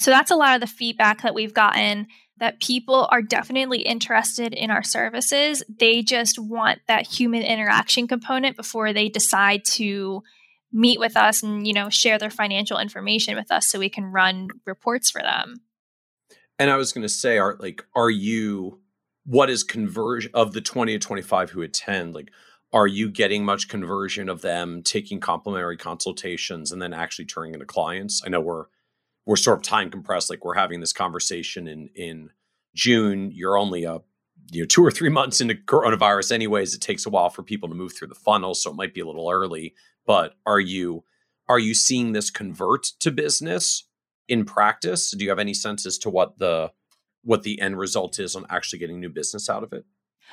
So 0.00 0.10
that's 0.10 0.30
a 0.30 0.36
lot 0.36 0.56
of 0.56 0.60
the 0.60 0.66
feedback 0.66 1.22
that 1.22 1.34
we've 1.34 1.54
gotten 1.54 2.08
that 2.38 2.60
people 2.60 3.08
are 3.12 3.22
definitely 3.22 3.82
interested 3.82 4.52
in 4.52 4.70
our 4.70 4.82
services. 4.82 5.62
They 5.68 6.02
just 6.02 6.36
want 6.36 6.80
that 6.88 7.06
human 7.06 7.42
interaction 7.42 8.08
component 8.08 8.56
before 8.56 8.92
they 8.92 9.08
decide 9.08 9.64
to 9.64 10.22
meet 10.72 10.98
with 10.98 11.16
us 11.16 11.44
and 11.44 11.64
you 11.64 11.72
know 11.72 11.88
share 11.88 12.18
their 12.18 12.30
financial 12.30 12.78
information 12.78 13.36
with 13.36 13.52
us 13.52 13.70
so 13.70 13.78
we 13.78 13.88
can 13.88 14.06
run 14.06 14.48
reports 14.66 15.10
for 15.10 15.22
them. 15.22 15.60
And 16.58 16.70
I 16.70 16.76
was 16.76 16.92
going 16.92 17.02
to 17.02 17.08
say 17.08 17.38
are 17.38 17.56
like 17.60 17.84
are 17.94 18.10
you 18.10 18.80
what 19.24 19.50
is 19.50 19.62
conversion 19.62 20.30
of 20.34 20.52
the 20.52 20.60
20 20.60 20.92
to 20.92 20.98
25 20.98 21.50
who 21.50 21.62
attend 21.62 22.14
like 22.14 22.30
are 22.74 22.88
you 22.88 23.08
getting 23.08 23.44
much 23.44 23.68
conversion 23.68 24.28
of 24.28 24.42
them 24.42 24.82
taking 24.82 25.20
complimentary 25.20 25.76
consultations 25.76 26.72
and 26.72 26.82
then 26.82 26.92
actually 26.92 27.24
turning 27.24 27.54
into 27.54 27.64
clients? 27.64 28.20
I 28.26 28.28
know 28.28 28.40
we're 28.40 28.66
we're 29.26 29.36
sort 29.36 29.58
of 29.58 29.62
time 29.62 29.90
compressed 29.90 30.28
like 30.28 30.44
we're 30.44 30.56
having 30.56 30.80
this 30.80 30.92
conversation 30.92 31.68
in 31.68 31.88
in 31.94 32.30
june. 32.74 33.30
You're 33.32 33.56
only 33.56 33.84
a 33.84 34.00
you 34.50 34.62
know 34.62 34.66
two 34.66 34.84
or 34.84 34.90
three 34.90 35.08
months 35.08 35.40
into 35.40 35.54
coronavirus 35.54 36.32
anyways. 36.32 36.74
It 36.74 36.80
takes 36.80 37.06
a 37.06 37.10
while 37.10 37.30
for 37.30 37.44
people 37.44 37.68
to 37.68 37.76
move 37.76 37.94
through 37.96 38.08
the 38.08 38.16
funnel 38.16 38.54
so 38.54 38.72
it 38.72 38.76
might 38.76 38.92
be 38.92 39.00
a 39.00 39.06
little 39.06 39.30
early. 39.30 39.74
But 40.04 40.34
are 40.44 40.60
you 40.60 41.04
are 41.48 41.60
you 41.60 41.74
seeing 41.74 42.12
this 42.12 42.28
convert 42.28 42.86
to 42.98 43.12
business 43.12 43.84
in 44.26 44.44
practice? 44.44 45.12
Do 45.12 45.22
you 45.22 45.30
have 45.30 45.38
any 45.38 45.54
sense 45.54 45.86
as 45.86 45.96
to 45.98 46.10
what 46.10 46.40
the 46.40 46.72
what 47.24 47.42
the 47.42 47.60
end 47.60 47.78
result 47.78 48.18
is 48.18 48.36
on 48.36 48.46
actually 48.48 48.78
getting 48.78 49.00
new 49.00 49.08
business 49.08 49.48
out 49.48 49.62
of 49.62 49.72
it 49.72 49.84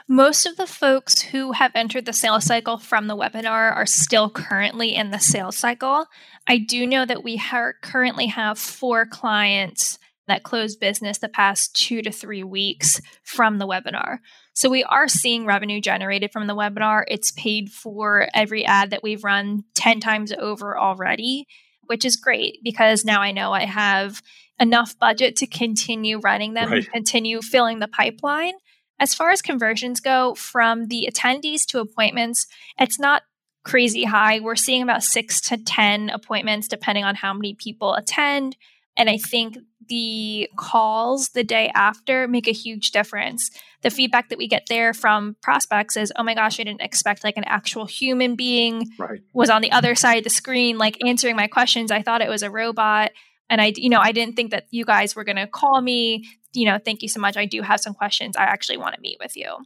most 0.07 0.45
of 0.45 0.57
the 0.57 0.68
folks 0.68 1.22
who 1.22 1.51
have 1.53 1.72
entered 1.76 2.05
the 2.05 2.13
sales 2.13 2.45
cycle 2.45 2.77
from 2.77 3.07
the 3.07 3.15
webinar 3.15 3.76
are 3.76 3.85
still 3.85 4.30
currently 4.30 4.95
in 4.95 5.11
the 5.11 5.19
sales 5.19 5.57
cycle. 5.57 6.05
I 6.47 6.57
do 6.57 6.88
know 6.88 7.05
that 7.05 7.23
we 7.23 7.38
ha- 7.38 7.73
currently 7.81 8.27
have 8.27 8.57
four 8.57 9.05
clients 9.05 9.99
that 10.27 10.43
closed 10.43 10.80
business 10.80 11.18
the 11.18 11.30
past 11.30 11.76
two 11.76 12.01
to 12.01 12.11
three 12.11 12.43
weeks 12.43 13.01
from 13.23 13.57
the 13.57 13.68
webinar. 13.68 14.19
So 14.53 14.69
we 14.69 14.84
are 14.84 15.07
seeing 15.07 15.45
revenue 15.45 15.81
generated 15.81 16.31
from 16.31 16.47
the 16.47 16.55
webinar. 16.55 17.03
It's 17.07 17.31
paid 17.31 17.69
for 17.69 18.27
every 18.34 18.65
ad 18.65 18.91
that 18.91 19.03
we've 19.03 19.23
run 19.23 19.63
10 19.76 19.99
times 19.99 20.31
over 20.31 20.77
already, 20.77 21.47
which 21.91 22.05
is 22.05 22.15
great 22.15 22.57
because 22.63 23.03
now 23.03 23.22
I 23.22 23.34
know 23.34 23.51
I 23.51 23.65
have 23.65 24.22
enough 24.61 24.97
budget 24.97 25.35
to 25.35 25.45
continue 25.45 26.19
running 26.19 26.53
them 26.53 26.69
right. 26.69 26.77
and 26.85 26.89
continue 26.89 27.41
filling 27.41 27.80
the 27.80 27.89
pipeline. 27.89 28.53
As 28.97 29.13
far 29.13 29.31
as 29.31 29.41
conversions 29.41 29.99
go, 29.99 30.34
from 30.35 30.88
the 30.88 31.09
attendees 31.11 31.65
to 31.65 31.81
appointments, 31.81 32.47
it's 32.80 32.97
not 32.97 33.23
crazy 33.65 34.05
high. 34.05 34.39
We're 34.39 34.55
seeing 34.55 34.81
about 34.81 35.03
six 35.03 35.41
to 35.49 35.57
10 35.57 36.11
appointments, 36.11 36.69
depending 36.69 37.03
on 37.03 37.15
how 37.15 37.34
many 37.34 37.55
people 37.55 37.93
attend. 37.93 38.55
And 39.02 39.10
I 39.10 39.18
think 39.18 39.57
the 39.90 40.48
calls 40.57 41.30
the 41.30 41.44
day 41.44 41.72
after 41.73 42.28
make 42.28 42.48
a 42.48 42.53
huge 42.53 42.91
difference. 42.91 43.49
The 43.82 43.90
feedback 43.90 44.30
that 44.30 44.38
we 44.38 44.48
get 44.48 44.68
there 44.69 44.94
from 44.94 45.36
prospects 45.41 45.98
is, 45.98 46.14
oh 46.15 46.23
my 46.23 46.36
gosh, 46.36 46.60
I 46.60 46.64
didn't 46.64 46.82
expect 46.82 47.23
like 47.23 47.36
an 47.36 47.44
actual 47.45 47.88
human 47.88 48.36
being 48.36 48.88
right. 48.99 49.22
was 49.34 49.49
on 49.49 49.61
the 49.61 49.72
other 49.72 49.95
side 49.95 50.19
of 50.19 50.23
the 50.23 50.30
screen, 50.30 50.78
like 50.78 51.03
answering 51.03 51.36
my 51.36 51.48
questions. 51.48 51.90
I 51.90 52.03
thought 52.03 52.22
it 52.22 52.30
was 52.30 52.44
a 52.44 52.52
robot. 52.52 53.11
And 53.49 53.60
I, 53.60 53.73
you 53.76 53.90
know, 53.90 53.99
I 53.99 54.11
didn't 54.11 54.36
think 54.36 54.52
that 54.52 54.68
you 54.69 54.86
guys 54.86 55.15
were 55.15 55.23
going 55.23 55.36
to 55.38 55.48
call 55.48 55.82
me 55.82 56.23
you 56.53 56.65
know, 56.65 56.78
thank 56.84 57.02
you 57.02 57.07
so 57.07 57.19
much. 57.19 57.38
I 57.38 57.45
do 57.45 57.61
have 57.61 57.80
some 57.80 57.94
questions. 57.94 58.36
I 58.36 58.44
actually 58.44 58.78
want 58.78 58.95
to 58.95 59.02
meet 59.02 59.18
with 59.19 59.36
you. 59.36 59.57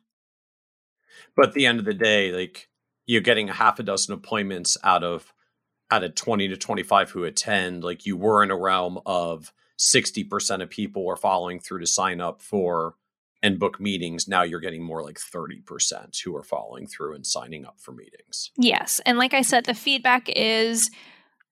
But 1.35 1.49
at 1.49 1.53
the 1.53 1.65
end 1.65 1.79
of 1.79 1.85
the 1.85 1.93
day, 1.93 2.31
like 2.31 2.69
you're 3.05 3.21
getting 3.21 3.49
a 3.49 3.53
half 3.53 3.79
a 3.79 3.83
dozen 3.83 4.13
appointments 4.13 4.77
out 4.83 5.03
of 5.03 5.33
out 5.95 6.03
of 6.03 6.13
20 6.13 6.49
to 6.49 6.57
25 6.57 7.11
who 7.11 7.23
attend, 7.23 7.83
like 7.83 8.05
you 8.05 8.17
were 8.17 8.43
in 8.43 8.51
a 8.51 8.57
realm 8.57 8.99
of 9.05 9.53
60% 9.79 10.61
of 10.61 10.69
people 10.69 11.09
are 11.09 11.15
following 11.15 11.59
through 11.59 11.79
to 11.79 11.87
sign 11.87 12.19
up 12.19 12.41
for 12.41 12.95
and 13.41 13.59
book 13.59 13.79
meetings. 13.79 14.27
Now 14.27 14.43
you're 14.43 14.59
getting 14.59 14.83
more 14.83 15.03
like 15.03 15.17
30% 15.17 16.21
who 16.21 16.35
are 16.35 16.43
following 16.43 16.85
through 16.85 17.15
and 17.15 17.25
signing 17.25 17.65
up 17.65 17.79
for 17.79 17.93
meetings. 17.93 18.51
Yes. 18.57 18.99
And 19.05 19.17
like 19.17 19.33
I 19.33 19.41
said, 19.41 19.65
the 19.65 19.73
feedback 19.73 20.27
is 20.35 20.91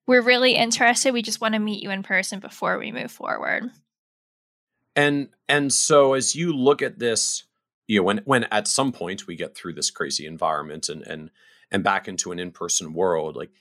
we're 0.07 0.21
really 0.21 0.55
interested. 0.55 1.13
We 1.13 1.21
just 1.21 1.39
want 1.39 1.53
to 1.53 1.59
meet 1.59 1.81
you 1.81 1.91
in 1.91 2.03
person 2.03 2.39
before 2.39 2.77
we 2.77 2.91
move 2.91 3.11
forward. 3.11 3.69
And 4.95 5.29
and 5.47 5.71
so 5.71 6.13
as 6.13 6.35
you 6.35 6.53
look 6.53 6.81
at 6.81 6.99
this, 6.99 7.43
you 7.87 7.99
know, 7.99 8.03
when 8.03 8.21
when 8.25 8.43
at 8.45 8.67
some 8.67 8.91
point 8.91 9.25
we 9.25 9.35
get 9.35 9.55
through 9.55 9.73
this 9.73 9.89
crazy 9.89 10.25
environment 10.25 10.89
and 10.89 11.01
and 11.03 11.31
and 11.71 11.83
back 11.83 12.07
into 12.07 12.31
an 12.31 12.39
in-person 12.39 12.93
world, 12.93 13.35
like 13.35 13.51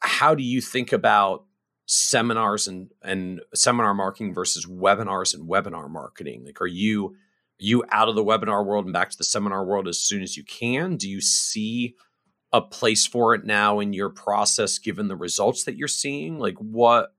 how 0.00 0.34
do 0.34 0.42
you 0.42 0.60
think 0.60 0.92
about 0.92 1.44
seminars 1.86 2.66
and 2.66 2.90
and 3.02 3.42
seminar 3.54 3.92
marketing 3.92 4.32
versus 4.32 4.66
webinars 4.66 5.34
and 5.34 5.48
webinar 5.48 5.90
marketing? 5.90 6.44
Like 6.44 6.60
are 6.60 6.66
you 6.66 7.16
you 7.58 7.84
out 7.90 8.08
of 8.08 8.14
the 8.14 8.24
webinar 8.24 8.64
world 8.64 8.84
and 8.84 8.92
back 8.92 9.10
to 9.10 9.18
the 9.18 9.24
seminar 9.24 9.64
world 9.64 9.88
as 9.88 10.00
soon 10.00 10.22
as 10.22 10.36
you 10.36 10.44
can? 10.44 10.96
Do 10.96 11.08
you 11.08 11.20
see 11.20 11.94
a 12.52 12.60
place 12.60 13.06
for 13.06 13.34
it 13.34 13.44
now 13.44 13.80
in 13.80 13.92
your 13.92 14.10
process 14.10 14.78
given 14.78 15.08
the 15.08 15.16
results 15.16 15.64
that 15.64 15.76
you're 15.76 15.88
seeing? 15.88 16.38
Like 16.38 16.56
what 16.58 17.14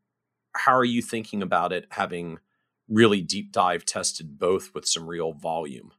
how 0.56 0.76
are 0.76 0.86
you 0.86 1.02
thinking 1.02 1.42
about 1.42 1.74
it 1.74 1.86
having 1.92 2.40
really 2.88 3.22
deep 3.22 3.52
dive 3.52 3.86
tested 3.86 4.40
both 4.40 4.74
with 4.74 4.86
some 4.86 5.08
real 5.08 5.34
volume? 5.34 5.92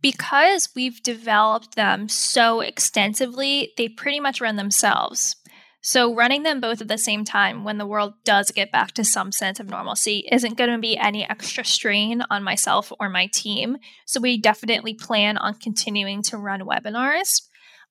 Because 0.00 0.68
we've 0.74 1.02
developed 1.02 1.76
them 1.76 2.08
so 2.08 2.60
extensively, 2.60 3.72
they 3.76 3.88
pretty 3.88 4.18
much 4.18 4.40
run 4.40 4.56
themselves. 4.56 5.36
So, 5.84 6.14
running 6.14 6.44
them 6.44 6.60
both 6.60 6.80
at 6.80 6.86
the 6.86 6.96
same 6.96 7.24
time 7.24 7.64
when 7.64 7.76
the 7.76 7.86
world 7.86 8.14
does 8.24 8.52
get 8.52 8.70
back 8.70 8.92
to 8.92 9.04
some 9.04 9.32
sense 9.32 9.58
of 9.58 9.68
normalcy 9.68 10.28
isn't 10.30 10.56
going 10.56 10.70
to 10.70 10.78
be 10.78 10.96
any 10.96 11.28
extra 11.28 11.64
strain 11.64 12.22
on 12.30 12.44
myself 12.44 12.92
or 13.00 13.08
my 13.08 13.26
team. 13.26 13.78
So, 14.06 14.20
we 14.20 14.38
definitely 14.38 14.94
plan 14.94 15.36
on 15.38 15.54
continuing 15.54 16.22
to 16.24 16.38
run 16.38 16.60
webinars. 16.60 17.42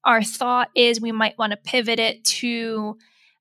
Our 0.06 0.24
thought 0.24 0.70
is 0.74 1.02
we 1.02 1.12
might 1.12 1.38
want 1.38 1.52
to 1.52 1.58
pivot 1.58 2.00
it 2.00 2.24
to 2.24 2.98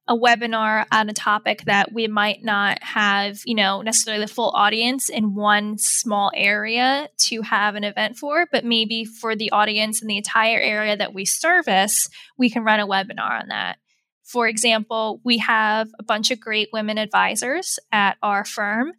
a 0.09 0.19
webinar 0.19 0.85
on 0.91 1.09
a 1.09 1.15
topic 1.15 1.63
that 1.67 1.93
we 1.93 2.09
might 2.09 2.43
not 2.43 2.83
have, 2.83 3.39
you 3.45 3.55
know, 3.55 3.81
necessarily 3.81 4.25
the 4.25 4.33
full 4.33 4.51
audience 4.51 5.09
in 5.09 5.37
one 5.37 5.79
small 5.79 6.33
area 6.35 7.09
to 7.19 7.43
have 7.43 7.77
an 7.77 7.85
event 7.85 8.17
for, 8.17 8.49
but 8.51 8.65
maybe 8.65 9.05
for 9.05 9.37
the 9.37 9.53
audience 9.53 10.03
in 10.03 10.09
the 10.09 10.17
entire 10.17 10.59
area 10.59 10.97
that 10.97 11.15
we 11.15 11.25
service, 11.25 12.09
we 12.37 12.51
can 12.51 12.65
run 12.65 12.81
a 12.81 12.87
webinar 12.89 13.41
on 13.41 13.49
that. 13.49 13.77
For 14.31 14.47
example, 14.47 15.21
we 15.25 15.39
have 15.39 15.89
a 15.99 16.03
bunch 16.03 16.31
of 16.31 16.41
great 16.41 16.69
women 16.73 16.99
advisors 16.99 17.79
at 17.91 18.17
our 18.23 18.45
firm, 18.45 18.93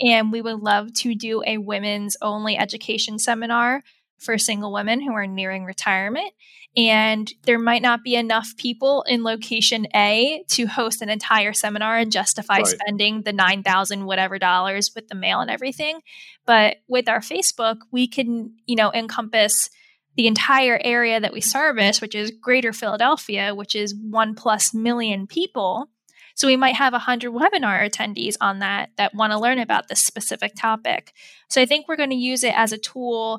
and 0.00 0.32
we 0.32 0.40
would 0.40 0.60
love 0.60 0.92
to 0.94 1.14
do 1.14 1.42
a 1.46 1.58
women's 1.58 2.16
only 2.22 2.56
education 2.56 3.18
seminar 3.18 3.82
for 4.18 4.38
single 4.38 4.72
women 4.72 5.00
who 5.00 5.12
are 5.12 5.26
nearing 5.26 5.64
retirement 5.64 6.32
and 6.78 7.32
there 7.44 7.58
might 7.58 7.82
not 7.82 8.04
be 8.04 8.14
enough 8.14 8.56
people 8.56 9.02
in 9.08 9.24
location 9.24 9.88
A 9.96 10.44
to 10.50 10.66
host 10.66 11.02
an 11.02 11.08
entire 11.08 11.52
seminar 11.52 11.96
and 11.98 12.12
justify 12.12 12.58
right. 12.58 12.66
spending 12.66 13.22
the 13.22 13.32
9,000 13.32 14.04
whatever 14.04 14.38
dollars 14.38 14.92
with 14.94 15.08
the 15.08 15.16
mail 15.16 15.40
and 15.40 15.50
everything. 15.50 16.00
But 16.46 16.76
with 16.86 17.08
our 17.08 17.18
Facebook, 17.18 17.78
we 17.90 18.06
can, 18.06 18.54
you 18.66 18.76
know, 18.76 18.92
encompass 18.92 19.70
the 20.18 20.26
entire 20.26 20.80
area 20.82 21.20
that 21.20 21.32
we 21.32 21.40
service, 21.40 22.00
which 22.00 22.16
is 22.16 22.32
greater 22.32 22.72
Philadelphia, 22.72 23.54
which 23.54 23.76
is 23.76 23.94
1 23.94 24.34
plus 24.34 24.74
million 24.74 25.28
people. 25.28 25.88
So 26.34 26.48
we 26.48 26.56
might 26.56 26.74
have 26.74 26.92
100 26.92 27.32
webinar 27.32 27.88
attendees 27.88 28.34
on 28.40 28.58
that 28.58 28.90
that 28.96 29.14
want 29.14 29.32
to 29.32 29.38
learn 29.38 29.60
about 29.60 29.86
this 29.86 30.02
specific 30.02 30.56
topic. 30.56 31.12
So 31.48 31.62
I 31.62 31.66
think 31.66 31.86
we're 31.86 31.96
going 31.96 32.10
to 32.10 32.16
use 32.16 32.42
it 32.42 32.52
as 32.58 32.72
a 32.72 32.78
tool 32.78 33.38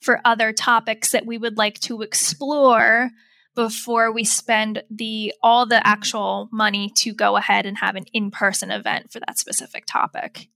for 0.00 0.20
other 0.24 0.52
topics 0.52 1.12
that 1.12 1.26
we 1.26 1.38
would 1.38 1.56
like 1.56 1.78
to 1.82 2.02
explore 2.02 3.10
before 3.54 4.10
we 4.10 4.24
spend 4.24 4.82
the 4.90 5.32
all 5.44 5.64
the 5.64 5.86
actual 5.86 6.48
money 6.50 6.90
to 6.96 7.14
go 7.14 7.36
ahead 7.36 7.66
and 7.66 7.78
have 7.78 7.94
an 7.94 8.04
in-person 8.12 8.72
event 8.72 9.12
for 9.12 9.20
that 9.20 9.38
specific 9.38 9.84
topic. 9.86 10.48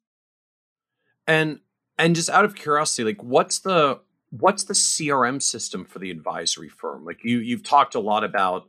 And 1.28 1.60
and 1.96 2.16
just 2.16 2.28
out 2.28 2.44
of 2.44 2.56
curiosity, 2.56 3.04
like 3.04 3.22
what's 3.22 3.60
the 3.60 4.00
what's 4.30 4.64
the 4.64 4.74
CRM 4.74 5.42
system 5.42 5.84
for 5.84 5.98
the 5.98 6.10
advisory 6.10 6.68
firm? 6.68 7.04
Like 7.04 7.24
you 7.24 7.38
you've 7.38 7.64
talked 7.64 7.94
a 7.94 8.00
lot 8.00 8.24
about 8.24 8.68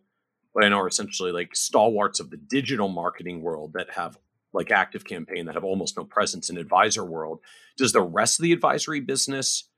what 0.53 0.65
I 0.65 0.69
know 0.69 0.79
are 0.79 0.87
essentially 0.87 1.31
like 1.31 1.55
stalwarts 1.55 2.19
of 2.19 2.29
the 2.29 2.37
digital 2.37 2.89
marketing 2.89 3.41
world 3.41 3.73
that 3.73 3.91
have 3.91 4.17
like 4.53 4.71
active 4.71 5.05
campaign 5.05 5.45
that 5.45 5.55
have 5.55 5.63
almost 5.63 5.95
no 5.97 6.03
presence 6.03 6.49
in 6.49 6.57
advisor 6.57 7.05
world. 7.05 7.39
Does 7.77 7.93
the 7.93 8.01
rest 8.01 8.39
of 8.39 8.43
the 8.43 8.51
advisory 8.51 8.99
business 8.99 9.69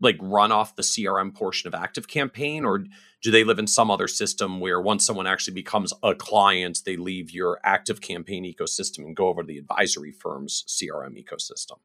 like 0.00 0.16
run 0.20 0.50
off 0.50 0.76
the 0.76 0.82
CRM 0.82 1.34
portion 1.34 1.68
of 1.68 1.74
Active 1.74 2.08
Campaign, 2.08 2.64
or 2.64 2.84
do 3.22 3.30
they 3.30 3.44
live 3.44 3.58
in 3.58 3.66
some 3.66 3.90
other 3.90 4.08
system 4.08 4.58
where 4.58 4.80
once 4.80 5.04
someone 5.04 5.26
actually 5.26 5.54
becomes 5.54 5.92
a 6.02 6.14
client, 6.14 6.80
they 6.86 6.96
leave 6.96 7.30
your 7.30 7.60
Active 7.64 8.00
Campaign 8.00 8.44
ecosystem 8.44 9.00
and 9.00 9.14
go 9.14 9.28
over 9.28 9.42
to 9.42 9.46
the 9.46 9.58
advisory 9.58 10.10
firm's 10.10 10.64
CRM 10.66 11.22
ecosystem? 11.22 11.78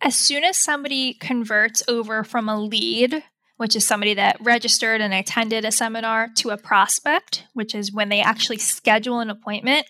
As 0.00 0.16
soon 0.16 0.44
as 0.44 0.56
somebody 0.56 1.14
converts 1.14 1.82
over 1.88 2.24
from 2.24 2.48
a 2.48 2.60
lead, 2.60 3.22
which 3.56 3.76
is 3.76 3.86
somebody 3.86 4.14
that 4.14 4.36
registered 4.40 5.00
and 5.00 5.12
attended 5.12 5.64
a 5.64 5.72
seminar, 5.72 6.28
to 6.36 6.50
a 6.50 6.56
prospect, 6.56 7.44
which 7.52 7.74
is 7.74 7.92
when 7.92 8.08
they 8.08 8.20
actually 8.20 8.58
schedule 8.58 9.20
an 9.20 9.30
appointment, 9.30 9.86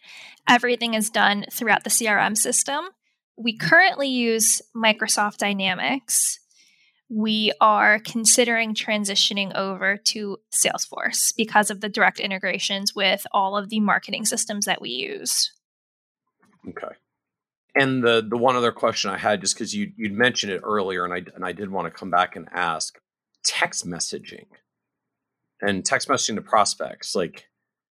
everything 0.49 0.95
is 0.95 1.11
done 1.11 1.45
throughout 1.53 1.85
the 1.85 1.91
CRM 1.91 2.37
system. 2.37 2.87
We 3.37 3.57
currently 3.57 4.09
use 4.09 4.61
Microsoft 4.77 5.39
Dynamics 5.39 6.41
we 7.11 7.53
are 7.61 7.99
considering 7.99 8.73
transitioning 8.73 9.53
over 9.57 9.97
to 9.97 10.39
Salesforce 10.53 11.35
because 11.37 11.69
of 11.69 11.81
the 11.81 11.89
direct 11.89 12.21
integrations 12.21 12.95
with 12.95 13.27
all 13.33 13.57
of 13.57 13.69
the 13.69 13.81
marketing 13.81 14.25
systems 14.25 14.65
that 14.67 14.81
we 14.81 14.91
use. 14.91 15.53
Okay. 16.69 16.95
And 17.75 18.03
the 18.03 18.27
the 18.29 18.37
one 18.37 18.57
other 18.57 18.73
question 18.73 19.11
I 19.11 19.19
had, 19.19 19.41
just 19.41 19.55
because 19.55 19.75
you 19.75 19.93
you'd 19.97 20.13
mentioned 20.13 20.53
it 20.53 20.63
earlier, 20.65 21.05
and 21.05 21.15
I 21.15 21.23
and 21.35 21.45
I 21.45 21.53
did 21.53 21.71
want 21.71 21.87
to 21.87 21.99
come 21.99 22.11
back 22.11 22.37
and 22.37 22.49
ask, 22.53 22.99
text 23.45 23.87
messaging 23.87 24.47
and 25.61 25.85
text 25.85 26.09
messaging 26.09 26.37
to 26.37 26.43
prospects. 26.43 27.15
Like, 27.15 27.47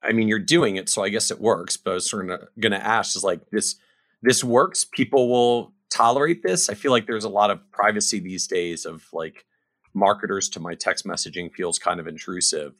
I 0.04 0.14
mean, 0.14 0.28
you're 0.28 0.40
doing 0.40 0.78
it, 0.78 0.90
so 0.90 1.04
I 1.04 1.10
guess 1.10 1.32
it 1.32 1.40
works. 1.40 1.78
But 1.78 1.92
I 1.92 1.94
was 1.96 2.10
sort 2.10 2.30
of 2.30 2.40
going 2.60 2.72
to 2.72 2.86
ask, 2.86 3.16
is 3.16 3.24
like 3.24 3.42
this 3.52 3.76
this 4.22 4.44
works? 4.44 4.86
People 4.86 5.30
will 5.30 5.74
tolerate 5.90 6.44
this. 6.44 6.70
I 6.70 6.74
feel 6.74 6.92
like 6.92 7.08
there's 7.08 7.24
a 7.24 7.30
lot 7.30 7.52
of 7.52 7.60
privacy 7.72 8.20
these 8.20 8.48
days 8.48 8.86
of 8.86 9.06
like 9.14 9.46
marketers 9.94 10.50
to 10.50 10.60
my 10.60 10.76
text 10.76 11.06
messaging 11.06 11.54
feels 11.54 11.80
kind 11.80 12.00
of 12.00 12.08
intrusive. 12.08 12.74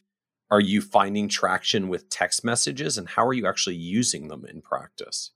Are 0.50 0.62
you 0.62 0.82
finding 0.82 1.28
traction 1.28 1.90
with 1.90 2.10
text 2.10 2.44
messages 2.46 2.98
and 2.98 3.10
how 3.10 3.26
are 3.26 3.34
you 3.34 3.48
actually 3.48 3.76
using 3.76 4.30
them 4.30 4.46
in 4.46 4.62
practice? 4.62 5.32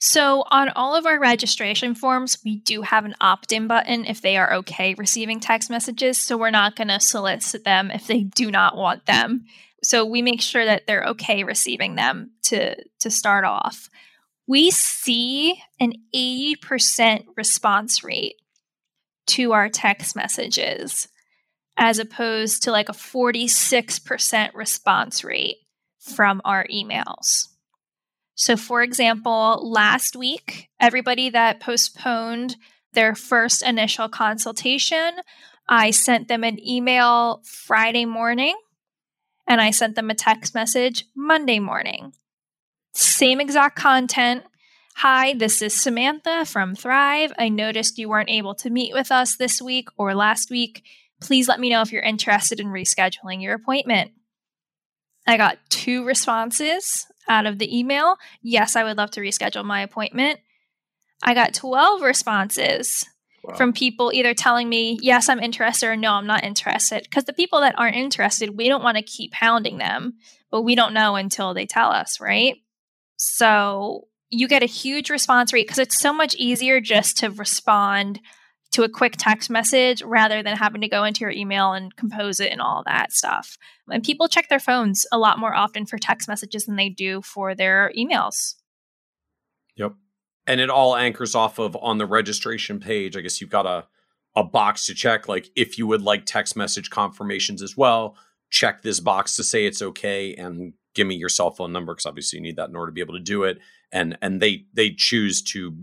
So, 0.00 0.44
on 0.50 0.68
all 0.70 0.94
of 0.94 1.06
our 1.06 1.18
registration 1.18 1.94
forms, 1.94 2.38
we 2.44 2.58
do 2.58 2.82
have 2.82 3.04
an 3.04 3.14
opt 3.20 3.52
in 3.52 3.66
button 3.66 4.04
if 4.04 4.20
they 4.20 4.36
are 4.36 4.54
okay 4.54 4.94
receiving 4.94 5.40
text 5.40 5.70
messages. 5.70 6.18
So, 6.18 6.36
we're 6.36 6.50
not 6.50 6.76
going 6.76 6.88
to 6.88 7.00
solicit 7.00 7.64
them 7.64 7.90
if 7.90 8.06
they 8.06 8.22
do 8.22 8.50
not 8.50 8.76
want 8.76 9.06
them. 9.06 9.44
So, 9.82 10.04
we 10.04 10.22
make 10.22 10.42
sure 10.42 10.64
that 10.64 10.86
they're 10.86 11.04
okay 11.04 11.44
receiving 11.44 11.94
them 11.94 12.32
to, 12.44 12.76
to 13.00 13.10
start 13.10 13.44
off. 13.44 13.88
We 14.46 14.70
see 14.70 15.62
an 15.80 15.94
80% 16.14 17.24
response 17.36 18.04
rate 18.04 18.36
to 19.28 19.52
our 19.52 19.68
text 19.68 20.14
messages 20.14 21.08
as 21.76 21.98
opposed 21.98 22.62
to 22.62 22.70
like 22.70 22.88
a 22.88 22.92
46% 22.92 24.54
response 24.54 25.24
rate 25.24 25.56
from 25.98 26.40
our 26.44 26.66
emails. 26.66 27.48
So, 28.34 28.56
for 28.56 28.82
example, 28.82 29.60
last 29.62 30.16
week, 30.16 30.68
everybody 30.80 31.30
that 31.30 31.60
postponed 31.60 32.56
their 32.92 33.14
first 33.14 33.62
initial 33.62 34.08
consultation, 34.08 35.12
I 35.68 35.90
sent 35.92 36.28
them 36.28 36.44
an 36.44 36.64
email 36.64 37.42
Friday 37.44 38.04
morning 38.04 38.56
and 39.46 39.60
I 39.60 39.70
sent 39.70 39.94
them 39.94 40.10
a 40.10 40.14
text 40.14 40.54
message 40.54 41.06
Monday 41.14 41.58
morning. 41.58 42.12
Same 42.92 43.40
exact 43.40 43.76
content. 43.76 44.44
Hi, 44.96 45.34
this 45.34 45.60
is 45.60 45.74
Samantha 45.74 46.44
from 46.44 46.74
Thrive. 46.74 47.32
I 47.38 47.48
noticed 47.48 47.98
you 47.98 48.08
weren't 48.08 48.30
able 48.30 48.54
to 48.56 48.70
meet 48.70 48.92
with 48.92 49.10
us 49.10 49.36
this 49.36 49.60
week 49.60 49.88
or 49.96 50.14
last 50.14 50.50
week. 50.50 50.84
Please 51.20 51.48
let 51.48 51.58
me 51.60 51.70
know 51.70 51.82
if 51.82 51.92
you're 51.92 52.02
interested 52.02 52.60
in 52.60 52.68
rescheduling 52.68 53.42
your 53.42 53.54
appointment. 53.54 54.12
I 55.26 55.36
got 55.36 55.58
two 55.68 56.04
responses 56.04 57.06
out 57.28 57.46
of 57.46 57.58
the 57.58 57.76
email. 57.76 58.16
Yes, 58.42 58.76
I 58.76 58.84
would 58.84 58.96
love 58.96 59.10
to 59.12 59.20
reschedule 59.20 59.64
my 59.64 59.80
appointment. 59.80 60.40
I 61.22 61.34
got 61.34 61.54
12 61.54 62.02
responses 62.02 63.06
wow. 63.42 63.54
from 63.54 63.72
people 63.72 64.12
either 64.12 64.34
telling 64.34 64.68
me, 64.68 64.98
yes, 65.00 65.28
I'm 65.28 65.40
interested, 65.40 65.86
or 65.86 65.96
no, 65.96 66.12
I'm 66.12 66.26
not 66.26 66.44
interested. 66.44 67.04
Because 67.04 67.24
the 67.24 67.32
people 67.32 67.60
that 67.60 67.78
aren't 67.78 67.96
interested, 67.96 68.56
we 68.56 68.68
don't 68.68 68.82
want 68.82 68.96
to 68.96 69.02
keep 69.02 69.34
hounding 69.34 69.78
them, 69.78 70.14
but 70.50 70.62
we 70.62 70.74
don't 70.74 70.94
know 70.94 71.16
until 71.16 71.54
they 71.54 71.66
tell 71.66 71.90
us, 71.90 72.20
right? 72.20 72.56
So 73.16 74.08
you 74.30 74.48
get 74.48 74.62
a 74.62 74.66
huge 74.66 75.10
response 75.10 75.52
rate 75.52 75.66
because 75.66 75.78
it's 75.78 76.00
so 76.00 76.12
much 76.12 76.34
easier 76.34 76.80
just 76.80 77.18
to 77.18 77.30
respond 77.30 78.20
to 78.74 78.82
a 78.82 78.88
quick 78.88 79.14
text 79.16 79.50
message 79.50 80.02
rather 80.02 80.42
than 80.42 80.56
having 80.56 80.80
to 80.80 80.88
go 80.88 81.04
into 81.04 81.20
your 81.20 81.30
email 81.30 81.72
and 81.72 81.94
compose 81.96 82.40
it 82.40 82.50
and 82.50 82.60
all 82.60 82.82
that 82.86 83.12
stuff. 83.12 83.56
And 83.88 84.02
people 84.02 84.28
check 84.28 84.48
their 84.48 84.58
phones 84.58 85.06
a 85.12 85.18
lot 85.18 85.38
more 85.38 85.54
often 85.54 85.86
for 85.86 85.96
text 85.96 86.28
messages 86.28 86.66
than 86.66 86.76
they 86.76 86.88
do 86.88 87.22
for 87.22 87.54
their 87.54 87.92
emails. 87.96 88.54
Yep. 89.76 89.94
And 90.46 90.60
it 90.60 90.70
all 90.70 90.96
anchors 90.96 91.34
off 91.34 91.58
of 91.58 91.76
on 91.76 91.98
the 91.98 92.06
registration 92.06 92.80
page. 92.80 93.16
I 93.16 93.20
guess 93.20 93.40
you've 93.40 93.50
got 93.50 93.66
a 93.66 93.86
a 94.36 94.42
box 94.42 94.86
to 94.86 94.94
check 94.94 95.28
like 95.28 95.48
if 95.54 95.78
you 95.78 95.86
would 95.86 96.02
like 96.02 96.26
text 96.26 96.56
message 96.56 96.90
confirmations 96.90 97.62
as 97.62 97.76
well, 97.76 98.16
check 98.50 98.82
this 98.82 98.98
box 98.98 99.36
to 99.36 99.44
say 99.44 99.64
it's 99.64 99.80
okay 99.80 100.34
and 100.34 100.72
give 100.94 101.06
me 101.06 101.14
your 101.14 101.28
cell 101.28 101.52
phone 101.52 101.72
number 101.72 101.94
because 101.94 102.06
obviously 102.06 102.38
you 102.38 102.42
need 102.42 102.56
that 102.56 102.68
in 102.68 102.74
order 102.74 102.90
to 102.90 102.94
be 102.94 103.00
able 103.00 103.14
to 103.14 103.20
do 103.20 103.44
it 103.44 103.58
and 103.92 104.18
and 104.20 104.42
they 104.42 104.64
they 104.74 104.90
choose 104.90 105.40
to 105.40 105.76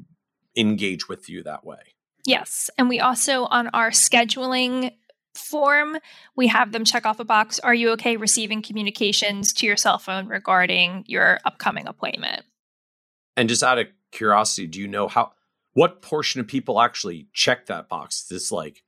engage 0.58 1.08
with 1.08 1.30
you 1.30 1.42
that 1.44 1.66
way. 1.66 1.80
Yes. 2.26 2.70
And 2.78 2.90
we 2.90 3.00
also, 3.00 3.46
on 3.46 3.68
our 3.70 3.92
scheduling 3.92 4.92
form, 5.34 5.98
we 6.36 6.48
have 6.48 6.72
them 6.72 6.86
check 6.86 7.06
off 7.06 7.20
a 7.20 7.26
box 7.26 7.60
Are 7.60 7.74
you 7.74 7.92
okay 7.92 8.18
receiving 8.18 8.62
communications 8.62 9.54
to 9.54 9.66
your 9.66 9.78
cell 9.78 9.98
phone 9.98 10.28
regarding 10.28 11.06
your 11.08 11.40
upcoming 11.46 11.88
appointment? 11.88 12.44
And 13.38 13.48
just 13.48 13.64
out 13.64 13.80
of 13.80 13.88
curiosity, 14.12 14.68
do 14.68 14.80
you 14.80 14.88
know 14.88 15.08
how, 15.08 15.32
what 15.74 16.02
portion 16.02 16.42
of 16.42 16.48
people 16.48 16.82
actually 16.82 17.28
check 17.34 17.68
that 17.68 17.88
box? 17.88 18.24
Is 18.24 18.28
this 18.28 18.52
like 18.52 18.84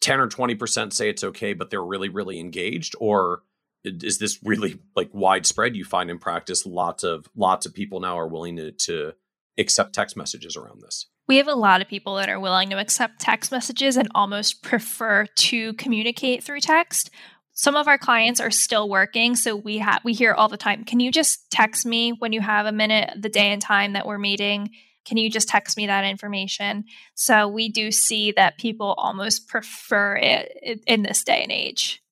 10 0.00 0.20
or 0.20 0.28
20% 0.28 0.92
say 0.92 1.08
it's 1.08 1.24
okay, 1.24 1.54
but 1.54 1.70
they're 1.70 1.82
really, 1.82 2.10
really 2.10 2.38
engaged? 2.38 2.94
Or 3.00 3.42
is 3.84 4.18
this 4.18 4.38
really 4.42 4.78
like 4.94 5.10
widespread? 5.12 5.76
You 5.76 5.84
find 5.84 6.10
in 6.10 6.18
practice 6.18 6.66
lots 6.66 7.04
of 7.04 7.26
lots 7.34 7.66
of 7.66 7.74
people 7.74 8.00
now 8.00 8.18
are 8.18 8.28
willing 8.28 8.56
to, 8.56 8.72
to 8.72 9.12
accept 9.56 9.94
text 9.94 10.16
messages 10.16 10.56
around 10.56 10.82
this. 10.82 11.06
We 11.28 11.38
have 11.38 11.48
a 11.48 11.54
lot 11.54 11.80
of 11.80 11.88
people 11.88 12.16
that 12.16 12.28
are 12.28 12.38
willing 12.38 12.70
to 12.70 12.78
accept 12.78 13.20
text 13.20 13.50
messages 13.50 13.96
and 13.96 14.08
almost 14.14 14.62
prefer 14.62 15.26
to 15.26 15.72
communicate 15.74 16.44
through 16.44 16.60
text. 16.60 17.10
Some 17.52 17.74
of 17.74 17.88
our 17.88 17.98
clients 17.98 18.38
are 18.38 18.50
still 18.50 18.88
working, 18.88 19.34
so 19.34 19.56
we 19.56 19.78
have 19.78 20.04
we 20.04 20.12
hear 20.12 20.34
all 20.34 20.48
the 20.48 20.56
time, 20.56 20.84
"Can 20.84 21.00
you 21.00 21.10
just 21.10 21.50
text 21.50 21.86
me 21.86 22.12
when 22.12 22.32
you 22.32 22.40
have 22.40 22.66
a 22.66 22.72
minute, 22.72 23.10
the 23.20 23.28
day 23.28 23.50
and 23.50 23.62
time 23.62 23.94
that 23.94 24.06
we're 24.06 24.18
meeting?" 24.18 24.70
Can 25.06 25.18
you 25.18 25.30
just 25.30 25.48
text 25.48 25.76
me 25.76 25.86
that 25.86 26.04
information? 26.04 26.84
So 27.14 27.46
we 27.46 27.68
do 27.68 27.92
see 27.92 28.32
that 28.32 28.58
people 28.58 28.94
almost 28.98 29.46
prefer 29.46 30.16
it 30.16 30.82
in 30.84 31.02
this 31.02 31.22
day 31.22 31.42
and 31.44 31.52
age. 31.52 32.02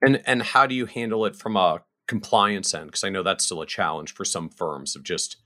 And 0.00 0.22
and 0.26 0.42
how 0.42 0.66
do 0.66 0.74
you 0.74 0.86
handle 0.86 1.26
it 1.26 1.36
from 1.36 1.56
a 1.56 1.82
compliance 2.06 2.74
end? 2.74 2.86
Because 2.86 3.04
I 3.04 3.08
know 3.08 3.22
that's 3.22 3.44
still 3.44 3.60
a 3.60 3.66
challenge 3.66 4.14
for 4.14 4.24
some 4.24 4.48
firms 4.48 4.94
of 4.94 5.02
just 5.02 5.36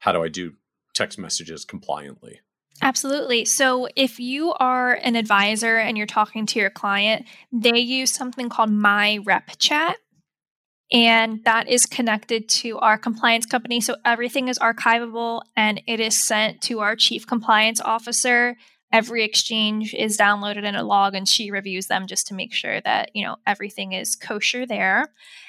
how 0.00 0.12
do 0.12 0.22
I 0.22 0.28
do 0.28 0.56
text 0.94 1.18
messages 1.18 1.64
compliantly? 1.64 2.40
Absolutely. 2.82 3.44
So, 3.44 3.88
if 3.96 4.20
you 4.20 4.52
are 4.52 4.94
an 4.94 5.16
advisor 5.16 5.76
and 5.76 5.96
you're 5.96 6.06
talking 6.06 6.46
to 6.46 6.58
your 6.58 6.70
client, 6.70 7.26
they 7.52 7.78
use 7.78 8.12
something 8.12 8.48
called 8.48 8.70
My 8.70 9.18
Rep 9.24 9.52
Chat. 9.58 9.96
And 10.92 11.42
that 11.44 11.68
is 11.68 11.84
connected 11.84 12.48
to 12.48 12.78
our 12.78 12.96
compliance 12.96 13.44
company. 13.44 13.80
So 13.80 13.96
everything 14.04 14.48
is 14.48 14.58
archivable 14.58 15.42
and 15.56 15.82
it 15.86 15.98
is 15.98 16.16
sent 16.16 16.60
to 16.62 16.80
our 16.80 16.94
chief 16.94 17.26
compliance 17.26 17.80
officer. 17.80 18.56
Every 18.92 19.24
exchange 19.24 19.94
is 19.94 20.16
downloaded 20.16 20.64
in 20.64 20.76
a 20.76 20.84
log 20.84 21.16
and 21.16 21.26
she 21.28 21.50
reviews 21.50 21.86
them 21.86 22.06
just 22.06 22.28
to 22.28 22.34
make 22.34 22.54
sure 22.54 22.80
that, 22.82 23.10
you 23.14 23.24
know, 23.24 23.36
everything 23.46 23.92
is 23.92 24.14
kosher 24.14 24.64
there. 24.64 25.08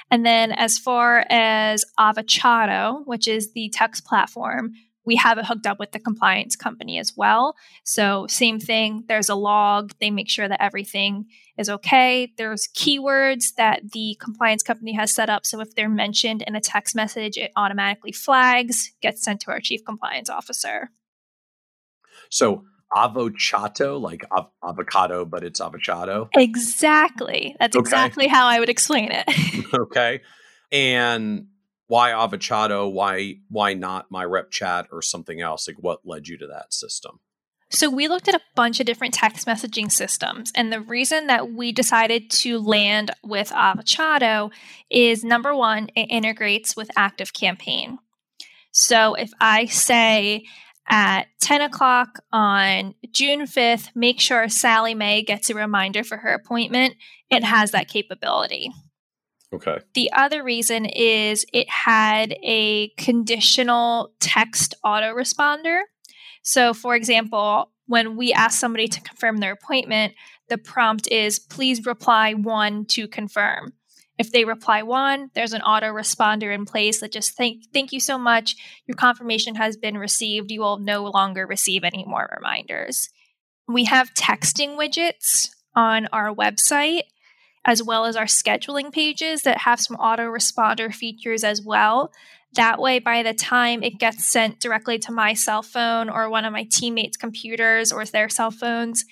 And 0.10 0.26
then 0.26 0.52
as 0.52 0.80
far 0.80 1.24
as 1.30 1.86
Avochato, 2.00 3.06
which 3.06 3.28
is 3.28 3.52
the 3.52 3.70
text 3.70 4.06
platform, 4.06 4.74
we 5.08 5.16
have 5.16 5.38
it 5.38 5.46
hooked 5.46 5.66
up 5.66 5.80
with 5.80 5.94
the 5.94 6.00
compliance 6.00 6.58
company 6.58 7.00
as 7.00 7.14
well. 7.16 7.56
So, 7.84 8.28
same 8.28 8.60
thing, 8.60 9.06
there's 9.08 9.30
a 9.30 9.36
log, 9.36 9.94
they 10.00 10.12
make 10.12 10.30
sure 10.30 10.50
that 10.50 10.62
everything 10.62 11.28
is 11.58 11.70
okay. 11.70 12.34
There's 12.38 12.68
keywords 12.76 13.56
that 13.56 13.94
the 13.94 14.18
compliance 14.20 14.64
company 14.64 14.94
has 14.94 15.16
set 15.16 15.30
up. 15.30 15.46
So, 15.46 15.62
if 15.62 15.74
they're 15.74 15.90
mentioned 15.90 16.44
in 16.46 16.56
a 16.58 16.62
text 16.62 16.94
message, 16.94 17.38
it 17.38 17.52
automatically 17.56 18.12
flags, 18.12 18.92
gets 19.02 19.24
sent 19.24 19.40
to 19.42 19.52
our 19.52 19.62
chief 19.62 19.86
compliance 19.86 20.30
officer. 20.30 20.92
So, 22.30 22.66
Avochato, 22.94 24.02
like 24.02 24.26
av- 24.30 24.52
avocado, 24.62 25.24
but 25.24 25.44
it's 25.46 25.62
Avochato. 25.62 26.28
Exactly. 26.36 27.56
That's 27.60 27.78
okay. 27.78 27.82
exactly 27.82 28.28
how 28.28 28.48
I 28.48 28.60
would 28.60 28.70
explain 28.70 29.12
it. 29.14 29.26
okay. 29.74 30.22
And 30.70 31.48
why 31.88 32.12
Avochato 32.12 32.92
why 32.92 33.36
why 33.50 33.74
not 33.74 34.12
my 34.12 34.24
rep 34.24 34.52
chat 34.52 34.88
or 34.92 35.02
something 35.02 35.42
else 35.42 35.68
like 35.68 35.78
what 35.80 36.06
led 36.06 36.28
you 36.28 36.38
to 36.38 36.48
that 36.48 36.74
system 36.74 37.20
so 37.70 37.90
we 37.90 38.08
looked 38.08 38.30
at 38.30 38.36
a 38.36 38.42
bunch 38.56 38.80
of 38.80 38.86
different 38.86 39.14
text 39.14 39.46
messaging 39.46 39.92
systems 39.92 40.52
and 40.56 40.72
the 40.72 40.80
reason 40.80 41.28
that 41.28 41.52
we 41.52 41.72
decided 41.72 42.30
to 42.30 42.60
land 42.60 43.12
with 43.24 43.50
Avochato 43.50 44.52
is 44.90 45.24
number 45.24 45.56
one 45.56 45.90
it 45.96 46.08
integrates 46.10 46.76
with 46.76 46.92
active 46.96 47.34
campaign 47.34 47.98
so 48.72 49.16
if 49.16 49.32
i 49.40 49.66
say 49.66 50.44
at 50.90 51.28
10 51.42 51.62
o'clock 51.62 52.20
on 52.32 52.96
June 53.12 53.42
5th, 53.42 53.90
make 53.94 54.20
sure 54.20 54.48
Sally 54.48 54.94
May 54.94 55.22
gets 55.22 55.50
a 55.50 55.56
reminder 55.56 56.04
for 56.04 56.18
her 56.18 56.34
appointment. 56.34 56.96
It 57.30 57.44
has 57.44 57.72
that 57.72 57.90
capability. 57.90 58.72
Okay. 59.54 59.78
The 59.94 60.12
other 60.12 60.44
reason 60.44 60.86
is 60.86 61.46
it 61.54 61.70
had 61.70 62.36
a 62.44 62.90
conditional 62.98 64.12
text 64.20 64.76
autoresponder. 64.86 65.82
So, 66.42 66.74
for 66.74 66.96
example, 66.96 67.72
when 67.86 68.18
we 68.18 68.34
ask 68.34 68.60
somebody 68.60 68.88
to 68.90 69.02
confirm 69.02 69.38
their 69.38 69.54
appointment, 69.54 70.14
the 70.50 70.58
prompt 70.58 71.08
is 71.10 71.40
please 71.40 71.86
reply 71.86 72.34
one 72.34 72.86
to 72.88 73.08
confirm. 73.08 73.74
If 74.18 74.32
they 74.32 74.46
reply 74.46 74.82
one, 74.82 75.30
there's 75.36 75.54
an 75.54 75.62
autoresponder 75.62 76.54
in 76.54 76.66
place 76.66 77.00
that 77.00 77.12
just 77.12 77.38
thank 77.38 77.64
thank 77.72 77.94
you 77.94 78.00
so 78.00 78.18
much. 78.18 78.56
Your 78.88 78.96
confirmation 78.96 79.56
has 79.56 79.78
been 79.78 79.98
received. 79.98 80.52
You 80.52 80.62
will 80.62 80.80
no 80.80 81.06
longer 81.06 81.46
receive 81.46 81.84
any 81.84 82.04
more 82.06 82.30
reminders. 82.36 83.10
We 83.68 83.86
have 83.86 84.14
texting 84.14 84.78
widgets 84.78 85.50
on 85.76 86.08
our 86.08 86.34
website 86.34 87.02
as 87.68 87.84
well 87.84 88.06
as 88.06 88.16
our 88.16 88.26
scheduling 88.26 88.92
pages 88.92 89.44
that 89.44 89.60
have 89.60 89.80
some 89.80 89.98
autoresponder 89.98 90.92
features 90.92 91.44
as 91.44 91.62
well. 91.62 92.12
That 92.54 92.80
way, 92.80 93.00
by 93.00 93.22
the 93.22 93.34
time 93.34 93.84
it 93.84 94.00
gets 94.00 94.28
sent 94.28 94.62
directly 94.62 94.98
to 95.00 95.12
my 95.12 95.34
cell 95.34 95.62
phone 95.62 96.10
or 96.10 96.30
one 96.30 96.46
of 96.46 96.54
my 96.54 96.64
teammates' 96.64 97.18
computers 97.18 97.92
or 97.92 98.06
their 98.06 98.30
cell 98.30 98.52
phones, 98.52 99.06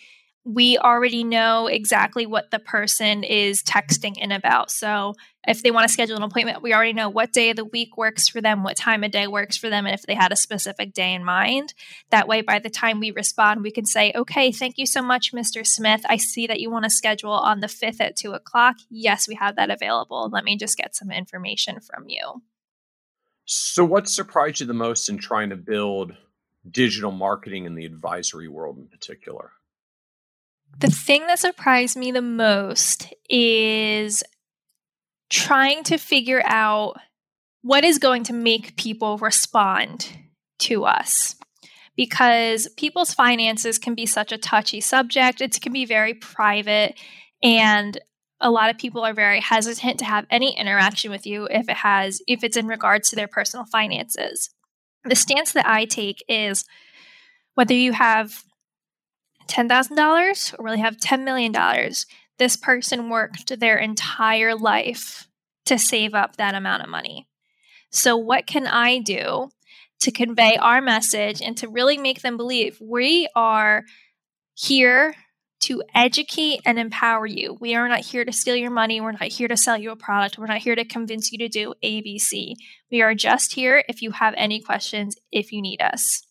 we 0.46 0.78
already 0.78 1.24
know 1.24 1.66
exactly 1.66 2.28
what 2.28 2.52
the 2.52 2.60
person 2.60 3.24
is 3.24 3.64
texting 3.64 4.16
in 4.16 4.32
about. 4.32 4.70
So 4.70 5.16
if 5.48 5.64
they 5.64 5.72
want 5.72 5.88
to 5.88 5.94
schedule 5.94 6.16
an 6.16 6.22
appointment, 6.22 6.62
we 6.62 6.72
already 6.72 6.94
know 6.94 7.10
what 7.10 7.34
day 7.34 7.50
of 7.50 7.56
the 7.56 7.66
week 7.66 7.98
works 7.98 8.30
for 8.30 8.42
them, 8.42 8.64
what 8.64 8.78
time 8.78 9.04
of 9.04 9.10
day 9.10 9.26
works 9.26 9.58
for 9.58 9.72
them, 9.72 9.88
and 9.88 9.96
if 9.96 10.04
they 10.04 10.14
had 10.14 10.32
a 10.32 10.36
specific 10.36 10.94
day 10.94 11.16
in 11.16 11.26
mind. 11.26 11.74
That 12.12 12.28
way, 12.28 12.42
by 12.42 12.60
the 12.60 12.70
time 12.70 13.00
we 13.00 13.10
respond, 13.10 13.64
we 13.64 13.72
can 13.72 13.86
say, 13.86 14.12
okay, 14.14 14.52
thank 14.52 14.78
you 14.78 14.86
so 14.86 15.02
much, 15.02 15.34
Mr. 15.34 15.66
Smith. 15.66 16.02
I 16.08 16.18
see 16.18 16.46
that 16.46 16.60
you 16.60 16.70
want 16.70 16.84
to 16.84 16.92
schedule 16.92 17.32
on 17.32 17.62
the 17.62 17.68
5th 17.68 18.00
at 18.00 18.16
2 18.16 18.34
o'clock. 18.34 18.76
Yes, 18.92 19.28
we 19.28 19.34
have 19.36 19.56
that 19.56 19.72
available. 19.72 20.30
Let 20.32 20.44
me 20.44 20.58
just 20.58 20.78
get 20.78 20.96
some 20.96 21.10
information 21.10 21.80
from 21.80 22.06
you. 22.08 22.44
So, 23.46 23.84
what 23.84 24.08
surprised 24.08 24.60
you 24.60 24.68
the 24.68 24.74
most 24.74 25.10
in 25.10 25.18
trying 25.18 25.50
to 25.50 25.56
build 25.56 26.16
digital 26.70 27.12
marketing 27.12 27.66
in 27.66 27.74
the 27.74 27.86
advisory 27.86 28.48
world 28.48 28.78
in 28.78 28.88
particular? 28.88 29.52
The 30.78 30.90
thing 30.90 31.28
that 31.28 31.40
surprised 31.40 31.96
me 31.96 32.12
the 32.12 32.22
most 32.22 33.14
is 33.30 34.24
trying 35.30 35.84
to 35.86 35.98
figure 35.98 36.42
out 36.46 36.98
what 37.62 37.84
is 37.84 37.98
going 37.98 38.24
to 38.26 38.34
make 38.34 38.78
people 38.78 39.18
respond 39.18 40.10
to 40.60 40.86
us. 40.86 41.36
Because 41.96 42.68
people's 42.78 43.14
finances 43.14 43.78
can 43.78 43.96
be 43.96 44.06
such 44.06 44.32
a 44.32 44.38
touchy 44.38 44.82
subject, 44.82 45.42
it 45.42 45.60
can 45.62 45.72
be 45.72 45.86
very 45.86 46.14
private, 46.14 47.00
and 47.42 47.98
a 48.42 48.52
lot 48.52 48.70
of 48.70 48.78
people 48.78 49.04
are 49.06 49.14
very 49.14 49.40
hesitant 49.40 50.00
to 50.00 50.06
have 50.06 50.26
any 50.30 50.58
interaction 50.58 51.10
with 51.10 51.26
you 51.26 51.48
if 51.50 51.70
it 51.70 51.78
has 51.78 52.22
if 52.28 52.44
it's 52.44 52.58
in 52.58 52.68
regards 52.68 53.10
to 53.10 53.16
their 53.16 53.28
personal 53.28 53.66
finances. 53.66 54.50
The 55.06 55.16
stance 55.16 55.54
that 55.54 55.68
I 55.68 55.86
take 55.86 56.24
is 56.28 56.66
whether 57.54 57.74
you 57.74 57.94
have 57.94 58.44
$10,000 59.48 60.60
or 60.60 60.64
really 60.64 60.80
have 60.80 60.98
$10 60.98 61.24
million, 61.24 61.54
this 62.38 62.56
person 62.56 63.10
worked 63.10 63.60
their 63.60 63.78
entire 63.78 64.56
life 64.56 65.28
to 65.66 65.78
save 65.80 66.14
up 66.14 66.36
that 66.36 66.56
amount 66.56 66.84
of 66.84 66.90
money. 66.90 67.28
So, 67.90 68.18
what 68.18 68.46
can 68.46 68.68
I 68.68 69.00
do 69.00 69.50
to 70.02 70.12
convey 70.12 70.58
our 70.58 70.82
message 70.82 71.42
and 71.42 71.58
to 71.58 71.70
really 71.70 71.98
make 71.98 72.22
them 72.22 72.38
believe 72.38 72.78
we 72.82 73.28
are 73.36 73.84
here 74.54 75.16
to 75.62 75.82
educate 75.96 76.60
and 76.66 76.78
empower 76.78 77.26
you? 77.26 77.58
We 77.60 77.74
are 77.76 77.88
not 77.88 78.02
here 78.02 78.26
to 78.26 78.34
steal 78.34 78.56
your 78.56 78.72
money. 78.72 79.00
We're 79.00 79.14
not 79.14 79.24
here 79.24 79.48
to 79.48 79.58
sell 79.58 79.78
you 79.78 79.92
a 79.92 79.96
product. 79.96 80.38
We're 80.38 80.48
not 80.48 80.58
here 80.58 80.76
to 80.76 80.86
convince 80.86 81.32
you 81.32 81.38
to 81.40 81.48
do 81.48 81.74
ABC. 81.84 82.56
We 82.92 83.02
are 83.02 83.16
just 83.16 83.54
here 83.54 83.84
if 83.88 84.02
you 84.02 84.12
have 84.12 84.34
any 84.38 84.62
questions, 84.62 85.16
if 85.32 85.52
you 85.52 85.62
need 85.62 85.82
us. 85.82 86.26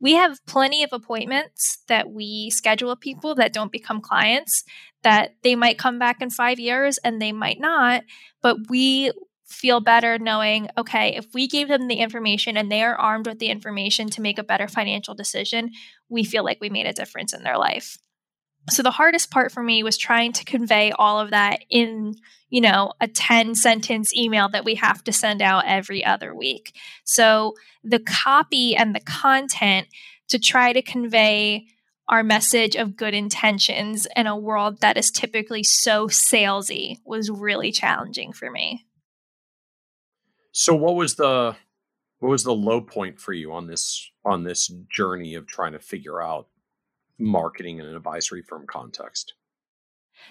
We 0.00 0.14
have 0.14 0.44
plenty 0.46 0.82
of 0.82 0.90
appointments 0.92 1.78
that 1.88 2.10
we 2.10 2.50
schedule 2.50 2.96
people 2.96 3.34
that 3.36 3.52
don't 3.52 3.72
become 3.72 4.00
clients, 4.00 4.64
that 5.02 5.36
they 5.42 5.54
might 5.54 5.78
come 5.78 5.98
back 5.98 6.20
in 6.20 6.30
five 6.30 6.58
years 6.58 6.98
and 6.98 7.20
they 7.20 7.32
might 7.32 7.60
not, 7.60 8.02
but 8.42 8.56
we 8.68 9.12
feel 9.46 9.80
better 9.80 10.18
knowing 10.18 10.68
okay, 10.76 11.14
if 11.16 11.26
we 11.32 11.46
gave 11.46 11.68
them 11.68 11.86
the 11.88 11.96
information 11.96 12.56
and 12.56 12.70
they 12.70 12.82
are 12.82 12.96
armed 12.96 13.26
with 13.26 13.38
the 13.38 13.48
information 13.48 14.08
to 14.10 14.20
make 14.20 14.38
a 14.38 14.44
better 14.44 14.68
financial 14.68 15.14
decision, 15.14 15.70
we 16.08 16.24
feel 16.24 16.44
like 16.44 16.58
we 16.60 16.70
made 16.70 16.86
a 16.86 16.92
difference 16.92 17.32
in 17.32 17.42
their 17.42 17.58
life. 17.58 17.96
So 18.70 18.82
the 18.82 18.90
hardest 18.90 19.30
part 19.30 19.52
for 19.52 19.62
me 19.62 19.82
was 19.82 19.98
trying 19.98 20.32
to 20.34 20.44
convey 20.44 20.90
all 20.92 21.20
of 21.20 21.30
that 21.30 21.64
in, 21.68 22.14
you 22.48 22.60
know, 22.60 22.92
a 23.00 23.08
10 23.08 23.54
sentence 23.54 24.14
email 24.14 24.48
that 24.48 24.64
we 24.64 24.76
have 24.76 25.04
to 25.04 25.12
send 25.12 25.42
out 25.42 25.64
every 25.66 26.04
other 26.04 26.34
week. 26.34 26.74
So 27.04 27.54
the 27.82 27.98
copy 27.98 28.74
and 28.74 28.94
the 28.94 29.00
content 29.00 29.88
to 30.28 30.38
try 30.38 30.72
to 30.72 30.80
convey 30.80 31.66
our 32.08 32.22
message 32.22 32.76
of 32.76 32.96
good 32.96 33.14
intentions 33.14 34.06
in 34.16 34.26
a 34.26 34.36
world 34.36 34.80
that 34.80 34.96
is 34.96 35.10
typically 35.10 35.62
so 35.62 36.06
salesy 36.08 36.98
was 37.04 37.30
really 37.30 37.72
challenging 37.72 38.32
for 38.32 38.50
me. 38.50 38.84
So 40.52 40.74
what 40.74 40.94
was 40.94 41.16
the 41.16 41.56
what 42.20 42.28
was 42.30 42.44
the 42.44 42.54
low 42.54 42.80
point 42.80 43.18
for 43.18 43.32
you 43.32 43.52
on 43.52 43.66
this 43.66 44.10
on 44.24 44.44
this 44.44 44.72
journey 44.94 45.34
of 45.34 45.46
trying 45.46 45.72
to 45.72 45.78
figure 45.78 46.22
out 46.22 46.48
marketing 47.18 47.78
in 47.78 47.86
an 47.86 47.94
advisory 47.94 48.42
firm 48.42 48.66
context? 48.66 49.34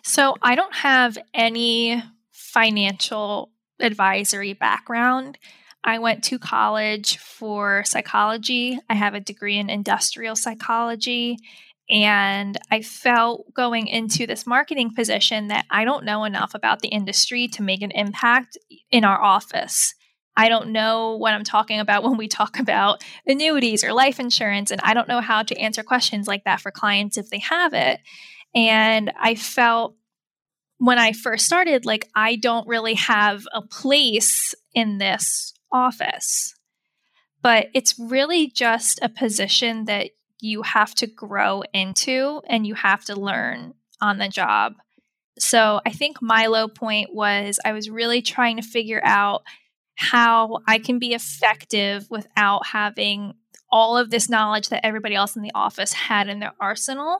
So 0.03 0.35
I 0.41 0.55
don't 0.55 0.75
have 0.75 1.17
any 1.33 2.01
financial 2.31 3.51
advisory 3.79 4.53
background. 4.53 5.37
I 5.83 5.99
went 5.99 6.23
to 6.25 6.39
college 6.39 7.17
for 7.17 7.83
psychology. 7.85 8.79
I 8.89 8.95
have 8.95 9.13
a 9.13 9.19
degree 9.19 9.57
in 9.57 9.69
industrial 9.69 10.35
psychology. 10.35 11.37
And 11.89 12.57
I 12.71 12.81
felt 12.81 13.53
going 13.53 13.87
into 13.87 14.25
this 14.25 14.47
marketing 14.47 14.95
position 14.95 15.49
that 15.49 15.65
I 15.69 15.83
don't 15.83 16.05
know 16.05 16.23
enough 16.23 16.55
about 16.55 16.79
the 16.79 16.87
industry 16.87 17.49
to 17.49 17.61
make 17.61 17.81
an 17.81 17.91
impact 17.91 18.57
in 18.89 19.03
our 19.03 19.21
office. 19.21 19.93
I 20.35 20.49
don't 20.49 20.69
know 20.69 21.15
what 21.15 21.33
I'm 21.33 21.43
talking 21.43 21.79
about 21.79 22.03
when 22.03 22.17
we 22.17 22.27
talk 22.27 22.59
about 22.59 23.03
annuities 23.27 23.83
or 23.83 23.93
life 23.93 24.19
insurance, 24.19 24.71
and 24.71 24.81
I 24.81 24.93
don't 24.93 25.07
know 25.07 25.21
how 25.21 25.43
to 25.43 25.57
answer 25.57 25.83
questions 25.83 26.27
like 26.27 26.43
that 26.45 26.61
for 26.61 26.71
clients 26.71 27.17
if 27.17 27.29
they 27.29 27.39
have 27.39 27.73
it. 27.73 27.99
And 28.55 29.11
I 29.19 29.35
felt 29.35 29.95
when 30.77 30.99
I 30.99 31.13
first 31.13 31.45
started, 31.45 31.85
like 31.85 32.09
I 32.15 32.35
don't 32.35 32.67
really 32.67 32.95
have 32.95 33.45
a 33.53 33.61
place 33.61 34.53
in 34.73 34.97
this 34.97 35.53
office. 35.71 36.53
But 37.41 37.67
it's 37.73 37.99
really 37.99 38.47
just 38.47 38.99
a 39.01 39.09
position 39.09 39.85
that 39.85 40.11
you 40.39 40.61
have 40.61 40.93
to 40.95 41.07
grow 41.07 41.63
into 41.73 42.41
and 42.47 42.67
you 42.67 42.75
have 42.75 43.05
to 43.05 43.19
learn 43.19 43.73
on 44.01 44.17
the 44.17 44.27
job. 44.27 44.73
So 45.39 45.81
I 45.85 45.91
think 45.91 46.21
my 46.21 46.47
low 46.47 46.67
point 46.67 47.13
was 47.13 47.59
I 47.63 47.71
was 47.71 47.89
really 47.89 48.21
trying 48.21 48.57
to 48.57 48.61
figure 48.61 49.01
out 49.03 49.43
how 49.95 50.59
I 50.67 50.79
can 50.79 50.99
be 50.99 51.13
effective 51.13 52.09
without 52.09 52.65
having 52.67 53.33
all 53.71 53.97
of 53.97 54.11
this 54.11 54.29
knowledge 54.29 54.69
that 54.69 54.85
everybody 54.85 55.15
else 55.15 55.35
in 55.35 55.41
the 55.41 55.51
office 55.55 55.93
had 55.93 56.29
in 56.29 56.39
their 56.39 56.53
arsenal. 56.59 57.19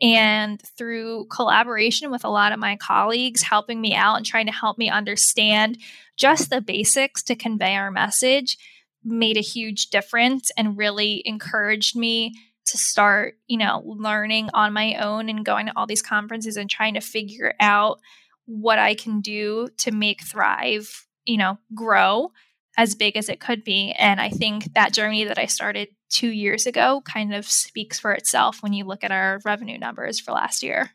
And 0.00 0.62
through 0.76 1.26
collaboration 1.26 2.12
with 2.12 2.24
a 2.24 2.30
lot 2.30 2.52
of 2.52 2.60
my 2.60 2.76
colleagues 2.76 3.42
helping 3.42 3.80
me 3.80 3.94
out 3.94 4.16
and 4.16 4.24
trying 4.24 4.46
to 4.46 4.52
help 4.52 4.78
me 4.78 4.88
understand 4.88 5.76
just 6.16 6.50
the 6.50 6.60
basics 6.60 7.22
to 7.24 7.34
convey 7.34 7.74
our 7.74 7.90
message 7.90 8.58
made 9.04 9.36
a 9.36 9.40
huge 9.40 9.90
difference 9.90 10.50
and 10.56 10.78
really 10.78 11.22
encouraged 11.24 11.96
me 11.96 12.32
to 12.66 12.78
start, 12.78 13.36
you 13.46 13.56
know, 13.56 13.82
learning 13.84 14.50
on 14.54 14.72
my 14.72 14.94
own 14.96 15.28
and 15.28 15.44
going 15.44 15.66
to 15.66 15.72
all 15.74 15.86
these 15.86 16.02
conferences 16.02 16.56
and 16.56 16.68
trying 16.70 16.94
to 16.94 17.00
figure 17.00 17.54
out 17.58 17.98
what 18.44 18.78
I 18.78 18.94
can 18.94 19.20
do 19.20 19.68
to 19.78 19.90
make 19.90 20.22
Thrive, 20.22 21.07
you 21.28 21.36
know, 21.36 21.58
grow 21.74 22.32
as 22.76 22.94
big 22.94 23.16
as 23.16 23.28
it 23.28 23.40
could 23.40 23.62
be. 23.62 23.92
And 23.98 24.20
I 24.20 24.30
think 24.30 24.72
that 24.74 24.92
journey 24.92 25.24
that 25.24 25.38
I 25.38 25.46
started 25.46 25.88
two 26.08 26.30
years 26.30 26.66
ago 26.66 27.02
kind 27.04 27.34
of 27.34 27.46
speaks 27.46 27.98
for 27.98 28.12
itself 28.12 28.62
when 28.62 28.72
you 28.72 28.84
look 28.84 29.04
at 29.04 29.12
our 29.12 29.40
revenue 29.44 29.78
numbers 29.78 30.18
for 30.18 30.32
last 30.32 30.62
year 30.62 30.92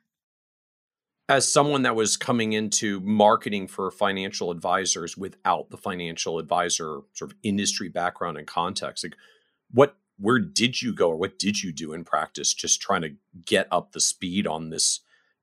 as 1.30 1.49
someone 1.49 1.84
that 1.84 1.95
was 1.95 2.18
coming 2.18 2.53
into 2.53 2.99
marketing 2.99 3.68
for 3.68 3.89
financial 3.91 4.51
advisors 4.51 5.18
without 5.18 5.69
the 5.69 5.77
financial 5.77 6.38
advisor 6.38 6.99
sort 7.14 7.31
of 7.31 7.38
industry 7.43 7.89
background 7.89 8.38
and 8.38 8.47
context 8.47 9.03
like 9.03 9.15
what 9.72 9.95
where 10.19 10.39
did 10.39 10.81
you 10.81 10.93
go 10.93 11.10
or 11.10 11.15
what 11.15 11.39
did 11.39 11.61
you 11.64 11.72
do 11.72 11.93
in 11.93 12.03
practice 12.03 12.53
just 12.53 12.81
trying 12.81 13.01
to 13.01 13.15
get 13.45 13.68
up 13.72 13.91
the 13.91 14.01
speed 14.01 14.45
on 14.45 14.69
this 14.69 14.99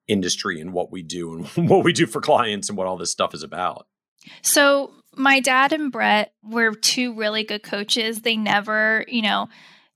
industry 0.07 0.61
and 0.61 0.73
what 0.73 0.91
we 0.91 1.01
do 1.01 1.33
and 1.33 1.47
what 1.69 1.83
we 1.83 1.93
do 1.93 2.05
for 2.05 2.21
clients 2.21 2.69
and 2.69 2.77
what 2.77 2.87
all 2.87 2.97
this 2.97 3.11
stuff 3.11 3.33
is 3.33 3.43
about 3.43 3.87
so 4.41 4.91
my 5.15 5.39
dad 5.39 5.73
and 5.73 5.91
brett 5.91 6.33
were 6.43 6.73
two 6.73 7.13
really 7.15 7.43
good 7.43 7.63
coaches 7.63 8.21
they 8.21 8.37
never 8.37 9.03
you 9.07 9.21
know 9.21 9.47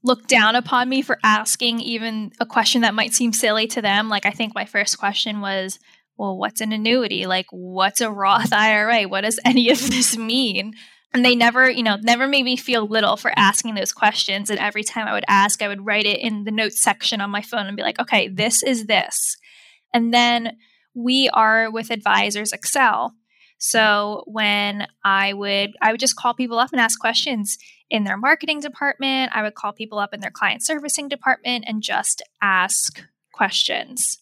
looked 0.05 0.29
down 0.29 0.55
upon 0.55 0.87
me 0.87 1.01
for 1.01 1.17
asking 1.23 1.79
even 1.79 2.31
a 2.39 2.45
question 2.45 2.81
that 2.81 2.93
might 2.93 3.13
seem 3.13 3.33
silly 3.33 3.65
to 3.65 3.81
them. 3.81 4.07
Like, 4.07 4.25
I 4.25 4.31
think 4.31 4.53
my 4.53 4.65
first 4.65 4.99
question 4.99 5.41
was, 5.41 5.79
well, 6.15 6.37
what's 6.37 6.61
an 6.61 6.71
annuity? 6.71 7.25
Like, 7.25 7.47
what's 7.49 8.01
a 8.01 8.11
Roth 8.11 8.53
IRA? 8.53 9.03
What 9.03 9.21
does 9.21 9.39
any 9.43 9.69
of 9.71 9.79
this 9.89 10.15
mean? 10.15 10.73
And 11.13 11.25
they 11.25 11.35
never, 11.35 11.69
you 11.69 11.81
know, 11.81 11.97
never 12.01 12.27
made 12.27 12.43
me 12.43 12.55
feel 12.55 12.85
little 12.85 13.17
for 13.17 13.31
asking 13.35 13.75
those 13.75 13.93
questions. 13.93 14.49
And 14.49 14.59
every 14.59 14.83
time 14.83 15.07
I 15.07 15.13
would 15.13 15.25
ask, 15.27 15.61
I 15.61 15.67
would 15.67 15.85
write 15.85 16.05
it 16.05 16.19
in 16.19 16.43
the 16.43 16.51
notes 16.51 16.81
section 16.81 17.19
on 17.19 17.31
my 17.31 17.41
phone 17.41 17.67
and 17.67 17.75
be 17.75 17.83
like, 17.83 17.99
okay, 17.99 18.27
this 18.27 18.61
is 18.61 18.85
this. 18.85 19.37
And 19.93 20.13
then 20.13 20.57
we 20.93 21.29
are 21.29 21.71
with 21.71 21.89
Advisors 21.89 22.51
Excel. 22.53 23.13
So 23.57 24.23
when 24.27 24.87
I 25.03 25.33
would 25.33 25.71
I 25.81 25.91
would 25.91 25.99
just 25.99 26.15
call 26.15 26.33
people 26.33 26.59
up 26.59 26.71
and 26.71 26.81
ask 26.81 26.99
questions 26.99 27.57
in 27.89 28.03
their 28.03 28.17
marketing 28.17 28.59
department, 28.59 29.31
I 29.33 29.41
would 29.41 29.55
call 29.55 29.73
people 29.73 29.99
up 29.99 30.13
in 30.13 30.19
their 30.19 30.31
client 30.31 30.63
servicing 30.65 31.07
department 31.07 31.65
and 31.67 31.81
just 31.81 32.21
ask 32.41 33.01
questions. 33.31 34.19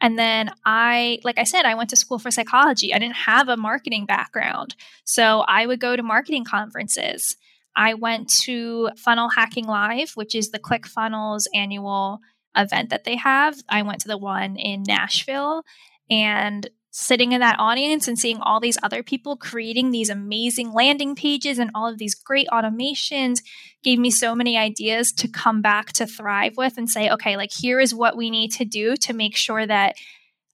And 0.00 0.18
then 0.18 0.50
I, 0.66 1.20
like 1.24 1.38
I 1.38 1.44
said, 1.44 1.64
I 1.64 1.74
went 1.74 1.90
to 1.90 1.96
school 1.96 2.18
for 2.18 2.30
psychology. 2.30 2.92
I 2.92 2.98
didn't 2.98 3.16
have 3.16 3.48
a 3.48 3.56
marketing 3.56 4.06
background. 4.06 4.74
So 5.04 5.40
I 5.40 5.66
would 5.66 5.80
go 5.80 5.96
to 5.96 6.02
marketing 6.02 6.44
conferences. 6.44 7.36
I 7.76 7.94
went 7.94 8.28
to 8.42 8.90
Funnel 8.96 9.30
Hacking 9.30 9.66
Live, 9.66 10.12
which 10.14 10.34
is 10.34 10.50
the 10.50 10.58
ClickFunnels 10.58 11.44
annual 11.54 12.20
event 12.56 12.90
that 12.90 13.04
they 13.04 13.16
have. 13.16 13.56
I 13.68 13.82
went 13.82 14.00
to 14.02 14.08
the 14.08 14.18
one 14.18 14.56
in 14.56 14.84
Nashville 14.86 15.64
and 16.10 16.68
sitting 16.96 17.32
in 17.32 17.40
that 17.40 17.58
audience 17.58 18.06
and 18.06 18.16
seeing 18.16 18.38
all 18.40 18.60
these 18.60 18.78
other 18.80 19.02
people 19.02 19.36
creating 19.36 19.90
these 19.90 20.08
amazing 20.08 20.72
landing 20.72 21.16
pages 21.16 21.58
and 21.58 21.68
all 21.74 21.88
of 21.88 21.98
these 21.98 22.14
great 22.14 22.46
automations 22.52 23.38
gave 23.82 23.98
me 23.98 24.12
so 24.12 24.32
many 24.32 24.56
ideas 24.56 25.10
to 25.10 25.26
come 25.26 25.60
back 25.60 25.92
to 25.92 26.06
Thrive 26.06 26.56
with 26.56 26.78
and 26.78 26.88
say, 26.88 27.10
okay, 27.10 27.36
like 27.36 27.50
here 27.52 27.80
is 27.80 27.92
what 27.92 28.16
we 28.16 28.30
need 28.30 28.52
to 28.52 28.64
do 28.64 28.94
to 28.94 29.12
make 29.12 29.34
sure 29.34 29.66
that 29.66 29.96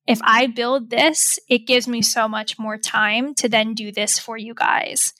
if 0.06 0.18
I 0.22 0.46
build 0.46 0.88
this, 0.88 1.38
it 1.46 1.66
gives 1.66 1.86
me 1.86 2.00
so 2.00 2.26
much 2.26 2.58
more 2.58 2.78
time 2.78 3.34
to 3.34 3.46
then 3.46 3.74
do 3.74 3.92
this 3.92 4.18
for 4.18 4.38
you 4.38 4.54
guys. 4.54 5.12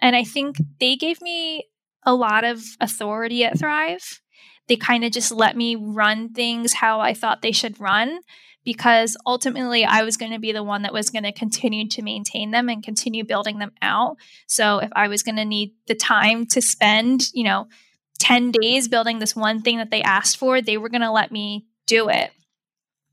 And 0.00 0.14
I 0.14 0.22
think 0.22 0.54
they 0.78 0.94
gave 0.94 1.20
me 1.20 1.64
a 2.06 2.14
lot 2.14 2.44
of 2.44 2.62
authority 2.80 3.44
at 3.44 3.58
Thrive. 3.58 4.20
They 4.68 4.76
kind 4.76 5.02
of 5.02 5.10
just 5.10 5.32
let 5.32 5.56
me 5.56 5.74
run 5.74 6.32
things 6.32 6.74
how 6.74 7.00
I 7.00 7.12
thought 7.12 7.42
they 7.42 7.50
should 7.50 7.80
run 7.80 8.20
because 8.64 9.16
ultimately 9.26 9.84
I 9.84 10.02
was 10.02 10.16
going 10.16 10.32
to 10.32 10.38
be 10.38 10.52
the 10.52 10.62
one 10.62 10.82
that 10.82 10.92
was 10.92 11.10
going 11.10 11.22
to 11.24 11.32
continue 11.32 11.88
to 11.88 12.02
maintain 12.02 12.50
them 12.50 12.68
and 12.68 12.82
continue 12.82 13.24
building 13.24 13.58
them 13.58 13.72
out. 13.80 14.16
So 14.46 14.78
if 14.78 14.90
I 14.94 15.08
was 15.08 15.22
going 15.22 15.36
to 15.36 15.44
need 15.44 15.74
the 15.86 15.94
time 15.94 16.46
to 16.48 16.60
spend, 16.60 17.32
you 17.32 17.44
know, 17.44 17.68
10 18.18 18.50
days 18.50 18.88
building 18.88 19.18
this 19.18 19.34
one 19.34 19.62
thing 19.62 19.78
that 19.78 19.90
they 19.90 20.02
asked 20.02 20.36
for, 20.36 20.60
they 20.60 20.76
were 20.76 20.90
going 20.90 21.00
to 21.00 21.10
let 21.10 21.32
me 21.32 21.66
do 21.86 22.08
it 22.08 22.30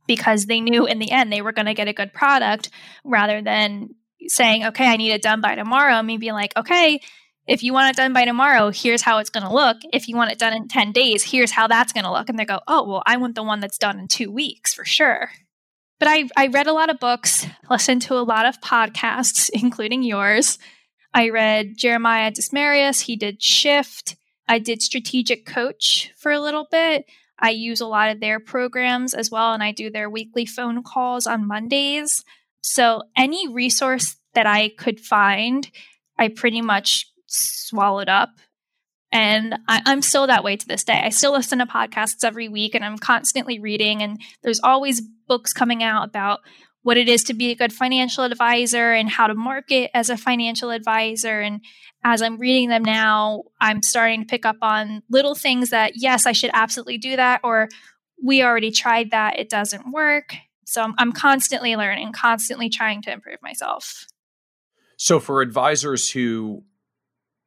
because 0.05 0.45
they 0.45 0.59
knew 0.59 0.85
in 0.85 0.99
the 0.99 1.11
end 1.11 1.31
they 1.31 1.41
were 1.41 1.51
going 1.51 1.65
to 1.65 1.73
get 1.73 1.87
a 1.87 1.93
good 1.93 2.13
product 2.13 2.69
rather 3.03 3.41
than 3.41 3.89
saying, 4.27 4.65
okay, 4.65 4.85
I 4.85 4.97
need 4.97 5.11
it 5.11 5.21
done 5.21 5.41
by 5.41 5.55
tomorrow. 5.55 6.01
Me 6.01 6.17
being 6.17 6.33
like, 6.33 6.53
okay, 6.57 6.99
if 7.47 7.63
you 7.63 7.73
want 7.73 7.89
it 7.89 7.95
done 7.95 8.13
by 8.13 8.25
tomorrow, 8.25 8.71
here's 8.71 9.01
how 9.01 9.19
it's 9.19 9.29
going 9.29 9.45
to 9.45 9.53
look. 9.53 9.77
If 9.93 10.07
you 10.07 10.15
want 10.15 10.31
it 10.31 10.39
done 10.39 10.53
in 10.53 10.67
10 10.67 10.91
days, 10.91 11.23
here's 11.23 11.51
how 11.51 11.67
that's 11.67 11.93
going 11.93 12.03
to 12.03 12.11
look. 12.11 12.27
And 12.27 12.37
they 12.37 12.45
go, 12.45 12.59
oh, 12.67 12.83
well, 12.87 13.03
I 13.05 13.17
want 13.17 13.35
the 13.35 13.43
one 13.43 13.61
that's 13.61 13.77
done 13.77 13.99
in 13.99 14.07
two 14.07 14.31
weeks 14.31 14.73
for 14.73 14.83
sure. 14.83 15.29
But 15.99 16.09
I, 16.09 16.29
I 16.35 16.47
read 16.47 16.67
a 16.67 16.73
lot 16.73 16.89
of 16.89 16.99
books, 16.99 17.47
listened 17.69 18.01
to 18.03 18.15
a 18.15 18.21
lot 18.21 18.45
of 18.45 18.59
podcasts, 18.61 19.49
including 19.53 20.03
yours. 20.03 20.59
I 21.13 21.29
read 21.29 21.77
Jeremiah 21.77 22.31
Desmarais. 22.31 23.01
He 23.01 23.15
did 23.15 23.41
Shift. 23.41 24.17
I 24.47 24.59
did 24.59 24.81
Strategic 24.81 25.45
Coach 25.45 26.11
for 26.17 26.31
a 26.31 26.39
little 26.39 26.67
bit. 26.69 27.05
I 27.39 27.51
use 27.51 27.81
a 27.81 27.87
lot 27.87 28.09
of 28.09 28.19
their 28.19 28.39
programs 28.39 29.13
as 29.13 29.29
well, 29.31 29.53
and 29.53 29.63
I 29.63 29.71
do 29.71 29.89
their 29.89 30.09
weekly 30.09 30.45
phone 30.45 30.83
calls 30.83 31.27
on 31.27 31.47
Mondays. 31.47 32.23
So, 32.61 33.03
any 33.15 33.47
resource 33.47 34.15
that 34.33 34.47
I 34.47 34.69
could 34.69 34.99
find, 34.99 35.69
I 36.17 36.29
pretty 36.29 36.61
much 36.61 37.05
swallowed 37.27 38.09
up. 38.09 38.29
And 39.11 39.55
I, 39.67 39.81
am 39.85 40.01
still 40.01 40.27
that 40.27 40.43
way 40.43 40.57
to 40.57 40.67
this 40.67 40.83
day. 40.83 41.01
I 41.03 41.09
still 41.09 41.31
listen 41.31 41.59
to 41.59 41.65
podcasts 41.65 42.23
every 42.25 42.49
week 42.49 42.75
and 42.75 42.83
I'm 42.83 42.97
constantly 42.97 43.59
reading, 43.59 44.01
and 44.01 44.19
there's 44.43 44.59
always 44.61 45.01
books 45.27 45.53
coming 45.53 45.81
out 45.81 46.07
about 46.07 46.41
what 46.83 46.97
it 46.97 47.09
is 47.09 47.23
to 47.25 47.33
be 47.33 47.51
a 47.51 47.55
good 47.55 47.73
financial 47.73 48.23
advisor 48.23 48.93
and 48.93 49.09
how 49.09 49.27
to 49.27 49.35
market 49.35 49.91
as 49.93 50.09
a 50.09 50.17
financial 50.17 50.71
advisor. 50.71 51.41
And 51.41 51.61
as 52.03 52.21
I'm 52.21 52.37
reading 52.37 52.69
them 52.69 52.83
now, 52.83 53.43
I'm 53.59 53.81
starting 53.81 54.21
to 54.21 54.25
pick 54.25 54.45
up 54.45 54.57
on 54.61 55.03
little 55.09 55.35
things 55.35 55.71
that, 55.71 55.93
yes, 55.95 56.25
I 56.25 56.31
should 56.31 56.51
absolutely 56.53 56.97
do 56.97 57.17
that, 57.17 57.41
or 57.43 57.67
we 58.23 58.41
already 58.41 58.71
tried 58.71 59.11
that, 59.11 59.37
it 59.39 59.49
doesn't 59.49 59.91
work. 59.91 60.35
So 60.65 60.81
I'm, 60.81 60.93
I'm 60.97 61.11
constantly 61.11 61.75
learning, 61.75 62.13
constantly 62.13 62.69
trying 62.69 63.01
to 63.03 63.11
improve 63.11 63.41
myself. 63.41 64.05
So 64.97 65.19
for 65.19 65.41
advisors 65.41 66.11
who 66.11 66.63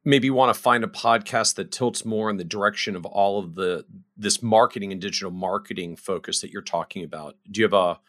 maybe 0.04 0.30
want 0.30 0.54
to 0.54 0.60
find 0.60 0.82
a 0.82 0.88
podcast 0.88 1.56
that 1.56 1.70
tilts 1.70 2.04
more 2.04 2.30
in 2.30 2.36
the 2.36 2.44
direction 2.44 2.96
of 2.96 3.04
all 3.04 3.38
of 3.38 3.54
the 3.54 3.84
this 4.16 4.42
marketing 4.42 4.92
and 4.92 5.00
digital 5.00 5.30
marketing 5.30 5.96
focus 5.96 6.40
that 6.40 6.50
you're 6.50 6.62
talking 6.62 7.04
about. 7.04 7.36
Do 7.50 7.60
you 7.60 7.64
have 7.64 7.74
a 7.74 8.00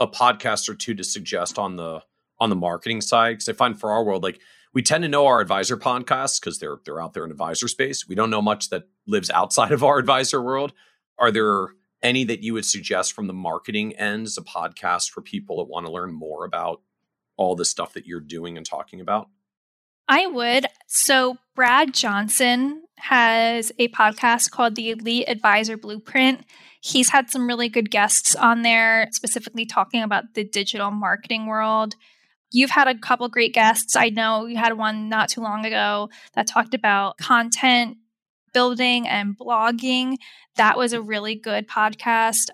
a 0.00 0.06
podcast 0.06 0.68
or 0.68 0.74
two 0.74 0.94
to 0.94 1.04
suggest 1.04 1.58
on 1.58 1.76
the 1.76 2.02
on 2.40 2.50
the 2.50 2.56
marketing 2.56 3.00
side? 3.00 3.32
Because 3.32 3.48
i 3.48 3.52
find 3.52 3.78
for 3.78 3.92
our 3.92 4.04
world 4.04 4.22
like 4.22 4.40
we 4.74 4.82
tend 4.82 5.02
to 5.02 5.08
know 5.08 5.26
our 5.26 5.40
advisor 5.40 5.76
podcasts 5.76 6.40
because 6.40 6.58
they're 6.58 6.78
they're 6.84 7.00
out 7.00 7.14
there 7.14 7.24
in 7.24 7.30
advisor 7.30 7.68
space. 7.68 8.06
We 8.08 8.14
don't 8.14 8.30
know 8.30 8.42
much 8.42 8.70
that 8.70 8.88
lives 9.06 9.30
outside 9.30 9.72
of 9.72 9.84
our 9.84 9.98
advisor 9.98 10.42
world. 10.42 10.72
Are 11.18 11.30
there 11.30 11.68
any 12.02 12.24
that 12.24 12.42
you 12.42 12.52
would 12.54 12.64
suggest 12.64 13.12
from 13.12 13.26
the 13.26 13.32
marketing 13.32 13.96
end 13.96 14.26
as 14.26 14.38
a 14.38 14.42
podcast 14.42 15.10
for 15.10 15.20
people 15.20 15.58
that 15.58 15.64
want 15.64 15.84
to 15.86 15.92
learn 15.92 16.12
more 16.12 16.44
about 16.44 16.80
all 17.36 17.56
the 17.56 17.64
stuff 17.64 17.92
that 17.94 18.06
you're 18.06 18.20
doing 18.20 18.56
and 18.56 18.66
talking 18.66 19.00
about 19.00 19.28
I 20.08 20.26
would. 20.26 20.66
So, 20.86 21.36
Brad 21.54 21.92
Johnson 21.92 22.82
has 22.96 23.72
a 23.78 23.88
podcast 23.88 24.50
called 24.50 24.74
The 24.74 24.90
Elite 24.90 25.28
Advisor 25.28 25.76
Blueprint. 25.76 26.44
He's 26.80 27.10
had 27.10 27.30
some 27.30 27.46
really 27.46 27.68
good 27.68 27.90
guests 27.90 28.34
on 28.34 28.62
there, 28.62 29.08
specifically 29.12 29.66
talking 29.66 30.02
about 30.02 30.34
the 30.34 30.44
digital 30.44 30.90
marketing 30.90 31.46
world. 31.46 31.94
You've 32.50 32.70
had 32.70 32.88
a 32.88 32.96
couple 32.96 33.28
great 33.28 33.52
guests. 33.52 33.96
I 33.96 34.08
know 34.08 34.46
you 34.46 34.56
had 34.56 34.78
one 34.78 35.08
not 35.08 35.28
too 35.28 35.42
long 35.42 35.66
ago 35.66 36.08
that 36.34 36.46
talked 36.46 36.74
about 36.74 37.18
content 37.18 37.98
building 38.54 39.06
and 39.06 39.36
blogging. 39.36 40.16
That 40.56 40.78
was 40.78 40.92
a 40.92 41.02
really 41.02 41.34
good 41.34 41.68
podcast. 41.68 42.48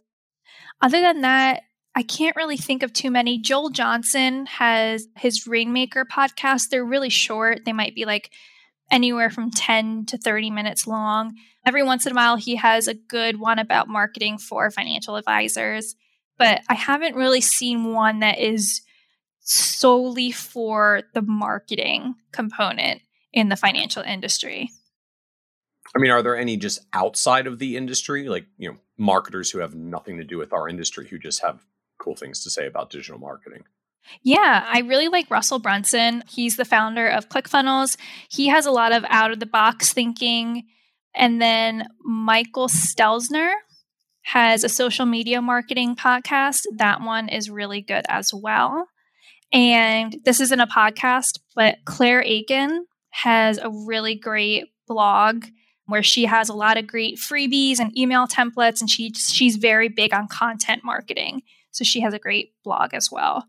Other 0.82 1.00
than 1.00 1.20
that, 1.20 1.62
I 1.96 2.02
can't 2.02 2.36
really 2.36 2.56
think 2.56 2.82
of 2.82 2.92
too 2.92 3.10
many. 3.10 3.38
Joel 3.38 3.70
Johnson 3.70 4.46
has 4.46 5.06
his 5.16 5.46
Rainmaker 5.46 6.04
podcast. 6.04 6.68
They're 6.68 6.84
really 6.84 7.10
short. 7.10 7.64
They 7.64 7.72
might 7.72 7.94
be 7.94 8.04
like 8.04 8.30
anywhere 8.90 9.30
from 9.30 9.50
10 9.50 10.06
to 10.06 10.18
30 10.18 10.50
minutes 10.50 10.86
long. 10.86 11.36
Every 11.64 11.82
once 11.82 12.04
in 12.04 12.12
a 12.12 12.14
while, 12.14 12.36
he 12.36 12.56
has 12.56 12.88
a 12.88 12.94
good 12.94 13.38
one 13.38 13.58
about 13.58 13.88
marketing 13.88 14.38
for 14.38 14.70
financial 14.70 15.16
advisors. 15.16 15.94
But 16.36 16.62
I 16.68 16.74
haven't 16.74 17.14
really 17.14 17.40
seen 17.40 17.92
one 17.92 18.20
that 18.20 18.38
is 18.38 18.82
solely 19.40 20.32
for 20.32 21.02
the 21.12 21.22
marketing 21.22 22.14
component 22.32 23.02
in 23.32 23.50
the 23.50 23.56
financial 23.56 24.02
industry. 24.02 24.70
I 25.94 26.00
mean, 26.00 26.10
are 26.10 26.22
there 26.22 26.36
any 26.36 26.56
just 26.56 26.80
outside 26.92 27.46
of 27.46 27.60
the 27.60 27.76
industry, 27.76 28.28
like, 28.28 28.46
you 28.58 28.70
know, 28.70 28.78
marketers 28.98 29.50
who 29.50 29.60
have 29.60 29.74
nothing 29.74 30.16
to 30.16 30.24
do 30.24 30.38
with 30.38 30.52
our 30.52 30.68
industry 30.68 31.06
who 31.06 31.18
just 31.18 31.40
have 31.42 31.64
cool 32.04 32.16
things 32.16 32.42
to 32.44 32.50
say 32.50 32.66
about 32.66 32.90
digital 32.90 33.18
marketing. 33.18 33.64
Yeah, 34.22 34.64
I 34.68 34.80
really 34.80 35.08
like 35.08 35.30
Russell 35.30 35.58
Brunson. 35.58 36.22
He's 36.28 36.56
the 36.56 36.64
founder 36.64 37.08
of 37.08 37.30
ClickFunnels. 37.30 37.96
He 38.28 38.48
has 38.48 38.66
a 38.66 38.70
lot 38.70 38.92
of 38.92 39.04
out 39.08 39.30
of 39.30 39.40
the 39.40 39.46
box 39.46 39.92
thinking. 39.92 40.64
And 41.14 41.40
then 41.40 41.88
Michael 42.02 42.68
Stelzner 42.68 43.52
has 44.22 44.64
a 44.64 44.68
social 44.68 45.06
media 45.06 45.40
marketing 45.40 45.96
podcast. 45.96 46.64
That 46.76 47.00
one 47.00 47.28
is 47.28 47.50
really 47.50 47.80
good 47.80 48.04
as 48.08 48.32
well. 48.34 48.88
And 49.52 50.16
this 50.24 50.40
isn't 50.40 50.60
a 50.60 50.66
podcast, 50.66 51.38
but 51.54 51.78
Claire 51.84 52.20
Akin 52.20 52.86
has 53.10 53.58
a 53.58 53.70
really 53.70 54.16
great 54.16 54.64
blog 54.86 55.46
where 55.86 56.02
she 56.02 56.24
has 56.24 56.48
a 56.48 56.54
lot 56.54 56.76
of 56.76 56.86
great 56.86 57.18
freebies 57.18 57.78
and 57.78 57.96
email 57.96 58.26
templates 58.26 58.80
and 58.80 58.90
she 58.90 59.12
she's 59.12 59.56
very 59.56 59.88
big 59.88 60.12
on 60.12 60.26
content 60.28 60.82
marketing. 60.82 61.42
So 61.74 61.82
she 61.82 62.00
has 62.00 62.14
a 62.14 62.20
great 62.20 62.52
blog 62.62 62.94
as 62.94 63.10
well. 63.10 63.48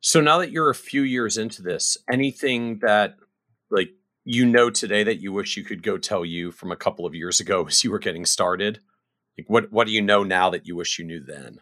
So 0.00 0.20
now 0.20 0.38
that 0.38 0.52
you're 0.52 0.70
a 0.70 0.74
few 0.74 1.02
years 1.02 1.36
into 1.36 1.62
this, 1.62 1.98
anything 2.08 2.78
that 2.78 3.16
like 3.70 3.90
you 4.24 4.46
know 4.46 4.70
today 4.70 5.02
that 5.02 5.20
you 5.20 5.32
wish 5.32 5.56
you 5.56 5.64
could 5.64 5.82
go 5.82 5.98
tell 5.98 6.24
you 6.24 6.52
from 6.52 6.70
a 6.70 6.76
couple 6.76 7.04
of 7.04 7.14
years 7.14 7.40
ago 7.40 7.66
as 7.68 7.82
you 7.82 7.90
were 7.90 7.98
getting 7.98 8.24
started? 8.24 8.78
Like 9.36 9.50
what 9.50 9.72
what 9.72 9.88
do 9.88 9.92
you 9.92 10.00
know 10.00 10.22
now 10.22 10.48
that 10.50 10.66
you 10.66 10.76
wish 10.76 10.98
you 10.98 11.04
knew 11.04 11.20
then? 11.20 11.58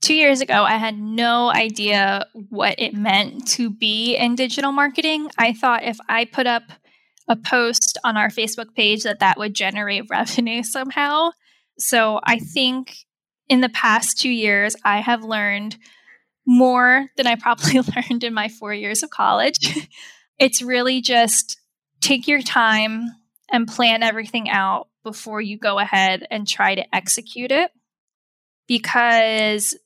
Two 0.00 0.14
years 0.14 0.40
ago, 0.40 0.64
I 0.64 0.78
had 0.78 0.98
no 0.98 1.50
idea 1.50 2.24
what 2.48 2.76
it 2.78 2.94
meant 2.94 3.46
to 3.48 3.68
be 3.68 4.16
in 4.16 4.34
digital 4.34 4.72
marketing. 4.72 5.28
I 5.36 5.52
thought 5.52 5.84
if 5.84 5.98
I 6.08 6.24
put 6.24 6.46
up 6.46 6.62
a 7.28 7.36
post 7.36 7.98
on 8.02 8.16
our 8.16 8.30
Facebook 8.30 8.74
page 8.74 9.02
that 9.02 9.18
that 9.18 9.38
would 9.38 9.52
generate 9.52 10.04
revenue 10.10 10.62
somehow. 10.62 11.32
So 11.78 12.18
I 12.24 12.38
think 12.38 12.96
in 13.50 13.60
the 13.60 13.68
past 13.68 14.18
two 14.18 14.30
years, 14.30 14.76
I 14.84 15.00
have 15.00 15.24
learned 15.24 15.76
more 16.46 17.08
than 17.16 17.26
I 17.26 17.34
probably 17.34 17.80
learned 17.96 18.24
in 18.24 18.32
my 18.32 18.48
four 18.48 18.72
years 18.72 19.02
of 19.02 19.10
college. 19.10 19.58
it's 20.38 20.62
really 20.62 21.02
just 21.02 21.58
take 22.00 22.28
your 22.28 22.40
time 22.40 23.02
and 23.50 23.66
plan 23.66 24.04
everything 24.04 24.48
out 24.48 24.86
before 25.02 25.40
you 25.40 25.58
go 25.58 25.80
ahead 25.80 26.26
and 26.30 26.46
try 26.46 26.76
to 26.76 26.94
execute 26.94 27.50
it. 27.50 27.72
Because 28.68 29.76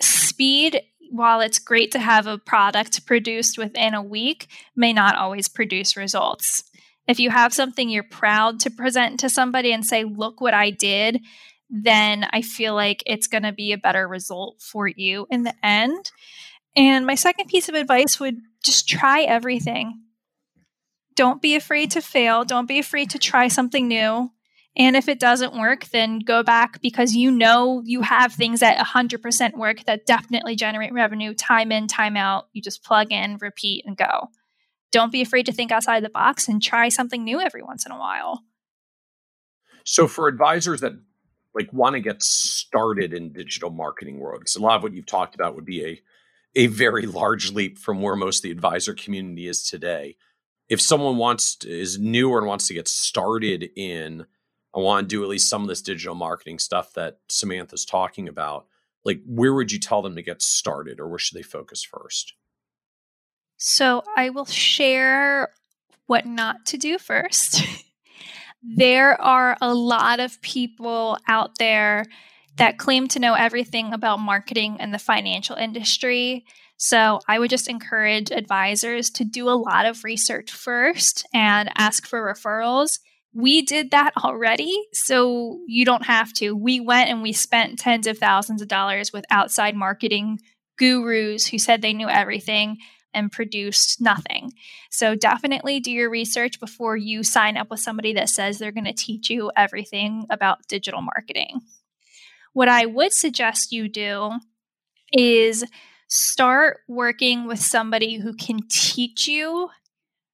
speed, 0.00 0.80
while 1.10 1.40
it's 1.40 1.58
great 1.58 1.90
to 1.90 1.98
have 1.98 2.28
a 2.28 2.38
product 2.38 3.04
produced 3.04 3.58
within 3.58 3.94
a 3.94 4.02
week, 4.02 4.46
may 4.76 4.92
not 4.92 5.16
always 5.16 5.48
produce 5.48 5.96
results. 5.96 6.62
If 7.08 7.18
you 7.18 7.30
have 7.30 7.52
something 7.52 7.88
you're 7.88 8.04
proud 8.04 8.60
to 8.60 8.70
present 8.70 9.18
to 9.20 9.28
somebody 9.28 9.72
and 9.72 9.84
say, 9.84 10.04
look 10.04 10.40
what 10.40 10.54
I 10.54 10.70
did, 10.70 11.20
then 11.68 12.26
I 12.30 12.42
feel 12.42 12.74
like 12.74 13.02
it's 13.06 13.26
going 13.26 13.42
to 13.42 13.52
be 13.52 13.72
a 13.72 13.78
better 13.78 14.06
result 14.06 14.60
for 14.60 14.86
you 14.86 15.26
in 15.30 15.42
the 15.42 15.54
end. 15.64 16.10
And 16.76 17.06
my 17.06 17.14
second 17.14 17.48
piece 17.48 17.68
of 17.68 17.74
advice 17.74 18.20
would 18.20 18.36
just 18.64 18.88
try 18.88 19.22
everything. 19.22 20.02
Don't 21.14 21.40
be 21.40 21.56
afraid 21.56 21.90
to 21.92 22.02
fail. 22.02 22.44
Don't 22.44 22.68
be 22.68 22.78
afraid 22.78 23.10
to 23.10 23.18
try 23.18 23.48
something 23.48 23.88
new. 23.88 24.30
And 24.78 24.94
if 24.94 25.08
it 25.08 25.18
doesn't 25.18 25.58
work, 25.58 25.86
then 25.86 26.18
go 26.18 26.42
back 26.42 26.82
because 26.82 27.14
you 27.14 27.30
know 27.30 27.80
you 27.84 28.02
have 28.02 28.34
things 28.34 28.60
that 28.60 28.76
100% 28.76 29.56
work 29.56 29.84
that 29.84 30.04
definitely 30.04 30.54
generate 30.54 30.92
revenue 30.92 31.32
time 31.32 31.72
in, 31.72 31.86
time 31.86 32.16
out. 32.16 32.48
You 32.52 32.60
just 32.60 32.84
plug 32.84 33.10
in, 33.10 33.38
repeat, 33.40 33.84
and 33.86 33.96
go. 33.96 34.28
Don't 34.92 35.10
be 35.10 35.22
afraid 35.22 35.46
to 35.46 35.52
think 35.52 35.72
outside 35.72 36.04
the 36.04 36.10
box 36.10 36.46
and 36.46 36.62
try 36.62 36.90
something 36.90 37.24
new 37.24 37.40
every 37.40 37.62
once 37.62 37.86
in 37.86 37.92
a 37.92 37.98
while. 37.98 38.42
So, 39.84 40.06
for 40.06 40.28
advisors 40.28 40.80
that 40.82 40.92
like 41.56 41.72
want 41.72 41.94
to 41.94 42.00
get 42.00 42.22
started 42.22 43.12
in 43.12 43.32
digital 43.32 43.70
marketing 43.70 44.20
world, 44.20 44.40
because 44.40 44.56
a 44.56 44.62
lot 44.62 44.76
of 44.76 44.82
what 44.82 44.92
you've 44.92 45.06
talked 45.06 45.34
about 45.34 45.54
would 45.56 45.64
be 45.64 45.84
a 45.84 46.00
a 46.54 46.68
very 46.68 47.04
large 47.04 47.52
leap 47.52 47.76
from 47.76 48.00
where 48.00 48.16
most 48.16 48.38
of 48.38 48.42
the 48.44 48.50
advisor 48.50 48.94
community 48.94 49.46
is 49.46 49.68
today. 49.68 50.16
If 50.68 50.80
someone 50.80 51.16
wants 51.18 51.56
to, 51.56 51.70
is 51.70 51.98
newer 51.98 52.38
and 52.38 52.46
wants 52.46 52.66
to 52.68 52.74
get 52.74 52.88
started 52.88 53.70
in 53.76 54.26
I 54.76 54.80
want 54.80 55.08
to 55.08 55.08
do 55.08 55.22
at 55.22 55.28
least 55.30 55.48
some 55.48 55.62
of 55.62 55.68
this 55.68 55.80
digital 55.80 56.14
marketing 56.14 56.58
stuff 56.58 56.92
that 56.94 57.18
Samantha's 57.28 57.86
talking 57.86 58.28
about. 58.28 58.66
Like, 59.04 59.22
where 59.24 59.54
would 59.54 59.72
you 59.72 59.78
tell 59.78 60.02
them 60.02 60.16
to 60.16 60.22
get 60.22 60.42
started 60.42 61.00
or 61.00 61.08
where 61.08 61.18
should 61.18 61.38
they 61.38 61.42
focus 61.42 61.82
first? 61.82 62.34
So, 63.56 64.02
I 64.16 64.28
will 64.28 64.44
share 64.44 65.48
what 66.06 66.26
not 66.26 66.66
to 66.66 66.76
do 66.76 66.98
first. 66.98 67.62
there 68.74 69.20
are 69.20 69.56
a 69.60 69.74
lot 69.74 70.20
of 70.20 70.40
people 70.42 71.18
out 71.28 71.58
there 71.58 72.04
that 72.56 72.78
claim 72.78 73.06
to 73.08 73.18
know 73.18 73.34
everything 73.34 73.92
about 73.92 74.18
marketing 74.18 74.76
and 74.80 74.92
the 74.92 74.98
financial 74.98 75.56
industry. 75.56 76.44
So 76.78 77.20
I 77.28 77.38
would 77.38 77.50
just 77.50 77.68
encourage 77.68 78.30
advisors 78.30 79.10
to 79.10 79.24
do 79.24 79.48
a 79.48 79.50
lot 79.50 79.86
of 79.86 80.04
research 80.04 80.50
first 80.50 81.26
and 81.32 81.70
ask 81.76 82.06
for 82.06 82.20
referrals 82.20 82.98
we 83.36 83.60
did 83.60 83.90
that 83.90 84.12
already, 84.16 84.74
so 84.94 85.60
you 85.66 85.84
don't 85.84 86.06
have 86.06 86.32
to. 86.34 86.56
We 86.56 86.80
went 86.80 87.10
and 87.10 87.20
we 87.20 87.34
spent 87.34 87.78
tens 87.78 88.06
of 88.06 88.16
thousands 88.16 88.62
of 88.62 88.68
dollars 88.68 89.12
with 89.12 89.26
outside 89.30 89.76
marketing 89.76 90.40
gurus 90.78 91.46
who 91.46 91.58
said 91.58 91.82
they 91.82 91.92
knew 91.92 92.08
everything 92.08 92.78
and 93.16 93.32
produced 93.32 94.00
nothing. 94.00 94.52
So 94.90 95.16
definitely 95.16 95.80
do 95.80 95.90
your 95.90 96.10
research 96.10 96.60
before 96.60 96.96
you 96.96 97.24
sign 97.24 97.56
up 97.56 97.70
with 97.70 97.80
somebody 97.80 98.12
that 98.12 98.28
says 98.28 98.58
they're 98.58 98.70
going 98.70 98.84
to 98.84 98.92
teach 98.92 99.30
you 99.30 99.50
everything 99.56 100.26
about 100.30 100.68
digital 100.68 101.00
marketing. 101.00 101.62
What 102.52 102.68
I 102.68 102.86
would 102.86 103.12
suggest 103.12 103.72
you 103.72 103.88
do 103.88 104.32
is 105.12 105.64
start 106.08 106.78
working 106.86 107.46
with 107.46 107.58
somebody 107.58 108.18
who 108.18 108.34
can 108.34 108.60
teach 108.68 109.26
you 109.26 109.70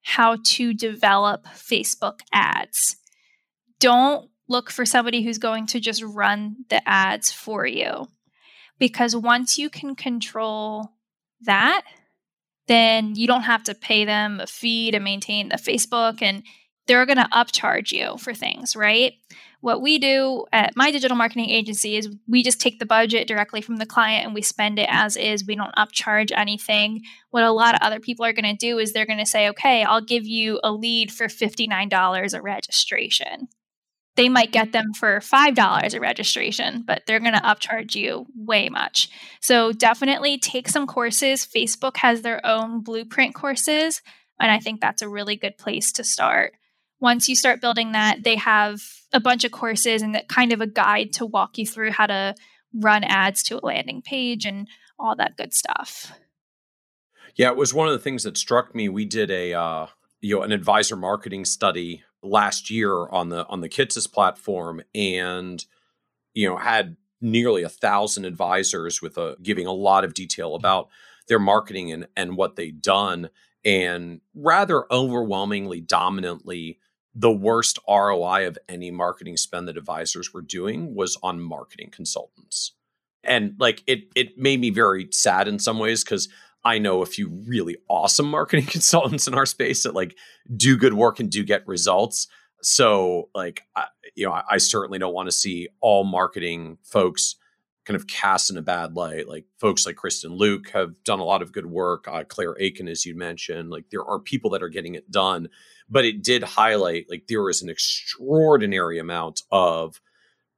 how 0.03 0.39
to 0.45 0.75
develop 0.75 1.47
Facebook 1.47 2.21
ads. 2.33 2.97
Don't 3.79 4.29
look 4.49 4.71
for 4.71 4.85
somebody 4.85 5.23
who's 5.23 5.39
going 5.39 5.67
to 5.69 5.81
just 5.81 6.03
run 6.03 6.57
the 6.69 6.87
ads 6.87 7.33
for 7.33 7.65
you. 7.65 8.09
Because 8.79 9.15
once 9.15 9.59
you 9.59 9.71
can 9.71 9.95
control 9.95 10.91
that, 11.43 11.83
then 12.69 13.15
you 13.15 13.27
don't 13.27 13.43
have 13.43 13.65
to 13.65 13.75
pay 13.75 14.05
them 14.05 14.41
a 14.41 14.47
fee 14.47 14.91
to 14.91 15.01
maintain 15.01 15.49
the 15.49 15.57
Facebook 15.57 16.23
and 16.23 16.43
they're 16.87 17.07
going 17.07 17.19
to 17.19 17.29
upcharge 17.33 17.93
you 17.93 18.17
for 18.19 18.35
things, 18.35 18.75
right? 18.75 19.15
What 19.61 19.81
we 19.81 20.01
do 20.01 20.45
at 20.53 20.75
my 20.75 20.91
digital 20.91 21.17
marketing 21.17 21.49
agency 21.49 21.97
is 21.97 22.09
we 22.27 22.43
just 22.43 22.61
take 22.61 22.81
the 22.81 22.87
budget 22.87 23.29
directly 23.29 23.61
from 23.61 23.77
the 23.77 23.87
client 23.87 24.27
and 24.27 24.35
we 24.35 24.43
spend 24.43 24.81
it 24.81 24.89
as 24.91 25.17
is. 25.17 25.47
We 25.47 25.55
don't 25.55 25.75
upcharge 25.77 26.33
anything. 26.37 27.03
What 27.31 27.45
a 27.45 27.53
lot 27.53 27.77
of 27.77 27.81
other 27.83 28.01
people 28.01 28.25
are 28.25 28.33
going 28.33 28.45
to 28.45 28.57
do 28.57 28.79
is 28.79 28.93
they're 28.93 29.07
going 29.07 29.21
to 29.21 29.27
say, 29.27 29.49
okay, 29.51 29.85
I'll 29.85 30.05
give 30.05 30.27
you 30.27 30.59
a 30.65 30.73
lead 30.73 31.13
for 31.13 31.27
$59 31.27 32.35
a 32.35 32.43
registration. 32.43 33.49
They 34.15 34.29
might 34.29 34.53
get 34.53 34.73
them 34.73 34.93
for 34.93 35.21
$5 35.21 35.95
a 35.95 36.01
registration, 36.01 36.85
but 36.87 37.03
they're 37.07 37.21
going 37.21 37.33
to 37.33 37.41
upcharge 37.41 37.95
you 37.95 38.27
way 38.37 38.69
much. 38.69 39.09
So 39.41 39.73
definitely 39.73 40.39
take 40.39 40.69
some 40.69 40.87
courses. 40.87 41.47
Facebook 41.47 41.97
has 41.97 42.21
their 42.21 42.45
own 42.45 42.83
blueprint 42.83 43.35
courses, 43.35 44.03
and 44.39 44.51
I 44.51 44.59
think 44.59 44.81
that's 44.81 45.03
a 45.03 45.09
really 45.09 45.37
good 45.37 45.57
place 45.57 45.93
to 45.93 46.05
start 46.05 46.53
once 47.03 47.29
you 47.29 47.35
start 47.35 47.61
building 47.61 47.93
that, 47.93 48.23
they 48.23 48.37
have 48.37 48.81
a 49.13 49.19
bunch 49.19 49.43
of 49.43 49.51
courses 49.51 50.03
and 50.03 50.17
kind 50.29 50.53
of 50.53 50.61
a 50.61 50.69
guide 50.69 51.13
to 51.13 51.27
walk 51.27 51.59
you 51.59 51.67
through 51.67 51.91
how 51.91 52.07
to 52.07 52.33
run 52.73 53.03
ads 53.03 53.43
to 53.43 53.59
a 53.59 53.67
landing 53.67 54.01
page 54.01 54.47
and 54.47 54.69
all 55.01 55.17
that 55.17 55.37
good 55.37 55.53
stuff. 55.53 56.13
Yeah, 57.35 57.51
it 57.51 57.57
was 57.57 57.75
one 57.75 57.89
of 57.89 57.93
the 57.93 57.99
things 57.99 58.23
that 58.23 58.39
struck 58.39 58.73
me. 58.73 58.89
We 58.89 59.05
did 59.05 59.33
a 59.33 59.53
uh, 59.53 59.87
you 60.21 60.37
know 60.37 60.43
an 60.43 60.53
advisor 60.53 60.95
marketing 60.95 61.45
study 61.45 62.05
last 62.23 62.71
year 62.71 63.09
on 63.09 63.29
the 63.29 63.47
on 63.49 63.61
the 63.61 63.69
Kitces 63.69 64.11
platform, 64.11 64.83
and 64.95 65.65
you 66.35 66.49
know 66.49 66.57
had 66.57 66.97
nearly 67.21 67.63
a 67.63 67.69
thousand 67.69 68.25
advisors 68.25 69.01
with 69.01 69.17
a 69.17 69.37
giving 69.43 69.67
a 69.67 69.73
lot 69.73 70.05
of 70.05 70.15
detail 70.15 70.51
mm-hmm. 70.51 70.61
about 70.61 70.89
their 71.29 71.39
marketing 71.39 71.93
and 71.93 72.07
and 72.17 72.37
what 72.37 72.57
they'd 72.57 72.83
done, 72.83 73.31
and 73.65 74.21
rather 74.35 74.85
overwhelmingly 74.93 75.81
dominantly 75.81 76.79
the 77.15 77.33
worst 77.33 77.79
ROI 77.89 78.47
of 78.47 78.59
any 78.69 78.91
marketing 78.91 79.37
spend 79.37 79.69
that 79.69 79.77
advisors 79.77 80.33
were 80.33 80.43
doing 80.43 80.95
was 80.95 81.19
on 81.23 81.41
marketing 81.41 81.91
consultants. 81.91 82.73
And 83.25 83.55
like 83.59 83.83
it 83.87 84.05
it 84.15 84.39
made 84.39 84.61
me 84.61 84.71
very 84.71 85.09
sad 85.13 85.47
in 85.47 85.59
some 85.59 85.79
ways 85.79 86.03
because 86.03 86.29
I 86.65 86.79
know 86.79 87.03
a 87.03 87.07
few 87.07 87.29
really 87.47 87.77
awesome 87.89 88.27
marketing 88.27 88.67
consultants 88.71 89.27
in 89.27 89.35
our 89.35 89.47
space 89.47 89.83
that 89.83 89.95
like 89.95 90.17
do 90.57 90.77
good 90.77 90.95
work 90.95 91.21
and 91.21 91.31
do 91.31 91.45
get 91.45 91.67
results. 91.67 92.29
So 92.63 93.29
like 93.35 93.63
I, 93.75 93.87
you 94.15 94.27
know, 94.27 94.33
I, 94.33 94.43
I 94.51 94.59
certainly 94.59 94.99
don't 94.99 95.15
want 95.15 95.29
to 95.29 95.33
see 95.33 95.69
all 95.81 96.05
marketing 96.05 96.79
folks 96.85 97.37
kind 97.85 97.97
of 97.97 98.07
cast 98.07 98.49
in 98.49 98.57
a 98.57 98.63
bad 98.63 98.95
light. 98.95 99.29
Like 99.29 99.45
folks 99.59 99.85
like 99.85 99.97
Kristen 99.97 100.33
Luke 100.33 100.71
have 100.71 101.03
done 101.03 101.19
a 101.19 101.25
lot 101.25 101.43
of 101.43 101.53
good 101.53 101.67
work. 101.67 102.07
Uh, 102.07 102.23
Claire 102.23 102.53
Akin, 102.61 102.87
as 102.87 103.05
you 103.05 103.17
mentioned, 103.17 103.71
like 103.71 103.91
there 103.91 104.05
are 104.05 104.21
people 104.21 104.51
that 104.51 104.63
are 104.63 104.69
getting 104.69 104.95
it 104.95 105.11
done 105.11 105.49
but 105.93 106.07
it 106.07 106.23
did 106.23 106.43
highlight 106.43 107.07
like 107.11 107.27
there 107.29 107.49
is 107.51 107.63
an 107.63 107.69
extraordinary 107.69 108.99
amount 108.99 109.43
of 109.53 110.01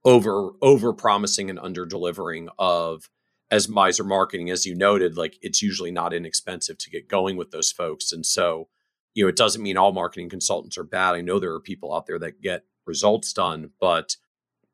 over 0.05 0.53
over 0.63 0.93
promising 0.93 1.51
and 1.51 1.59
under 1.59 1.85
delivering 1.85 2.49
of 2.59 3.11
as 3.55 3.69
miser 3.69 4.03
marketing 4.03 4.51
as 4.51 4.67
you 4.67 4.75
noted 4.75 5.17
like 5.17 5.39
it's 5.41 5.63
usually 5.63 5.93
not 5.93 6.13
inexpensive 6.13 6.77
to 6.77 6.91
get 6.91 7.09
going 7.09 7.37
with 7.37 7.53
those 7.53 7.71
folks. 7.71 8.11
And 8.11 8.27
so 8.27 8.69
you 9.15 9.23
know 9.23 9.29
it 9.29 9.37
doesn't 9.37 9.63
mean 9.63 9.77
all 9.77 9.93
marketing 9.93 10.29
consultants 10.29 10.77
are 10.77 10.83
bad. 10.83 11.15
I 11.15 11.21
know 11.21 11.39
there 11.39 11.53
are 11.53 11.61
people 11.61 11.95
out 11.95 12.07
there 12.07 12.19
that 12.19 12.43
get 12.43 12.65
results 12.85 13.33
done 13.33 13.71
but 13.81 14.17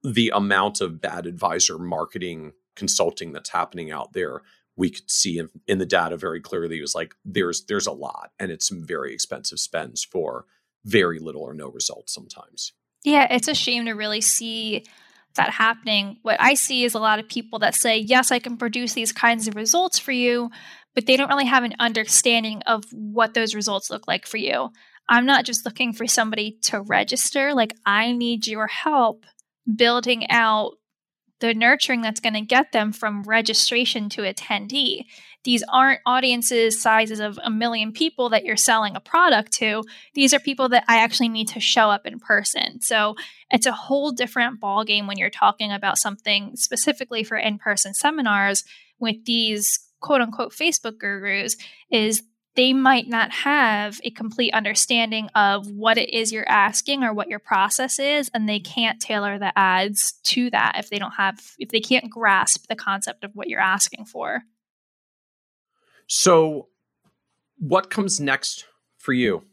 the 0.02 0.32
amount 0.34 0.80
of 0.80 1.00
bad 1.00 1.26
advisor 1.26 1.78
marketing 1.78 2.52
consulting 2.74 3.32
that's 3.32 3.50
happening 3.50 3.90
out 3.90 4.14
there 4.14 4.40
we 4.76 4.88
could 4.88 5.10
see 5.10 5.38
in, 5.38 5.50
in 5.66 5.76
the 5.76 5.84
data 5.84 6.16
very 6.16 6.40
clearly 6.40 6.78
it 6.78 6.80
was 6.80 6.94
like 6.94 7.14
there's 7.22 7.66
there's 7.66 7.86
a 7.86 7.92
lot 7.92 8.30
and 8.38 8.50
it's 8.50 8.66
some 8.66 8.82
very 8.82 9.12
expensive 9.12 9.60
spends 9.60 10.02
for 10.02 10.46
very 10.86 11.18
little 11.18 11.42
or 11.42 11.52
no 11.52 11.68
results 11.68 12.14
sometimes. 12.14 12.72
Yeah 13.04 13.26
it's 13.30 13.48
a 13.48 13.54
shame 13.54 13.84
to 13.84 13.92
really 13.92 14.22
see 14.22 14.86
that 15.36 15.50
happening. 15.50 16.18
What 16.22 16.40
i 16.40 16.54
see 16.54 16.84
is 16.84 16.94
a 16.94 16.98
lot 16.98 17.18
of 17.18 17.28
people 17.28 17.58
that 17.60 17.74
say 17.74 17.98
yes 17.98 18.30
i 18.30 18.38
can 18.38 18.56
produce 18.56 18.94
these 18.94 19.12
kinds 19.12 19.48
of 19.48 19.56
results 19.56 19.98
for 19.98 20.12
you 20.12 20.50
but 20.94 21.06
they 21.06 21.16
don't 21.16 21.28
really 21.28 21.46
have 21.46 21.64
an 21.64 21.74
understanding 21.78 22.62
of 22.66 22.84
what 22.92 23.34
those 23.34 23.54
results 23.54 23.90
look 23.90 24.08
like 24.08 24.26
for 24.26 24.38
you. 24.38 24.70
I'm 25.08 25.24
not 25.24 25.44
just 25.44 25.64
looking 25.64 25.92
for 25.92 26.06
somebody 26.06 26.58
to 26.62 26.80
register. 26.82 27.54
Like 27.54 27.74
i 27.86 28.12
need 28.12 28.46
your 28.46 28.66
help 28.66 29.24
building 29.76 30.28
out 30.30 30.72
the 31.40 31.54
nurturing 31.54 32.02
that's 32.02 32.20
going 32.20 32.34
to 32.34 32.40
get 32.40 32.72
them 32.72 32.92
from 32.92 33.22
registration 33.22 34.08
to 34.10 34.22
attendee. 34.22 35.06
These 35.44 35.64
aren't 35.72 36.00
audiences 36.04 36.80
sizes 36.80 37.18
of 37.18 37.38
a 37.42 37.50
million 37.50 37.92
people 37.92 38.28
that 38.28 38.44
you're 38.44 38.56
selling 38.56 38.94
a 38.94 39.00
product 39.00 39.52
to. 39.54 39.82
These 40.14 40.34
are 40.34 40.40
people 40.40 40.68
that 40.68 40.84
I 40.86 40.98
actually 40.98 41.30
need 41.30 41.48
to 41.48 41.60
show 41.60 41.90
up 41.90 42.06
in 42.06 42.18
person. 42.20 42.82
So 42.82 43.16
it's 43.50 43.66
a 43.66 43.72
whole 43.72 44.12
different 44.12 44.60
ballgame 44.60 45.08
when 45.08 45.16
you're 45.16 45.30
talking 45.30 45.72
about 45.72 45.98
something 45.98 46.56
specifically 46.56 47.24
for 47.24 47.38
in-person 47.38 47.94
seminars 47.94 48.64
with 48.98 49.24
these 49.24 49.78
quote 50.00 50.20
unquote 50.20 50.52
Facebook 50.52 50.98
gurus 50.98 51.56
is 51.90 52.22
they 52.56 52.72
might 52.72 53.08
not 53.08 53.30
have 53.30 54.00
a 54.02 54.10
complete 54.10 54.52
understanding 54.52 55.28
of 55.34 55.70
what 55.70 55.98
it 55.98 56.12
is 56.12 56.32
you're 56.32 56.48
asking 56.48 57.04
or 57.04 57.12
what 57.12 57.28
your 57.28 57.38
process 57.38 57.98
is 57.98 58.30
and 58.34 58.48
they 58.48 58.58
can't 58.58 59.00
tailor 59.00 59.38
the 59.38 59.56
ads 59.56 60.12
to 60.24 60.50
that 60.50 60.76
if 60.78 60.90
they 60.90 60.98
don't 60.98 61.12
have 61.12 61.40
if 61.58 61.68
they 61.68 61.80
can't 61.80 62.10
grasp 62.10 62.66
the 62.68 62.76
concept 62.76 63.24
of 63.24 63.32
what 63.34 63.48
you're 63.48 63.60
asking 63.60 64.04
for. 64.04 64.42
So 66.06 66.68
what 67.58 67.90
comes 67.90 68.18
next 68.18 68.66
for 68.96 69.12
you? 69.12 69.44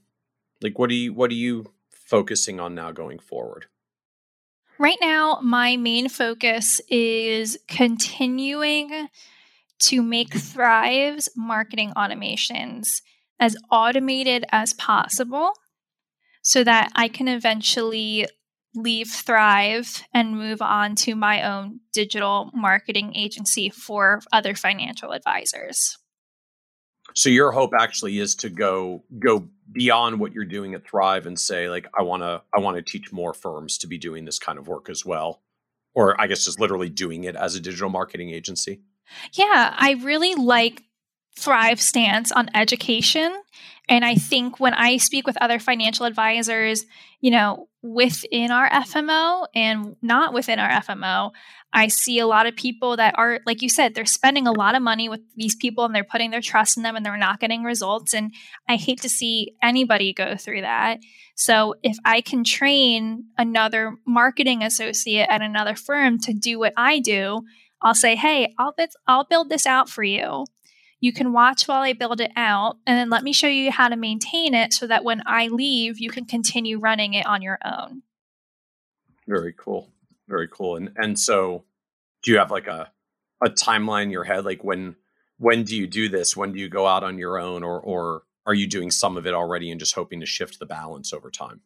Like 0.62 0.80
what 0.80 0.90
are 0.90 0.96
you 0.96 1.14
what 1.14 1.30
are 1.30 1.36
you 1.36 1.72
focusing 1.92 2.60
on 2.60 2.74
now 2.74 2.92
going 2.92 3.20
forward? 3.20 3.68
Right 4.80 4.98
now 5.02 5.40
my 5.44 5.78
main 5.78 6.10
focus 6.10 6.82
is 6.90 7.60
continuing 7.68 9.10
to 9.80 10.02
make 10.02 10.34
Thrive's 10.34 11.30
marketing 11.36 11.94
automations 11.96 12.88
as 13.40 13.56
automated 13.72 14.46
as 14.52 14.74
possible 14.74 15.54
so 16.42 16.64
that 16.64 16.92
I 16.96 17.08
can 17.08 17.28
eventually 17.28 18.26
leave 18.74 19.10
Thrive 19.10 20.04
and 20.14 20.38
move 20.38 20.62
on 20.62 20.96
to 20.96 21.16
my 21.16 21.44
own 21.44 21.80
digital 21.94 22.52
marketing 22.54 23.16
agency 23.16 23.70
for 23.70 24.22
other 24.32 24.56
financial 24.56 25.12
advisors. 25.12 25.98
So 27.16 27.30
your 27.30 27.52
hope 27.52 27.72
actually 27.78 28.20
is 28.20 28.36
to 28.36 28.50
go 28.50 29.04
go 29.20 29.50
beyond 29.72 30.20
what 30.20 30.34
you're 30.34 30.46
doing 30.46 30.74
at 30.74 30.88
Thrive 30.88 31.26
and 31.26 31.40
say 31.40 31.70
like 31.70 31.88
I 31.98 32.04
want 32.04 32.24
to 32.24 32.42
I 32.56 32.60
want 32.60 32.78
to 32.78 32.84
teach 32.84 33.12
more 33.12 33.34
firms 33.34 33.78
to 33.80 33.88
be 33.88 33.98
doing 33.98 34.26
this 34.26 34.40
kind 34.40 34.60
of 34.60 34.68
work 34.68 34.90
as 34.90 35.06
well. 35.06 35.42
Or 35.96 36.20
I 36.22 36.28
guess 36.28 36.46
just 36.46 36.60
literally 36.60 36.90
doing 36.90 37.24
it 37.24 37.36
as 37.36 37.56
a 37.56 37.60
digital 37.60 37.90
marketing 37.90 38.30
agency. 38.30 38.82
Yeah, 39.34 39.74
I 39.78 40.00
really 40.04 40.36
like 40.36 40.84
Thrive 41.38 41.80
stance 41.80 42.32
on 42.32 42.50
education. 42.56 43.32
And 43.88 44.04
I 44.04 44.16
think 44.16 44.60
when 44.60 44.74
I 44.74 44.98
speak 44.98 45.28
with 45.28 45.38
other 45.40 45.60
financial 45.60 46.06
advisors, 46.06 46.84
you 47.22 47.30
know, 47.30 47.70
within 47.84 48.50
our 48.52 48.68
FMO 48.70 49.46
and 49.54 49.96
not 50.02 50.34
within 50.34 50.58
our 50.60 50.70
FMO, 50.82 51.32
I 51.72 51.90
see 51.90 52.18
a 52.20 52.28
lot 52.28 52.48
of 52.48 52.56
people 52.56 52.98
that 52.98 53.14
are, 53.18 53.40
like 53.46 53.62
you 53.62 53.70
said, 53.70 53.94
they're 53.94 54.06
spending 54.06 54.48
a 54.48 54.52
lot 54.52 54.76
of 54.76 54.82
money 54.82 55.10
with 55.10 55.22
these 55.36 55.56
people 55.56 55.86
and 55.86 55.94
they're 55.94 56.04
putting 56.04 56.32
their 56.32 56.42
trust 56.42 56.76
in 56.76 56.84
them 56.84 56.96
and 56.96 57.06
they're 57.06 57.18
not 57.18 57.40
getting 57.40 57.64
results. 57.64 58.14
And 58.14 58.34
I 58.68 58.76
hate 58.76 59.02
to 59.02 59.10
see 59.10 59.56
anybody 59.62 60.14
go 60.14 60.36
through 60.36 60.62
that. 60.62 61.00
So 61.36 61.76
if 61.84 61.98
I 62.04 62.22
can 62.22 62.44
train 62.44 63.26
another 63.38 63.96
marketing 64.08 64.64
associate 64.64 65.28
at 65.30 65.42
another 65.42 65.76
firm 65.76 66.18
to 66.22 66.34
do 66.34 66.58
what 66.58 66.74
I 66.76 67.00
do, 67.00 67.44
I'll 67.82 67.96
say, 67.96 68.16
hey, 68.16 68.54
I'll, 68.58 68.76
I'll 69.08 69.26
build 69.26 69.50
this 69.50 69.66
out 69.66 69.90
for 69.90 70.04
you 70.04 70.46
you 71.00 71.14
can 71.14 71.32
watch 71.32 71.68
while 71.68 71.82
I 71.82 71.94
build 71.94 72.22
it 72.22 72.32
out 72.36 72.78
and 72.86 72.98
then 72.98 73.10
let 73.10 73.24
me 73.24 73.34
show 73.34 73.48
you 73.48 73.72
how 73.72 73.90
to 73.90 73.96
maintain 73.96 74.54
it 74.54 74.74
so 74.74 74.88
that 74.88 75.04
when 75.04 75.22
I 75.26 75.48
leave, 75.48 76.00
you 76.00 76.10
can 76.10 76.26
continue 76.26 76.80
running 76.80 77.14
it 77.14 77.26
on 77.26 77.42
your 77.42 77.60
own. 77.64 78.02
Very 79.28 79.54
cool. 79.54 79.92
Very 80.28 80.48
cool. 80.48 80.76
And 80.76 80.92
and 80.96 81.20
so 81.20 81.66
do 82.24 82.32
you 82.32 82.38
have 82.40 82.52
like 82.52 82.68
a 82.68 82.92
a 83.44 83.50
timeline 83.50 84.04
in 84.04 84.12
your 84.12 84.24
head 84.24 84.46
like 84.46 84.64
when 84.64 84.96
when 85.38 85.64
do 85.64 85.76
you 85.76 85.86
do 85.86 86.10
this? 86.10 86.36
When 86.36 86.52
do 86.52 86.60
you 86.60 86.70
go 86.70 86.88
out 86.88 87.04
on 87.04 87.18
your 87.18 87.38
own 87.38 87.64
or 87.64 87.80
or 87.80 88.24
are 88.46 88.56
you 88.56 88.68
doing 88.68 88.90
some 88.90 89.18
of 89.18 89.28
it 89.28 89.34
already 89.34 89.70
and 89.70 89.80
just 89.80 89.94
hoping 89.94 90.22
to 90.22 90.26
shift 90.26 90.58
the 90.58 90.66
balance 90.66 91.14
over 91.14 91.30
time? 91.30 91.62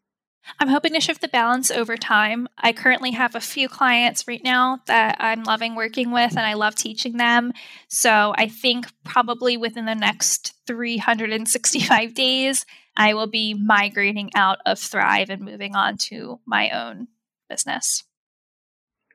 I'm 0.60 0.68
hoping 0.68 0.94
to 0.94 1.02
shift 1.02 1.22
the 1.22 1.28
balance 1.28 1.72
over 1.72 1.98
time. 1.98 2.48
I 2.58 2.74
currently 2.74 3.12
have 3.12 3.36
a 3.36 3.40
few 3.40 3.70
clients 3.70 4.28
right 4.28 4.44
now 4.44 4.80
that 4.88 5.18
I'm 5.20 5.44
loving 5.44 5.76
working 5.76 6.12
with 6.12 6.32
and 6.32 6.46
I 6.46 6.54
love 6.54 6.76
teaching 6.76 7.18
them. 7.18 7.54
So 7.88 8.34
I 8.36 8.48
think 8.48 8.88
probably 9.04 9.58
within 9.58 9.86
the 9.86 9.96
next 9.96 10.54
365 10.68 12.14
days, 12.16 12.66
I 12.96 13.14
will 13.14 13.28
be 13.28 13.54
migrating 13.54 14.32
out 14.36 14.60
of 14.66 14.80
Thrive 14.80 15.30
and 15.30 15.42
moving 15.42 15.76
on 15.76 15.98
to 16.10 16.40
my 16.46 16.70
own 16.72 17.08
business. 17.50 18.04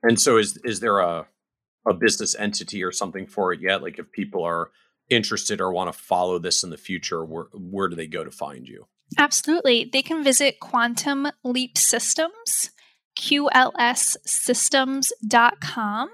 And 0.02 0.20
so 0.20 0.36
is 0.38 0.58
is 0.64 0.80
there 0.80 0.98
a 0.98 1.26
a 1.88 1.94
business 1.94 2.34
entity 2.34 2.82
or 2.82 2.92
something 2.92 3.26
for 3.26 3.52
it 3.52 3.60
yet? 3.60 3.82
Like 3.82 3.98
if 3.98 4.10
people 4.12 4.42
are 4.44 4.70
interested 5.08 5.60
or 5.60 5.72
want 5.72 5.92
to 5.92 5.98
follow 5.98 6.38
this 6.38 6.62
in 6.64 6.70
the 6.70 6.76
future, 6.76 7.24
where 7.24 7.46
where 7.52 7.88
do 7.88 7.96
they 7.96 8.06
go 8.06 8.24
to 8.24 8.30
find 8.30 8.66
you? 8.66 8.86
Absolutely. 9.18 9.88
They 9.90 10.02
can 10.02 10.22
visit 10.24 10.60
Quantum 10.60 11.28
Leap 11.44 11.78
Systems, 11.78 12.70
QLSsystems.com. 13.18 16.10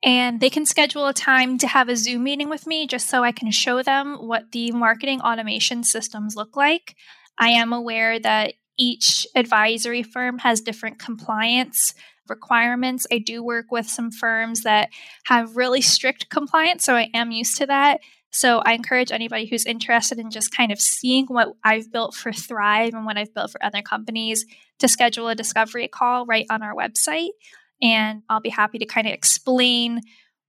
And 0.00 0.40
they 0.40 0.48
can 0.48 0.64
schedule 0.64 1.08
a 1.08 1.12
time 1.12 1.58
to 1.58 1.66
have 1.66 1.88
a 1.88 1.96
Zoom 1.96 2.22
meeting 2.22 2.48
with 2.48 2.68
me 2.68 2.86
just 2.86 3.08
so 3.08 3.24
I 3.24 3.32
can 3.32 3.50
show 3.50 3.82
them 3.82 4.28
what 4.28 4.52
the 4.52 4.70
marketing 4.70 5.20
automation 5.20 5.82
systems 5.82 6.36
look 6.36 6.56
like. 6.56 6.94
I 7.36 7.48
am 7.48 7.72
aware 7.72 8.20
that 8.20 8.54
each 8.78 9.26
advisory 9.34 10.04
firm 10.04 10.38
has 10.38 10.60
different 10.60 11.00
compliance 11.00 11.94
requirements. 12.28 13.08
I 13.10 13.18
do 13.18 13.42
work 13.42 13.66
with 13.70 13.88
some 13.88 14.12
firms 14.12 14.62
that 14.62 14.90
have 15.24 15.56
really 15.56 15.80
strict 15.80 16.30
compliance, 16.30 16.84
so 16.84 16.94
I 16.94 17.10
am 17.12 17.32
used 17.32 17.56
to 17.58 17.66
that. 17.66 17.98
So 18.30 18.58
I 18.58 18.74
encourage 18.74 19.10
anybody 19.10 19.46
who's 19.46 19.64
interested 19.64 20.18
in 20.18 20.30
just 20.30 20.54
kind 20.54 20.70
of 20.70 20.80
seeing 20.80 21.26
what 21.26 21.48
I've 21.64 21.90
built 21.90 22.14
for 22.14 22.32
Thrive 22.32 22.94
and 22.94 23.06
what 23.06 23.16
I've 23.16 23.34
built 23.34 23.50
for 23.50 23.64
other 23.64 23.82
companies 23.82 24.44
to 24.80 24.88
schedule 24.88 25.28
a 25.28 25.34
discovery 25.34 25.88
call 25.88 26.26
right 26.26 26.46
on 26.50 26.62
our 26.62 26.74
website. 26.74 27.30
And 27.80 28.22
I'll 28.28 28.40
be 28.40 28.50
happy 28.50 28.78
to 28.78 28.86
kind 28.86 29.06
of 29.06 29.12
explain 29.12 30.02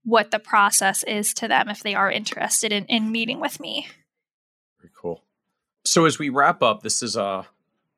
what 0.04 0.32
the 0.32 0.40
process 0.40 1.04
is 1.04 1.34
to 1.36 1.48
them 1.48 1.70
if 1.70 1.84
they 1.84 1.96
are 1.96 2.12
interested 2.12 2.72
in, 2.72 2.86
in 2.86 3.12
meeting 3.12 3.40
with 3.40 3.60
me. 3.60 3.88
Very 4.82 4.92
cool. 5.00 5.24
So 5.86 6.06
as 6.06 6.20
we 6.20 6.30
wrap 6.30 6.62
up, 6.62 6.84
this 6.84 7.02
is 7.02 7.16
a 7.16 7.48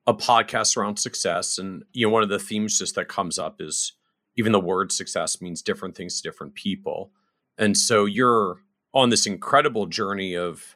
a 0.08 0.14
podcast 0.14 0.78
around 0.78 0.98
success. 0.98 1.58
And 1.58 1.84
you 1.94 2.08
know, 2.08 2.14
one 2.14 2.24
of 2.24 2.30
the 2.30 2.40
themes 2.40 2.78
just 2.78 2.96
that 2.96 3.08
comes 3.08 3.38
up 3.38 3.62
is 3.62 3.94
even 4.36 4.52
the 4.52 4.60
word 4.60 4.92
success 4.92 5.42
means 5.42 5.62
different 5.62 5.96
things 5.96 6.20
to 6.20 6.28
different 6.28 6.56
people. 6.56 7.12
And 7.58 7.78
so 7.78 8.06
you're 8.06 8.58
on 8.94 9.10
this 9.10 9.26
incredible 9.26 9.86
journey 9.86 10.36
of 10.36 10.76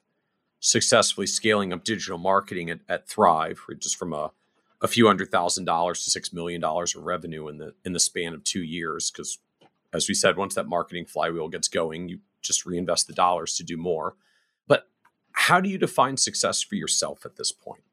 successfully 0.59 1.27
scaling 1.27 1.71
up 1.73 1.83
digital 1.83 2.17
marketing 2.17 2.69
at, 2.69 2.79
at 2.89 3.07
Thrive, 3.07 3.59
just 3.79 3.97
from 3.97 4.13
a, 4.13 4.31
a 4.81 4.87
few 4.87 5.07
hundred 5.07 5.31
thousand 5.31 5.65
dollars 5.65 6.03
to 6.03 6.11
six 6.11 6.33
million 6.33 6.61
dollars 6.61 6.95
of 6.95 7.03
revenue 7.03 7.47
in 7.47 7.57
the 7.57 7.73
in 7.83 7.93
the 7.93 7.99
span 7.99 8.33
of 8.33 8.43
two 8.43 8.63
years. 8.63 9.11
Because, 9.11 9.37
as 9.93 10.07
we 10.07 10.13
said, 10.13 10.37
once 10.37 10.55
that 10.55 10.67
marketing 10.67 11.05
flywheel 11.05 11.49
gets 11.49 11.67
going, 11.67 12.09
you 12.09 12.19
just 12.41 12.65
reinvest 12.65 13.07
the 13.07 13.13
dollars 13.13 13.55
to 13.57 13.63
do 13.63 13.77
more. 13.77 14.15
But 14.67 14.87
how 15.33 15.59
do 15.59 15.69
you 15.69 15.77
define 15.77 16.17
success 16.17 16.61
for 16.61 16.75
yourself 16.75 17.25
at 17.25 17.35
this 17.35 17.51
point? 17.51 17.83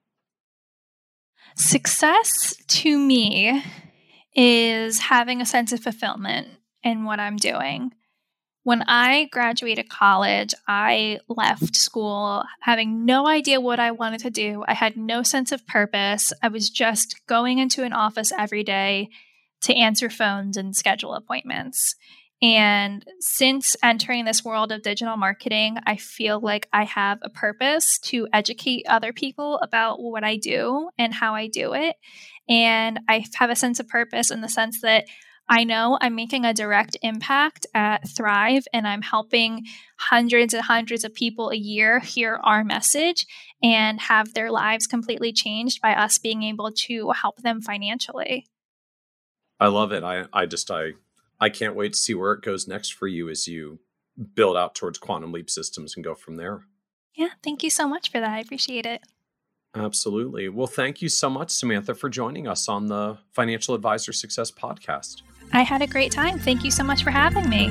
Success 1.57 2.55
to 2.67 2.99
me 2.99 3.63
is 4.35 4.99
having 4.99 5.41
a 5.41 5.47
sense 5.47 5.73
of 5.73 5.81
fulfillment 5.81 6.49
in 6.83 7.05
what 7.05 7.21
I'm 7.21 7.37
doing. 7.37 7.93
When 8.65 8.83
I 8.83 9.25
graduated 9.33 9.89
college, 9.89 10.55
I 10.69 11.19
left 11.29 11.75
school 11.75 12.45
having 12.61 13.05
no 13.05 13.27
idea 13.27 13.61
what 13.61 13.81
I 13.81 13.91
wanted 13.91 14.21
to 14.21 14.31
do. 14.31 14.65
I 14.69 14.75
had 14.75 14.97
no 14.97 15.25
sense 15.25 15.51
of 15.51 15.67
purpose. 15.67 16.33
I 16.43 16.49
was 16.49 16.71
just 16.71 17.27
going 17.27 17.59
into 17.59 17.83
an 17.83 17.93
office 17.93 18.31
every 18.37 18.63
day 18.63 19.09
to 19.63 19.75
answer 19.75 20.09
phones 20.09 20.57
and 20.57 20.77
schedule 20.77 21.15
appointments. 21.15 21.97
And 22.41 23.05
since 23.21 23.77
entering 23.83 24.25
this 24.25 24.45
world 24.45 24.73
of 24.73 24.83
digital 24.83 25.17
marketing, 25.17 25.79
I 25.87 25.97
feel 25.97 26.41
like 26.41 26.69
I 26.73 26.85
have 26.85 27.19
a 27.23 27.31
purpose 27.31 27.99
to 28.05 28.29
educate 28.33 28.85
other 28.89 29.13
people 29.13 29.59
about 29.59 30.01
what 30.01 30.25
I 30.25 30.37
do 30.37 30.91
and 30.99 31.15
how 31.15 31.35
I 31.35 31.47
do 31.47 31.73
it. 31.75 31.97
And 32.49 32.99
I 33.09 33.25
have 33.35 33.51
a 33.51 33.57
sense 33.57 33.79
of 33.79 33.89
purpose 33.89 34.33
in 34.33 34.41
the 34.41 34.49
sense 34.49 34.81
that 34.83 35.05
I 35.53 35.65
know 35.65 35.99
I'm 36.01 36.15
making 36.15 36.47
a 36.47 36.55
direct 36.55 36.97
impact 37.03 37.67
at 37.75 38.09
Thrive 38.09 38.65
and 38.73 38.89
I'm 38.89 39.03
helping 39.03 39.67
hundreds 39.99 40.55
and 40.55 40.63
hundreds 40.63 41.05
of 41.05 41.13
people 41.13 41.51
a 41.51 41.57
year 41.57 41.99
hear 42.01 42.41
our 42.43 42.65
message 42.65 43.27
and 43.63 44.01
have 44.01 44.33
their 44.33 44.51
lives 44.51 44.87
completely 44.87 45.31
changed 45.31 45.83
by 45.83 45.95
us 45.95 46.19
being 46.19 46.43
able 46.43 46.73
to 46.87 47.11
help 47.11 47.43
them 47.43 47.61
financially. 47.61 48.47
I 49.61 49.67
love 49.67 49.93
it. 49.93 50.03
I, 50.03 50.25
I 50.33 50.47
just 50.47 50.71
I 50.71 50.93
I 51.39 51.51
can't 51.51 51.77
wait 51.77 51.93
to 51.93 51.99
see 51.99 52.15
where 52.15 52.33
it 52.33 52.41
goes 52.41 52.67
next 52.67 52.95
for 52.95 53.07
you 53.07 53.29
as 53.29 53.47
you 53.47 53.81
build 54.35 54.57
out 54.57 54.75
towards 54.75 54.97
quantum 54.97 55.33
leap 55.33 55.51
systems 55.51 55.95
and 55.95 56.03
go 56.03 56.15
from 56.15 56.37
there. 56.37 56.63
Yeah, 57.15 57.29
thank 57.45 57.63
you 57.63 57.69
so 57.69 57.87
much 57.87 58.11
for 58.11 58.21
that. 58.21 58.31
I 58.31 58.41
appreciate 58.41 58.87
it. 58.87 59.03
Absolutely. 59.75 60.49
Well, 60.49 60.67
thank 60.67 61.01
you 61.01 61.09
so 61.09 61.31
much, 61.31 61.51
Samantha, 61.51 61.95
for 61.95 62.09
joining 62.11 62.47
us 62.47 62.69
on 62.69 62.87
the 62.87 63.19
Financial 63.31 63.75
Advisor 63.75 64.13
Success 64.13 64.51
Podcast. 64.51 65.23
I 65.53 65.63
had 65.63 65.83
a 65.83 65.87
great 65.87 66.13
time. 66.13 66.39
Thank 66.39 66.65
you 66.65 66.71
so 66.71 66.85
much 66.85 67.03
for 67.03 67.11
having 67.11 67.49
me. 67.49 67.71